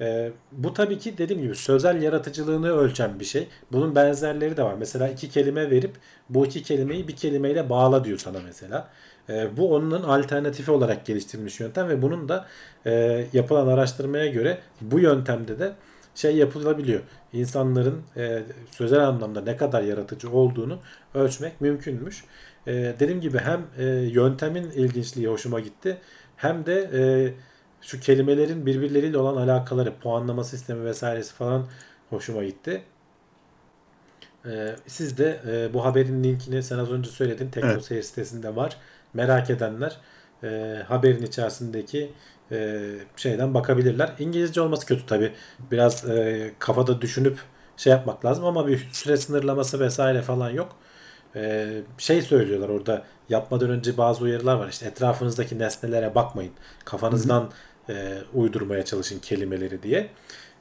E, 0.00 0.30
bu 0.52 0.74
tabii 0.74 0.98
ki 0.98 1.18
dediğim 1.18 1.42
gibi 1.42 1.56
sözel 1.56 2.02
yaratıcılığını 2.02 2.72
ölçen 2.72 3.20
bir 3.20 3.24
şey. 3.24 3.48
Bunun 3.72 3.94
benzerleri 3.94 4.56
de 4.56 4.62
var. 4.62 4.74
Mesela 4.78 5.08
iki 5.08 5.30
kelime 5.30 5.70
verip 5.70 5.96
bu 6.28 6.46
iki 6.46 6.62
kelimeyi 6.62 7.08
bir 7.08 7.16
kelimeyle 7.16 7.70
bağla 7.70 8.04
diyor 8.04 8.18
sana 8.18 8.38
mesela. 8.44 8.88
E, 9.28 9.56
bu 9.56 9.74
onun 9.74 10.02
alternatifi 10.02 10.70
olarak 10.70 11.06
geliştirilmiş 11.06 11.60
yöntem 11.60 11.88
ve 11.88 12.02
bunun 12.02 12.28
da 12.28 12.46
e, 12.86 13.24
yapılan 13.32 13.66
araştırmaya 13.66 14.26
göre 14.26 14.58
bu 14.80 15.00
yöntemde 15.00 15.58
de 15.58 15.72
şey 16.14 16.36
yapılabiliyor. 16.36 17.00
İnsanların 17.32 18.02
e, 18.16 18.42
sözel 18.70 19.08
anlamda 19.08 19.40
ne 19.40 19.56
kadar 19.56 19.82
yaratıcı 19.82 20.30
olduğunu 20.30 20.78
ölçmek 21.14 21.60
mümkünmüş. 21.60 22.24
E, 22.66 22.72
dediğim 22.72 23.20
gibi 23.20 23.38
hem 23.38 23.66
e, 23.78 23.84
yöntemin 23.86 24.70
ilginçliği 24.70 25.28
hoşuma 25.28 25.60
gitti 25.60 25.98
hem 26.36 26.66
de 26.66 26.90
e, 26.92 27.00
şu 27.80 28.00
kelimelerin 28.00 28.66
birbirleriyle 28.66 29.18
olan 29.18 29.48
alakaları, 29.48 29.94
puanlama 29.94 30.44
sistemi 30.44 30.84
vesairesi 30.84 31.34
falan 31.34 31.66
hoşuma 32.10 32.44
gitti. 32.44 32.82
E, 34.46 34.76
siz 34.86 35.18
de 35.18 35.40
e, 35.46 35.74
bu 35.74 35.84
haberin 35.84 36.24
linkini 36.24 36.62
sen 36.62 36.78
az 36.78 36.90
önce 36.92 37.10
söyledin. 37.10 37.50
TeknoSeyir 37.50 38.02
sitesinde 38.02 38.56
var. 38.56 38.76
Merak 39.14 39.50
edenler 39.50 39.96
e, 40.42 40.82
haberin 40.88 41.22
içerisindeki 41.22 42.12
e, 42.52 42.80
şeyden 43.16 43.54
bakabilirler. 43.54 44.12
İngilizce 44.18 44.60
olması 44.60 44.86
kötü 44.86 45.06
tabi. 45.06 45.32
Biraz 45.70 46.10
e, 46.10 46.52
kafada 46.58 47.00
düşünüp 47.00 47.38
şey 47.76 47.90
yapmak 47.90 48.24
lazım 48.24 48.44
ama 48.44 48.66
bir 48.66 48.88
süre 48.92 49.16
sınırlaması 49.16 49.80
vesaire 49.80 50.22
falan 50.22 50.50
yok. 50.50 50.76
E, 51.36 51.68
şey 51.98 52.22
söylüyorlar 52.22 52.68
orada 52.68 53.04
yapmadan 53.28 53.70
önce 53.70 53.96
bazı 53.96 54.24
uyarılar 54.24 54.56
var. 54.56 54.68
İşte 54.68 54.86
etrafınızdaki 54.86 55.58
nesnelere 55.58 56.14
bakmayın. 56.14 56.52
Kafanızdan 56.84 57.50
e, 57.88 58.18
uydurmaya 58.34 58.84
çalışın 58.84 59.18
kelimeleri 59.18 59.82
diye. 59.82 60.08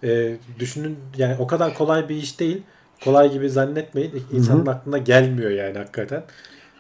E, 0.04 0.38
düşünün 0.60 0.98
yani 1.18 1.36
o 1.40 1.48
kadar 1.48 1.74
kolay 1.74 2.10
bir 2.10 2.16
iş 2.16 2.40
değil. 2.40 2.62
Kolay 3.04 3.32
gibi 3.32 3.50
zannetmeyin. 3.50 4.24
İnsanın 4.32 4.66
aklına 4.66 4.98
gelmiyor 4.98 5.52
yani 5.52 5.78
hakikaten. 5.78 6.24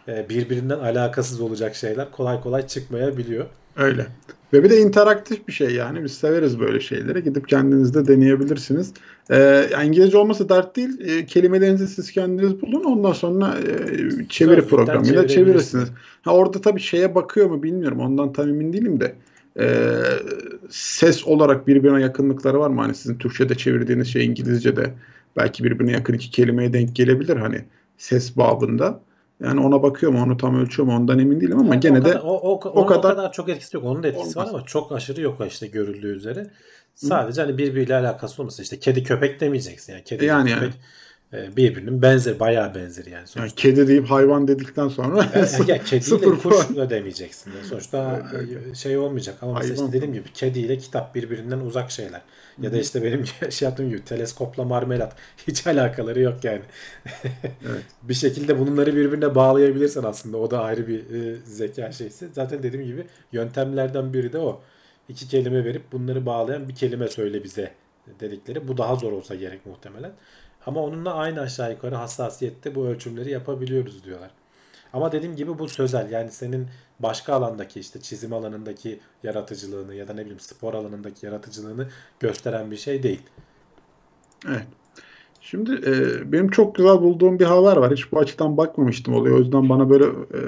E, 0.07 0.29
birbirinden 0.29 0.79
alakasız 0.79 1.41
olacak 1.41 1.75
şeyler 1.75 2.11
kolay 2.11 2.41
kolay 2.41 2.67
çıkmayabiliyor. 2.67 3.45
Öyle. 3.75 4.07
Ve 4.53 4.63
bir 4.63 4.69
de 4.69 4.79
interaktif 4.81 5.47
bir 5.47 5.53
şey 5.53 5.69
yani. 5.69 6.03
Biz 6.03 6.11
severiz 6.11 6.59
böyle 6.59 6.79
şeyleri. 6.79 7.23
Gidip 7.23 7.47
kendiniz 7.47 7.93
de 7.93 8.07
deneyebilirsiniz. 8.07 8.93
Ee, 9.31 9.69
İngilizce 9.85 10.17
olması 10.17 10.49
dert 10.49 10.75
değil. 10.75 10.99
Ee, 11.01 11.25
kelimelerinizi 11.25 11.87
siz 11.87 12.11
kendiniz 12.11 12.61
bulun. 12.61 12.83
Ondan 12.83 13.13
sonra 13.13 13.55
e, 13.57 14.27
çeviri 14.29 14.67
programıyla 14.67 15.27
çevirirsiniz. 15.27 15.89
Ha, 16.21 16.31
orada 16.31 16.61
tabii 16.61 16.79
şeye 16.79 17.15
bakıyor 17.15 17.49
mu 17.49 17.63
bilmiyorum. 17.63 17.99
Ondan 17.99 18.33
tam 18.33 18.49
emin 18.49 18.73
değilim 18.73 18.99
de. 18.99 19.15
Ee, 19.59 20.01
ses 20.69 21.27
olarak 21.27 21.67
birbirine 21.67 22.01
yakınlıkları 22.01 22.59
var 22.59 22.69
mı? 22.69 22.81
Hani 22.81 22.95
sizin 22.95 23.17
Türkçe'de 23.17 23.55
çevirdiğiniz 23.55 24.07
şey 24.07 24.25
İngilizce'de 24.25 24.93
belki 25.37 25.63
birbirine 25.63 25.91
yakın 25.91 26.13
iki 26.13 26.31
kelimeye 26.31 26.73
denk 26.73 26.95
gelebilir. 26.95 27.37
Hani 27.37 27.65
ses 27.97 28.37
babında. 28.37 28.99
Yani 29.39 29.59
ona 29.59 29.83
bakıyor 29.83 30.11
mu? 30.11 30.23
Onu 30.23 30.37
tam 30.37 30.59
ölçüyor 30.59 30.87
mu? 30.87 30.95
Ondan 30.95 31.19
emin 31.19 31.41
değilim 31.41 31.59
ama 31.59 31.73
Yani 31.73 31.79
gene 31.79 31.99
o 31.99 32.05
de 32.05 32.09
kadar, 32.09 32.19
o, 32.23 32.27
o, 32.27 32.69
onun 32.69 32.83
o 32.83 32.85
kadar- 32.85 33.15
kadar, 33.15 33.31
çok 33.31 33.49
etkisi 33.49 33.77
yok. 33.77 33.85
Onun 33.85 34.03
da 34.03 34.07
etkisi 34.07 34.39
Olmaz. 34.39 34.53
var 34.53 34.59
ama 34.59 34.65
çok 34.65 34.91
aşırı 34.91 35.21
yok 35.21 35.41
işte 35.47 35.67
görüldüğü 35.67 36.15
üzere. 36.15 36.47
Sadece 36.95 37.41
hani 37.41 37.57
birbiriyle 37.57 37.95
alakası 37.95 38.41
olmasın. 38.41 38.63
İşte 38.63 38.79
kedi 38.79 39.03
köpek 39.03 39.39
demeyeceksin 39.41 39.93
yani. 39.93 40.03
Kedi 40.03 40.25
Yani 40.25 40.49
köpek 40.53 40.69
e, 40.69 40.77
birbirinin 41.33 42.01
benzer, 42.01 42.39
bayağı 42.39 42.75
benzer 42.75 43.05
yani. 43.05 43.13
yani 43.13 43.27
Sonuçta. 43.27 43.55
kedi 43.61 43.87
deyip 43.87 44.09
hayvan 44.11 44.47
dedikten 44.47 44.87
sonra 44.87 45.23
E, 45.33 45.71
ya 45.71 45.83
kediyle 45.83 46.25
kuş 46.25 46.43
puan. 46.43 46.75
da 46.75 46.89
demeyeceksin. 46.89 47.51
Yani 47.51 47.65
sonuçta 47.65 48.25
e, 48.71 48.75
şey 48.75 48.97
olmayacak. 48.97 49.35
Ama 49.41 49.53
mesela 49.53 49.73
işte 49.73 49.87
dediğim 49.93 50.13
gibi 50.13 50.33
kediyle 50.33 50.77
kitap 50.77 51.15
birbirinden 51.15 51.59
uzak 51.59 51.91
şeyler. 51.91 52.21
Ya 52.61 52.73
da 52.73 52.77
işte 52.77 53.03
benim 53.03 53.25
şey 53.51 53.65
yaptığım 53.67 53.89
gibi 53.89 54.05
teleskopla 54.05 54.63
marmelat 54.63 55.15
hiç 55.47 55.67
alakaları 55.67 56.21
yok 56.21 56.43
yani. 56.43 56.61
Evet. 57.69 57.83
bir 58.03 58.13
şekilde 58.13 58.59
bunları 58.59 58.95
birbirine 58.95 59.35
bağlayabilirsen 59.35 60.03
aslında 60.03 60.37
o 60.37 60.51
da 60.51 60.61
ayrı 60.61 60.87
bir 60.87 60.99
e, 60.99 61.35
zeka 61.45 61.91
şeysi. 61.91 62.27
Zaten 62.33 62.63
dediğim 62.63 62.85
gibi 62.85 63.05
yöntemlerden 63.31 64.13
biri 64.13 64.33
de 64.33 64.37
o. 64.39 64.61
İki 65.09 65.27
kelime 65.27 65.65
verip 65.65 65.91
bunları 65.91 66.25
bağlayan 66.25 66.69
bir 66.69 66.75
kelime 66.75 67.07
söyle 67.07 67.43
bize 67.43 67.71
dedikleri. 68.19 68.67
Bu 68.67 68.77
daha 68.77 68.95
zor 68.95 69.11
olsa 69.11 69.35
gerek 69.35 69.65
muhtemelen. 69.65 70.11
Ama 70.67 70.83
onunla 70.83 71.13
aynı 71.13 71.41
aşağı 71.41 71.71
yukarı 71.71 71.95
hassasiyette 71.95 72.75
bu 72.75 72.87
ölçümleri 72.87 73.31
yapabiliyoruz 73.31 74.03
diyorlar. 74.03 74.31
Ama 74.93 75.11
dediğim 75.11 75.35
gibi 75.35 75.59
bu 75.59 75.67
sözel. 75.67 76.11
Yani 76.11 76.31
senin 76.31 76.67
başka 76.99 77.33
alandaki 77.33 77.79
işte 77.79 78.01
çizim 78.01 78.33
alanındaki 78.33 78.99
yaratıcılığını 79.23 79.95
ya 79.95 80.07
da 80.07 80.13
ne 80.13 80.21
bileyim 80.21 80.39
spor 80.39 80.73
alanındaki 80.73 81.25
yaratıcılığını 81.25 81.87
gösteren 82.19 82.71
bir 82.71 82.77
şey 82.77 83.03
değil. 83.03 83.21
Evet. 84.47 84.67
Şimdi 85.41 85.71
e, 85.71 86.31
benim 86.31 86.49
çok 86.49 86.75
güzel 86.75 87.01
bulduğum 87.01 87.39
bir 87.39 87.45
haber 87.45 87.77
var. 87.77 87.93
Hiç 87.93 88.11
bu 88.11 88.19
açıdan 88.19 88.57
bakmamıştım 88.57 89.13
olaya. 89.13 89.35
O 89.35 89.39
yüzden 89.39 89.69
bana 89.69 89.89
böyle 89.89 90.05
e, 90.05 90.39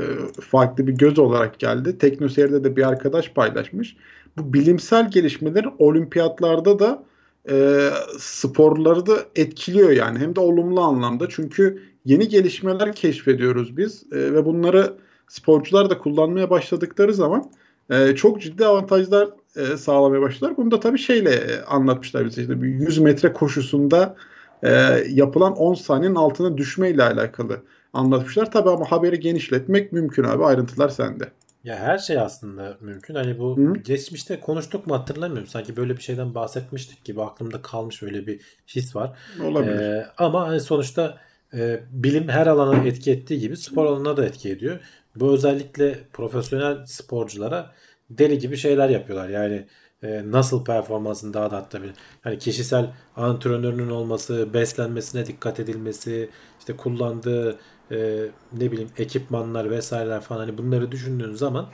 farklı 0.42 0.88
bir 0.88 0.94
göz 0.94 1.20
olarak 1.20 1.60
geldi. 1.60 1.98
Teknoseyir'de 1.98 2.64
de 2.64 2.76
bir 2.76 2.88
arkadaş 2.88 3.34
paylaşmış. 3.34 3.98
Bu 4.38 4.54
bilimsel 4.54 5.12
gelişmelerin 5.12 5.74
olimpiyatlarda 5.80 6.80
da 6.80 7.09
e, 7.50 7.90
sporları 8.20 9.06
da 9.06 9.26
etkiliyor 9.36 9.90
yani. 9.90 10.20
Hem 10.20 10.36
de 10.36 10.40
olumlu 10.40 10.82
anlamda. 10.82 11.30
Çünkü 11.30 11.84
yeni 12.06 12.28
gelişmeler 12.28 12.96
keşfediyoruz 12.96 13.78
biz 13.78 14.04
e, 14.12 14.16
ve 14.16 14.46
bunları 14.46 14.94
sporcular 15.28 15.90
da 15.90 15.98
kullanmaya 15.98 16.50
başladıkları 16.50 17.14
zaman 17.14 17.52
e, 17.90 18.16
çok 18.16 18.42
ciddi 18.42 18.66
avantajlar 18.66 19.30
e, 19.56 19.78
sağlamaya 19.78 20.22
başladılar. 20.22 20.58
Bunu 20.58 20.72
da 20.72 20.80
tabii 20.80 21.00
şeyle 21.00 21.32
e, 21.32 21.62
anlatmışlar 21.62 22.26
bize. 22.26 22.42
İşte 22.42 22.62
bir 22.62 22.68
100 22.68 23.00
metre 23.00 23.34
koşusunda 23.34 24.16
e, 24.64 24.70
yapılan 25.10 25.56
10 25.56 25.74
saniyenin 25.74 26.16
altına 26.16 26.58
düşmeyle 26.58 27.04
alakalı 27.04 27.62
anlatmışlar. 27.94 28.52
Tabii 28.52 28.70
ama 28.70 28.92
haberi 28.92 29.20
genişletmek 29.20 29.92
mümkün 29.92 30.24
abi. 30.24 30.44
Ayrıntılar 30.44 30.90
sende. 30.90 31.32
Ya 31.64 31.76
her 31.76 31.98
şey 31.98 32.20
aslında 32.20 32.78
mümkün. 32.82 33.16
Hani 33.16 33.40
bu 33.40 33.58
Hı. 33.58 33.74
geçmişte 33.74 34.40
konuştuk 34.40 34.88
mu 34.88 34.96
hatırlamıyorum. 34.96 35.48
Sanki 35.48 35.78
böyle 35.78 35.98
bir 35.98 36.02
şeyden 36.02 36.36
bahsetmiştik 36.36 37.04
gibi 37.04 37.22
aklımda 37.22 37.62
kalmış 37.62 38.04
öyle 38.04 38.28
bir 38.28 38.42
his 38.68 38.96
var. 38.96 39.18
Olabilir. 39.44 39.80
Ee, 39.80 40.08
ama 40.18 40.48
hani 40.48 40.60
sonuçta 40.60 41.18
e, 41.54 41.80
bilim 41.92 42.28
her 42.30 42.48
alana 42.48 42.88
etki 42.88 43.12
ettiği 43.12 43.40
gibi 43.40 43.58
spor 43.58 43.86
alanına 43.86 44.18
da 44.18 44.26
etki 44.26 44.50
ediyor. 44.50 44.80
Bu 45.16 45.34
özellikle 45.34 46.00
profesyonel 46.14 46.86
sporculara 46.86 47.72
deli 48.10 48.40
gibi 48.40 48.58
şeyler 48.58 48.90
yapıyorlar. 48.90 49.30
Yani 49.30 49.66
e, 50.04 50.32
nasıl 50.32 50.66
performansını 50.66 51.34
daha 51.34 51.52
da 51.52 51.58
arttırabilir. 51.58 51.94
Hani 52.22 52.38
kişisel 52.38 52.94
antrenörünün 53.16 53.90
olması, 53.90 54.54
beslenmesine 54.54 55.26
dikkat 55.26 55.60
edilmesi, 55.60 56.30
işte 56.60 56.76
kullandığı 56.76 57.60
e, 57.92 58.26
ne 58.54 58.72
bileyim 58.72 58.90
ekipmanlar 58.98 59.72
vesaireler 59.72 60.22
falan 60.22 60.40
hani 60.40 60.58
bunları 60.58 60.92
düşündüğün 60.92 61.34
zaman 61.34 61.70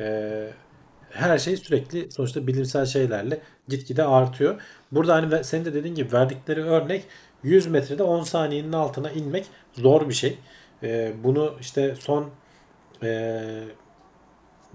e, 0.00 0.50
her 1.10 1.38
şey 1.38 1.56
sürekli 1.56 2.10
sonuçta 2.10 2.46
bilimsel 2.46 2.86
şeylerle 2.86 3.40
gitgide 3.68 4.04
artıyor. 4.04 4.60
Burada 4.92 5.14
hani 5.14 5.44
senin 5.44 5.64
de 5.64 5.74
dediğin 5.74 5.94
gibi 5.94 6.12
verdikleri 6.12 6.62
örnek 6.62 7.04
100 7.42 7.66
metrede 7.66 8.02
10 8.02 8.22
saniyenin 8.22 8.72
altına 8.72 9.10
inmek 9.10 9.46
zor 9.72 10.08
bir 10.08 10.14
şey. 10.14 10.38
E, 10.82 11.12
bunu 11.24 11.54
işte 11.60 11.94
son 12.00 12.30
e, 13.02 13.42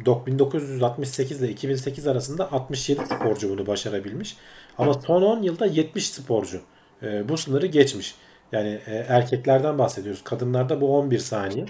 1968 0.06 1.42
ile 1.42 1.50
2008 1.50 2.08
arasında 2.08 2.52
67 2.52 3.06
sporcu 3.06 3.50
bunu 3.50 3.68
başarabilmiş. 3.68 4.38
Ama 4.78 4.94
son 4.94 5.22
10 5.22 5.44
yılda 5.44 5.66
70 5.66 6.10
sporcu 6.10 6.62
e, 7.04 7.30
bu 7.30 7.38
sınırı 7.38 7.66
geçmiş. 7.66 8.16
Yani 8.52 8.80
e, 8.88 8.96
erkeklerden 8.96 9.78
bahsediyoruz. 9.78 10.24
Kadınlarda 10.24 10.82
bu 10.82 10.98
11 10.98 11.20
saniye. 11.20 11.66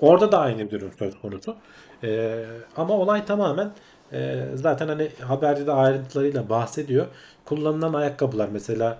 Orada 0.00 0.32
da 0.32 0.38
aynı 0.38 0.70
bir 0.70 0.70
durum 0.70 0.92
söz 0.98 1.20
konusu. 1.20 1.56
E, 2.04 2.40
ama 2.76 2.94
olay 2.94 3.24
tamamen 3.24 3.72
e, 4.12 4.44
zaten 4.54 4.88
hani 4.88 5.08
haberde 5.20 5.66
de 5.66 5.72
ayrıntılarıyla 5.72 6.48
bahsediyor. 6.48 7.06
Kullanılan 7.44 7.94
ayakkabılar 7.94 8.48
mesela 8.48 8.98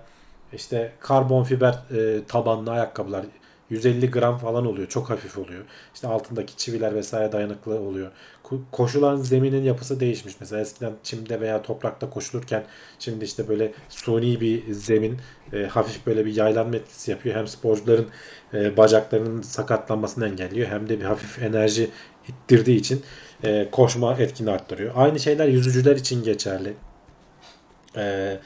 işte 0.53 0.91
karbon 0.99 1.43
fiber 1.43 1.73
e, 1.73 2.23
tabanlı 2.27 2.71
ayakkabılar 2.71 3.25
150 3.69 4.11
gram 4.11 4.37
falan 4.37 4.65
oluyor. 4.65 4.87
Çok 4.87 5.09
hafif 5.09 5.37
oluyor. 5.37 5.63
İşte 5.93 6.07
altındaki 6.07 6.57
çiviler 6.57 6.95
vesaire 6.95 7.31
dayanıklı 7.31 7.79
oluyor. 7.79 8.11
Koşulan 8.71 9.15
zeminin 9.15 9.63
yapısı 9.63 9.99
değişmiş. 9.99 10.35
Mesela 10.39 10.61
eskiden 10.61 10.93
çimde 11.03 11.41
veya 11.41 11.61
toprakta 11.61 12.09
koşulurken 12.09 12.63
şimdi 12.99 13.25
işte 13.25 13.47
böyle 13.47 13.73
suni 13.89 14.41
bir 14.41 14.73
zemin 14.73 15.17
e, 15.53 15.63
hafif 15.63 16.05
böyle 16.05 16.25
bir 16.25 16.35
yaylanma 16.35 16.75
etkisi 16.75 17.11
yapıyor. 17.11 17.35
Hem 17.35 17.47
sporcuların 17.47 18.07
e, 18.53 18.77
bacaklarının 18.77 19.41
sakatlanmasını 19.41 20.27
engelliyor 20.27 20.67
hem 20.67 20.89
de 20.89 20.99
bir 20.99 21.05
hafif 21.05 21.43
enerji 21.43 21.89
ittirdiği 22.27 22.77
için 22.77 23.01
e, 23.43 23.69
koşma 23.71 24.13
etkini 24.13 24.51
arttırıyor. 24.51 24.93
Aynı 24.95 25.19
şeyler 25.19 25.47
yüzücüler 25.47 25.95
için 25.95 26.23
geçerli. 26.23 26.73
Eee 27.95 28.39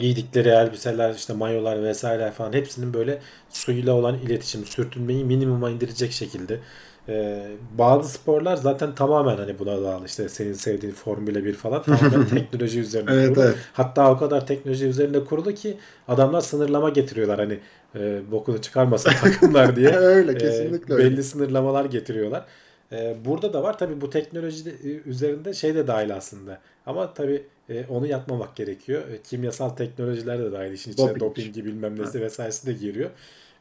giydikleri 0.00 0.48
elbiseler, 0.48 1.14
işte 1.14 1.32
mayolar 1.32 1.82
vesaire 1.82 2.30
falan 2.30 2.52
hepsinin 2.52 2.94
böyle 2.94 3.18
suyla 3.50 3.94
olan 3.94 4.18
iletişim, 4.18 4.64
sürtünmeyi 4.64 5.24
minimuma 5.24 5.70
indirecek 5.70 6.12
şekilde. 6.12 6.60
Ee, 7.08 7.46
bazı 7.78 8.12
sporlar 8.12 8.56
zaten 8.56 8.94
tamamen 8.94 9.36
hani 9.36 9.58
buna 9.58 9.82
bağlı. 9.82 10.06
İşte 10.06 10.28
senin 10.28 10.52
sevdiğin 10.52 10.92
Formula 10.92 11.44
1 11.44 11.54
falan 11.54 11.82
tamamen 11.82 12.26
teknoloji 12.34 12.80
üzerine 12.80 13.10
evet, 13.12 13.28
kurulu. 13.28 13.44
Evet. 13.44 13.56
Hatta 13.72 14.12
o 14.12 14.18
kadar 14.18 14.46
teknoloji 14.46 14.86
üzerinde 14.86 15.24
kurulu 15.24 15.54
ki 15.54 15.76
adamlar 16.08 16.40
sınırlama 16.40 16.88
getiriyorlar 16.88 17.38
hani 17.38 17.58
e, 17.94 18.20
bokunu 18.30 18.60
çıkarmasın 18.62 19.10
takımlar 19.22 19.76
diye. 19.76 19.90
öyle 19.96 20.38
kesinlikle 20.38 20.94
e, 20.94 20.96
öyle. 20.96 21.10
Belli 21.10 21.22
sınırlamalar 21.22 21.84
getiriyorlar. 21.84 22.44
E, 22.92 23.16
burada 23.24 23.52
da 23.52 23.62
var 23.62 23.78
tabi 23.78 24.00
bu 24.00 24.10
teknoloji 24.10 24.70
üzerinde 25.06 25.54
şey 25.54 25.74
de 25.74 25.86
dahil 25.86 26.16
aslında. 26.16 26.58
Ama 26.86 27.14
tabi 27.14 27.42
e, 27.70 27.86
onu 27.88 28.06
yapmamak 28.06 28.56
gerekiyor. 28.56 29.08
E, 29.08 29.22
kimyasal 29.22 29.68
teknolojiler 29.68 30.38
de 30.38 30.52
dahil 30.52 30.72
işin 30.72 30.92
içine 30.92 31.06
doping. 31.06 31.20
dopingi 31.20 31.64
bilmem 31.64 32.00
nesi 32.00 32.18
ha. 32.18 32.24
vesairesi 32.24 32.66
de 32.66 32.72
giriyor. 32.72 33.10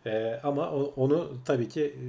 E, 0.06 0.40
ama 0.44 0.72
o, 0.72 0.94
onu 0.96 1.32
tabii 1.46 1.70
ki 1.70 1.82
e, 1.84 2.06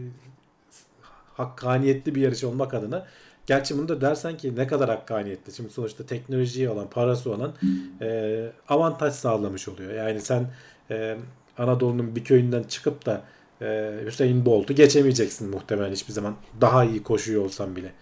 hakkaniyetli 1.32 2.14
bir 2.14 2.20
yarış 2.20 2.44
olmak 2.44 2.74
adına 2.74 3.06
Gerçi 3.50 3.78
bunu 3.78 3.88
da 3.88 4.00
dersen 4.00 4.36
ki 4.36 4.56
ne 4.56 4.66
kadar 4.66 4.90
hakkaniyetli. 4.90 5.52
Şimdi 5.52 5.70
sonuçta 5.70 6.06
teknolojiye 6.06 6.70
olan, 6.70 6.90
parası 6.90 7.32
olan 7.32 7.54
e, 8.00 8.48
avantaj 8.68 9.14
sağlamış 9.14 9.68
oluyor. 9.68 9.94
Yani 9.94 10.20
sen 10.20 10.46
e, 10.90 11.16
Anadolu'nun 11.58 12.16
bir 12.16 12.24
köyünden 12.24 12.62
çıkıp 12.62 13.06
da 13.06 13.22
e, 13.62 13.94
Hüseyin 14.04 14.44
Bolt'u 14.44 14.74
geçemeyeceksin 14.74 15.50
muhtemelen 15.50 15.92
hiçbir 15.92 16.12
zaman. 16.12 16.36
Daha 16.60 16.84
iyi 16.84 17.02
koşuyor 17.02 17.44
olsan 17.44 17.76
bile. 17.76 17.92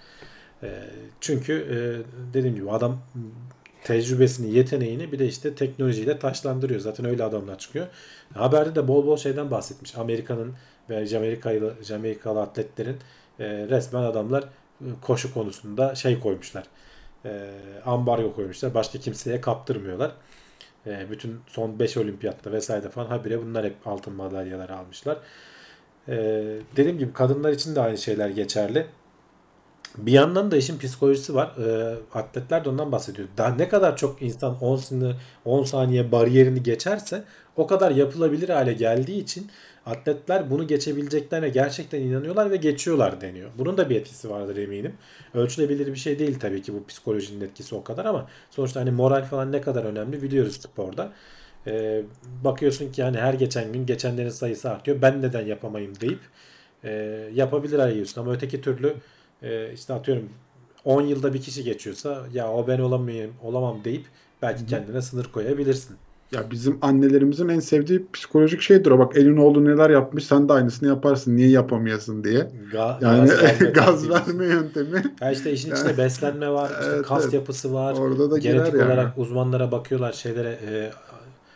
E, 0.62 0.68
çünkü 1.20 1.52
e, 1.52 1.76
dediğim 2.34 2.56
gibi 2.56 2.70
adam 2.70 3.00
tecrübesini, 3.88 4.54
yeteneğini 4.54 5.12
bir 5.12 5.18
de 5.18 5.26
işte 5.26 5.54
teknolojiyle 5.54 6.18
taşlandırıyor. 6.18 6.80
Zaten 6.80 7.06
öyle 7.06 7.24
adamlar 7.24 7.58
çıkıyor. 7.58 7.86
Haberde 8.34 8.74
de 8.74 8.88
bol 8.88 9.06
bol 9.06 9.16
şeyden 9.16 9.50
bahsetmiş. 9.50 9.96
Amerika'nın 9.96 10.54
ve 10.90 11.06
Jamaikalı, 11.06 11.74
Jamaikalı 11.82 12.42
atletlerin 12.42 12.96
e, 13.40 13.46
resmen 13.48 14.02
adamlar 14.02 14.42
e, 14.42 14.86
koşu 15.02 15.34
konusunda 15.34 15.94
şey 15.94 16.20
koymuşlar. 16.20 16.64
E, 17.24 17.50
ambargo 17.86 18.34
koymuşlar. 18.34 18.74
Başka 18.74 18.98
kimseye 18.98 19.40
kaptırmıyorlar. 19.40 20.12
E, 20.86 21.10
bütün 21.10 21.40
son 21.46 21.78
5 21.78 21.96
olimpiyatta 21.96 22.52
vesaire 22.52 22.88
falan 22.88 23.06
habire 23.06 23.42
bunlar 23.42 23.64
hep 23.64 23.86
altın 23.86 24.14
madalyalar 24.14 24.68
almışlar. 24.70 25.18
E, 26.08 26.14
dediğim 26.76 26.98
gibi 26.98 27.12
kadınlar 27.12 27.52
için 27.52 27.74
de 27.74 27.80
aynı 27.80 27.98
şeyler 27.98 28.28
geçerli. 28.28 28.86
Bir 29.96 30.12
yandan 30.12 30.50
da 30.50 30.56
işin 30.56 30.78
psikolojisi 30.78 31.34
var. 31.34 31.56
E, 31.56 31.96
atletler 32.14 32.64
de 32.64 32.68
ondan 32.68 32.92
bahsediyor. 32.92 33.28
Daha 33.36 33.54
ne 33.54 33.68
kadar 33.68 33.96
çok 33.96 34.22
insan 34.22 34.60
10 34.60 34.76
saniye, 34.76 35.14
10 35.44 35.64
saniye 35.64 36.12
bariyerini 36.12 36.62
geçerse 36.62 37.24
o 37.56 37.66
kadar 37.66 37.90
yapılabilir 37.90 38.48
hale 38.48 38.72
geldiği 38.72 39.22
için 39.22 39.50
atletler 39.86 40.50
bunu 40.50 40.66
geçebileceklerine 40.66 41.48
gerçekten 41.48 42.00
inanıyorlar 42.00 42.50
ve 42.50 42.56
geçiyorlar 42.56 43.20
deniyor. 43.20 43.50
Bunun 43.58 43.78
da 43.78 43.90
bir 43.90 43.96
etkisi 43.96 44.30
vardır 44.30 44.56
eminim. 44.56 44.94
Ölçülebilir 45.34 45.86
bir 45.86 45.96
şey 45.96 46.18
değil 46.18 46.38
tabii 46.40 46.62
ki 46.62 46.74
bu 46.74 46.86
psikolojinin 46.86 47.40
etkisi 47.44 47.74
o 47.74 47.84
kadar 47.84 48.04
ama 48.04 48.26
sonuçta 48.50 48.80
hani 48.80 48.90
moral 48.90 49.24
falan 49.24 49.52
ne 49.52 49.60
kadar 49.60 49.84
önemli 49.84 50.22
biliyoruz 50.22 50.60
sporda. 50.60 51.12
Ee, 51.66 52.02
bakıyorsun 52.44 52.92
ki 52.92 53.02
hani 53.02 53.18
her 53.18 53.34
geçen 53.34 53.72
gün 53.72 53.86
geçenlerin 53.86 54.30
sayısı 54.30 54.70
artıyor. 54.70 55.02
Ben 55.02 55.22
neden 55.22 55.46
yapamayayım 55.46 56.00
deyip 56.00 56.20
e, 56.84 56.90
yapabilir 57.34 57.78
arıyorsun 57.78 58.20
ama 58.20 58.32
öteki 58.32 58.60
türlü 58.60 58.94
e, 59.42 59.72
işte 59.72 59.94
atıyorum 59.94 60.28
10 60.84 61.02
yılda 61.02 61.34
bir 61.34 61.40
kişi 61.40 61.64
geçiyorsa 61.64 62.22
ya 62.34 62.52
o 62.52 62.68
ben 62.68 62.78
olamayayım, 62.78 63.32
olamam 63.42 63.84
deyip 63.84 64.04
belki 64.42 64.66
kendine 64.66 65.02
sınır 65.02 65.24
koyabilirsin. 65.24 65.96
Ya 66.32 66.50
bizim 66.50 66.78
annelerimizin 66.82 67.48
en 67.48 67.60
sevdiği 67.60 68.06
psikolojik 68.12 68.60
şeydir 68.60 68.90
o. 68.90 68.98
Bak 68.98 69.16
elin 69.16 69.36
oğlu 69.36 69.64
neler 69.64 69.90
yapmış 69.90 70.24
sen 70.24 70.48
de 70.48 70.52
aynısını 70.52 70.88
yaparsın. 70.88 71.36
Niye 71.36 71.48
yapamayasın 71.48 72.24
diye. 72.24 72.50
Ga 72.72 72.98
yani 73.00 73.28
gaz 73.28 73.42
verme, 73.42 73.70
gaz 73.74 74.10
verme 74.10 74.46
yöntemi. 74.46 75.02
Ya 75.20 75.30
işte 75.30 75.52
işin 75.52 75.72
içinde 75.72 75.88
yani, 75.88 75.98
beslenme 75.98 76.48
var, 76.50 76.70
işte 76.70 76.90
evet, 76.94 77.06
kas 77.06 77.22
evet. 77.22 77.34
yapısı 77.34 77.74
var. 77.74 77.94
Orada 77.94 78.30
da 78.30 78.38
Genetik 78.38 78.74
yani. 78.74 78.84
olarak 78.84 79.18
uzmanlara 79.18 79.72
bakıyorlar, 79.72 80.12
şeylere 80.12 80.58
e, 80.68 80.90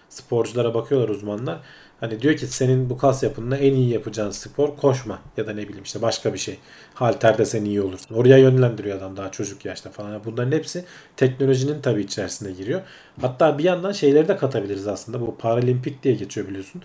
sporculara 0.09 0.74
bakıyorlar 0.74 1.09
uzmanlar. 1.09 1.61
Hani 2.03 2.22
diyor 2.22 2.36
ki 2.36 2.46
senin 2.46 2.90
bu 2.90 2.98
kas 2.98 3.22
yapınla 3.22 3.57
en 3.57 3.74
iyi 3.74 3.88
yapacağın 3.88 4.30
spor 4.30 4.76
koşma 4.76 5.18
ya 5.36 5.46
da 5.46 5.53
ne 5.53 5.62
bileyim 5.68 5.84
işte 5.84 6.03
başka 6.03 6.32
bir 6.32 6.38
şey. 6.38 6.59
Halterde 6.94 7.44
sen 7.44 7.64
iyi 7.64 7.82
olursun. 7.82 8.14
Oraya 8.14 8.38
yönlendiriyor 8.38 8.98
adam 8.98 9.16
daha 9.16 9.30
çocuk 9.30 9.64
yaşta 9.64 9.90
falan. 9.90 10.24
Bunların 10.24 10.53
hepsi 10.53 10.84
teknolojinin 11.16 11.82
tabii 11.82 12.00
içerisinde 12.00 12.53
giriyor. 12.53 12.80
Hatta 13.20 13.59
bir 13.59 13.64
yandan 13.64 13.92
şeyleri 13.92 14.28
de 14.28 14.36
katabiliriz 14.36 14.86
aslında. 14.86 15.20
Bu 15.20 15.36
paralimpik 15.36 16.03
diye 16.03 16.14
geçiyor 16.14 16.48
biliyorsun. 16.48 16.82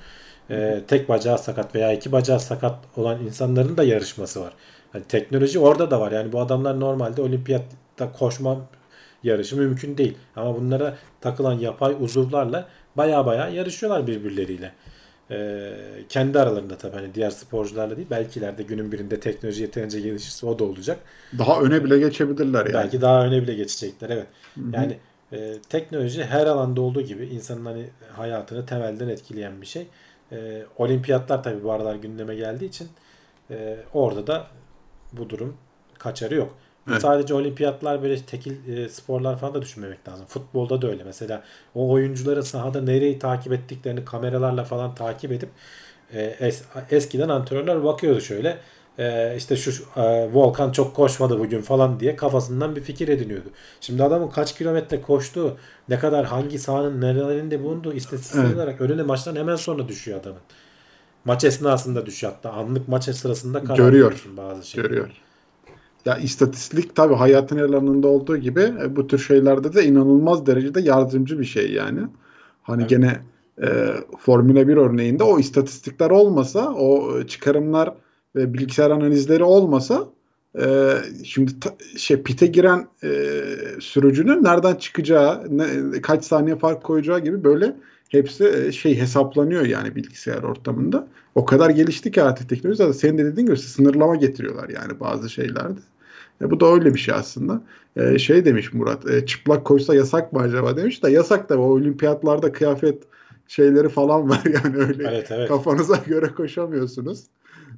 Ee, 0.50 0.82
tek 0.88 1.10
bacağı 1.10 1.38
sakat 1.38 1.76
veya 1.76 1.94
iki 1.94 2.12
bacağı 2.12 2.40
sakat 2.40 2.76
olan 2.96 3.24
insanların 3.24 3.78
da 3.78 3.84
yarışması 3.84 4.42
var. 4.42 4.54
Hani 4.92 5.04
teknoloji 5.04 5.60
orada 5.60 5.92
da 5.92 6.02
var. 6.02 6.12
Yani 6.12 6.32
bu 6.32 6.40
adamlar 6.42 6.80
normalde 6.80 7.22
olimpiyatta 7.22 8.12
koşma 8.12 8.58
yarışı 9.24 9.58
mümkün 9.58 9.98
değil. 9.98 10.18
Ama 10.36 10.56
bunlara 10.56 10.98
takılan 11.22 11.54
yapay 11.54 11.96
uzuvlarla 12.00 12.68
baya 12.96 13.26
baya 13.26 13.48
yarışıyorlar 13.48 14.08
birbirleriyle. 14.08 14.72
Ee, 15.32 15.74
kendi 16.10 16.40
aralarında 16.40 16.78
tabii 16.78 16.96
hani 16.96 17.16
diğer 17.16 17.30
sporcularla 17.30 17.98
değil. 17.98 18.08
Belki 18.12 18.40
ileride 18.40 18.64
günün 18.64 18.92
birinde 18.92 19.20
teknoloji 19.20 19.62
yeterince 19.62 20.00
gelişirse 20.02 20.46
o 20.46 20.60
da 20.60 20.64
olacak. 20.64 21.00
Daha 21.38 21.62
öne 21.62 21.84
bile 21.84 22.00
geçebilirler 22.00 22.66
yani. 22.66 22.74
Belki 22.74 23.02
daha 23.02 23.26
öne 23.26 23.42
bile 23.42 23.54
geçecekler 23.54 24.10
evet. 24.10 24.28
Hı-hı. 24.56 24.66
Yani 24.74 24.98
e, 25.32 25.54
teknoloji 25.70 26.24
her 26.24 26.46
alanda 26.46 26.82
olduğu 26.82 27.02
gibi 27.02 27.26
insanın 27.26 27.66
hani 27.66 27.90
hayatını 28.14 28.66
temelden 28.66 29.08
etkileyen 29.08 29.62
bir 29.62 29.68
şey. 29.68 29.88
E, 30.32 30.66
olimpiyatlar 30.78 31.44
tabii 31.44 31.64
bu 31.64 31.72
aralar 31.72 31.96
gündeme 31.96 32.36
geldiği 32.36 32.66
için 32.66 32.88
e, 33.52 33.78
orada 33.94 34.28
da 34.28 34.48
bu 35.14 35.30
durum 35.30 35.58
kaçarı 35.98 36.36
yok. 36.36 36.58
Evet. 36.90 37.02
Sadece 37.02 37.34
olimpiyatlar 37.34 38.04
böyle 38.04 38.22
tekil 38.22 38.78
e, 38.78 38.90
sporlar 38.90 39.40
falan 39.40 39.54
da 39.54 39.62
düşünmemek 39.62 40.08
lazım. 40.08 40.26
Futbolda 40.26 40.82
da 40.82 40.88
öyle. 40.88 41.04
Mesela 41.04 41.44
o 41.76 41.92
oyuncuların 41.92 42.42
sahada 42.42 42.82
nereyi 42.82 43.20
takip 43.20 43.54
ettiklerini 43.54 44.06
kameralarla 44.06 44.64
falan 44.64 44.96
takip 44.96 45.32
edip 45.32 45.50
e, 46.14 46.22
es, 46.40 46.64
eskiden 46.92 47.30
antrenörler 47.30 47.84
bakıyordu 47.84 48.22
şöyle. 48.22 48.58
E, 49.00 49.36
işte 49.38 49.56
şu 49.56 49.72
e, 49.96 50.02
Volkan 50.34 50.72
çok 50.72 50.96
koşmadı 50.96 51.40
bugün 51.40 51.62
falan 51.62 52.00
diye 52.00 52.16
kafasından 52.16 52.76
bir 52.76 52.82
fikir 52.82 53.08
ediniyordu. 53.08 53.50
Şimdi 53.82 54.04
adamın 54.04 54.28
kaç 54.30 54.58
kilometre 54.58 55.02
koştuğu, 55.02 55.58
ne 55.90 56.00
kadar 56.00 56.26
hangi 56.26 56.60
sahanın 56.60 57.02
nerelerinde 57.02 57.64
bulunduğu 57.64 57.94
istatistik 57.94 58.40
evet. 58.46 58.56
olarak 58.56 58.82
önüne 58.82 59.04
maçtan 59.04 59.36
hemen 59.36 59.56
sonra 59.56 59.88
düşüyor 59.88 60.20
adamın. 60.20 60.42
Maç 61.26 61.44
esnasında 61.44 62.06
düşüyor 62.06 62.34
hatta. 62.34 62.52
Anlık 62.52 62.88
maç 62.88 63.04
sırasında 63.04 63.64
karar 63.64 63.78
Görüyor. 63.78 64.26
bazı 64.38 64.68
şeyleri. 64.68 64.90
Görüyor. 64.90 65.10
Ya 66.08 66.18
istatistik 66.18 66.96
tabi 66.96 67.14
hayatın 67.14 67.58
her 67.58 67.64
alanında 67.64 68.08
olduğu 68.08 68.38
gibi 68.38 68.62
e, 68.62 68.96
bu 68.96 69.08
tür 69.08 69.18
şeylerde 69.20 69.74
de 69.74 69.86
inanılmaz 69.86 70.46
derecede 70.46 70.82
yardımcı 70.82 71.40
bir 71.40 71.46
şey 71.46 71.72
yani. 71.72 72.00
Hani 72.64 72.82
evet. 72.82 72.90
gene 72.90 73.20
e, 73.62 73.68
Formula 74.20 74.68
1 74.68 74.78
örneğinde 74.78 75.24
o 75.24 75.40
istatistikler 75.40 76.10
olmasa, 76.10 76.74
o 76.74 77.24
çıkarımlar 77.24 77.94
ve 78.36 78.54
bilgisayar 78.54 78.92
analizleri 78.92 79.44
olmasa 79.44 80.08
e, 80.60 80.94
şimdi 81.24 81.60
ta, 81.60 81.76
şey 81.98 82.24
pite 82.24 82.48
giren 82.48 82.88
e, 83.04 83.10
sürücünün 83.80 84.44
nereden 84.44 84.76
çıkacağı, 84.76 85.58
ne, 85.58 85.68
kaç 86.02 86.26
saniye 86.26 86.56
fark 86.56 86.84
koyacağı 86.84 87.20
gibi 87.20 87.44
böyle 87.44 87.76
hepsi 88.10 88.48
e, 88.48 88.72
şey 88.72 88.98
hesaplanıyor 88.98 89.66
yani 89.66 89.96
bilgisayar 89.96 90.44
ortamında. 90.44 91.08
O 91.36 91.46
kadar 91.46 91.70
gelişti 91.70 92.12
ki 92.12 92.24
artık 92.24 92.50
teknoloji 92.50 92.78
zaten 92.78 92.92
senin 92.92 93.18
de 93.18 93.26
dediğin 93.26 93.48
gibi 93.48 93.58
sınırlama 93.58 94.16
getiriyorlar 94.16 94.70
yani 94.70 95.00
bazı 95.00 95.30
şeylerde. 95.30 95.80
E, 96.42 96.52
bu 96.52 96.60
da 96.60 96.66
öyle 96.66 96.94
bir 96.94 97.00
şey 97.00 97.14
aslında. 97.14 97.62
E, 97.96 98.20
şey 98.20 98.46
demiş 98.46 98.74
Murat, 98.74 99.10
e, 99.10 99.26
çıplak 99.26 99.66
koysa 99.66 99.96
yasak 99.96 100.34
mı 100.34 100.40
acaba 100.40 100.78
demiş 100.78 101.04
de 101.04 101.12
yasak 101.12 101.50
da 101.50 101.60
o 101.60 101.64
olimpiyatlarda 101.64 102.52
kıyafet 102.52 103.04
şeyleri 103.48 103.90
falan 103.90 104.30
var 104.30 104.42
yani 104.64 104.78
öyle 104.78 105.08
evet, 105.08 105.32
evet. 105.32 105.48
kafanıza 105.48 105.96
göre 106.08 106.28
koşamıyorsunuz. 106.28 107.24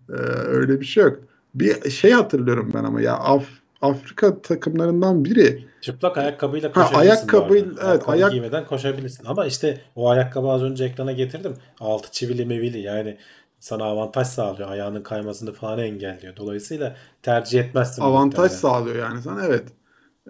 E, 0.09 0.13
öyle 0.47 0.79
bir 0.79 0.85
şey 0.85 1.03
yok. 1.03 1.19
Bir 1.55 1.89
şey 1.89 2.11
hatırlıyorum 2.11 2.71
ben 2.73 2.83
ama 2.83 3.01
ya 3.01 3.17
Af 3.17 3.45
Afrika 3.81 4.41
takımlarından 4.41 5.25
biri 5.25 5.65
çıplak 5.81 6.17
ayakkabıyla 6.17 6.71
koşabilirsin. 6.71 6.95
Ha, 6.95 7.01
ayakkabıyla 7.01 7.71
evet 7.71 7.83
ayakkabı 7.83 8.11
ayak 8.11 8.31
giymeden 8.31 8.65
koşabilirsin. 8.65 9.25
Ama 9.25 9.45
işte 9.45 9.81
o 9.95 10.09
ayakkabı 10.09 10.47
az 10.47 10.63
önce 10.63 10.85
ekrana 10.85 11.11
getirdim. 11.11 11.53
Altı 11.79 12.11
çivili 12.11 12.45
mevili 12.45 12.79
yani 12.79 13.17
sana 13.59 13.83
avantaj 13.83 14.27
sağlıyor. 14.27 14.71
Ayağının 14.71 15.03
kaymasını 15.03 15.53
falan 15.53 15.79
engelliyor. 15.79 16.35
Dolayısıyla 16.35 16.95
tercih 17.21 17.59
etmezsin. 17.59 18.01
Avantaj 18.01 18.51
sağlıyor 18.51 18.95
yani 18.95 19.21
sana 19.21 19.45
evet. 19.45 19.63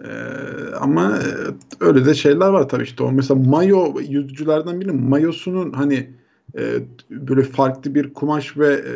Ee, 0.04 0.74
ama 0.80 1.18
öyle 1.80 2.04
de 2.04 2.14
şeyler 2.14 2.48
var 2.48 2.68
tabii 2.68 2.82
işte 2.82 3.10
mesela 3.10 3.40
mayo 3.40 4.00
yüzücülerden 4.00 4.80
birinin 4.80 5.02
mayosunun 5.02 5.72
hani 5.72 6.10
e, 6.58 6.78
böyle 7.10 7.42
farklı 7.42 7.94
bir 7.94 8.14
kumaş 8.14 8.56
ve 8.56 8.74
e, 8.74 8.94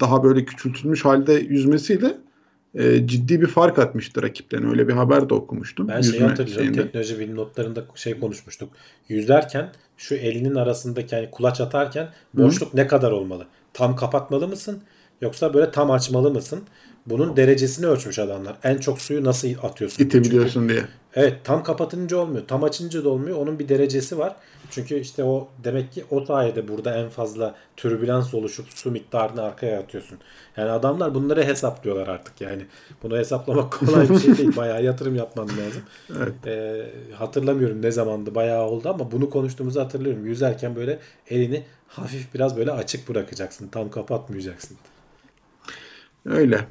daha 0.00 0.24
böyle 0.24 0.44
küçültülmüş 0.44 1.04
halde 1.04 1.32
yüzmesiyle 1.32 2.16
e, 2.74 3.06
ciddi 3.06 3.40
bir 3.40 3.46
fark 3.46 3.78
atmıştı 3.78 4.22
rakiplerine. 4.22 4.70
Öyle 4.70 4.88
bir 4.88 4.92
haber 4.92 5.28
de 5.28 5.34
okumuştum. 5.34 5.88
Ben 5.88 6.00
şeyi 6.00 6.22
hatırlıyorum. 6.22 6.64
Şeyinde. 6.64 6.82
Teknoloji 6.82 7.18
bilim 7.18 7.36
notlarında 7.36 7.84
şey 7.94 8.20
konuşmuştuk. 8.20 8.68
Yüzerken 9.08 9.72
şu 9.96 10.14
elinin 10.14 10.54
arasındaki 10.54 11.14
yani 11.14 11.30
kulaç 11.30 11.60
atarken 11.60 12.08
boşluk 12.34 12.72
Hı. 12.72 12.76
ne 12.76 12.86
kadar 12.86 13.10
olmalı? 13.10 13.46
Tam 13.72 13.96
kapatmalı 13.96 14.48
mısın? 14.48 14.82
Yoksa 15.20 15.54
böyle 15.54 15.70
tam 15.70 15.90
açmalı 15.90 16.30
mısın? 16.30 16.62
Bunun 17.06 17.36
derecesini 17.36 17.86
ölçmüş 17.86 18.18
adamlar. 18.18 18.56
En 18.62 18.78
çok 18.78 19.00
suyu 19.00 19.24
nasıl 19.24 19.48
atıyorsun? 19.62 20.04
İtebiliyorsun 20.04 20.68
diye. 20.68 20.84
Evet 21.14 21.34
tam 21.44 21.62
kapatınca 21.62 22.16
olmuyor. 22.16 22.44
Tam 22.48 22.64
açınca 22.64 23.04
da 23.04 23.08
olmuyor. 23.08 23.38
Onun 23.38 23.58
bir 23.58 23.68
derecesi 23.68 24.18
var. 24.18 24.36
Çünkü 24.70 24.94
işte 25.00 25.24
o 25.24 25.48
demek 25.64 25.92
ki 25.92 26.04
o 26.10 26.24
sayede 26.24 26.68
burada 26.68 26.96
en 26.96 27.08
fazla 27.08 27.54
türbülans 27.76 28.34
oluşup 28.34 28.66
su 28.68 28.90
miktarını 28.90 29.42
arkaya 29.42 29.80
atıyorsun. 29.80 30.18
Yani 30.56 30.70
adamlar 30.70 31.14
bunları 31.14 31.44
hesaplıyorlar 31.44 32.08
artık 32.08 32.40
yani. 32.40 32.66
Bunu 33.02 33.16
hesaplamak 33.18 33.72
kolay 33.78 34.10
bir 34.10 34.18
şey 34.18 34.38
değil. 34.38 34.56
Bayağı 34.56 34.84
yatırım 34.84 35.16
yapman 35.16 35.48
lazım. 35.48 35.82
Evet. 36.18 36.46
Ee, 36.46 36.90
hatırlamıyorum 37.14 37.82
ne 37.82 37.90
zamandı 37.90 38.34
bayağı 38.34 38.64
oldu 38.64 38.88
ama 38.88 39.12
bunu 39.12 39.30
konuştuğumuzu 39.30 39.80
hatırlıyorum. 39.80 40.26
Yüzerken 40.26 40.76
böyle 40.76 40.98
elini 41.30 41.64
hafif 41.88 42.34
biraz 42.34 42.56
böyle 42.56 42.70
açık 42.70 43.08
bırakacaksın. 43.08 43.68
Tam 43.68 43.90
kapatmayacaksın. 43.90 44.76
Öyle. 46.26 46.68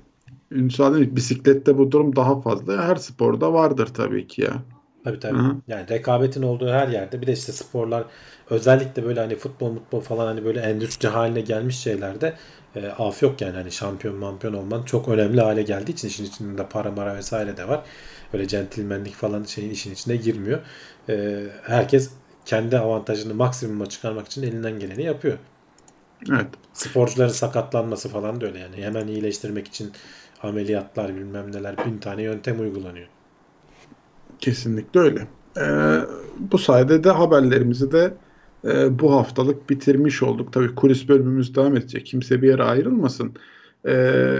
Ünsal 0.51 1.15
bisiklette 1.15 1.77
bu 1.77 1.91
durum 1.91 2.15
daha 2.15 2.41
fazla. 2.41 2.87
Her 2.87 2.95
sporda 2.95 3.53
vardır 3.53 3.87
tabii 3.93 4.27
ki 4.27 4.41
ya. 4.41 4.63
Tabii 5.03 5.19
tabii. 5.19 5.37
Hı-hı. 5.37 5.55
Yani 5.67 5.89
rekabetin 5.89 6.41
olduğu 6.41 6.69
her 6.71 6.87
yerde 6.87 7.21
bir 7.21 7.27
de 7.27 7.31
işte 7.33 7.51
sporlar 7.51 8.03
özellikle 8.49 9.05
böyle 9.05 9.19
hani 9.19 9.35
futbol 9.35 9.75
futbol 9.75 10.01
falan 10.01 10.25
hani 10.25 10.45
böyle 10.45 10.59
endüstri 10.59 11.07
haline 11.09 11.41
gelmiş 11.41 11.79
şeylerde 11.79 12.33
e, 12.75 12.87
af 12.87 13.23
yok 13.23 13.41
yani 13.41 13.55
hani 13.55 13.71
şampiyon 13.71 14.15
mampiyon 14.15 14.53
olman 14.53 14.83
çok 14.83 15.07
önemli 15.09 15.41
hale 15.41 15.63
geldiği 15.63 15.91
için 15.91 16.07
işin 16.07 16.25
içinde 16.25 16.67
para 16.69 16.91
mara 16.91 17.15
vesaire 17.15 17.57
de 17.57 17.67
var. 17.67 17.85
Öyle 18.33 18.47
centilmenlik 18.47 19.13
falan 19.15 19.43
şeyin 19.43 19.69
işin 19.71 19.93
içine 19.93 20.15
girmiyor. 20.15 20.59
E, 21.09 21.43
herkes 21.63 22.11
kendi 22.45 22.77
avantajını 22.77 23.33
maksimuma 23.33 23.85
çıkarmak 23.85 24.27
için 24.27 24.43
elinden 24.43 24.79
geleni 24.79 25.03
yapıyor. 25.03 25.37
Evet. 26.31 26.47
Sporcuların 26.73 27.29
sakatlanması 27.29 28.09
falan 28.09 28.41
da 28.41 28.45
öyle 28.45 28.59
yani. 28.59 28.75
Hemen 28.83 29.07
iyileştirmek 29.07 29.67
için 29.67 29.91
ameliyatlar 30.43 31.15
bilmem 31.15 31.51
neler 31.51 31.85
bin 31.85 31.97
tane 31.97 32.21
yöntem 32.23 32.59
uygulanıyor. 32.59 33.07
Kesinlikle 34.43 34.99
öyle. 34.99 35.27
Ee, 35.57 35.99
bu 36.39 36.57
sayede 36.57 37.03
de 37.03 37.09
haberlerimizi 37.09 37.91
de 37.91 38.13
e, 38.65 38.99
bu 38.99 39.13
haftalık 39.13 39.69
bitirmiş 39.69 40.23
olduk. 40.23 40.53
Tabii 40.53 40.75
kulis 40.75 41.09
bölümümüz 41.09 41.55
devam 41.55 41.77
edecek. 41.77 42.05
Kimse 42.05 42.41
bir 42.41 42.47
yere 42.47 42.63
ayrılmasın. 42.63 43.31
Ee, 43.87 44.39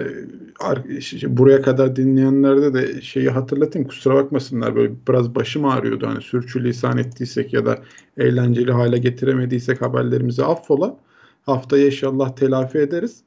buraya 1.28 1.62
kadar 1.62 1.96
dinleyenlerde 1.96 2.74
de 2.74 3.02
şeyi 3.02 3.30
hatırlatayım 3.30 3.88
kusura 3.88 4.16
bakmasınlar 4.16 4.76
böyle 4.76 4.94
biraz 5.10 5.36
başım 5.36 5.66
ağrıyordu 5.66 6.08
hani 6.08 6.22
sürçülisan 6.22 6.98
ettiysek 6.98 7.54
ya 7.54 7.66
da 7.66 7.80
eğlenceli 8.18 8.72
hale 8.72 8.98
getiremediysek 8.98 9.82
haberlerimizi 9.82 10.44
affola 10.44 10.98
haftaya 11.46 11.86
inşallah 11.86 12.36
telafi 12.36 12.78
ederiz. 12.78 13.22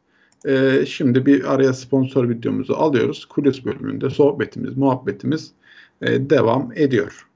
Ee, 0.47 0.85
şimdi 0.87 1.27
bir 1.27 1.55
araya 1.55 1.73
sponsor 1.73 2.29
videomuzu 2.29 2.75
alıyoruz. 2.75 3.25
Kulis 3.25 3.65
bölümünde 3.65 4.11
sohbetimiz, 4.11 4.77
muhabbetimiz 4.77 5.53
e, 6.03 6.31
devam 6.31 6.73
ediyor. 6.77 7.27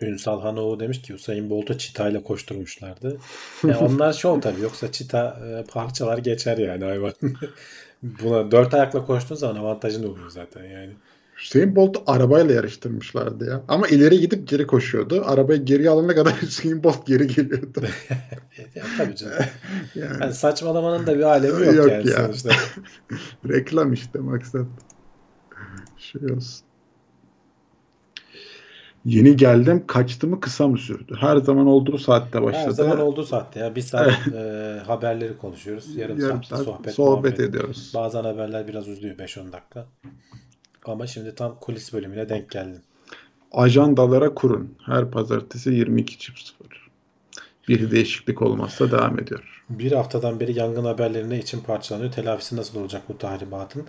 Ünsal 0.00 0.40
Hanoğlu 0.40 0.80
demiş 0.80 1.02
ki 1.02 1.14
Usain 1.14 1.50
Bolt'u 1.50 1.78
çitayla 1.78 2.22
koşturmuşlardı. 2.22 3.18
Yani 3.64 3.76
onlar 3.80 4.12
şov 4.12 4.40
tabii 4.40 4.60
yoksa 4.60 4.92
çita 4.92 5.40
e, 5.48 5.70
parçalar 5.70 6.18
geçer 6.18 6.58
yani 6.58 6.84
hayvan. 6.84 7.12
Buna 8.02 8.50
dört 8.50 8.74
ayakla 8.74 9.06
koştuğun 9.06 9.36
zaman 9.36 9.56
avantajın 9.56 10.08
oluyor 10.08 10.30
zaten 10.30 10.64
yani. 10.64 10.92
Hüseyin 11.36 11.76
Bolt 11.76 11.96
arabayla 12.06 12.54
yarıştırmışlardı 12.54 13.50
ya. 13.50 13.62
Ama 13.68 13.88
ileri 13.88 14.20
gidip 14.20 14.48
geri 14.48 14.66
koşuyordu. 14.66 15.22
Arabayı 15.26 15.64
geri 15.64 15.90
alana 15.90 16.14
kadar 16.14 16.32
Hüseyin 16.42 16.84
Bolt 16.84 17.06
geri 17.06 17.26
geliyordu. 17.26 17.82
ya, 18.74 18.84
tabii 18.98 19.16
canım. 19.16 19.34
yani, 19.94 20.22
yani 20.22 20.34
saçmalamanın 20.34 21.06
da 21.06 21.18
bir 21.18 21.22
alemi 21.22 21.66
yok, 21.66 21.76
yok 21.76 21.90
yani 21.90 22.10
ya. 22.10 22.16
sonuçta. 22.16 22.50
Reklam 23.48 23.92
işte 23.92 24.18
maksat. 24.18 24.66
Şey 25.96 26.32
olsun. 26.32 26.63
Yeni 29.04 29.36
geldim 29.36 29.84
kaçtı 29.86 30.26
mı 30.26 30.40
kısa 30.40 30.68
mı 30.68 30.78
sürdü? 30.78 31.16
Her 31.20 31.36
zaman 31.36 31.66
olduğu 31.66 31.98
saatte 31.98 32.42
başladı. 32.42 32.64
Her 32.64 32.70
zaman 32.70 33.00
olduğu 33.00 33.24
saatte 33.24 33.60
ya. 33.60 33.74
Bir 33.74 33.80
saat 33.80 34.28
e, 34.34 34.80
haberleri 34.86 35.38
konuşuyoruz. 35.38 35.96
Yarım, 35.96 36.20
Yarım 36.20 36.44
saat 36.44 36.64
sohbet, 36.64 36.94
sohbet 36.94 37.40
ediyoruz. 37.40 37.92
Bazen 37.94 38.24
haberler 38.24 38.68
biraz 38.68 38.88
uzuyor 38.88 39.16
5-10 39.16 39.52
dakika. 39.52 39.86
Ama 40.84 41.06
şimdi 41.06 41.34
tam 41.34 41.56
kulis 41.60 41.92
bölümüne 41.92 42.28
denk 42.28 42.50
geldim. 42.50 42.82
Ajandalara 43.52 44.34
kurun. 44.34 44.74
Her 44.86 45.10
pazartesi 45.10 45.70
22.00. 45.70 46.44
Bir 47.68 47.90
değişiklik 47.90 48.42
olmazsa 48.42 48.90
devam 48.90 49.18
ediyor. 49.18 49.64
Bir 49.70 49.92
haftadan 49.92 50.40
beri 50.40 50.58
yangın 50.58 50.84
haberlerine 50.84 51.38
için 51.38 51.60
parçalanıyor. 51.60 52.12
Telafisi 52.12 52.56
nasıl 52.56 52.80
olacak 52.80 53.02
bu 53.08 53.18
tahribatın? 53.18 53.86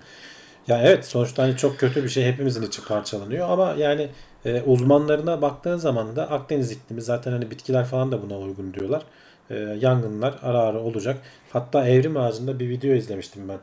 Ya 0.67 0.81
evet 0.83 1.05
sonuçta 1.05 1.43
hani 1.43 1.57
çok 1.57 1.79
kötü 1.79 2.03
bir 2.03 2.09
şey 2.09 2.25
hepimizin 2.25 2.61
için 2.61 2.83
parçalanıyor 2.83 3.49
ama 3.49 3.75
yani 3.77 4.09
e, 4.45 4.61
uzmanlarına 4.61 5.41
baktığın 5.41 5.77
zaman 5.77 6.15
da 6.15 6.31
Akdeniz 6.31 6.71
iklimi 6.71 7.01
zaten 7.01 7.31
hani 7.31 7.51
bitkiler 7.51 7.85
falan 7.85 8.11
da 8.11 8.21
buna 8.21 8.39
uygun 8.39 8.73
diyorlar. 8.73 9.03
E, 9.49 9.55
yangınlar 9.55 10.39
ara 10.41 10.59
ara 10.59 10.79
olacak. 10.79 11.17
Hatta 11.49 11.87
evrim 11.87 12.17
ağacında 12.17 12.59
bir 12.59 12.69
video 12.69 12.93
izlemiştim 12.93 13.49
ben. 13.49 13.59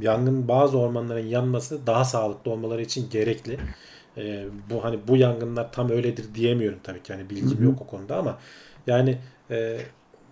Yangın 0.00 0.48
bazı 0.48 0.78
ormanların 0.78 1.26
yanması 1.26 1.86
daha 1.86 2.04
sağlıklı 2.04 2.50
olmaları 2.50 2.82
için 2.82 3.10
gerekli. 3.10 3.58
E, 4.16 4.44
bu 4.70 4.84
hani 4.84 4.98
bu 5.08 5.16
yangınlar 5.16 5.72
tam 5.72 5.90
öyledir 5.90 6.34
diyemiyorum 6.34 6.78
tabii 6.82 7.02
ki. 7.02 7.12
Yani 7.12 7.30
bilgim 7.30 7.64
yok 7.64 7.82
o 7.82 7.86
konuda 7.86 8.16
ama 8.16 8.38
yani 8.86 9.18
e, 9.50 9.78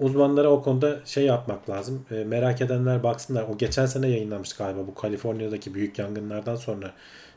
uzmanlara 0.00 0.48
o 0.48 0.62
konuda 0.62 1.00
şey 1.04 1.24
yapmak 1.24 1.70
lazım. 1.70 2.04
E, 2.10 2.24
merak 2.24 2.60
edenler 2.60 3.02
baksınlar. 3.02 3.44
O 3.54 3.58
geçen 3.58 3.86
sene 3.86 4.08
yayınlanmış 4.08 4.52
galiba 4.52 4.86
bu 4.86 4.94
Kaliforniya'daki 4.94 5.74
büyük 5.74 5.98
yangınlardan 5.98 6.56
sonra 6.56 6.92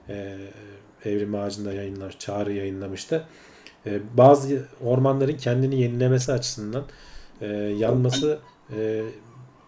e, 0.09 0.37
Evrim 1.05 1.35
Ağacı'nda 1.35 1.73
yayınlamış, 1.73 2.19
Çağrı 2.19 2.53
yayınlamıştı. 2.53 3.23
E, 3.85 3.99
bazı 4.17 4.65
ormanların 4.83 5.37
kendini 5.37 5.81
yenilemesi 5.81 6.33
açısından 6.33 6.83
e, 7.41 7.47
yanması 7.55 8.39
e, 8.77 9.03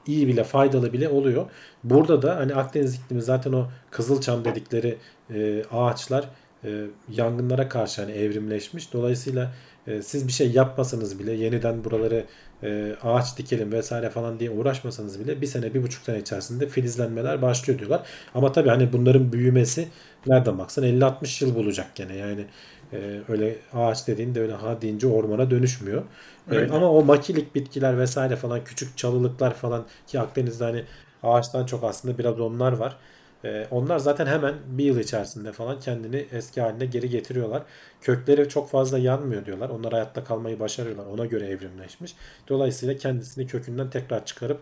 iyi 0.08 0.28
bile 0.28 0.44
faydalı 0.44 0.94
bile 0.94 1.10
oluyor. 1.10 1.46
Burada 1.84 2.22
da 2.22 2.36
hani 2.36 2.56
Akdeniz 2.56 2.96
iklimi 2.96 3.22
zaten 3.22 3.54
o 3.54 3.68
Kızılçam 3.92 4.46
dedikleri 4.46 4.98
e, 5.34 5.64
ağaçlar 5.72 6.30
e, 6.64 6.84
yangınlara 7.10 7.70
karşı 7.70 8.02
hani 8.02 8.12
evrimleşmiş. 8.12 8.94
Dolayısıyla 8.94 9.54
e, 9.88 10.02
siz 10.02 10.28
bir 10.28 10.32
şey 10.32 10.52
yapmasanız 10.52 11.20
bile 11.20 11.34
yeniden 11.34 11.84
buraları 11.84 12.26
e, 12.64 12.96
ağaç 13.04 13.38
dikelim 13.38 13.72
vesaire 13.72 14.10
falan 14.10 14.40
diye 14.40 14.52
uğraşmasanız 14.52 15.20
bile 15.20 15.42
bir 15.42 15.48
sene 15.48 15.74
bir 15.74 15.84
buçuk 15.84 16.04
sene 16.04 16.20
içerisinde 16.20 16.68
filizlenmeler 16.68 17.42
başlıyor 17.42 17.80
diyorlar. 17.80 18.08
Ama 18.36 18.52
tabii 18.52 18.70
hani 18.70 18.94
bunların 18.94 19.32
büyümesi 19.34 19.88
nereden 20.26 20.58
baksan 20.58 20.84
50-60 20.84 21.42
yıl 21.42 21.56
bulacak 21.56 21.96
gene 21.96 22.16
yani 22.16 22.46
e, 22.94 23.22
öyle 23.28 23.56
ağaç 23.74 24.08
dediğinde 24.08 24.42
öyle 24.42 24.54
ha 24.54 24.82
deyince 24.82 25.08
ormana 25.08 25.52
dönüşmüyor. 25.52 26.04
E, 26.52 26.70
ama 26.70 26.92
o 26.92 27.04
makilik 27.04 27.56
bitkiler 27.56 27.98
vesaire 27.98 28.36
falan 28.36 28.64
küçük 28.64 28.98
çalılıklar 28.98 29.54
falan 29.54 29.86
ki 30.08 30.20
Akdeniz'de 30.20 30.64
hani 30.64 30.86
ağaçtan 31.24 31.66
çok 31.66 31.84
aslında 31.84 32.18
biraz 32.18 32.40
onlar 32.40 32.72
var. 32.72 32.98
Ee, 33.46 33.68
onlar 33.72 34.00
zaten 34.00 34.26
hemen 34.26 34.56
bir 34.66 34.84
yıl 34.86 35.00
içerisinde 35.00 35.52
falan 35.52 35.80
kendini 35.80 36.28
eski 36.32 36.62
haline 36.62 36.86
geri 36.86 37.10
getiriyorlar. 37.10 37.64
Kökleri 38.02 38.50
çok 38.50 38.70
fazla 38.70 38.98
yanmıyor 39.00 39.46
diyorlar. 39.46 39.70
Onlar 39.70 39.94
hayatta 39.94 40.24
kalmayı 40.24 40.60
başarıyorlar. 40.60 41.06
Ona 41.06 41.26
göre 41.26 41.48
evrimleşmiş. 41.48 42.16
Dolayısıyla 42.50 42.98
kendisini 42.98 43.48
kökünden 43.48 43.90
tekrar 43.90 44.26
çıkarıp 44.26 44.62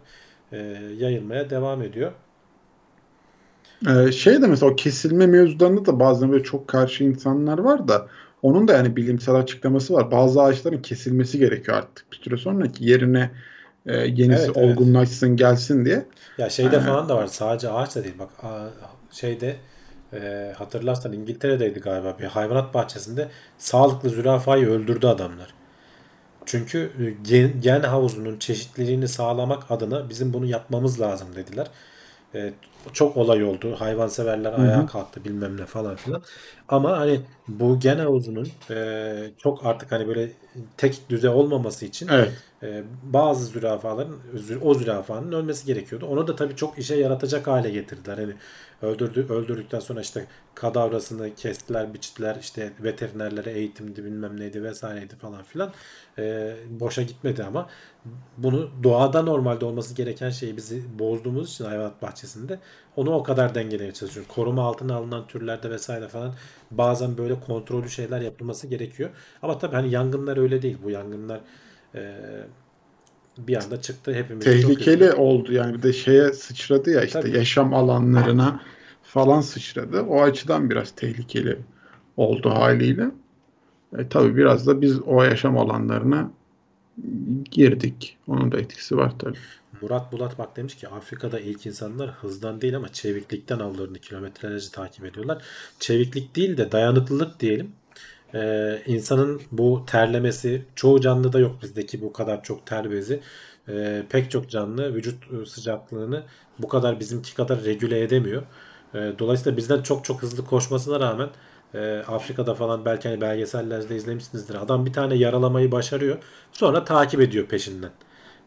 e, 0.52 0.58
yayılmaya 0.98 1.50
devam 1.50 1.82
ediyor. 1.82 2.12
Ee, 3.88 4.12
şey 4.12 4.42
de 4.42 4.48
mesela 4.48 4.72
o 4.72 4.76
kesilme 4.76 5.28
mevzularında 5.28 5.86
da 5.86 6.00
bazen 6.00 6.32
böyle 6.32 6.44
çok 6.44 6.68
karşı 6.68 7.04
insanlar 7.04 7.58
var 7.60 7.88
da 7.88 8.08
onun 8.42 8.68
da 8.68 8.74
yani 8.74 8.96
bilimsel 8.96 9.36
açıklaması 9.36 9.94
var. 9.94 10.12
Bazı 10.12 10.42
ağaçların 10.42 10.82
kesilmesi 10.82 11.40
gerekiyor 11.40 11.78
artık 11.78 12.12
bir 12.12 12.18
süre 12.18 12.38
sonra 12.38 12.72
ki 12.72 12.86
yerine 12.86 13.32
e, 13.86 13.98
yenisi 13.98 14.52
Evet, 14.52 14.58
evet. 14.58 14.82
olgunlaşsın 14.82 15.36
gelsin 15.36 15.86
diye. 15.86 16.06
Ya 16.38 16.50
şeyde 16.50 16.80
Ee, 16.80 16.82
falan 16.82 17.10
da 17.10 17.16
var. 17.18 17.28
Sadece 17.28 17.70
ağaç 17.70 17.96
da 17.96 18.04
değil. 18.04 18.20
Bak 18.20 18.32
şeyde 19.12 19.62
e, 20.14 20.54
hatırlarsan 20.58 21.14
İngiltere'deydi 21.14 21.80
galiba 21.80 22.20
bir 22.20 22.26
hayvanat 22.26 22.74
bahçesinde 22.74 23.32
sağlıklı 23.58 24.10
zürafayı 24.10 24.68
öldürdü 24.68 25.08
adamlar. 25.08 25.56
Çünkü 26.46 26.94
e, 27.00 27.12
gen, 27.24 27.62
gen 27.62 27.82
havuzunun 27.82 28.40
çeşitliliğini 28.40 29.08
sağlamak 29.08 29.72
adına 29.72 30.10
bizim 30.10 30.34
bunu 30.34 30.46
yapmamız 30.46 31.02
lazım 31.02 31.36
dediler. 31.36 31.68
E, 32.36 32.54
çok 32.94 33.18
olay 33.18 33.44
oldu. 33.44 33.76
Hayvanseverler 33.80 34.54
Hı 34.56 34.62
ayağa 34.62 34.86
kalktı 34.86 35.26
bilmem 35.26 35.58
ne 35.58 35.66
falan 35.66 35.96
filan. 35.96 36.24
Ama 36.68 36.98
hani 37.00 37.26
bu 37.48 37.80
gen 37.80 37.98
havuzunun 38.00 38.58
e, 38.72 39.32
çok 39.38 39.66
artık 39.66 39.92
hani 39.92 40.08
böyle 40.08 40.32
tek 40.78 41.10
düze 41.10 41.30
olmaması 41.30 41.86
için 41.86 42.12
Evet. 42.12 42.44
E, 42.66 42.84
bazı 43.04 43.46
zürafaların 43.46 44.16
zü- 44.36 44.60
o 44.60 44.74
zürafanın 44.74 45.32
ölmesi 45.32 45.66
gerekiyordu. 45.66 46.06
Onu 46.06 46.28
da 46.28 46.36
tabii 46.36 46.56
çok 46.56 46.78
işe 46.80 46.96
yaratacak 46.96 47.48
hale 47.48 47.70
getirdiler. 47.70 48.18
Hani 48.18 48.34
öldürdü 48.82 49.26
öldürdükten 49.30 49.80
sonra 49.80 50.02
işte 50.02 50.28
kadavrasını 50.56 51.36
kestiler, 51.36 51.94
biçtiler. 51.94 52.38
işte 52.42 52.74
veterinerlere 52.84 53.52
eğitimdi 53.52 54.06
bilmem 54.06 54.40
neydi 54.40 54.64
vesaireydi 54.64 55.16
falan 55.16 55.44
filan. 55.44 55.72
E, 56.18 56.56
boşa 56.70 57.02
gitmedi 57.02 57.44
ama 57.44 57.70
bunu 58.38 58.70
doğada 58.84 59.22
normalde 59.22 59.66
olması 59.66 59.94
gereken 59.96 60.30
şeyi 60.30 60.58
bizi 60.58 61.00
bozduğumuz 61.00 61.50
için 61.52 61.66
hayvanat 61.66 62.02
bahçesinde 62.02 62.60
onu 62.96 63.12
o 63.14 63.24
kadar 63.24 63.56
dengelemeye 63.56 63.94
çalışıyoruz. 63.94 64.32
Koruma 64.34 64.64
altına 64.64 64.96
alınan 64.96 65.28
türlerde 65.28 65.70
vesaire 65.70 66.08
falan 66.08 66.34
bazen 66.72 67.18
böyle 67.18 67.40
kontrollü 67.40 67.90
şeyler 67.90 68.22
yapılması 68.22 68.68
gerekiyor. 68.68 69.10
Ama 69.42 69.58
tabii 69.58 69.76
hani 69.76 69.90
yangınlar 69.92 70.38
öyle 70.38 70.62
değil. 70.62 70.78
Bu 70.84 70.90
yangınlar 70.90 71.42
e, 71.96 72.16
bir 73.38 73.64
anda 73.64 73.82
çıktı 73.82 74.14
hepimiz 74.14 74.46
çok 74.46 74.54
Tehlikeli 74.54 75.04
üzüldük. 75.04 75.20
oldu 75.20 75.54
yani 75.54 75.74
bir 75.74 75.84
de 75.84 75.94
şeye 75.94 76.34
sıçradı 76.34 76.90
ya 76.90 77.04
işte 77.04 77.22
Tabii. 77.22 77.38
yaşam 77.38 77.74
alanlarına 77.74 78.62
falan 79.04 79.42
sıçradı. 79.42 80.02
O 80.02 80.22
açıdan 80.22 80.70
biraz 80.70 80.92
tehlikeli 80.92 81.60
oldu 82.18 82.50
haliyle. 82.50 83.12
E, 83.98 84.08
tabii 84.10 84.36
biraz 84.36 84.68
da 84.68 84.82
biz 84.82 85.00
o 85.00 85.24
yaşam 85.24 85.58
alanlarına 85.58 86.32
girdik. 87.52 88.18
Onun 88.28 88.52
da 88.52 88.60
etkisi 88.60 88.98
var 88.98 89.14
tabii. 89.20 89.38
Murat 89.82 90.12
Bulat 90.12 90.40
bak 90.40 90.58
demiş 90.58 90.76
ki 90.76 90.88
Afrika'da 90.88 91.40
ilk 91.40 91.66
insanlar 91.66 92.10
hızdan 92.10 92.62
değil 92.62 92.76
ama 92.76 92.90
çeviklikten 92.94 93.60
avlarını 93.60 94.00
kilometrelerce 94.00 94.72
takip 94.72 95.06
ediyorlar. 95.06 95.44
Çeviklik 95.80 96.36
değil 96.36 96.58
de 96.58 96.72
dayanıklılık 96.72 97.40
diyelim. 97.40 97.72
Ee, 98.36 98.82
insanın 98.86 99.42
bu 99.52 99.84
terlemesi 99.88 100.66
çoğu 100.76 101.02
canlıda 101.02 101.40
yok 101.40 101.62
bizdeki 101.62 102.02
bu 102.02 102.14
kadar 102.14 102.44
çok 102.44 102.66
ter 102.66 102.92
bezi. 102.92 103.22
Ee, 103.70 104.04
pek 104.10 104.32
çok 104.32 104.50
canlı 104.50 104.94
vücut 104.96 105.24
e, 105.34 105.46
sıcaklığını 105.46 106.24
bu 106.60 106.68
kadar 106.68 107.00
bizimki 107.00 107.36
kadar 107.36 107.64
regüle 107.64 108.02
edemiyor. 108.04 108.44
Ee, 108.96 109.14
dolayısıyla 109.20 109.58
bizden 109.58 109.82
çok 109.82 110.06
çok 110.06 110.22
hızlı 110.22 110.46
koşmasına 110.46 111.00
rağmen 111.00 111.30
e, 111.74 111.98
Afrika'da 112.08 112.54
falan 112.56 112.86
belki 112.86 113.08
hani 113.10 113.22
belgesellerde 113.22 113.96
izlemişsinizdir. 113.96 114.56
Adam 114.56 114.86
bir 114.86 114.94
tane 114.94 115.16
yaralamayı 115.16 115.72
başarıyor. 115.72 116.18
Sonra 116.52 116.84
takip 116.84 117.22
ediyor 117.22 117.46
peşinden. 117.48 117.92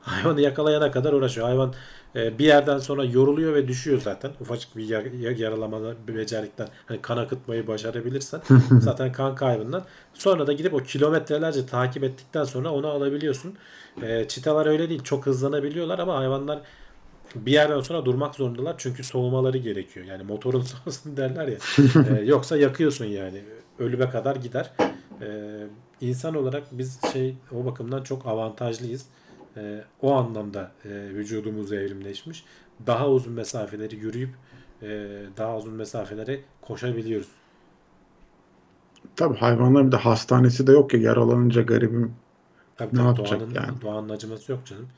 Hayvanı 0.01 0.41
yakalayana 0.41 0.91
kadar 0.91 1.13
uğraşıyor. 1.13 1.47
Hayvan 1.47 1.69
e, 1.69 1.75
bir 2.15 2.45
yerden 2.45 2.79
sonra 2.79 3.05
yoruluyor 3.05 3.55
ve 3.55 3.69
düşüyor 3.69 4.01
zaten. 4.01 4.31
Ufacık 4.41 4.77
bir 4.77 4.89
yar, 4.89 5.05
yar- 5.05 5.37
yaralamada 5.37 5.95
becerikten 6.09 6.69
hani 6.87 7.03
kan 7.03 7.17
akıtmayı 7.17 7.67
başarabilirsen 7.67 8.41
zaten 8.81 9.13
kan 9.13 9.35
kaybından. 9.35 9.85
Sonra 10.15 10.47
da 10.47 10.53
gidip 10.53 10.75
o 10.75 10.79
kilometrelerce 10.79 11.67
takip 11.67 12.05
ettikten 12.05 12.45
sonra 12.45 12.73
onu 12.73 12.87
alabiliyorsun. 12.87 13.55
E, 14.03 14.29
çitalar 14.29 14.67
öyle 14.67 14.89
değil. 14.89 15.03
Çok 15.03 15.27
hızlanabiliyorlar 15.27 15.99
ama 15.99 16.19
hayvanlar 16.19 16.61
bir 17.35 17.53
yerden 17.53 17.81
sonra 17.81 18.05
durmak 18.05 18.35
zorundalar 18.35 18.75
çünkü 18.79 19.05
soğumaları 19.05 19.59
gerekiyor. 19.59 20.07
Yani 20.07 20.23
motorun 20.23 20.61
soğusun 20.85 21.17
derler 21.17 21.49
ya. 21.49 21.59
E, 22.19 22.23
yoksa 22.25 22.57
yakıyorsun 22.57 23.05
yani. 23.05 23.43
Ölüme 23.79 24.11
kadar 24.11 24.37
gider. 24.37 24.71
E, 25.21 25.27
insan 26.01 26.35
olarak 26.35 26.63
biz 26.73 27.01
şey 27.13 27.35
o 27.53 27.65
bakımdan 27.67 28.03
çok 28.03 28.27
avantajlıyız. 28.27 29.07
E, 29.59 29.85
o 30.03 30.15
anlamda 30.15 30.73
e, 30.85 30.89
vücudumuz 30.91 31.73
evrimleşmiş. 31.73 32.45
Daha 32.87 33.09
uzun 33.11 33.33
mesafeleri 33.33 33.97
yürüyüp 33.97 34.31
e, 34.83 34.89
daha 35.37 35.57
uzun 35.57 35.75
mesafelere 35.75 36.41
koşabiliyoruz. 36.63 37.29
Tabii 39.17 39.37
hayvanların 39.37 39.87
bir 39.87 39.93
de 39.93 39.97
hastanesi 39.97 40.67
de 40.67 40.73
yok 40.73 40.95
ya 40.95 41.01
yaralanınca 41.01 41.63
garibim 41.63 42.15
Tabii 42.77 42.97
ne 42.97 42.99
tabii 42.99 43.07
yapacak 43.07 43.41
doğanın, 43.41 43.55
yani? 43.55 43.81
doğanın 43.83 44.09
acıması 44.09 44.53
yok 44.53 44.67
canım. 44.67 44.89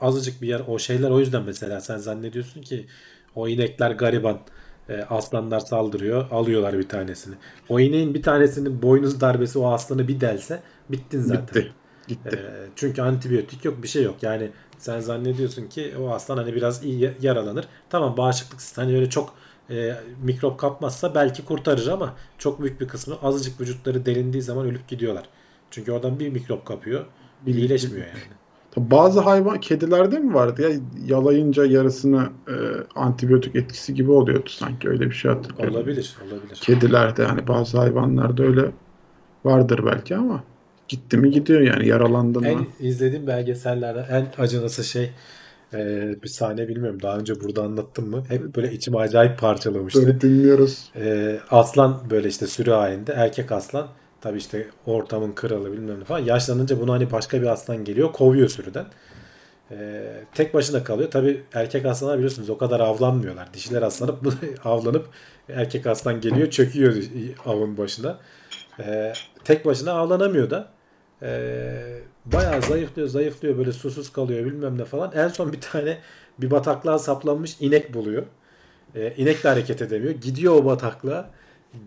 Azıcık 0.00 0.42
bir 0.42 0.48
yer 0.48 0.62
o 0.66 0.78
şeyler 0.78 1.10
o 1.10 1.20
yüzden 1.20 1.42
mesela 1.44 1.80
sen 1.80 1.98
zannediyorsun 1.98 2.62
ki 2.62 2.86
o 3.34 3.48
inekler 3.48 3.90
gariban 3.90 4.40
e, 4.88 5.02
aslanlar 5.02 5.60
saldırıyor 5.60 6.30
alıyorlar 6.30 6.78
bir 6.78 6.88
tanesini. 6.88 7.34
O 7.68 7.80
ineğin 7.80 8.14
bir 8.14 8.22
tanesinin 8.22 8.82
boynuz 8.82 9.20
darbesi 9.20 9.58
o 9.58 9.66
aslanı 9.72 10.08
bir 10.08 10.20
delse 10.20 10.62
bittin 10.88 11.20
zaten. 11.20 11.62
Bitti. 11.62 11.72
Gitti. 12.08 12.36
E, 12.36 12.68
çünkü 12.76 13.02
antibiyotik 13.02 13.64
yok 13.64 13.82
bir 13.82 13.88
şey 13.88 14.02
yok. 14.02 14.22
Yani 14.22 14.50
sen 14.78 15.00
zannediyorsun 15.00 15.66
ki 15.68 15.94
o 16.00 16.10
aslan 16.10 16.36
hani 16.36 16.54
biraz 16.54 16.84
iyi 16.84 17.00
ya- 17.00 17.14
yaralanır. 17.20 17.64
Tamam 17.90 18.16
bağışıklık 18.16 18.62
sistemi 18.62 18.86
hani 18.86 18.96
öyle 18.96 19.10
çok 19.10 19.34
e, 19.70 19.94
mikrop 20.22 20.60
kapmazsa 20.60 21.14
belki 21.14 21.44
kurtarır 21.44 21.86
ama 21.86 22.14
çok 22.38 22.62
büyük 22.62 22.80
bir 22.80 22.88
kısmı 22.88 23.14
azıcık 23.22 23.60
vücutları 23.60 24.06
delindiği 24.06 24.42
zaman 24.42 24.66
ölüp 24.66 24.88
gidiyorlar. 24.88 25.28
Çünkü 25.70 25.92
oradan 25.92 26.20
bir 26.20 26.28
mikrop 26.28 26.66
kapıyor. 26.66 27.04
Bir- 27.46 27.54
iyileşmiyor 27.54 28.06
yani. 28.06 28.18
Tabii 28.70 28.90
Bazı 28.90 29.20
hayvan 29.20 29.60
kedilerde 29.60 30.18
mi 30.18 30.34
vardı 30.34 30.62
ya 30.62 30.70
yalayınca 31.06 31.64
yarısını 31.64 32.28
e, 32.48 32.54
antibiyotik 32.94 33.56
etkisi 33.56 33.94
gibi 33.94 34.10
oluyordu 34.10 34.48
sanki 34.48 34.88
öyle 34.88 35.06
bir 35.06 35.14
şey 35.14 35.30
hatırlıyorum. 35.30 35.74
Olabilir, 35.76 36.16
olabilir. 36.26 36.58
Kedilerde 36.60 37.22
yani 37.22 37.48
bazı 37.48 37.78
hayvanlarda 37.78 38.42
öyle 38.42 38.72
vardır 39.44 39.86
belki 39.86 40.16
ama 40.16 40.44
gitti 40.88 41.16
mi 41.16 41.30
gidiyor 41.30 41.60
yani 41.60 41.88
yaralandı 41.88 42.40
mı? 42.40 42.48
En 42.48 42.86
izlediğim 42.86 43.26
belgesellerde 43.26 44.06
en 44.10 44.42
acınası 44.42 44.84
şey 44.84 45.10
e, 45.74 46.14
bir 46.22 46.28
sahne 46.28 46.68
bilmiyorum 46.68 47.02
daha 47.02 47.18
önce 47.18 47.40
burada 47.40 47.62
anlattım 47.62 48.10
mı? 48.10 48.24
Hep 48.28 48.56
böyle 48.56 48.72
içimi 48.72 48.98
acayip 48.98 49.38
parçalamıştı. 49.38 50.06
Böyle 50.06 50.20
dinliyoruz. 50.20 50.90
E, 50.96 51.38
aslan 51.50 52.10
böyle 52.10 52.28
işte 52.28 52.46
sürü 52.46 52.70
halinde 52.70 53.12
erkek 53.12 53.52
aslan 53.52 53.88
tabii 54.20 54.38
işte 54.38 54.66
ortamın 54.86 55.32
kralı 55.32 55.72
bilmem 55.72 56.00
ne 56.00 56.04
falan 56.04 56.18
yaşlanınca 56.18 56.80
bunu 56.80 56.92
hani 56.92 57.12
başka 57.12 57.42
bir 57.42 57.46
aslan 57.46 57.84
geliyor 57.84 58.12
kovuyor 58.12 58.48
sürüden. 58.48 58.86
E, 59.70 60.04
tek 60.34 60.54
başına 60.54 60.84
kalıyor. 60.84 61.10
Tabii 61.10 61.42
erkek 61.54 61.86
aslanlar 61.86 62.16
biliyorsunuz 62.16 62.50
o 62.50 62.58
kadar 62.58 62.80
avlanmıyorlar. 62.80 63.54
Dişiler 63.54 63.82
aslanıp 63.82 64.18
avlanıp 64.64 65.06
erkek 65.48 65.86
aslan 65.86 66.20
geliyor 66.20 66.50
çöküyor 66.50 66.94
avın 67.46 67.76
başına. 67.76 68.18
E, 68.80 69.12
tek 69.44 69.64
başına 69.64 69.92
avlanamıyor 69.92 70.50
da. 70.50 70.77
E, 71.22 72.00
bayağı 72.26 72.62
zayıflıyor 72.62 73.08
zayıflıyor 73.08 73.58
böyle 73.58 73.72
susuz 73.72 74.12
kalıyor 74.12 74.46
bilmem 74.46 74.78
ne 74.78 74.84
falan. 74.84 75.12
En 75.14 75.28
son 75.28 75.52
bir 75.52 75.60
tane 75.60 75.98
bir 76.38 76.50
bataklığa 76.50 76.98
saplanmış 76.98 77.56
inek 77.60 77.94
buluyor. 77.94 78.22
E, 78.94 79.14
inek 79.16 79.44
de 79.44 79.48
hareket 79.48 79.82
edemiyor. 79.82 80.14
Gidiyor 80.14 80.54
o 80.54 80.64
bataklığa. 80.64 81.30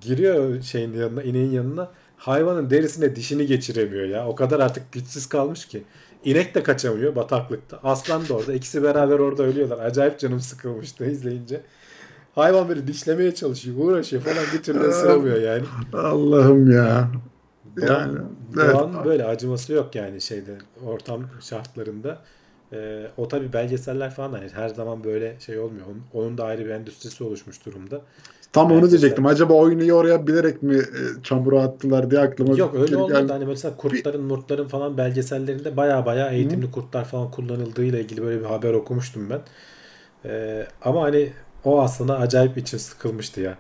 Giriyor 0.01 0.61
şeyin 0.61 0.93
yanına, 0.93 1.23
ineğin 1.23 1.51
yanına. 1.51 1.91
Hayvanın 2.17 2.69
derisine 2.69 3.15
dişini 3.15 3.45
geçiremiyor 3.45 4.05
ya. 4.05 4.27
O 4.27 4.35
kadar 4.35 4.59
artık 4.59 4.91
güçsüz 4.91 5.29
kalmış 5.29 5.65
ki. 5.65 5.83
İnek 6.23 6.55
de 6.55 6.63
kaçamıyor 6.63 7.15
bataklıkta. 7.15 7.79
Aslan 7.83 8.27
da 8.29 8.33
orada. 8.33 8.53
İkisi 8.53 8.83
beraber 8.83 9.19
orada 9.19 9.43
ölüyorlar. 9.43 9.79
Acayip 9.79 10.19
canım 10.19 10.39
sıkılmıştı 10.39 11.05
izleyince. 11.05 11.61
Hayvan 12.35 12.69
böyle 12.69 12.87
dişlemeye 12.87 13.35
çalışıyor, 13.35 13.75
uğraşıyor 13.79 14.21
falan 14.21 14.43
bir 14.53 14.63
türlü 14.63 14.79
ısıramıyor 14.89 15.41
yani. 15.41 15.63
Allah'ım 15.93 16.71
ya. 16.71 17.11
Doğan, 17.77 17.99
Yani, 17.99 18.17
evet. 18.63 18.73
doğanın 18.75 19.05
böyle 19.05 19.25
acıması 19.25 19.73
yok 19.73 19.95
yani 19.95 20.21
şeyde 20.21 20.57
ortam 20.85 21.21
şartlarında. 21.41 22.17
Ee, 22.73 23.07
o 23.17 23.27
tabi 23.27 23.53
belgeseller 23.53 24.11
falan 24.11 24.31
hani 24.33 24.49
her 24.53 24.69
zaman 24.69 25.03
böyle 25.03 25.39
şey 25.39 25.59
olmuyor. 25.59 25.85
Onun, 25.85 26.01
onun 26.25 26.37
da 26.37 26.45
ayrı 26.45 26.65
bir 26.65 26.69
endüstrisi 26.69 27.23
oluşmuş 27.23 27.65
durumda. 27.65 28.01
Tam 28.53 28.71
onu 28.71 28.75
Belgesel- 28.81 28.89
diyecektim. 28.89 29.25
Acaba 29.25 29.53
oyunu 29.53 29.93
oraya 29.93 30.27
bilerek 30.27 30.63
mi 30.63 30.75
e, 30.75 31.23
çamura 31.23 31.61
attılar 31.61 32.11
diye 32.11 32.21
aklıma 32.21 32.57
Yok 32.57 32.75
öyle 32.75 32.97
olmadı. 32.97 33.21
geldi. 33.21 33.31
Hani 33.33 33.45
mesela 33.45 33.77
kurtların, 33.77 34.23
murtların 34.23 34.67
falan 34.67 34.97
belgesellerinde 34.97 35.77
baya 35.77 36.05
baya 36.05 36.29
eğitimli 36.29 36.71
kurtlar 36.71 37.05
falan 37.05 37.31
kullanıldığıyla 37.31 37.99
ilgili 37.99 38.21
böyle 38.21 38.39
bir 38.39 38.45
haber 38.45 38.73
okumuştum 38.73 39.29
ben. 39.29 39.41
Ee, 40.25 40.67
ama 40.81 41.01
hani 41.03 41.29
o 41.65 41.81
aslında 41.81 42.19
acayip 42.19 42.57
içim 42.57 42.79
sıkılmıştı 42.79 43.41
ya. 43.41 43.57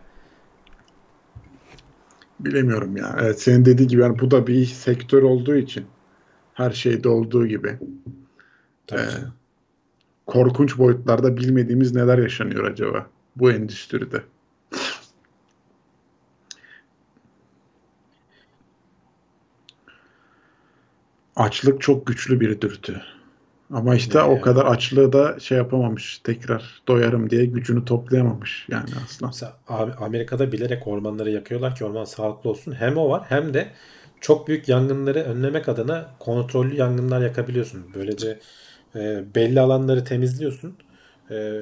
Bilemiyorum 2.45 2.97
ya. 2.97 3.15
Evet, 3.21 3.41
senin 3.41 3.65
dediği 3.65 3.87
gibi 3.87 4.01
yani 4.01 4.19
bu 4.19 4.31
da 4.31 4.47
bir 4.47 4.65
sektör 4.65 5.23
olduğu 5.23 5.55
için 5.55 5.85
her 6.53 6.71
şeyde 6.71 7.09
olduğu 7.09 7.47
gibi 7.47 7.79
Tabii 8.87 9.01
Ee, 9.01 9.05
korkunç 10.25 10.77
boyutlarda 10.77 11.37
bilmediğimiz 11.37 11.95
neler 11.95 12.17
yaşanıyor 12.17 12.63
acaba? 12.65 13.07
bu 13.35 13.51
endüstride. 13.51 14.23
Açlık 21.35 21.81
çok 21.81 22.07
güçlü 22.07 22.39
bir 22.39 22.61
dürtü. 22.61 23.01
Ama 23.71 23.95
işte 23.95 24.19
Ne 24.19 24.23
o 24.23 24.41
kadar 24.41 24.65
açlığı 24.65 25.13
da 25.13 25.39
şey 25.39 25.57
yapamamış. 25.57 26.19
Tekrar 26.19 26.81
doyarım 26.87 27.29
diye 27.29 27.45
gücünü 27.45 27.85
toplayamamış 27.85 28.67
yani 28.69 28.89
asla. 29.03 29.27
Mesela 29.27 29.59
Amerika'da 29.99 30.51
bilerek 30.51 30.87
ormanları 30.87 31.31
yakıyorlar 31.31 31.75
ki 31.75 31.85
orman 31.85 32.05
sağlıklı 32.05 32.49
olsun. 32.49 32.71
Hem 32.71 32.97
o 32.97 33.09
var 33.09 33.23
hem 33.29 33.53
de 33.53 33.71
çok 34.21 34.47
büyük 34.47 34.69
yangınları 34.69 35.19
önlemek 35.19 35.69
adına 35.69 36.15
kontrollü 36.19 36.75
yangınlar 36.75 37.21
yakabiliyorsun. 37.21 37.93
Böylece 37.93 38.39
e, 38.95 39.23
belli 39.35 39.61
alanları 39.61 40.03
temizliyorsun. 40.03 40.77
E, 41.31 41.61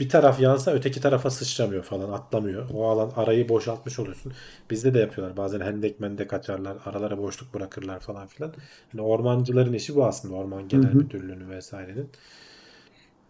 bir 0.00 0.08
taraf 0.08 0.40
yansa 0.40 0.72
öteki 0.72 1.00
tarafa 1.00 1.30
sıçramıyor 1.30 1.82
falan 1.82 2.12
atlamıyor. 2.12 2.66
O 2.74 2.88
alan 2.88 3.12
arayı 3.16 3.48
boşaltmış 3.48 3.98
oluyorsun. 3.98 4.32
Bizde 4.70 4.94
de 4.94 4.98
yapıyorlar. 4.98 5.36
Bazen 5.36 5.60
hendek 5.60 6.00
mendek 6.00 6.32
açarlar. 6.32 6.76
Aralara 6.84 7.18
boşluk 7.18 7.54
bırakırlar 7.54 8.00
falan 8.00 8.26
filan. 8.26 8.52
Yani 8.94 9.06
ormancıların 9.06 9.72
işi 9.72 9.94
bu 9.96 10.06
aslında. 10.06 10.34
Orman 10.34 10.68
Genel 10.68 10.92
hı. 10.92 10.96
Müdürlüğü'nün 10.96 11.50
vesairenin. 11.50 12.08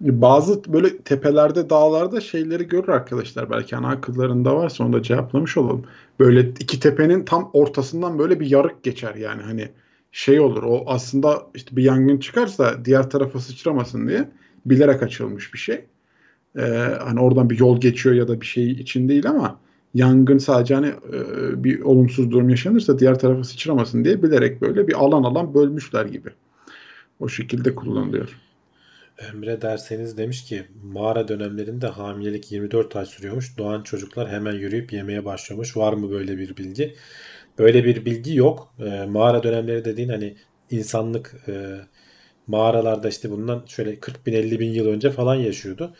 Bazı 0.00 0.72
böyle 0.72 0.98
tepelerde, 0.98 1.70
dağlarda 1.70 2.20
şeyleri 2.20 2.68
görür 2.68 2.88
arkadaşlar. 2.88 3.50
Belki 3.50 3.76
ana 3.76 3.88
akıllarında 3.88 4.56
varsa 4.56 4.84
onu 4.84 4.92
da 4.92 5.02
cevaplamış 5.02 5.56
olalım. 5.56 5.84
Böyle 6.20 6.40
iki 6.40 6.80
tepenin 6.80 7.24
tam 7.24 7.50
ortasından 7.52 8.18
böyle 8.18 8.40
bir 8.40 8.50
yarık 8.50 8.82
geçer 8.82 9.14
yani 9.14 9.42
hani 9.42 9.68
şey 10.12 10.40
olur. 10.40 10.62
O 10.62 10.84
aslında 10.86 11.46
işte 11.54 11.76
bir 11.76 11.82
yangın 11.82 12.18
çıkarsa 12.18 12.84
diğer 12.84 13.10
tarafa 13.10 13.40
sıçramasın 13.40 14.08
diye 14.08 14.28
bilerek 14.66 15.02
açılmış 15.02 15.54
bir 15.54 15.58
şey. 15.58 15.84
Ee, 16.56 16.62
hani 17.00 17.20
oradan 17.20 17.50
bir 17.50 17.58
yol 17.58 17.80
geçiyor 17.80 18.14
ya 18.14 18.28
da 18.28 18.40
bir 18.40 18.46
şey 18.46 18.70
için 18.70 19.08
değil 19.08 19.28
ama 19.28 19.60
yangın 19.94 20.38
sadece 20.38 20.74
hani 20.74 20.86
e, 20.86 21.64
bir 21.64 21.80
olumsuz 21.80 22.30
durum 22.30 22.48
yaşanırsa 22.48 22.98
diğer 22.98 23.18
tarafa 23.18 23.44
sıçramasın 23.44 24.04
diye 24.04 24.22
bilerek 24.22 24.60
böyle 24.60 24.88
bir 24.88 25.04
alan 25.04 25.22
alan 25.22 25.54
bölmüşler 25.54 26.06
gibi. 26.06 26.28
O 27.20 27.28
şekilde 27.28 27.74
kullanılıyor. 27.74 28.36
Emre 29.18 29.62
derseniz 29.62 30.18
demiş 30.18 30.44
ki 30.44 30.66
mağara 30.84 31.28
dönemlerinde 31.28 31.86
hamilelik 31.86 32.52
24 32.52 32.96
ay 32.96 33.06
sürüyormuş. 33.06 33.58
Doğan 33.58 33.82
çocuklar 33.82 34.28
hemen 34.28 34.52
yürüyüp 34.52 34.92
yemeye 34.92 35.24
başlamış. 35.24 35.76
Var 35.76 35.92
mı 35.92 36.10
böyle 36.10 36.38
bir 36.38 36.56
bilgi? 36.56 36.94
Böyle 37.58 37.84
bir 37.84 38.04
bilgi 38.04 38.36
yok. 38.36 38.74
Ee, 38.80 39.06
mağara 39.06 39.42
dönemleri 39.42 39.84
dediğin 39.84 40.08
hani 40.08 40.36
insanlık 40.70 41.34
e, 41.48 41.76
mağaralarda 42.46 43.08
işte 43.08 43.30
bundan 43.30 43.62
şöyle 43.66 44.00
40 44.00 44.26
bin 44.26 44.32
50 44.32 44.60
bin 44.60 44.72
yıl 44.72 44.86
önce 44.86 45.10
falan 45.10 45.34
yaşıyordu. 45.34 45.94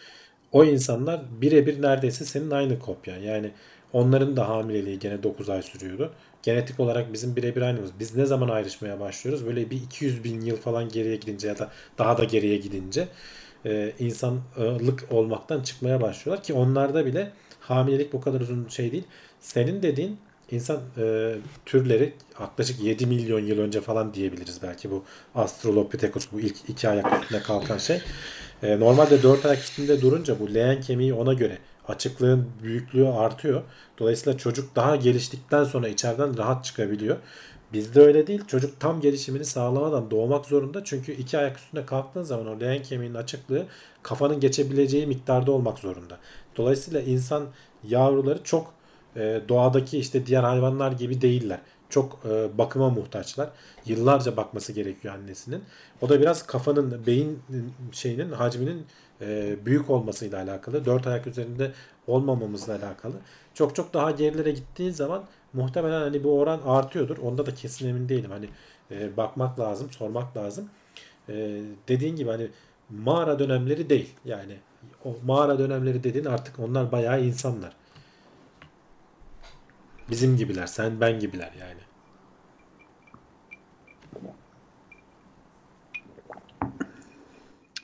O 0.52 0.64
insanlar 0.64 1.20
birebir 1.40 1.82
neredeyse 1.82 2.24
senin 2.24 2.50
aynı 2.50 2.78
kopyan. 2.78 3.18
Yani 3.18 3.50
onların 3.92 4.36
da 4.36 4.48
hamileliği 4.48 4.98
gene 4.98 5.22
9 5.22 5.50
ay 5.50 5.62
sürüyordu. 5.62 6.12
Genetik 6.42 6.80
olarak 6.80 7.12
bizim 7.12 7.36
birebir 7.36 7.62
aynımız. 7.62 7.90
Biz 7.98 8.16
ne 8.16 8.26
zaman 8.26 8.48
ayrışmaya 8.48 9.00
başlıyoruz? 9.00 9.46
Böyle 9.46 9.70
bir 9.70 9.76
200 9.76 10.24
bin 10.24 10.40
yıl 10.40 10.56
falan 10.56 10.88
geriye 10.88 11.16
gidince 11.16 11.48
ya 11.48 11.58
da 11.58 11.70
daha 11.98 12.18
da 12.18 12.24
geriye 12.24 12.56
gidince 12.56 13.08
e, 13.64 13.92
insanlık 13.98 15.04
olmaktan 15.10 15.62
çıkmaya 15.62 16.00
başlıyorlar 16.00 16.44
ki 16.44 16.54
onlarda 16.54 17.06
bile 17.06 17.32
hamilelik 17.60 18.12
bu 18.12 18.20
kadar 18.20 18.40
uzun 18.40 18.68
şey 18.68 18.92
değil. 18.92 19.04
Senin 19.40 19.82
dediğin 19.82 20.18
insan 20.50 20.80
e, 20.98 21.34
türleri 21.66 22.12
yaklaşık 22.40 22.80
7 22.80 23.06
milyon 23.06 23.40
yıl 23.40 23.58
önce 23.58 23.80
falan 23.80 24.14
diyebiliriz 24.14 24.62
belki 24.62 24.90
bu 24.90 25.04
Australopithecus 25.34 26.28
bu 26.32 26.40
ilk 26.40 26.56
iki 26.68 26.88
ayak 26.88 27.22
üstünde 27.22 27.42
kalkan 27.42 27.78
şey. 27.78 28.00
E, 28.62 28.80
normalde 28.80 29.22
dört 29.22 29.46
ayak 29.46 29.58
üstünde 29.58 30.00
durunca 30.02 30.40
bu 30.40 30.54
leğen 30.54 30.80
kemiği 30.80 31.14
ona 31.14 31.32
göre 31.32 31.58
açıklığın 31.88 32.48
büyüklüğü 32.62 33.08
artıyor. 33.08 33.62
Dolayısıyla 33.98 34.38
çocuk 34.38 34.76
daha 34.76 34.96
geliştikten 34.96 35.64
sonra 35.64 35.88
içeriden 35.88 36.38
rahat 36.38 36.64
çıkabiliyor. 36.64 37.16
Bizde 37.72 38.00
öyle 38.00 38.26
değil. 38.26 38.42
Çocuk 38.46 38.80
tam 38.80 39.00
gelişimini 39.00 39.44
sağlamadan 39.44 40.10
doğmak 40.10 40.46
zorunda. 40.46 40.84
Çünkü 40.84 41.12
iki 41.12 41.38
ayak 41.38 41.58
üstünde 41.58 41.86
kalktığın 41.86 42.22
zaman 42.22 42.46
o 42.46 42.60
leğen 42.60 42.82
kemiğinin 42.82 43.14
açıklığı 43.14 43.66
kafanın 44.02 44.40
geçebileceği 44.40 45.06
miktarda 45.06 45.52
olmak 45.52 45.78
zorunda. 45.78 46.18
Dolayısıyla 46.56 47.00
insan 47.00 47.46
yavruları 47.88 48.42
çok 48.44 48.72
e, 49.16 49.40
doğadaki 49.48 49.98
işte 49.98 50.26
diğer 50.26 50.42
hayvanlar 50.42 50.92
gibi 50.92 51.20
değiller. 51.20 51.60
Çok 51.90 52.18
e, 52.30 52.58
bakıma 52.58 52.90
muhtaçlar. 52.90 53.50
Yıllarca 53.86 54.36
bakması 54.36 54.72
gerekiyor 54.72 55.14
annesinin. 55.14 55.64
O 56.00 56.08
da 56.08 56.20
biraz 56.20 56.46
kafanın, 56.46 57.06
beyin 57.06 57.42
şeyinin 57.92 58.32
hacminin 58.32 58.86
e, 59.20 59.56
büyük 59.66 59.90
olmasıyla 59.90 60.42
alakalı. 60.42 60.84
Dört 60.84 61.06
ayak 61.06 61.26
üzerinde 61.26 61.72
olmamamızla 62.06 62.74
alakalı. 62.74 63.14
Çok 63.54 63.76
çok 63.76 63.94
daha 63.94 64.10
gerilere 64.10 64.50
gittiğin 64.50 64.90
zaman 64.90 65.24
muhtemelen 65.52 66.00
hani 66.00 66.24
bu 66.24 66.38
oran 66.38 66.60
artıyordur. 66.66 67.18
Onda 67.18 67.46
da 67.46 67.54
kesin 67.54 67.88
emin 67.88 68.08
değilim. 68.08 68.30
Hani 68.30 68.48
e, 68.90 69.16
bakmak 69.16 69.60
lazım, 69.60 69.90
sormak 69.90 70.36
lazım. 70.36 70.68
E, 71.28 71.60
dediğin 71.88 72.16
gibi 72.16 72.30
hani 72.30 72.48
mağara 72.90 73.38
dönemleri 73.38 73.90
değil. 73.90 74.14
Yani 74.24 74.56
o 75.04 75.16
mağara 75.26 75.58
dönemleri 75.58 76.04
dediğin 76.04 76.24
artık 76.24 76.58
onlar 76.58 76.92
bayağı 76.92 77.24
insanlar. 77.24 77.72
Bizim 80.10 80.36
gibiler, 80.36 80.66
sen 80.66 81.00
ben 81.00 81.20
gibiler 81.20 81.52
yani. 81.60 81.80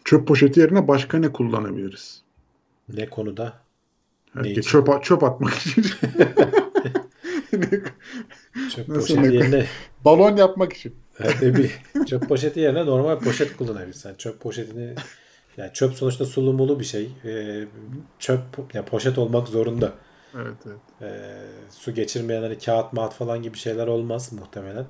Çöp 0.04 0.28
poşeti 0.28 0.60
yerine 0.60 0.88
başka 0.88 1.18
ne 1.18 1.32
kullanabiliriz? 1.32 2.22
Ne 2.88 3.10
konuda? 3.10 3.60
Herkes 4.34 4.56
Ne 4.56 4.62
çöp, 4.62 5.04
çöp 5.04 5.24
atmak 5.24 5.54
için. 5.54 5.82
Çöp 8.74 8.88
Nasıl 8.88 9.00
poşeti 9.00 9.22
ne- 9.22 9.34
yerine 9.34 9.66
Balon 10.04 10.36
yapmak 10.36 10.72
için. 10.72 10.94
Evet, 11.20 11.42
bir 11.42 11.70
çöp 12.06 12.28
poşeti 12.28 12.60
yerine 12.60 12.86
normal 12.86 13.18
poşet 13.18 13.56
kullanabilirsin. 13.56 14.14
Çöp 14.14 14.40
poşetini 14.40 14.94
yani 15.56 15.70
çöp 15.72 15.94
sonuçta 15.94 16.24
sulu 16.24 16.52
mulu 16.52 16.80
bir 16.80 16.84
şey. 16.84 17.10
Ee, 17.24 17.64
çöp 18.18 18.40
ya 18.74 18.84
poşet 18.84 19.18
olmak 19.18 19.48
zorunda. 19.48 19.92
Evet 20.34 20.56
evet. 20.66 20.80
Ee, 21.02 21.20
su 21.70 21.94
geçirmeyen 21.94 22.42
hani 22.42 22.58
kağıt 22.58 22.92
mağat 22.92 23.14
falan 23.14 23.42
gibi 23.42 23.58
şeyler 23.58 23.86
olmaz 23.86 24.32
muhtemelen. 24.32 24.86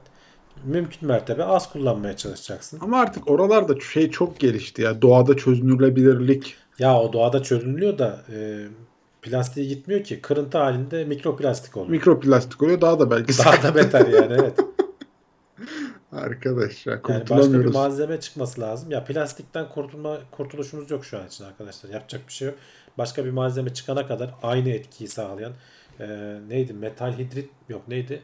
Mümkün 0.64 1.08
mertebe 1.08 1.44
az 1.44 1.72
kullanmaya 1.72 2.16
çalışacaksın. 2.16 2.78
Ama 2.82 3.00
artık 3.00 3.30
oralarda 3.30 3.80
şey 3.80 4.10
çok 4.10 4.40
gelişti 4.40 4.82
ya. 4.82 5.02
Doğada 5.02 5.36
çözünürlebilirlik. 5.36 6.56
Ya 6.78 7.00
o 7.00 7.12
doğada 7.12 7.42
çözünülüyor 7.42 7.98
da 7.98 8.20
e, 8.34 8.66
plastiği 9.22 9.68
gitmiyor 9.68 10.04
ki. 10.04 10.20
Kırıntı 10.20 10.58
halinde 10.58 11.04
mikroplastik 11.04 11.76
oluyor. 11.76 11.90
Mikroplastik 11.90 12.62
oluyor. 12.62 12.80
Daha 12.80 13.00
da 13.00 13.10
belki 13.10 13.38
Daha 13.38 13.62
da 13.62 13.74
beter 13.74 14.06
yani 14.06 14.32
evet. 14.32 14.58
Arkadaş 16.12 16.86
ya 16.86 17.00
Yani 17.08 17.30
başka 17.30 17.52
bir 17.52 17.64
malzeme 17.64 18.20
çıkması 18.20 18.60
lazım. 18.60 18.90
Ya 18.90 19.04
plastikten 19.04 19.68
kurtulma 19.68 20.18
kurtuluşumuz 20.30 20.90
yok 20.90 21.04
şu 21.04 21.18
an 21.18 21.26
için 21.26 21.44
arkadaşlar. 21.44 21.90
Yapacak 21.90 22.28
bir 22.28 22.32
şey 22.32 22.48
yok. 22.48 22.56
Başka 22.98 23.24
bir 23.24 23.30
malzeme 23.30 23.74
çıkana 23.74 24.06
kadar 24.06 24.34
aynı 24.42 24.68
etkiyi 24.70 25.08
sağlayan 25.08 25.52
e, 26.00 26.06
neydi? 26.48 26.72
Metal 26.72 27.18
hidrit 27.18 27.50
yok 27.68 27.88
neydi? 27.88 28.22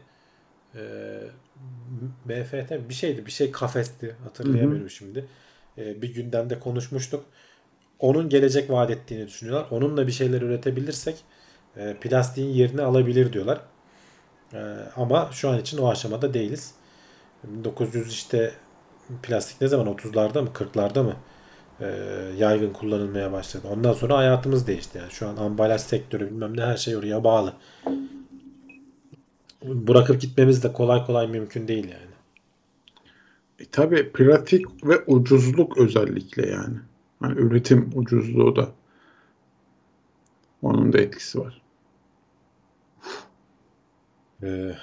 E, 0.74 0.80
MFT 2.24 2.88
bir 2.88 2.94
şeydi. 2.94 3.26
Bir 3.26 3.30
şey 3.30 3.52
kafesti. 3.52 4.16
Hatırlayamıyorum 4.24 4.90
şimdi. 4.90 5.26
E, 5.78 6.02
bir 6.02 6.14
gündemde 6.14 6.58
konuşmuştuk. 6.58 7.24
Onun 7.98 8.28
gelecek 8.28 8.70
vaat 8.70 8.90
ettiğini 8.90 9.26
düşünüyorlar. 9.26 9.66
Onunla 9.70 10.06
bir 10.06 10.12
şeyler 10.12 10.42
üretebilirsek 10.42 11.16
e, 11.76 11.96
plastiğin 12.00 12.48
yerini 12.48 12.82
alabilir 12.82 13.32
diyorlar. 13.32 13.60
E, 14.52 14.58
ama 14.96 15.28
şu 15.32 15.48
an 15.48 15.58
için 15.60 15.78
o 15.78 15.88
aşamada 15.88 16.34
değiliz. 16.34 16.74
1900 17.44 18.12
işte 18.12 18.52
plastik 19.22 19.60
ne 19.60 19.68
zaman 19.68 19.86
30'larda 19.86 20.42
mı 20.42 20.48
40'larda 20.54 21.02
mı 21.02 21.16
e, 21.80 21.86
yaygın 22.38 22.72
kullanılmaya 22.72 23.32
başladı. 23.32 23.68
Ondan 23.70 23.92
sonra 23.92 24.16
hayatımız 24.16 24.66
değişti. 24.66 24.98
Yani 24.98 25.10
şu 25.10 25.28
an 25.28 25.36
ambalaj 25.36 25.80
sektörü 25.80 26.30
bilmem 26.30 26.56
ne 26.56 26.62
her 26.62 26.76
şey 26.76 26.96
oraya 26.96 27.24
bağlı. 27.24 27.54
Bırakıp 29.64 30.20
gitmemiz 30.20 30.62
de 30.62 30.72
kolay 30.72 31.06
kolay 31.06 31.26
mümkün 31.26 31.68
değil 31.68 31.84
yani. 31.84 32.14
E, 33.58 33.64
tabii 33.72 34.12
pratik 34.12 34.84
ve 34.84 35.04
ucuzluk 35.06 35.78
özellikle 35.78 36.50
yani. 36.50 36.76
Hani 37.20 37.38
üretim 37.40 37.90
ucuzluğu 37.94 38.56
da 38.56 38.68
onun 40.62 40.92
da 40.92 40.98
etkisi 40.98 41.40
var. 41.40 41.62
Ee, 44.42 44.74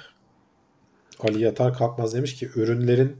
Ali 1.19 1.41
Yatar 1.41 1.77
Kalkmaz 1.77 2.13
demiş 2.15 2.35
ki 2.35 2.49
ürünlerin 2.55 3.17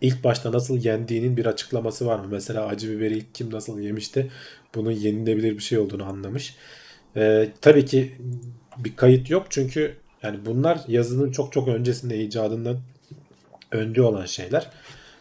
ilk 0.00 0.24
başta 0.24 0.52
nasıl 0.52 0.78
yendiğinin 0.84 1.36
bir 1.36 1.46
açıklaması 1.46 2.06
var 2.06 2.18
mı? 2.18 2.26
Mesela 2.30 2.66
acı 2.66 2.90
biberi 2.90 3.14
ilk 3.18 3.34
kim 3.34 3.52
nasıl 3.52 3.80
yemişti? 3.80 4.30
Bunun 4.74 4.90
yenilebilir 4.90 5.52
bir 5.54 5.62
şey 5.62 5.78
olduğunu 5.78 6.04
anlamış. 6.04 6.56
Ee, 7.16 7.48
tabii 7.60 7.84
ki 7.84 8.12
bir 8.78 8.96
kayıt 8.96 9.30
yok 9.30 9.46
çünkü 9.50 9.96
yani 10.22 10.38
bunlar 10.46 10.80
yazının 10.88 11.30
çok 11.32 11.52
çok 11.52 11.68
öncesinde 11.68 12.18
icadından 12.18 12.76
önce 13.72 14.02
olan 14.02 14.26
şeyler. 14.26 14.70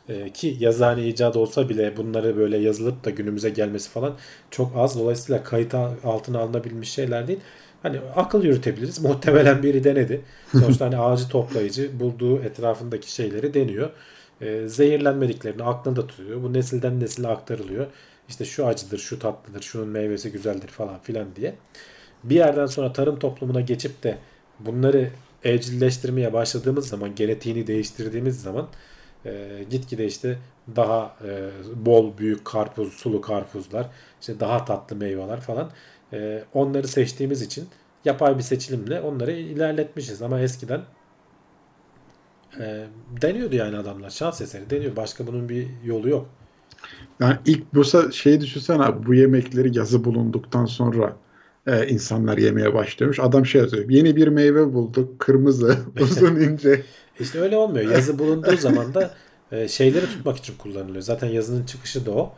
E, 0.09 0.33
ki 0.33 0.57
yazıhane 0.59 1.07
icadı 1.07 1.39
olsa 1.39 1.69
bile 1.69 1.97
bunları 1.97 2.37
böyle 2.37 2.57
yazılıp 2.57 3.05
da 3.05 3.09
günümüze 3.09 3.49
gelmesi 3.49 3.89
falan 3.89 4.15
çok 4.51 4.77
az. 4.77 4.99
Dolayısıyla 4.99 5.43
kayıt 5.43 5.73
altına 6.03 6.39
alınabilmiş 6.39 6.89
şeyler 6.89 7.27
değil. 7.27 7.39
Hani 7.83 7.99
akıl 8.15 8.43
yürütebiliriz. 8.43 8.99
Muhtemelen 9.03 9.63
biri 9.63 9.83
denedi. 9.83 10.21
Sonuçta 10.51 10.85
hani 10.85 10.97
ağacı 10.97 11.29
toplayıcı 11.29 11.99
bulduğu 11.99 12.43
etrafındaki 12.43 13.11
şeyleri 13.11 13.53
deniyor. 13.53 13.89
E, 14.41 14.67
zehirlenmediklerini 14.67 15.63
aklında 15.63 16.07
tutuyor. 16.07 16.43
Bu 16.43 16.53
nesilden 16.53 16.99
nesile 16.99 17.27
aktarılıyor. 17.27 17.87
İşte 18.29 18.45
şu 18.45 18.67
acıdır, 18.67 18.97
şu 18.97 19.19
tatlıdır, 19.19 19.61
şunun 19.61 19.87
meyvesi 19.87 20.31
güzeldir 20.31 20.67
falan 20.67 20.99
filan 20.99 21.35
diye. 21.35 21.55
Bir 22.23 22.35
yerden 22.35 22.65
sonra 22.65 22.93
tarım 22.93 23.19
toplumuna 23.19 23.61
geçip 23.61 24.03
de 24.03 24.17
bunları 24.59 25.09
evcilleştirmeye 25.43 26.33
başladığımız 26.33 26.87
zaman, 26.87 27.15
genetiğini 27.15 27.67
değiştirdiğimiz 27.67 28.41
zaman 28.41 28.67
e, 29.25 29.63
gitgide 29.69 30.05
işte 30.05 30.37
daha 30.75 31.15
e, 31.25 31.49
bol 31.85 32.17
büyük 32.17 32.45
karpuz, 32.45 32.93
sulu 32.93 33.21
karpuzlar, 33.21 33.87
işte 34.21 34.39
daha 34.39 34.65
tatlı 34.65 34.95
meyveler 34.95 35.41
falan 35.41 35.71
e, 36.13 36.43
onları 36.53 36.87
seçtiğimiz 36.87 37.41
için 37.41 37.67
yapay 38.05 38.37
bir 38.37 38.43
seçilimle 38.43 39.01
onları 39.01 39.31
ilerletmişiz. 39.31 40.21
Ama 40.21 40.39
eskiden 40.39 40.81
e, 42.59 42.85
deniyordu 43.21 43.55
yani 43.55 43.77
adamlar. 43.77 44.09
Şans 44.09 44.41
eseri 44.41 44.69
deniyor. 44.69 44.95
Başka 44.95 45.27
bunun 45.27 45.49
bir 45.49 45.67
yolu 45.85 46.09
yok. 46.09 46.29
Yani 47.19 47.37
ilk 47.45 47.73
bu 47.73 48.11
şey 48.11 48.41
düşünsene 48.41 49.05
bu 49.05 49.13
yemekleri 49.13 49.77
yazı 49.77 50.03
bulunduktan 50.03 50.65
sonra 50.65 51.15
e, 51.67 51.87
insanlar 51.87 52.37
yemeye 52.37 52.73
başlamış. 52.73 53.19
Adam 53.19 53.45
şey 53.45 53.61
yazıyor. 53.61 53.89
Yeni 53.89 54.15
bir 54.15 54.27
meyve 54.27 54.73
bulduk. 54.73 55.19
Kırmızı, 55.19 55.77
uzun 55.99 56.35
ince. 56.35 56.83
İşte 57.19 57.39
öyle 57.39 57.57
olmuyor. 57.57 57.91
Yazı 57.91 58.19
bulunduğu 58.19 58.57
zaman 58.57 58.93
da 58.93 59.13
e, 59.51 59.67
şeyleri 59.67 60.05
tutmak 60.05 60.37
için 60.37 60.57
kullanılıyor. 60.57 61.01
Zaten 61.01 61.27
yazının 61.27 61.65
çıkışı 61.65 62.05
da 62.05 62.11
o. 62.11 62.33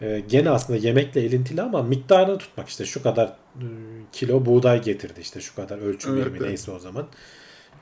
E, 0.00 0.22
gene 0.28 0.50
aslında 0.50 0.78
yemekle 0.78 1.20
elintili 1.20 1.62
ama 1.62 1.82
miktarını 1.82 2.38
tutmak 2.38 2.68
işte 2.68 2.84
şu 2.84 3.02
kadar 3.02 3.26
e, 3.56 3.66
kilo 4.12 4.46
buğday 4.46 4.82
getirdi 4.82 5.20
işte 5.20 5.40
şu 5.40 5.54
kadar 5.54 5.78
ölçü 5.78 6.16
birimi 6.16 6.36
evet. 6.38 6.40
neyse 6.40 6.70
o 6.70 6.78
zaman. 6.78 7.06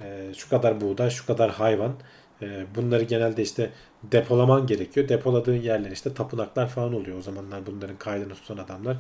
E, 0.01 0.35
şu 0.35 0.48
kadar 0.48 0.81
buğday, 0.81 1.10
şu 1.10 1.27
kadar 1.27 1.51
hayvan. 1.51 1.94
E, 2.43 2.66
bunları 2.74 3.02
genelde 3.02 3.43
işte 3.43 3.70
depolaman 4.02 4.66
gerekiyor. 4.66 5.09
Depoladığın 5.09 5.56
yerler 5.60 5.90
işte 5.90 6.14
tapınaklar 6.14 6.69
falan 6.69 6.94
oluyor. 6.94 7.19
O 7.19 7.23
zamanlar 7.23 7.66
bunların 7.66 7.97
kaydını 7.97 8.35
tutan 8.35 8.56
adamlar 8.56 8.97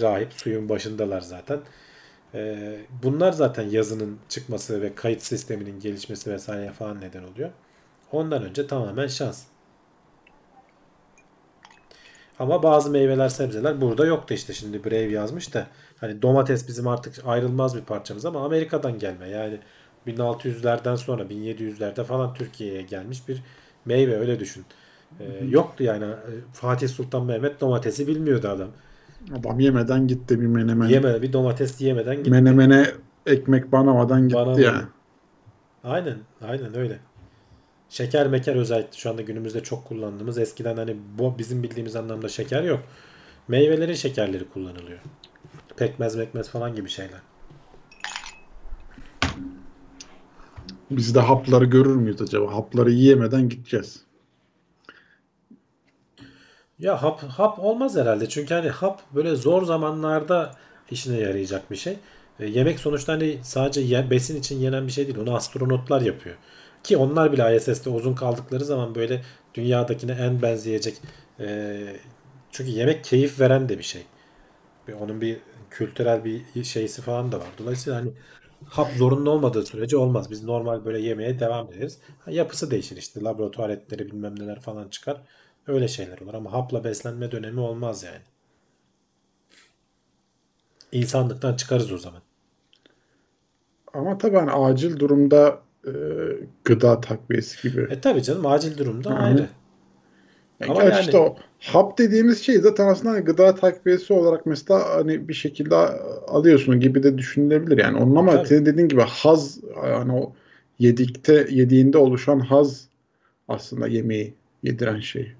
rahip 0.00 0.32
suyun 0.32 0.68
başındalar 0.68 1.20
zaten. 1.20 1.60
E, 2.34 2.76
bunlar 3.02 3.32
zaten 3.32 3.68
yazının 3.68 4.18
çıkması 4.28 4.82
ve 4.82 4.94
kayıt 4.94 5.22
sisteminin 5.22 5.80
gelişmesi 5.80 6.30
vesaire 6.30 6.72
falan 6.72 7.00
neden 7.00 7.22
oluyor. 7.22 7.50
Ondan 8.12 8.42
önce 8.42 8.66
tamamen 8.66 9.06
şans. 9.06 9.42
Ama 12.38 12.62
bazı 12.62 12.90
meyveler, 12.90 13.28
sebzeler 13.28 13.80
burada 13.80 14.06
yoktu 14.06 14.34
işte. 14.34 14.52
Şimdi 14.52 14.84
Brave 14.84 15.10
yazmış 15.10 15.54
da 15.54 15.66
hani 16.00 16.22
domates 16.22 16.68
bizim 16.68 16.88
artık 16.88 17.14
ayrılmaz 17.26 17.76
bir 17.76 17.82
parçamız 17.82 18.26
ama 18.26 18.44
Amerika'dan 18.44 18.98
gelme. 18.98 19.28
Yani 19.28 19.58
1600'lerden 20.06 20.96
sonra 20.96 21.22
1700'lerde 21.22 22.04
falan 22.04 22.34
Türkiye'ye 22.34 22.82
gelmiş 22.82 23.28
bir 23.28 23.42
meyve 23.84 24.18
öyle 24.18 24.40
düşün. 24.40 24.64
Ee, 25.20 25.44
yoktu 25.48 25.84
yani 25.84 26.04
Fatih 26.52 26.88
Sultan 26.88 27.24
Mehmet 27.26 27.60
domatesi 27.60 28.06
bilmiyordu 28.06 28.48
adam. 28.48 28.68
Adam 29.38 29.60
yemeden 29.60 30.08
gitti 30.08 30.40
bir 30.40 30.46
menemen. 30.46 30.88
Yemedi 30.88 31.22
bir 31.22 31.32
domates 31.32 31.80
yemeden 31.80 32.16
gitti. 32.16 32.30
Menemene 32.30 32.86
ekmek 33.26 33.72
banamadan 33.72 34.22
gitti 34.22 34.34
Banamadı. 34.34 34.60
ya. 34.60 34.88
Aynen 35.84 36.18
aynen 36.48 36.76
öyle. 36.76 36.98
Şeker 37.88 38.26
meker 38.28 38.56
özellikle 38.56 38.98
şu 38.98 39.10
anda 39.10 39.22
günümüzde 39.22 39.62
çok 39.62 39.84
kullandığımız 39.84 40.38
eskiden 40.38 40.76
hani 40.76 40.96
bu 41.18 41.38
bizim 41.38 41.62
bildiğimiz 41.62 41.96
anlamda 41.96 42.28
şeker 42.28 42.62
yok. 42.62 42.80
Meyvelerin 43.48 43.94
şekerleri 43.94 44.48
kullanılıyor. 44.48 44.98
Pekmez 45.76 46.16
mekmez 46.16 46.48
falan 46.48 46.74
gibi 46.74 46.88
şeyler. 46.88 47.20
Biz 50.96 51.14
de 51.14 51.20
hapları 51.20 51.64
görür 51.64 51.96
müyüz 51.96 52.22
acaba? 52.22 52.54
Hapları 52.54 52.90
yiyemeden 52.90 53.48
gideceğiz. 53.48 54.00
Ya 56.78 57.02
hap 57.02 57.22
hap 57.22 57.58
olmaz 57.58 57.96
herhalde. 57.96 58.28
Çünkü 58.28 58.54
hani 58.54 58.68
hap 58.68 59.00
böyle 59.14 59.36
zor 59.36 59.64
zamanlarda 59.64 60.54
işine 60.90 61.18
yarayacak 61.18 61.70
bir 61.70 61.76
şey. 61.76 61.96
E, 62.40 62.46
yemek 62.46 62.80
sonuçta 62.80 63.12
hani 63.12 63.38
sadece 63.42 63.80
ye, 63.80 64.10
besin 64.10 64.36
için 64.40 64.60
yenen 64.60 64.86
bir 64.86 64.92
şey 64.92 65.06
değil. 65.06 65.18
Onu 65.18 65.34
astronotlar 65.34 66.00
yapıyor. 66.00 66.36
Ki 66.82 66.96
onlar 66.96 67.32
bile 67.32 67.56
ISS'te 67.56 67.90
uzun 67.90 68.14
kaldıkları 68.14 68.64
zaman 68.64 68.94
böyle 68.94 69.22
dünyadakine 69.54 70.12
en 70.12 70.42
benzeyecek. 70.42 70.94
E, 71.40 71.78
çünkü 72.52 72.70
yemek 72.70 73.04
keyif 73.04 73.40
veren 73.40 73.68
de 73.68 73.78
bir 73.78 73.82
şey. 73.84 74.02
Onun 75.00 75.20
bir 75.20 75.38
kültürel 75.70 76.24
bir 76.24 76.64
şeysi 76.64 77.02
falan 77.02 77.32
da 77.32 77.38
var. 77.40 77.48
Dolayısıyla 77.58 77.98
hani 77.98 78.10
hap 78.72 78.92
zorunlu 78.92 79.30
olmadığı 79.30 79.66
sürece 79.66 79.96
olmaz. 79.96 80.30
Biz 80.30 80.44
normal 80.44 80.84
böyle 80.84 81.00
yemeye 81.00 81.40
devam 81.40 81.72
ederiz. 81.72 81.98
Ha, 82.18 82.30
yapısı 82.30 82.70
değişir 82.70 82.96
işte. 82.96 83.20
Laboratuvar 83.20 83.70
etleri 83.70 84.06
bilmem 84.06 84.38
neler 84.38 84.60
falan 84.60 84.88
çıkar. 84.88 85.22
Öyle 85.66 85.88
şeyler 85.88 86.18
olur 86.18 86.34
ama 86.34 86.52
hapla 86.52 86.84
beslenme 86.84 87.32
dönemi 87.32 87.60
olmaz 87.60 88.02
yani. 88.02 88.22
İnsanlıktan 90.92 91.56
çıkarız 91.56 91.92
o 91.92 91.98
zaman. 91.98 92.22
Ama 93.94 94.18
tabii 94.18 94.36
hani 94.36 94.50
acil 94.50 94.98
durumda 94.98 95.60
e, 95.86 95.92
gıda 96.64 97.00
takviyesi 97.00 97.68
gibi. 97.68 97.88
E 97.90 98.00
tabii 98.00 98.22
canım 98.22 98.46
acil 98.46 98.78
durumda 98.78 99.10
Hı-hı. 99.10 99.18
ayrı. 99.18 99.48
Yani 100.62 100.70
Ama 100.70 100.82
yani... 100.82 101.00
işte 101.00 101.18
o 101.18 101.36
hap 101.60 101.98
dediğimiz 101.98 102.42
şey 102.42 102.58
zaten 102.58 102.88
aslında 102.88 103.10
hani 103.10 103.24
gıda 103.24 103.54
takviyesi 103.54 104.12
olarak 104.12 104.46
mesela 104.46 104.96
hani 104.96 105.28
bir 105.28 105.34
şekilde 105.34 105.74
alıyorsun 106.28 106.80
gibi 106.80 107.02
de 107.02 107.18
düşünülebilir 107.18 107.78
yani. 107.78 107.98
Onun 107.98 108.16
ama 108.16 108.32
tabii. 108.32 108.48
senin 108.48 108.66
dediğin 108.66 108.88
gibi 108.88 109.02
haz 109.02 109.58
hani 109.74 110.12
o 110.12 110.32
yedikte 110.78 111.46
yediğinde 111.50 111.98
oluşan 111.98 112.40
haz 112.40 112.88
aslında 113.48 113.86
yemeği 113.88 114.34
yediren 114.62 115.00
şey. 115.00 115.32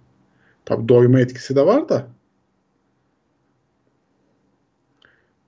Tabi 0.65 0.89
doyma 0.89 1.21
etkisi 1.21 1.57
de 1.57 1.67
var 1.67 1.89
da. 1.89 2.09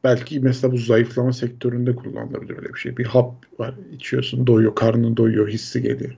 Belki 0.04 0.40
mesela 0.40 0.72
bu 0.72 0.78
zayıflama 0.78 1.32
sektöründe 1.32 1.96
kullanılabilir 1.96 2.56
öyle 2.56 2.74
bir 2.74 2.78
şey. 2.78 2.96
Bir 2.96 3.04
hap 3.04 3.34
var 3.58 3.74
içiyorsun 3.92 4.46
doyuyor 4.46 4.74
karnın 4.74 5.16
doyuyor 5.16 5.48
hissi 5.48 5.82
geliyor. 5.82 6.16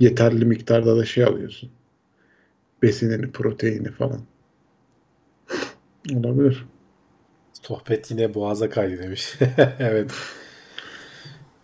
Yeterli 0.00 0.44
miktarda 0.44 0.96
da 0.96 1.04
şey 1.04 1.24
alıyorsun. 1.24 1.70
Besinini 2.84 3.32
proteini 3.32 3.90
falan. 3.90 4.20
Olabilir. 6.14 6.64
Sohbet 7.62 8.10
yine 8.10 8.34
boğaza 8.34 8.70
kaydı 8.70 9.02
demiş. 9.02 9.34
evet. 9.78 10.12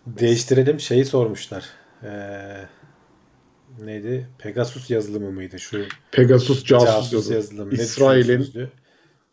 Değiştirelim 0.05 0.79
şeyi 0.79 1.05
sormuşlar. 1.05 1.69
Eee 2.03 2.67
neydi? 3.79 4.27
Pegasus 4.37 4.89
yazılımı 4.89 5.31
mıydı 5.31 5.59
şu? 5.59 5.85
Pegasus 6.11 6.63
casus, 6.65 6.87
casus 6.87 7.31
yazılımı. 7.31 7.73
İsrail'in 7.73 8.69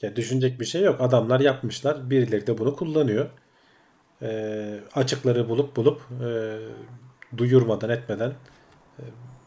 ya 0.02 0.16
düşünecek 0.16 0.60
bir 0.60 0.64
şey 0.64 0.82
yok. 0.82 1.00
Adamlar 1.00 1.40
yapmışlar. 1.40 2.10
Birileri 2.10 2.46
de 2.46 2.58
bunu 2.58 2.76
kullanıyor. 2.76 3.30
E, 4.22 4.80
açıkları 4.94 5.48
bulup 5.48 5.76
bulup 5.76 6.00
e, 6.24 6.58
duyurmadan 7.36 7.90
etmeden 7.90 8.32
e, 8.98 9.02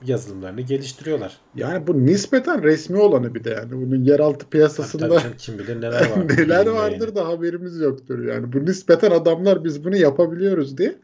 yazılımlarını 0.06 0.62
geliştiriyorlar. 0.62 1.38
Yani 1.56 1.88
bu 1.88 2.06
nispeten 2.06 2.64
resmi 2.64 2.98
olanı 2.98 3.36
bir 3.36 3.44
de 3.44 3.50
yani. 3.50 3.72
Bunun 3.72 4.04
yeraltı 4.04 4.50
piyasasında 4.50 5.10
tabii, 5.10 5.22
tabii 5.22 5.38
kim 5.38 5.60
bilir 5.60 5.82
neler 5.82 6.10
var. 6.10 6.28
neler 6.38 6.68
vardır 6.68 7.08
yani. 7.08 7.16
da 7.16 7.28
haberimiz 7.28 7.82
yoktur 7.82 8.26
yani. 8.26 8.54
Bu 8.54 8.66
nispeten 8.66 9.12
adamlar 9.12 9.64
biz 9.64 9.84
bunu 9.86 9.96
yapabiliyoruz 9.96 10.78
diye 10.78 10.96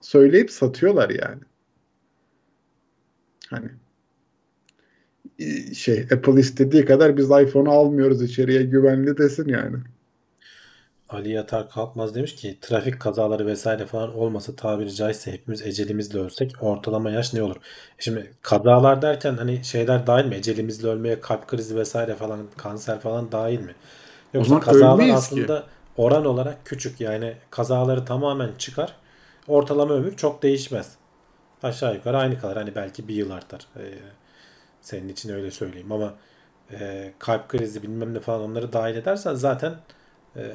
söyleyip 0.00 0.50
satıyorlar 0.50 1.10
yani. 1.10 1.40
Hani 3.50 3.70
şey 5.74 6.00
Apple 6.00 6.40
istediği 6.40 6.84
kadar 6.84 7.16
biz 7.16 7.26
iPhone'u 7.26 7.70
almıyoruz 7.70 8.22
içeriye 8.22 8.62
güvenli 8.62 9.18
desin 9.18 9.48
yani. 9.48 9.76
Ali 11.10 11.30
Yatar 11.30 11.70
Kalkmaz 11.70 12.14
demiş 12.14 12.34
ki 12.34 12.58
trafik 12.60 13.00
kazaları 13.00 13.46
vesaire 13.46 13.86
falan 13.86 14.14
olmasa 14.16 14.56
tabiri 14.56 14.94
caizse 14.94 15.32
hepimiz 15.32 15.62
ecelimizle 15.62 16.18
ölsek 16.18 16.52
ortalama 16.60 17.10
yaş 17.10 17.34
ne 17.34 17.42
olur? 17.42 17.56
Şimdi 17.98 18.34
kazalar 18.42 19.02
derken 19.02 19.36
hani 19.36 19.64
şeyler 19.64 20.06
dahil 20.06 20.24
mi? 20.24 20.34
Ecelimizle 20.34 20.88
ölmeye 20.88 21.20
kalp 21.20 21.48
krizi 21.48 21.76
vesaire 21.76 22.14
falan 22.14 22.46
kanser 22.56 23.00
falan 23.00 23.32
dahil 23.32 23.60
mi? 23.60 23.74
Yoksa 24.34 24.60
kazalar 24.60 25.08
aslında 25.08 25.60
ki. 25.60 25.66
oran 25.96 26.24
olarak 26.24 26.58
küçük 26.64 27.00
yani 27.00 27.36
kazaları 27.50 28.04
tamamen 28.04 28.50
çıkar. 28.58 28.96
Ortalama 29.48 29.94
ömür 29.94 30.16
çok 30.16 30.42
değişmez. 30.42 30.96
Aşağı 31.62 31.94
yukarı 31.94 32.18
aynı 32.18 32.38
kalır. 32.40 32.56
Hani 32.56 32.74
belki 32.74 33.08
bir 33.08 33.14
yıl 33.14 33.30
artar. 33.30 33.66
Ee, 33.76 33.82
senin 34.80 35.08
için 35.08 35.32
öyle 35.32 35.50
söyleyeyim 35.50 35.92
ama 35.92 36.14
e, 36.72 37.12
kalp 37.18 37.48
krizi 37.48 37.82
bilmem 37.82 38.14
ne 38.14 38.20
falan 38.20 38.40
onları 38.40 38.72
dahil 38.72 38.96
edersen 38.96 39.34
zaten 39.34 39.70
e, 39.70 39.76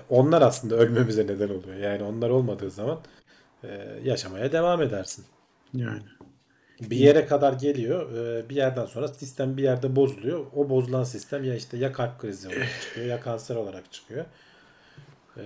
onlar 0.10 0.42
aslında 0.42 0.76
ölmemize 0.76 1.28
neden 1.28 1.50
oluyor. 1.50 1.76
Yani 1.78 2.04
onlar 2.04 2.30
olmadığı 2.30 2.72
zaman 2.72 3.00
e, 3.64 4.00
yaşamaya 4.04 4.52
devam 4.52 4.82
edersin. 4.82 5.26
Yani. 5.74 6.04
bir 6.82 6.98
yere 6.98 7.26
kadar 7.26 7.54
geliyor. 7.54 8.12
e, 8.44 8.50
Bir 8.50 8.56
yerden 8.56 8.86
sonra 8.86 9.08
sistem 9.08 9.58
bir 9.58 9.64
yerde 9.64 9.96
bozuluyor. 9.96 10.46
O 10.56 10.70
bozulan 10.70 11.04
sistem 11.04 11.44
ya 11.44 11.56
işte 11.56 11.78
ya 11.78 11.92
kalp 11.94 12.20
krizi 12.20 12.50
olarak 12.50 12.80
çıkıyor 12.82 13.08
ya 13.08 13.22
kanser 13.22 13.56
olarak 13.56 13.92
çıkıyor. 13.94 14.26
E, 15.38 15.44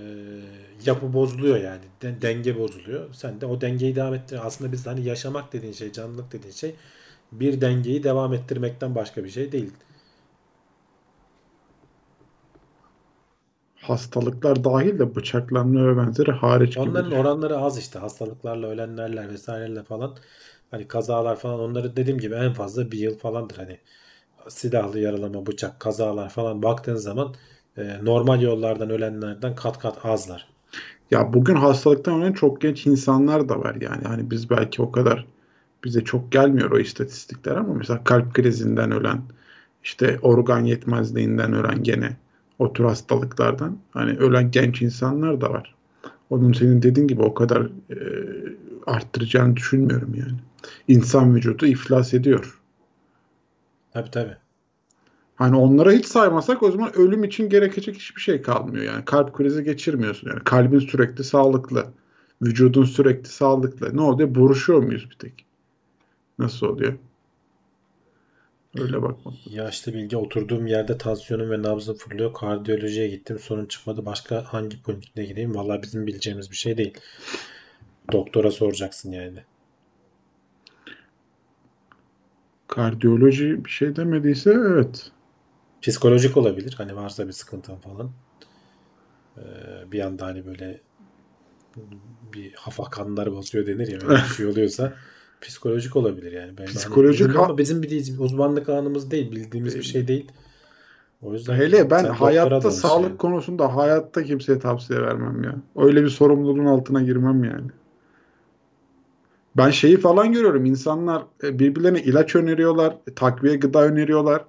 Yapı 0.86 1.14
bozuluyor 1.14 1.58
yani. 1.58 1.82
De- 2.02 2.22
Denge 2.22 2.60
bozuluyor. 2.60 3.14
Sen 3.14 3.42
de 3.42 3.46
o 3.46 3.62
dengeyi 3.62 3.96
devam 3.96 4.14
ettir. 4.14 4.40
Aslında 4.44 4.72
biz 4.72 4.86
hani 4.88 5.06
yaşamak 5.06 5.54
dediğin 5.54 5.74
şey, 5.74 5.92
canlılık 5.92 6.32
dediğin 6.32 6.54
şey 6.54 6.76
bir 7.32 7.62
dengeyi 7.62 8.04
devam 8.04 8.34
ettirmekten 8.34 8.96
başka 8.96 9.24
bir 9.24 9.30
şey 9.30 9.52
değil. 9.52 9.72
Hastalıklar 13.84 14.64
dahil 14.64 15.00
de 15.00 15.16
bıçaklanma 15.16 15.88
ve 15.88 15.98
benzeri 15.98 16.32
hariç 16.32 16.76
Onların 16.76 17.12
gibi. 17.12 17.16
oranları 17.16 17.58
az 17.58 17.78
işte. 17.78 18.00
Hastalıklarla 18.00 18.68
ölenlerle 18.68 19.30
vesaireyle 19.30 19.84
falan. 19.84 20.18
Hani 20.72 20.88
kazalar 20.88 21.36
falan 21.36 21.60
onları 21.60 21.96
dediğim 21.96 22.20
gibi 22.20 22.36
en 22.36 22.54
fazla 22.54 22.92
bir 22.92 22.98
yıl 23.00 23.18
falandır. 23.18 23.56
Hani 23.56 23.80
silahlı 24.50 25.00
yaralama, 25.00 25.46
bıçak, 25.48 25.80
kazalar 25.80 26.30
falan 26.30 26.64
baktığın 26.64 26.96
zaman 26.96 27.36
e, 27.78 28.06
normal 28.06 28.42
yollardan 28.42 28.90
ölenlerden 28.90 29.56
kat 29.56 29.80
kat 29.80 30.06
azlar. 30.06 30.50
Ya 31.12 31.34
bugün 31.34 31.56
hastalıktan 31.56 32.22
ölen 32.22 32.34
çok 32.34 32.62
genç 32.62 32.86
insanlar 32.88 33.50
da 33.50 33.60
var 33.60 33.76
yani. 33.82 34.04
Hani 34.04 34.32
biz 34.32 34.50
belki 34.50 34.82
o 34.82 34.92
kadar 34.92 35.28
bize 35.84 36.04
çok 36.04 36.32
gelmiyor 36.32 36.72
o 36.72 36.80
istatistikler 36.80 37.56
ama 37.56 37.74
mesela 37.74 38.04
kalp 38.04 38.34
krizinden 38.34 38.92
ölen, 38.92 39.22
işte 39.84 40.20
organ 40.22 40.66
yetmezliğinden 40.66 41.54
ölen 41.54 41.84
gene 41.84 42.18
o 42.64 42.74
tür 42.74 42.84
hastalıklardan 42.84 43.78
hani 43.92 44.18
ölen 44.18 44.52
genç 44.52 44.82
insanlar 44.82 45.42
da 45.42 45.50
var. 45.50 45.76
Onun 46.30 46.54
senin 46.54 46.82
dediğin 46.82 47.08
gibi 47.08 47.22
o 47.22 47.34
kadar 47.34 47.62
e, 47.62 47.98
arttıracağını 48.88 49.56
düşünmüyorum 49.56 50.16
yani. 50.16 50.38
İnsan 50.88 51.36
vücudu 51.36 51.66
iflas 51.66 52.14
ediyor. 52.14 52.60
Tabii 53.94 54.12
tabii. 54.12 54.38
Hani 55.36 55.56
onlara 55.56 55.92
hiç 55.92 56.06
saymasak 56.06 56.64
o 56.64 56.72
zaman 56.72 56.98
ölüm 56.98 57.24
için 57.24 57.50
gerekecek 57.50 57.96
hiçbir 57.96 58.22
şey 58.22 58.42
kalmıyor. 58.42 58.86
Yani 58.86 59.06
kalp 59.06 59.34
krizi 59.34 59.64
geçirmiyorsun. 59.64 60.30
Yani 60.30 60.40
kalbin 60.44 60.80
sürekli 60.80 61.24
sağlıklı. 61.24 61.86
Vücudun 62.42 62.86
sürekli 62.86 63.30
sağlıklı. 63.30 63.98
Ne 63.98 64.02
oluyor? 64.02 64.36
Buruşuyor 64.36 64.84
muyuz 64.84 65.10
bir 65.10 65.16
tek? 65.16 65.46
Nasıl 66.40 66.68
oluyor? 66.68 66.94
Öyle 68.78 69.02
bakmak. 69.02 69.34
Yaşlı 69.48 69.94
bilgi 69.94 70.18
oturduğum 70.18 70.68
yerde 70.68 70.98
tansiyonum 70.98 71.52
ve 71.52 71.62
nabzım 71.62 71.96
fırlıyor. 71.96 72.34
Kardiyolojiye 72.34 73.08
gittim. 73.08 73.40
Sorun 73.40 73.66
çıkmadı. 73.66 74.06
Başka 74.06 74.44
hangi 74.54 74.82
poliklinikte 74.82 75.26
gideyim? 75.26 75.56
Vallahi 75.56 75.82
bizim 75.82 76.08
bileceğimiz 76.08 76.52
bir 76.52 76.56
şey 76.56 76.78
değil. 76.78 76.94
Doktora 78.12 78.52
soracaksın 78.52 79.12
yani. 79.12 79.40
Kardiyoloji 82.68 83.66
bir 83.66 83.70
şey 83.70 83.96
demediyse 83.96 84.52
evet. 84.52 85.12
Psikolojik 85.82 86.38
olabilir. 86.38 86.74
Hani 86.78 86.96
varsa 86.96 87.28
bir 87.28 87.34
sıkıntın 87.34 87.76
falan. 87.76 88.12
Ee, 89.38 89.42
bir 89.92 90.00
anda 90.00 90.26
hani 90.26 90.46
böyle 90.46 90.82
bir 92.34 92.54
hafa 92.54 92.84
kanlar 92.84 93.36
basıyor 93.36 93.68
denir 93.68 93.88
ya 93.88 94.00
öyle 94.02 94.14
bir 94.14 94.36
şey 94.36 94.46
oluyorsa 94.52 94.94
psikolojik 95.44 95.96
olabilir 95.96 96.32
yani. 96.32 96.58
Ben 96.58 96.66
Psikolojik 96.66 97.36
ha- 97.36 97.44
ama 97.44 97.58
bizim 97.58 97.84
bildiğimiz 97.84 98.20
uzmanlık 98.20 98.70
alanımız 98.70 99.12
değil. 99.12 99.32
Bildiğimiz 99.32 99.76
bir 99.76 99.84
şey 99.84 100.08
değil. 100.08 100.32
O 101.22 101.34
yüzden 101.34 101.56
Hele 101.56 101.90
ben 101.90 102.06
hayatta 102.06 102.72
sağlık 102.72 103.10
yani. 103.10 103.18
konusunda 103.18 103.76
hayatta 103.76 104.24
kimseye 104.24 104.60
tavsiye 104.60 105.02
vermem 105.02 105.44
ya. 105.44 105.56
Öyle 105.76 106.04
bir 106.04 106.10
sorumluluğun 106.10 106.66
altına 106.66 107.02
girmem 107.02 107.44
yani. 107.44 107.68
Ben 109.58 109.70
şeyi 109.70 109.98
falan 109.98 110.34
görüyorum. 110.34 110.66
İnsanlar 110.66 111.24
e, 111.44 111.60
birbirlerine 111.60 112.02
ilaç 112.04 112.36
öneriyorlar, 112.36 112.98
e, 113.08 113.14
takviye 113.14 113.56
gıda 113.56 113.84
öneriyorlar. 113.86 114.46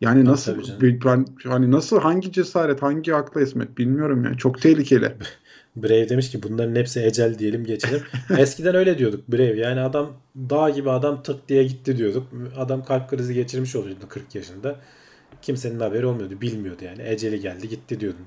Yani 0.00 0.24
nasıl 0.24 0.56
ben 1.04 1.26
hani 1.44 1.70
nasıl 1.70 2.00
hangi 2.00 2.32
cesaret, 2.32 2.82
hangi 2.82 3.14
akla 3.14 3.40
esmet 3.40 3.78
bilmiyorum 3.78 4.24
yani. 4.24 4.36
Çok 4.36 4.62
tehlikeli. 4.62 5.12
Brave 5.82 6.08
demiş 6.08 6.30
ki 6.30 6.42
bunların 6.42 6.76
hepsi 6.76 7.00
ecel 7.00 7.38
diyelim 7.38 7.64
geçelim. 7.64 8.02
Eskiden 8.38 8.74
öyle 8.74 8.98
diyorduk 8.98 9.28
Brave. 9.28 9.58
Yani 9.58 9.80
adam 9.80 10.16
dağ 10.36 10.70
gibi 10.70 10.90
adam 10.90 11.22
tık 11.22 11.48
diye 11.48 11.64
gitti 11.64 11.96
diyorduk. 11.96 12.26
Adam 12.56 12.84
kalp 12.84 13.10
krizi 13.10 13.34
geçirmiş 13.34 13.76
oluyordu 13.76 14.04
40 14.08 14.34
yaşında. 14.34 14.76
Kimsenin 15.42 15.80
haberi 15.80 16.06
olmuyordu. 16.06 16.40
Bilmiyordu 16.40 16.84
yani. 16.84 17.02
Eceli 17.02 17.40
geldi 17.40 17.68
gitti 17.68 18.00
diyordun. 18.00 18.26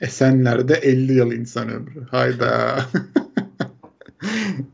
Esenler'de 0.00 0.74
50 0.74 1.12
yıl 1.12 1.32
insan 1.32 1.68
ömrü. 1.68 2.06
Hayda. 2.10 2.80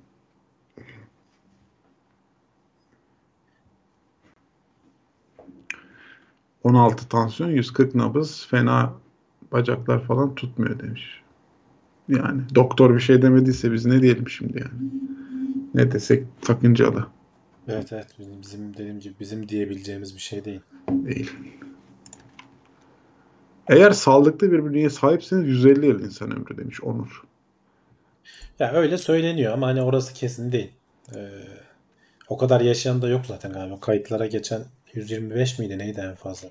...16 6.65 7.09
tansiyon, 7.09 7.51
140 7.51 7.95
nabız, 7.95 8.47
fena 8.51 8.93
bacaklar 9.53 10.05
falan 10.05 10.35
tutmuyor 10.35 10.79
demiş. 10.79 11.23
Yani 12.09 12.43
doktor 12.55 12.95
bir 12.95 13.01
şey 13.01 13.23
demediyse 13.23 13.73
biz 13.73 13.87
ne 13.87 14.03
diyelim 14.03 14.29
şimdi 14.29 14.59
yani? 14.59 14.91
Ne 15.75 15.93
desek 15.93 16.27
sakıncalı 16.43 17.07
Evet 17.69 17.93
evet 17.93 18.07
bizim, 18.19 18.43
bizim 18.43 18.75
dediğim 18.75 19.01
gibi 19.01 19.15
bizim 19.21 19.49
diyebileceğimiz 19.49 20.15
bir 20.15 20.21
şey 20.21 20.45
değil. 20.45 20.61
değil. 20.89 21.31
Eğer 23.69 23.91
sağlıklı 23.91 24.53
bir 24.53 24.65
bünyeye 24.65 24.91
sahipseniz 24.91 25.49
150 25.49 25.87
yıl 25.87 26.01
insan 26.01 26.37
ömrü 26.37 26.57
demiş 26.57 26.83
Onur. 26.83 27.23
Ya 28.59 28.73
öyle 28.73 28.99
söyleniyor 28.99 29.53
ama 29.53 29.67
hani 29.67 29.83
orası 29.83 30.15
kesin 30.15 30.53
değil. 30.53 30.71
Ee, 31.15 31.29
o 32.29 32.37
kadar 32.37 32.61
yaşayan 32.61 33.03
da 33.03 33.09
yok 33.09 33.27
zaten 33.27 33.53
galiba. 33.53 33.81
Kayıtlara 33.81 34.27
geçen 34.27 34.63
125 34.95 35.59
miydi 35.59 35.79
neydi 35.79 36.01
en 36.01 36.15
fazla? 36.15 36.49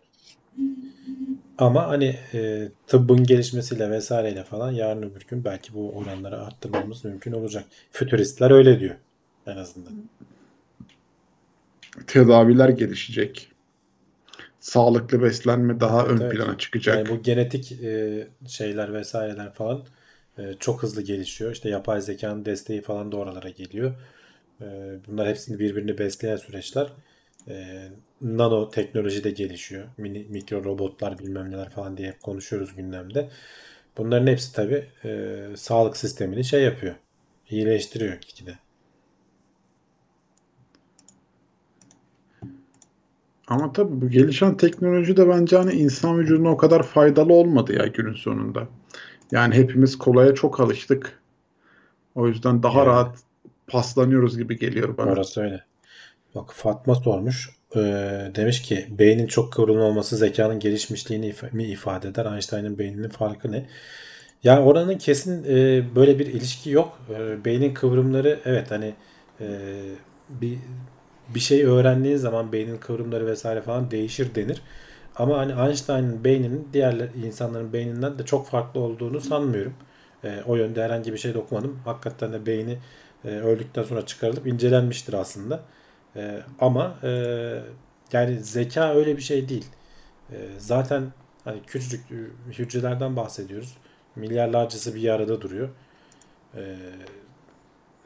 Ama 1.57 1.87
hani 1.87 2.15
e, 2.33 2.69
tıbbın 2.87 3.23
gelişmesiyle 3.23 3.89
vesaireyle 3.89 4.43
falan 4.43 4.71
yarın 4.71 5.01
öbür 5.01 5.21
gün 5.27 5.43
belki 5.45 5.73
bu 5.73 5.91
oranları 5.91 6.41
arttırmamız 6.41 7.05
mümkün 7.05 7.31
olacak. 7.31 7.65
Fütüristler 7.91 8.51
öyle 8.51 8.79
diyor 8.79 8.95
en 9.47 9.57
azından. 9.57 9.93
tedaviler 12.07 12.69
gelişecek. 12.69 13.51
Sağlıklı 14.59 15.21
beslenme 15.21 15.79
daha 15.79 16.05
Evet, 16.05 16.11
ön 16.11 16.21
evet. 16.21 16.31
plana 16.31 16.57
çıkacak. 16.57 16.95
Yani 16.95 17.09
bu 17.09 17.23
genetik 17.23 17.71
e, 17.71 18.27
şeyler 18.47 18.93
vesaireler 18.93 19.53
falan 19.53 19.85
e, 20.37 20.53
çok 20.59 20.83
hızlı 20.83 21.01
gelişiyor. 21.01 21.51
İşte 21.51 21.69
yapay 21.69 22.01
zekanın 22.01 22.45
desteği 22.45 22.81
falan 22.81 23.11
da 23.11 23.17
oralara 23.17 23.49
geliyor. 23.49 23.93
E, 24.61 24.65
bunlar 25.07 25.27
hepsini 25.29 25.59
birbirini 25.59 25.97
besleyen 25.97 26.35
süreçler. 26.35 26.87
E, 27.47 27.87
nano 28.21 28.69
teknoloji 28.69 29.23
de 29.23 29.31
gelişiyor. 29.31 29.87
Mini, 29.97 30.25
mikro 30.29 30.63
robotlar 30.63 31.19
bilmem 31.19 31.51
neler 31.51 31.69
falan 31.69 31.97
diye 31.97 32.07
hep 32.07 32.21
konuşuyoruz 32.23 32.75
gündemde. 32.75 33.29
Bunların 33.97 34.27
hepsi 34.27 34.53
tabii 34.53 34.85
e, 35.05 35.37
sağlık 35.55 35.97
sistemini 35.97 36.43
şey 36.43 36.63
yapıyor. 36.63 36.95
İyileştiriyor 37.49 38.13
gitgide. 38.13 38.57
Ama 43.47 43.73
tabii 43.73 44.01
bu 44.01 44.09
gelişen 44.09 44.57
teknoloji 44.57 45.17
de 45.17 45.29
bence 45.29 45.57
hani 45.57 45.71
insan 45.71 46.19
vücuduna 46.19 46.49
o 46.51 46.57
kadar 46.57 46.83
faydalı 46.83 47.33
olmadı 47.33 47.73
ya 47.73 47.87
günün 47.87 48.13
sonunda. 48.13 48.67
Yani 49.31 49.55
hepimiz 49.55 49.97
kolaya 49.97 50.35
çok 50.35 50.59
alıştık. 50.59 51.19
O 52.15 52.27
yüzden 52.27 52.63
daha 52.63 52.79
Yani. 52.79 52.87
rahat 52.87 53.17
paslanıyoruz 53.67 54.37
gibi 54.37 54.59
geliyor 54.59 54.97
bana. 54.97 55.11
Orası 55.11 55.41
öyle. 55.41 55.63
Bak 56.35 56.53
Fatma 56.53 56.95
sormuş. 56.95 57.58
Ee, 57.75 58.31
demiş 58.35 58.61
ki 58.61 58.87
beynin 58.99 59.27
çok 59.27 59.53
kıvrımlı 59.53 59.83
olması 59.83 60.17
zekanın 60.17 60.59
gelişmişliğini 60.59 61.29
if- 61.31 61.53
mi 61.55 61.63
ifade 61.65 62.07
eder? 62.07 62.25
Einstein'ın 62.33 62.79
beyninin 62.79 63.09
farkı 63.09 63.51
ne? 63.51 63.65
Ya 64.43 64.63
oranın 64.63 64.97
kesin 64.97 65.43
e, 65.43 65.83
böyle 65.95 66.19
bir 66.19 66.25
ilişki 66.27 66.69
yok. 66.69 66.99
E, 67.09 67.45
beynin 67.45 67.73
kıvrımları 67.73 68.39
evet 68.45 68.71
hani 68.71 68.95
e, 69.41 69.47
bir 70.29 70.59
bir 71.27 71.39
şey 71.39 71.63
öğrendiğin 71.65 72.17
zaman 72.17 72.51
beynin 72.51 72.77
kıvrımları 72.77 73.27
vesaire 73.27 73.61
falan 73.61 73.91
değişir 73.91 74.35
denir. 74.35 74.61
Ama 75.15 75.37
hani 75.37 75.51
Einstein'ın 75.69 76.23
beyninin 76.23 76.67
diğer 76.73 76.93
insanların 77.25 77.73
beyninden 77.73 78.19
de 78.19 78.25
çok 78.25 78.47
farklı 78.47 78.79
olduğunu 78.79 79.21
sanmıyorum. 79.21 79.73
E, 80.23 80.41
o 80.47 80.55
yönde 80.55 80.83
herhangi 80.83 81.13
bir 81.13 81.17
şey 81.17 81.33
de 81.33 81.37
okumadım. 81.37 81.79
Hakikaten 81.85 82.33
de 82.33 82.45
beyni 82.45 82.77
e, 83.25 83.27
öldükten 83.29 83.83
sonra 83.83 84.05
çıkarılıp 84.05 84.47
incelenmiştir 84.47 85.13
aslında. 85.13 85.61
E, 86.15 86.39
ama 86.59 86.95
e, 87.03 87.09
yani 88.13 88.39
zeka 88.43 88.95
öyle 88.95 89.17
bir 89.17 89.21
şey 89.21 89.49
değil. 89.49 89.65
E, 90.31 90.37
zaten 90.57 91.03
hani 91.43 91.61
küçücük 91.67 92.01
e, 92.11 92.15
hücrelerden 92.51 93.15
bahsediyoruz. 93.15 93.77
Milyarlarcası 94.15 94.95
bir 94.95 95.09
arada 95.09 95.41
duruyor. 95.41 95.69
E, 96.55 96.75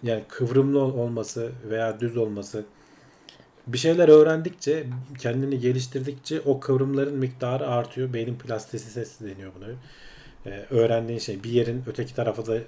yani 0.04 0.24
kıvrımlı 0.30 0.80
ol- 0.80 0.98
olması 0.98 1.52
veya 1.70 2.00
düz 2.00 2.18
olması 2.18 2.66
bir 3.68 3.78
şeyler 3.78 4.10
öğrendikçe, 4.10 4.88
kendini 5.20 5.60
geliştirdikçe 5.60 6.42
o 6.42 6.60
kıvrımların 6.60 7.16
miktarı 7.18 7.68
artıyor. 7.68 8.14
Beynin 8.14 8.36
plastisitesi 8.38 9.26
deniyor 9.26 9.52
buna. 9.56 9.68
Ee, 10.46 10.66
öğrendiğin 10.70 11.20
şey 11.20 11.44
bir 11.44 11.50
yerin 11.50 11.84
öteki 11.88 12.16
tarafa 12.16 12.46
da 12.46 12.60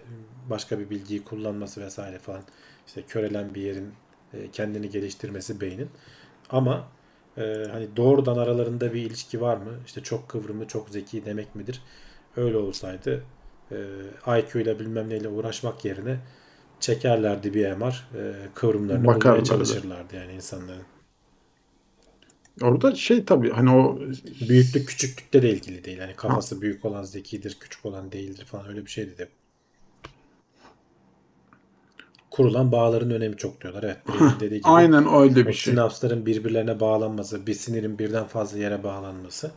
başka 0.50 0.80
bir 0.80 0.90
bilgiyi 0.90 1.24
kullanması 1.24 1.82
vesaire 1.82 2.20
falan. 2.20 2.42
İşte 2.88 3.02
körelen 3.02 3.56
bir 3.56 3.62
yerin 3.62 3.94
e, 4.36 4.52
kendini 4.52 4.90
geliştirmesi 4.90 5.62
beynin. 5.62 5.90
Ama 6.50 6.88
e, 7.38 7.42
hani 7.72 7.88
doğrudan 7.98 8.38
aralarında 8.38 8.94
bir 8.94 9.02
ilişki 9.02 9.42
var 9.42 9.58
mı? 9.58 9.72
İşte 9.86 10.04
çok 10.04 10.30
kıvrımlı, 10.30 10.68
çok 10.68 10.90
zeki 10.90 11.26
demek 11.26 11.56
midir? 11.56 11.82
Öyle 12.38 12.58
olsaydı 12.58 13.24
e, 13.72 13.78
IQ 14.40 14.62
ile 14.62 14.80
bilmem 14.80 15.10
neyle 15.10 15.28
uğraşmak 15.28 15.86
yerine 15.86 16.18
çekerlerdi 16.80 17.54
bir 17.54 17.72
MR 17.72 18.08
e, 18.16 18.34
kıvrımlarını 18.56 19.14
bulmaya 19.14 19.16
Bakarlardı. 19.16 19.44
çalışırlardı 19.44 20.16
yani 20.16 20.34
insanların. 20.34 20.84
Orada 22.62 22.96
şey 22.96 23.26
tabii 23.26 23.52
hani 23.52 23.72
o 23.72 24.00
Büyüklük 24.50 24.88
küçüklükte 24.88 25.42
de 25.42 25.50
ilgili 25.50 25.84
değil. 25.84 25.98
Yani 25.98 26.14
kafası 26.16 26.62
büyük 26.62 26.86
olan 26.86 27.04
zekidir, 27.04 27.58
küçük 27.60 27.86
olan 27.86 28.12
değildir 28.12 28.46
falan 28.46 28.68
öyle 28.68 28.86
bir 28.86 28.92
şey 28.92 29.18
de. 29.18 29.30
Kurulan 32.36 32.72
bağların 32.72 33.10
önemi 33.10 33.38
çok 33.38 33.62
diyorlar. 33.62 33.84
Evet, 33.84 33.98
dediği 34.40 34.58
gibi. 34.58 34.68
aynen 34.68 35.14
öyle 35.14 35.48
bir 35.48 35.54
şey. 35.54 35.74
sinapsların 35.74 36.26
birbirlerine 36.26 36.80
bağlanması, 36.80 37.48
bir 37.48 37.54
sinirin 37.54 38.00
birden 38.00 38.26
fazla 38.26 38.58
yere 38.58 38.84
bağlanması. 38.84 39.52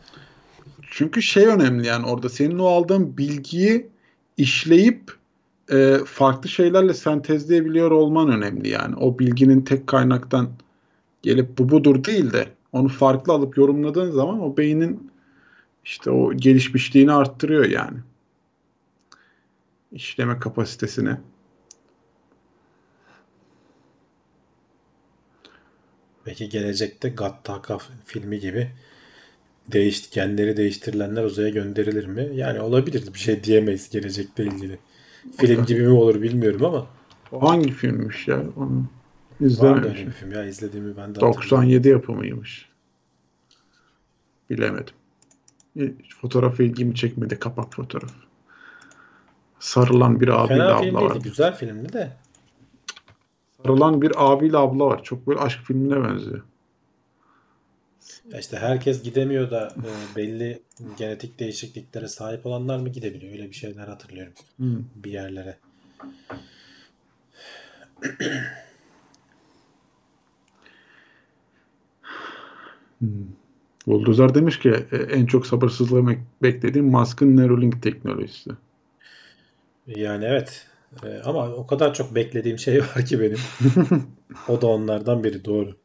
Çünkü 0.91 1.23
şey 1.23 1.47
önemli 1.47 1.87
yani 1.87 2.07
orada 2.07 2.29
senin 2.29 2.59
o 2.59 2.67
aldığın 2.67 3.17
bilgiyi 3.17 3.89
işleyip 4.37 5.13
e, 5.71 5.99
farklı 6.07 6.49
şeylerle 6.49 6.95
sentezleyebiliyor 6.95 7.91
olman 7.91 8.29
önemli 8.29 8.69
yani. 8.69 8.97
O 8.97 9.19
bilginin 9.19 9.61
tek 9.61 9.87
kaynaktan 9.87 10.49
gelip 11.23 11.59
bu 11.59 11.69
budur 11.69 12.05
değil 12.05 12.33
de 12.33 12.49
onu 12.73 12.89
farklı 12.89 13.33
alıp 13.33 13.57
yorumladığın 13.57 14.11
zaman 14.11 14.41
o 14.41 14.57
beynin 14.57 15.11
işte 15.85 16.11
o 16.11 16.33
gelişmişliğini 16.33 17.13
arttırıyor 17.13 17.65
yani. 17.65 17.99
İşleme 19.93 20.39
kapasitesini. 20.39 21.17
Peki 26.29 26.49
gelecekte 26.49 27.09
Gattaca 27.09 27.79
filmi 28.05 28.41
gibi 28.41 28.71
değiş, 29.73 30.11
genleri 30.11 30.57
değiştirilenler 30.57 31.25
uzaya 31.25 31.49
gönderilir 31.49 32.07
mi? 32.07 32.29
Yani 32.35 32.61
olabilir. 32.61 33.15
Bir 33.15 33.19
şey 33.19 33.45
diyemeyiz 33.45 33.91
gelecekle 33.91 34.45
ilgili. 34.45 34.79
Film 35.37 35.65
gibi 35.65 35.83
mi 35.83 35.93
olur 35.93 36.23
bilmiyorum 36.23 36.65
ama 36.65 36.87
O 37.33 37.49
hangi 37.51 37.71
filmmiş 37.71 38.29
ya? 38.29 38.43
Onu 38.57 38.85
izlememişim. 39.41 40.07
bir 40.07 40.13
film 40.13 40.33
ya 40.33 40.45
izlediğimi 40.45 40.97
ben 40.97 40.97
de 40.97 41.21
hatırlıyorum. 41.21 41.35
97 41.41 41.89
yapımıymış. 41.89 42.69
Bilemedim. 44.51 44.95
Hiç 45.77 46.15
Fotoğrafı 46.21 46.63
ilgimi 46.63 46.95
çekmedi. 46.95 47.39
Kapak 47.39 47.75
fotoğrafı. 47.75 48.15
Sarılan 49.61 50.21
bir 50.21 50.29
abiyle 50.29 50.59
Fena 50.59 50.81
film 50.81 50.97
abla 50.97 51.05
değildi. 51.09 51.19
var. 51.19 51.23
Güzel 51.25 51.55
filmdi 51.55 51.93
de. 51.93 52.13
Sarılan 53.67 54.03
bir 54.03 54.13
abiyle 54.17 54.57
abla 54.57 54.87
var. 54.87 55.03
Çok 55.03 55.27
böyle 55.27 55.41
aşk 55.41 55.59
filmine 55.65 56.05
benziyor. 56.05 56.43
Ya 58.33 58.39
işte 58.39 58.57
herkes 58.57 59.03
gidemiyor 59.03 59.51
da 59.51 59.75
e, 59.77 60.17
belli 60.17 60.63
genetik 60.99 61.39
değişikliklere 61.39 62.09
sahip 62.09 62.47
olanlar 62.47 62.79
mı 62.79 62.89
gidebiliyor? 62.89 63.33
Öyle 63.33 63.49
bir 63.49 63.55
şeyler 63.55 63.89
hatırlıyorum 63.89 64.33
Hmm. 64.57 64.79
bir 64.97 65.13
yerlere. 65.13 65.57
Bulldozer 73.87 74.35
demiş 74.35 74.59
ki 74.59 74.71
e, 74.93 74.97
en 74.97 75.27
çok 75.27 75.47
sabırsızlığı 75.47 76.17
beklediğim 76.43 76.87
Musk'ın 76.87 77.37
Neuralink 77.37 77.83
teknolojisi. 77.83 78.51
Yani 79.87 80.25
evet. 80.25 80.67
E, 81.05 81.21
ama 81.25 81.49
o 81.49 81.67
kadar 81.67 81.95
çok 81.95 82.15
beklediğim 82.15 82.59
şey 82.59 82.81
var 82.81 83.07
ki 83.07 83.21
benim. 83.21 83.39
O 84.49 84.61
da 84.61 84.67
onlardan 84.67 85.25
biri 85.25 85.45
doğru. 85.45 85.77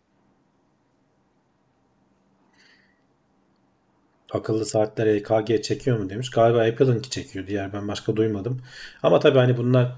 Akıllı 4.31 4.65
saatler 4.65 5.07
EKG 5.07 5.63
çekiyor 5.63 5.99
mu 5.99 6.09
demiş. 6.09 6.29
Galiba 6.29 6.61
Apple'ınki 6.63 7.09
çekiyor. 7.09 7.47
Diğer 7.47 7.73
ben 7.73 7.87
başka 7.87 8.15
duymadım. 8.15 8.61
Ama 9.03 9.19
tabii 9.19 9.37
hani 9.37 9.57
bunlar 9.57 9.95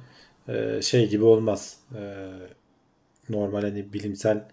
e, 0.47 0.81
şey 0.81 1.09
gibi 1.09 1.23
olmaz. 1.23 1.77
E, 1.95 2.01
normal 3.29 3.61
hani 3.61 3.93
bilimsel 3.93 4.47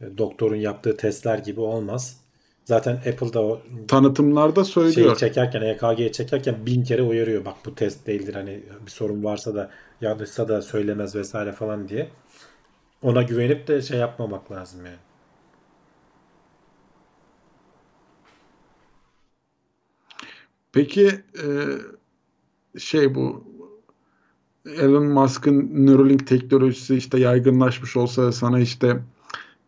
e, 0.00 0.18
doktorun 0.18 0.56
yaptığı 0.56 0.96
testler 0.96 1.38
gibi 1.38 1.60
olmaz. 1.60 2.20
Zaten 2.64 2.94
Apple'da 2.96 3.42
o 3.42 3.62
Tanıtımlarda 3.88 4.64
şeyi 4.64 4.72
söylüyor. 4.72 5.16
çekerken 5.16 5.62
EKG'yi 5.62 6.12
çekerken 6.12 6.66
bin 6.66 6.84
kere 6.84 7.02
uyarıyor. 7.02 7.44
Bak 7.44 7.54
bu 7.66 7.74
test 7.74 8.06
değildir 8.06 8.34
hani 8.34 8.62
bir 8.86 8.90
sorun 8.90 9.24
varsa 9.24 9.54
da 9.54 9.70
yanlışsa 10.02 10.48
da 10.48 10.62
söylemez 10.62 11.14
vesaire 11.14 11.52
falan 11.52 11.88
diye. 11.88 12.10
Ona 13.02 13.22
güvenip 13.22 13.68
de 13.68 13.82
şey 13.82 13.98
yapmamak 13.98 14.52
lazım 14.52 14.86
yani. 14.86 14.96
Peki 20.72 21.10
e, 21.44 21.46
şey 22.78 23.14
bu 23.14 23.44
Elon 24.66 25.04
Musk'ın 25.06 25.86
Neuralink 25.86 26.26
teknolojisi 26.26 26.96
işte 26.96 27.20
yaygınlaşmış 27.20 27.96
olsa 27.96 28.32
sana 28.32 28.60
işte 28.60 29.00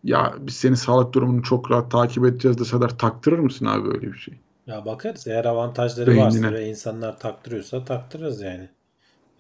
ya 0.05 0.35
biz 0.39 0.55
senin 0.55 0.75
sağlık 0.75 1.13
durumunu 1.15 1.43
çok 1.43 1.71
rahat 1.71 1.91
takip 1.91 2.25
edeceğiz 2.25 2.59
deseler 2.59 2.99
taktırır 2.99 3.39
mısın 3.39 3.67
abi 3.67 3.85
böyle 3.85 4.13
bir 4.13 4.19
şey? 4.19 4.35
Ya 4.67 4.85
bakarız 4.85 5.27
eğer 5.27 5.45
avantajları 5.45 6.07
Beynine. 6.07 6.25
varsa 6.25 6.53
ve 6.53 6.69
insanlar 6.69 7.19
taktırıyorsa 7.19 7.85
taktırırız 7.85 8.43
yani. 8.43 8.69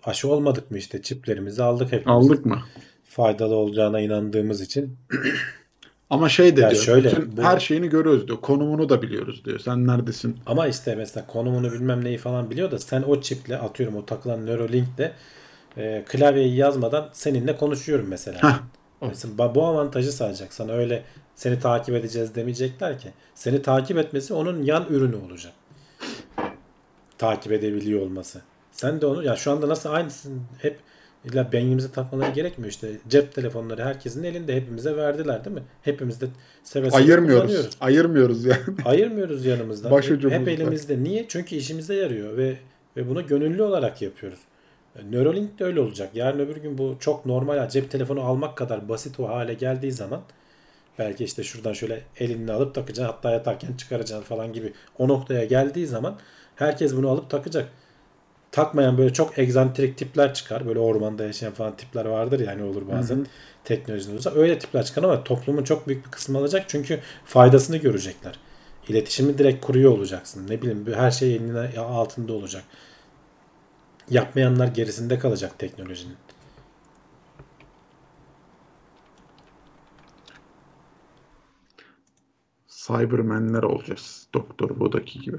Aşı 0.06 0.28
olmadık 0.28 0.70
mı 0.70 0.78
işte 0.78 1.02
çiplerimizi 1.02 1.62
aldık 1.62 1.92
hepimiz. 1.92 2.06
Aldık 2.30 2.46
mı? 2.46 2.58
Faydalı 3.04 3.54
olacağına 3.54 4.00
inandığımız 4.00 4.60
için. 4.60 4.96
Ama 6.10 6.28
şey 6.28 6.56
de 6.56 6.60
Ya 6.60 6.70
diyor. 6.70 6.82
şöyle, 6.82 7.10
bütün 7.10 7.36
bu- 7.36 7.42
her 7.42 7.60
şeyini 7.60 7.88
görüyoruz 7.88 8.26
diyor. 8.28 8.40
Konumunu 8.40 8.88
da 8.88 9.02
biliyoruz 9.02 9.44
diyor. 9.44 9.58
Sen 9.58 9.86
neredesin? 9.86 10.36
Ama 10.46 10.66
işte 10.68 10.94
mesela 10.94 11.26
konumunu 11.26 11.72
bilmem 11.72 12.04
neyi 12.04 12.18
falan 12.18 12.50
biliyor 12.50 12.70
da 12.70 12.78
sen 12.78 13.02
o 13.02 13.20
çiple 13.20 13.58
atıyorum 13.58 13.96
o 13.96 14.06
takılan 14.06 14.46
Neuralink'le 14.46 15.10
e, 15.76 16.04
klavyeyi 16.08 16.56
yazmadan 16.56 17.08
seninle 17.12 17.56
konuşuyorum 17.56 18.06
mesela. 18.08 18.42
Heh. 18.42 18.58
Mesela 19.08 19.54
bu 19.54 19.66
avantajı 19.66 20.12
sağlayacak. 20.12 20.52
Sana 20.52 20.72
öyle 20.72 21.02
seni 21.34 21.60
takip 21.60 21.94
edeceğiz 21.94 22.34
demeyecekler 22.34 22.98
ki. 22.98 23.08
Seni 23.34 23.62
takip 23.62 23.98
etmesi 23.98 24.34
onun 24.34 24.62
yan 24.62 24.86
ürünü 24.90 25.16
olacak. 25.16 25.52
Takip 27.18 27.52
edebiliyor 27.52 28.00
olması. 28.00 28.40
Sen 28.74 29.00
de 29.00 29.06
onu 29.06 29.24
ya 29.24 29.36
şu 29.36 29.50
anda 29.50 29.68
nasıl 29.68 29.90
aynısın 29.90 30.42
hep 30.58 30.78
illa 31.24 31.52
beynimize 31.52 31.92
takmaları 31.92 32.30
gerekmiyor 32.30 32.70
işte. 32.70 32.88
Cep 33.08 33.34
telefonları 33.34 33.84
herkesin 33.84 34.24
elinde 34.24 34.56
hepimize 34.56 34.96
verdiler 34.96 35.44
değil 35.44 35.56
mi? 35.56 35.62
Hepimiz 35.82 36.20
de 36.20 36.26
seve 36.62 36.90
seve 36.90 37.02
Ayırmıyoruz. 37.02 37.70
Ayırmıyoruz 37.80 38.44
yani. 38.44 38.60
Ayırmıyoruz 38.84 39.44
yanımızdan. 39.44 39.92
Başucumuzda. 39.92 40.40
Hep 40.40 40.48
elimizde. 40.48 41.04
Niye? 41.04 41.24
Çünkü 41.28 41.56
işimize 41.56 41.94
yarıyor 41.94 42.36
ve 42.36 42.56
ve 42.96 43.08
bunu 43.08 43.26
gönüllü 43.26 43.62
olarak 43.62 44.02
yapıyoruz. 44.02 44.38
Neuralink 45.10 45.58
de 45.58 45.64
öyle 45.64 45.80
olacak. 45.80 46.10
Yarın 46.14 46.38
öbür 46.38 46.56
gün 46.56 46.78
bu 46.78 46.96
çok 47.00 47.26
normal 47.26 47.68
cep 47.68 47.90
telefonu 47.90 48.20
almak 48.20 48.56
kadar 48.56 48.88
basit 48.88 49.20
o 49.20 49.28
hale 49.28 49.54
geldiği 49.54 49.92
zaman 49.92 50.20
belki 50.98 51.24
işte 51.24 51.42
şuradan 51.42 51.72
şöyle 51.72 52.02
elini 52.16 52.52
alıp 52.52 52.74
takacaksın 52.74 53.12
hatta 53.12 53.30
yatarken 53.30 53.72
çıkaracaksın 53.72 54.24
falan 54.24 54.52
gibi 54.52 54.72
o 54.98 55.08
noktaya 55.08 55.44
geldiği 55.44 55.86
zaman 55.86 56.18
herkes 56.56 56.96
bunu 56.96 57.08
alıp 57.08 57.30
takacak. 57.30 57.68
Takmayan 58.54 58.98
böyle 58.98 59.12
çok 59.12 59.38
egzantrik 59.38 59.98
tipler 59.98 60.34
çıkar. 60.34 60.66
Böyle 60.66 60.78
ormanda 60.78 61.24
yaşayan 61.24 61.52
falan 61.52 61.76
tipler 61.76 62.04
vardır 62.04 62.40
yani 62.40 62.62
olur 62.62 62.88
bazen. 62.88 63.26
Teknolojinin 63.64 64.14
olursa 64.14 64.30
öyle 64.34 64.58
tipler 64.58 64.84
çıkar 64.84 65.02
ama 65.02 65.24
toplumun 65.24 65.64
çok 65.64 65.88
büyük 65.88 66.06
bir 66.06 66.10
kısmı 66.10 66.38
alacak 66.38 66.68
çünkü 66.68 67.00
faydasını 67.24 67.76
görecekler. 67.76 68.38
İletişimi 68.88 69.38
direkt 69.38 69.66
kuruyor 69.66 69.92
olacaksın. 69.92 70.46
Ne 70.48 70.62
bileyim 70.62 70.94
her 70.94 71.10
şey 71.10 71.36
elinin 71.36 71.76
altında 71.76 72.32
olacak. 72.32 72.64
Yapmayanlar 74.10 74.66
gerisinde 74.66 75.18
kalacak 75.18 75.58
teknolojinin. 75.58 76.16
Cybermenler 82.68 83.62
olacağız. 83.62 84.26
Doktor 84.34 84.80
Bodaki 84.80 85.20
gibi. 85.20 85.38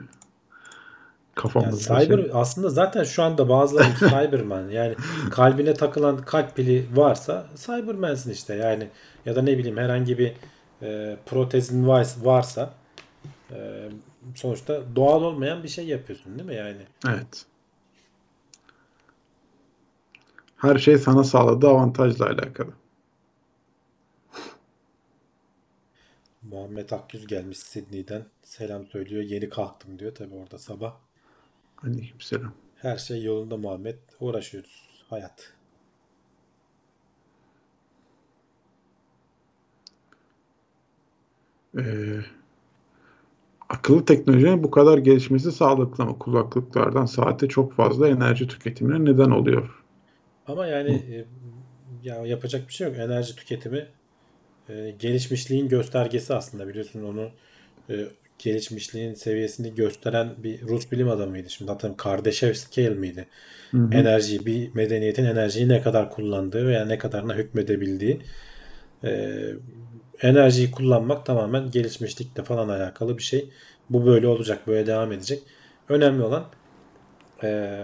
Yani 1.37 1.53
Kafamızda 1.53 1.99
cyber 1.99 2.17
şey- 2.17 2.31
aslında 2.33 2.69
zaten 2.69 3.03
şu 3.03 3.23
anda 3.23 3.49
bazıları 3.49 3.87
Cyberman 3.99 4.69
yani 4.69 4.95
kalbine 5.31 5.73
takılan 5.73 6.17
kalp 6.17 6.55
pili 6.55 6.85
varsa 6.93 7.47
Cyberman'sin 7.55 8.31
işte 8.31 8.55
yani 8.55 8.89
ya 9.25 9.35
da 9.35 9.41
ne 9.41 9.57
bileyim 9.57 9.77
herhangi 9.77 10.17
bir 10.17 10.33
e, 10.81 11.17
protezin 11.25 11.87
var- 11.87 12.07
varsa 12.21 12.73
e, 13.51 13.89
sonuçta 14.35 14.81
doğal 14.95 15.23
olmayan 15.23 15.63
bir 15.63 15.67
şey 15.69 15.85
yapıyorsun 15.87 16.39
değil 16.39 16.49
mi 16.49 16.55
yani? 16.55 16.81
Evet. 17.07 17.45
Her 20.57 20.77
şey 20.77 20.97
sana 20.97 21.23
sağladığı 21.23 21.67
avantajla 21.67 22.25
alakalı. 22.25 22.71
Muhammed 26.41 26.89
Akyüz 26.89 27.27
gelmiş 27.27 27.57
Sydney'den. 27.57 28.25
Selam 28.43 28.85
söylüyor. 28.87 29.23
Yeni 29.23 29.49
kalktım 29.49 29.99
diyor 29.99 30.15
tabi 30.15 30.35
orada 30.35 30.57
sabah. 30.57 30.93
Aleykümselam. 31.83 32.53
Her 32.75 32.97
şey 32.97 33.23
yolunda 33.23 33.57
Muhammed. 33.57 33.95
Uğraşıyoruz. 34.19 34.85
Hayat. 35.09 35.53
Ee, 41.77 42.19
akıllı 43.69 44.05
teknolojinin 44.05 44.63
bu 44.63 44.71
kadar 44.71 44.97
gelişmesi 44.97 45.51
sağlıklı 45.51 46.03
ama 46.03 46.17
kulaklıklardan 46.17 47.05
saate 47.05 47.47
çok 47.47 47.73
fazla 47.73 48.07
enerji 48.09 48.47
tüketimine 48.47 49.11
neden 49.11 49.31
oluyor. 49.31 49.83
Ama 50.47 50.67
yani 50.67 50.91
e, 50.91 51.25
ya 52.03 52.25
yapacak 52.25 52.67
bir 52.67 52.73
şey 52.73 52.87
yok. 52.87 52.97
Enerji 52.97 53.35
tüketimi 53.35 53.87
e, 54.69 54.95
gelişmişliğin 54.99 55.69
göstergesi 55.69 56.33
aslında 56.33 56.67
biliyorsun 56.67 57.03
onu 57.03 57.29
e, 57.89 58.07
gelişmişliğin 58.39 59.13
seviyesini 59.13 59.75
gösteren 59.75 60.43
bir 60.43 60.61
Rus 60.61 60.91
bilim 60.91 61.09
adamıydı. 61.09 61.49
Şimdi 61.49 61.71
hatırlamıyorum 61.71 62.03
Kardashev 62.03 62.53
Scale 62.53 62.89
miydi? 62.89 63.27
Hı 63.71 63.77
hı. 63.77 63.93
Enerjiyi 63.93 64.45
bir 64.45 64.75
medeniyetin 64.75 65.25
enerjiyi 65.25 65.69
ne 65.69 65.81
kadar 65.81 66.11
kullandığı 66.11 66.67
veya 66.67 66.85
ne 66.85 66.97
kadarına 66.97 67.35
hükmedebildiği 67.35 68.21
e, 69.03 69.31
enerjiyi 70.21 70.71
kullanmak 70.71 71.25
tamamen 71.25 71.71
gelişmişlikle 71.71 72.43
falan 72.43 72.69
alakalı 72.69 73.17
bir 73.17 73.23
şey. 73.23 73.49
Bu 73.89 74.05
böyle 74.05 74.27
olacak, 74.27 74.67
böyle 74.67 74.87
devam 74.87 75.11
edecek. 75.11 75.43
Önemli 75.89 76.23
olan 76.23 76.45
e, 77.43 77.79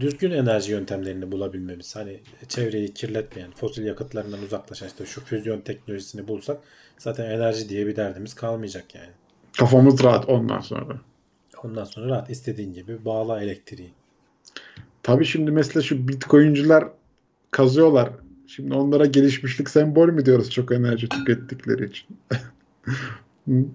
düzgün 0.00 0.30
enerji 0.30 0.72
yöntemlerini 0.72 1.32
bulabilmemiz. 1.32 1.96
Hani 1.96 2.20
çevreyi 2.48 2.94
kirletmeyen, 2.94 3.50
fosil 3.50 3.84
yakıtlarından 3.84 4.42
uzaklaşan 4.42 4.88
işte 4.88 5.06
şu 5.06 5.24
füzyon 5.24 5.60
teknolojisini 5.60 6.28
bulsak 6.28 6.60
zaten 6.98 7.30
enerji 7.30 7.68
diye 7.68 7.86
bir 7.86 7.96
derdimiz 7.96 8.34
kalmayacak 8.34 8.94
yani. 8.94 9.10
Kafamız 9.58 10.04
rahat 10.04 10.28
ondan 10.28 10.60
sonra. 10.60 10.96
Ondan 11.64 11.84
sonra 11.84 12.08
rahat 12.08 12.30
istediğin 12.30 12.72
gibi 12.72 13.04
bağla 13.04 13.42
elektriği. 13.42 13.92
Tabii 15.02 15.24
şimdi 15.24 15.50
mesela 15.50 15.82
şu 15.82 16.08
bitcoin'ciler 16.08 16.84
kazıyorlar. 17.50 18.10
Şimdi 18.46 18.74
onlara 18.74 19.06
gelişmişlik 19.06 19.70
sembol 19.70 20.08
mü 20.08 20.26
diyoruz 20.26 20.50
çok 20.50 20.72
enerji 20.72 21.08
tükettikleri 21.08 21.86
için? 21.86 22.06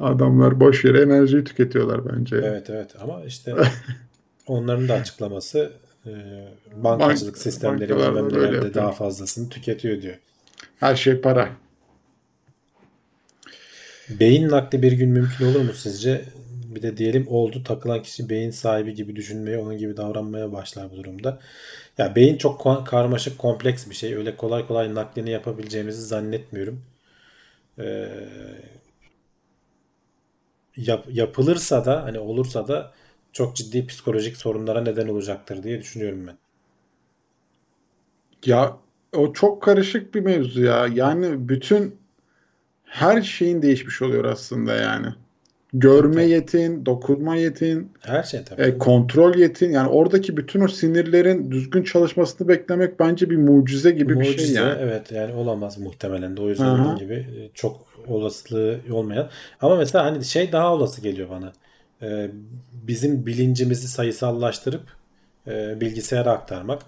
Adamlar 0.00 0.60
boş 0.60 0.84
yere 0.84 1.02
enerjiyi 1.02 1.44
tüketiyorlar 1.44 2.00
bence. 2.08 2.36
Evet 2.36 2.70
evet 2.70 2.94
ama 3.00 3.24
işte 3.24 3.54
onların 4.46 4.88
da 4.88 4.94
açıklaması 4.94 5.72
e, 6.06 6.12
bankacılık 6.76 7.34
Bank- 7.34 7.42
sistemleri 7.42 7.96
bilmem 7.96 8.74
daha 8.74 8.92
fazlasını 8.92 9.48
tüketiyor 9.48 10.02
diyor. 10.02 10.16
Her 10.76 10.96
şey 10.96 11.20
para. 11.20 11.48
Beyin 14.08 14.48
nakli 14.48 14.82
bir 14.82 14.92
gün 14.92 15.10
mümkün 15.10 15.44
olur 15.44 15.60
mu 15.60 15.72
sizce? 15.72 16.24
Bir 16.74 16.82
de 16.82 16.96
diyelim 16.96 17.26
oldu 17.28 17.62
takılan 17.64 18.02
kişi 18.02 18.28
beyin 18.28 18.50
sahibi 18.50 18.94
gibi 18.94 19.16
düşünmeye, 19.16 19.58
onun 19.58 19.78
gibi 19.78 19.96
davranmaya 19.96 20.52
başlar 20.52 20.90
bu 20.90 20.96
durumda. 20.96 21.38
Ya 21.98 22.16
beyin 22.16 22.36
çok 22.38 22.86
karmaşık, 22.86 23.38
kompleks 23.38 23.86
bir 23.90 23.94
şey. 23.94 24.14
Öyle 24.14 24.36
kolay 24.36 24.66
kolay 24.66 24.94
naklini 24.94 25.30
yapabileceğimizi 25.30 26.02
zannetmiyorum. 26.02 26.82
Ee, 27.78 28.08
yap- 30.76 31.06
yapılırsa 31.10 31.84
da 31.84 32.02
hani 32.04 32.18
olursa 32.18 32.68
da 32.68 32.92
çok 33.32 33.56
ciddi 33.56 33.86
psikolojik 33.86 34.36
sorunlara 34.36 34.80
neden 34.82 35.08
olacaktır 35.08 35.62
diye 35.62 35.80
düşünüyorum 35.80 36.26
ben. 36.26 36.38
Ya 38.46 38.76
o 39.16 39.32
çok 39.32 39.62
karışık 39.62 40.14
bir 40.14 40.20
mevzu 40.20 40.62
ya. 40.62 40.86
Yani 40.92 41.48
bütün 41.48 41.96
her 42.86 43.22
şeyin 43.22 43.62
değişmiş 43.62 44.02
oluyor 44.02 44.24
aslında 44.24 44.74
yani. 44.74 45.06
Görme 45.72 46.24
yetin, 46.24 46.86
dokunma 46.86 47.36
yetin, 47.36 47.92
Her 48.00 48.22
şey 48.22 48.44
tabii. 48.44 48.62
e, 48.62 48.78
kontrol 48.78 49.34
yetin. 49.36 49.70
Yani 49.72 49.88
oradaki 49.88 50.36
bütün 50.36 50.60
o 50.60 50.68
sinirlerin 50.68 51.50
düzgün 51.50 51.82
çalışmasını 51.82 52.48
beklemek 52.48 53.00
bence 53.00 53.30
bir 53.30 53.36
mucize 53.36 53.90
gibi 53.90 54.20
bir 54.20 54.24
şey 54.24 54.32
Mucize, 54.34 54.60
yani. 54.60 54.78
evet 54.80 55.12
yani 55.12 55.34
olamaz 55.34 55.78
muhtemelen 55.78 56.36
de 56.36 56.42
o 56.42 56.48
yüzden 56.48 56.64
Aha. 56.64 56.94
gibi 56.98 57.14
e, 57.14 57.50
çok 57.54 57.86
olasılığı 58.06 58.80
olmayan 58.92 59.30
ama 59.60 59.76
mesela 59.76 60.04
hani 60.04 60.24
şey 60.24 60.52
daha 60.52 60.74
olası 60.74 61.00
geliyor 61.00 61.30
bana 61.30 61.52
Ee, 62.02 62.30
bizim 62.72 63.26
bilincimizi 63.26 63.88
sayısallaştırıp 63.88 64.82
e, 65.46 65.80
bilgisayara 65.80 66.30
aktarmak 66.32 66.82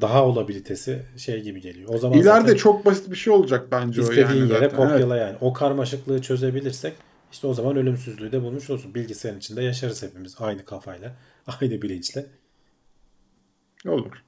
daha 0.00 0.24
olabilitesi 0.26 1.02
şey 1.16 1.42
gibi 1.42 1.60
geliyor. 1.60 1.90
O 1.94 1.98
zaman 1.98 2.18
İleride 2.18 2.56
çok 2.56 2.86
basit 2.86 3.10
bir 3.10 3.16
şey 3.16 3.32
olacak 3.32 3.66
bence 3.72 4.00
o 4.00 4.04
istediğin 4.04 4.28
yani 4.28 4.38
yere 4.38 4.48
zaten. 4.48 4.62
Evet. 4.62 4.76
kopyala 4.76 5.16
yani. 5.16 5.36
O 5.40 5.52
karmaşıklığı 5.52 6.22
çözebilirsek 6.22 6.94
işte 7.32 7.46
o 7.46 7.54
zaman 7.54 7.76
ölümsüzlüğü 7.76 8.32
de 8.32 8.42
bulmuş 8.42 8.70
olsun. 8.70 8.94
Bilgisayarın 8.94 9.38
içinde 9.38 9.62
yaşarız 9.62 10.02
hepimiz 10.02 10.36
aynı 10.40 10.64
kafayla, 10.64 11.16
aynı 11.60 11.82
bilinçle. 11.82 12.26
Olur. 13.86 14.24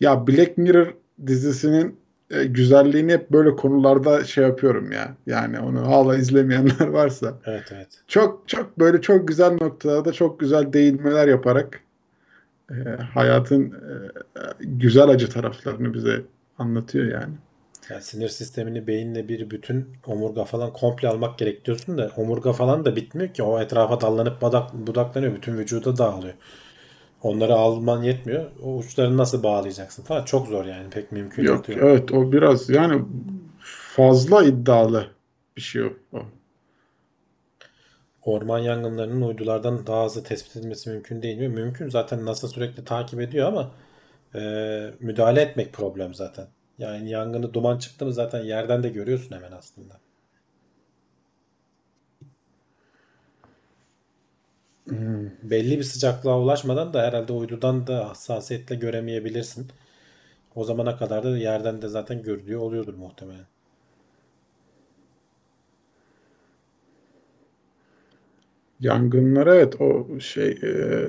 Ya 0.00 0.26
Black 0.26 0.58
Mirror 0.58 0.94
dizisinin 1.26 2.00
e, 2.30 2.44
güzelliğini 2.44 3.12
hep 3.12 3.30
böyle 3.30 3.56
konularda 3.56 4.24
şey 4.24 4.44
yapıyorum 4.44 4.92
ya. 4.92 5.16
Yani 5.26 5.60
onu 5.60 5.86
hala 5.86 6.16
izlemeyenler 6.16 6.86
varsa. 6.86 7.38
Evet 7.44 7.72
evet. 7.72 7.88
Çok 8.08 8.48
çok 8.48 8.78
böyle 8.78 9.00
çok 9.00 9.28
güzel 9.28 9.52
noktalarda 9.52 10.12
çok 10.12 10.40
güzel 10.40 10.72
değinmeler 10.72 11.28
yaparak 11.28 11.80
e, 12.72 13.02
hayatın 13.02 13.70
e, 13.70 13.92
güzel 14.60 15.08
acı 15.08 15.30
taraflarını 15.30 15.94
bize 15.94 16.22
anlatıyor 16.58 17.20
yani. 17.20 17.34
Yani 17.90 18.02
sinir 18.02 18.28
sistemini 18.28 18.86
beyinle 18.86 19.28
bir 19.28 19.50
bütün 19.50 19.88
omurga 20.06 20.44
falan 20.44 20.72
komple 20.72 21.08
almak 21.08 21.38
gerek 21.38 21.64
diyorsun 21.64 21.98
da 21.98 22.10
omurga 22.16 22.52
falan 22.52 22.84
da 22.84 22.96
bitmiyor 22.96 23.34
ki. 23.34 23.42
O 23.42 23.60
etrafa 23.60 24.00
dallanıp 24.00 24.42
badak, 24.42 24.74
budaklanıyor. 24.74 25.34
Bütün 25.34 25.58
vücuda 25.58 25.96
dağılıyor. 25.98 26.34
Onları 27.22 27.54
alman 27.54 28.02
yetmiyor. 28.02 28.44
O 28.62 28.76
uçlarını 28.76 29.16
nasıl 29.16 29.42
bağlayacaksın 29.42 30.02
falan. 30.02 30.24
Çok 30.24 30.46
zor 30.46 30.64
yani. 30.64 30.90
Pek 30.90 31.12
mümkün 31.12 31.42
Yok 31.42 31.68
değil. 31.68 31.78
evet 31.82 32.12
o 32.12 32.32
biraz 32.32 32.70
yani 32.70 33.02
fazla 33.96 34.44
iddialı 34.44 35.06
bir 35.56 35.62
şey 35.62 35.82
o. 35.82 36.18
Orman 38.24 38.58
yangınlarının 38.58 39.22
uydulardan 39.22 39.86
daha 39.86 40.04
hızlı 40.04 40.22
tespit 40.24 40.56
edilmesi 40.56 40.90
mümkün 40.90 41.22
değil 41.22 41.38
mi? 41.38 41.48
Mümkün. 41.48 41.88
Zaten 41.88 42.26
NASA 42.26 42.48
sürekli 42.48 42.84
takip 42.84 43.20
ediyor 43.20 43.48
ama 43.48 43.74
e, 44.34 44.40
müdahale 45.00 45.40
etmek 45.42 45.72
problem 45.72 46.14
zaten. 46.14 46.46
Yani 46.78 47.10
yangını 47.10 47.54
duman 47.54 47.78
çıktı 47.78 48.04
mı 48.06 48.12
zaten 48.12 48.44
yerden 48.44 48.82
de 48.82 48.88
görüyorsun 48.88 49.36
hemen 49.36 49.52
aslında. 49.52 50.00
Hmm. 54.88 55.30
belli 55.42 55.78
bir 55.78 55.82
sıcaklığa 55.82 56.40
ulaşmadan 56.40 56.94
da 56.94 57.02
herhalde 57.02 57.32
uydudan 57.32 57.86
da 57.86 58.08
hassasiyetle 58.08 58.76
göremeyebilirsin. 58.76 59.72
O 60.54 60.64
zamana 60.64 60.96
kadar 60.96 61.24
da 61.24 61.38
yerden 61.38 61.82
de 61.82 61.88
zaten 61.88 62.22
görülüyor 62.22 62.60
oluyordur 62.60 62.94
muhtemelen. 62.94 63.46
Yangınlar 68.82 69.46
evet 69.46 69.80
o 69.80 70.20
şey 70.20 70.50
e, 70.50 71.06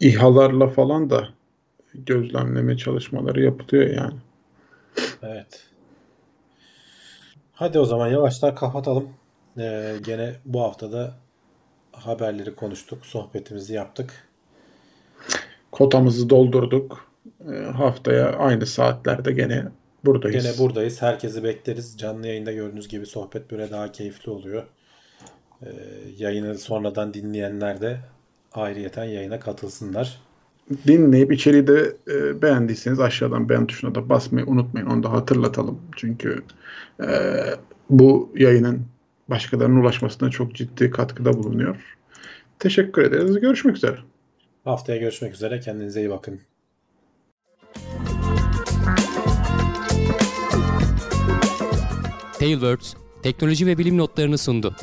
İHA'larla 0.00 0.68
falan 0.68 1.10
da 1.10 1.28
gözlemleme 1.94 2.76
çalışmaları 2.76 3.42
yapılıyor 3.42 3.90
yani. 3.90 4.16
Evet. 5.22 5.66
Hadi 7.52 7.78
o 7.78 7.84
zaman 7.84 8.08
yavaştan 8.08 8.54
kapatalım. 8.54 9.08
Ee, 9.58 9.96
gene 10.04 10.34
bu 10.44 10.60
haftada 10.60 11.14
haberleri 11.92 12.54
konuştuk, 12.54 13.06
sohbetimizi 13.06 13.74
yaptık. 13.74 14.28
Kotamızı 15.72 16.30
doldurduk. 16.30 17.10
E, 17.52 17.56
haftaya 17.56 18.32
aynı 18.32 18.66
saatlerde 18.66 19.32
gene 19.32 19.64
buradayız. 20.04 20.44
Gene 20.44 20.58
buradayız. 20.58 21.02
Herkesi 21.02 21.44
bekleriz. 21.44 21.98
Canlı 21.98 22.26
yayında 22.26 22.52
gördüğünüz 22.52 22.88
gibi 22.88 23.06
sohbet 23.06 23.50
böyle 23.50 23.70
daha 23.70 23.92
keyifli 23.92 24.30
oluyor. 24.30 24.64
Ee, 25.62 25.68
yayını 26.18 26.58
sonradan 26.58 27.14
dinleyenler 27.14 27.80
de 27.80 27.98
ayrıyeten 28.52 29.04
yayına 29.04 29.40
katılsınlar. 29.40 30.20
Dinleyip 30.86 31.32
içeriği 31.32 31.66
de 31.66 31.96
e, 32.08 32.42
beğendiyseniz 32.42 33.00
aşağıdan 33.00 33.48
beğen 33.48 33.66
tuşuna 33.66 33.94
da 33.94 34.08
basmayı 34.08 34.46
unutmayın. 34.46 34.86
Onu 34.86 35.02
da 35.02 35.12
hatırlatalım. 35.12 35.80
Çünkü 35.96 36.42
e, 37.00 37.08
bu 37.90 38.32
yayının 38.34 38.82
başkalarına 39.28 39.80
ulaşmasına 39.80 40.30
çok 40.30 40.54
ciddi 40.54 40.90
katkıda 40.90 41.32
bulunuyor. 41.32 41.96
Teşekkür 42.58 43.02
ederiz. 43.02 43.40
Görüşmek 43.40 43.76
üzere. 43.76 43.96
Haftaya 44.64 44.98
görüşmek 44.98 45.34
üzere. 45.34 45.60
Kendinize 45.60 46.00
iyi 46.00 46.10
bakın. 46.10 46.40
Tailwords 52.38 52.94
teknoloji 53.22 53.66
ve 53.66 53.78
bilim 53.78 53.98
notlarını 53.98 54.38
sundu. 54.38 54.76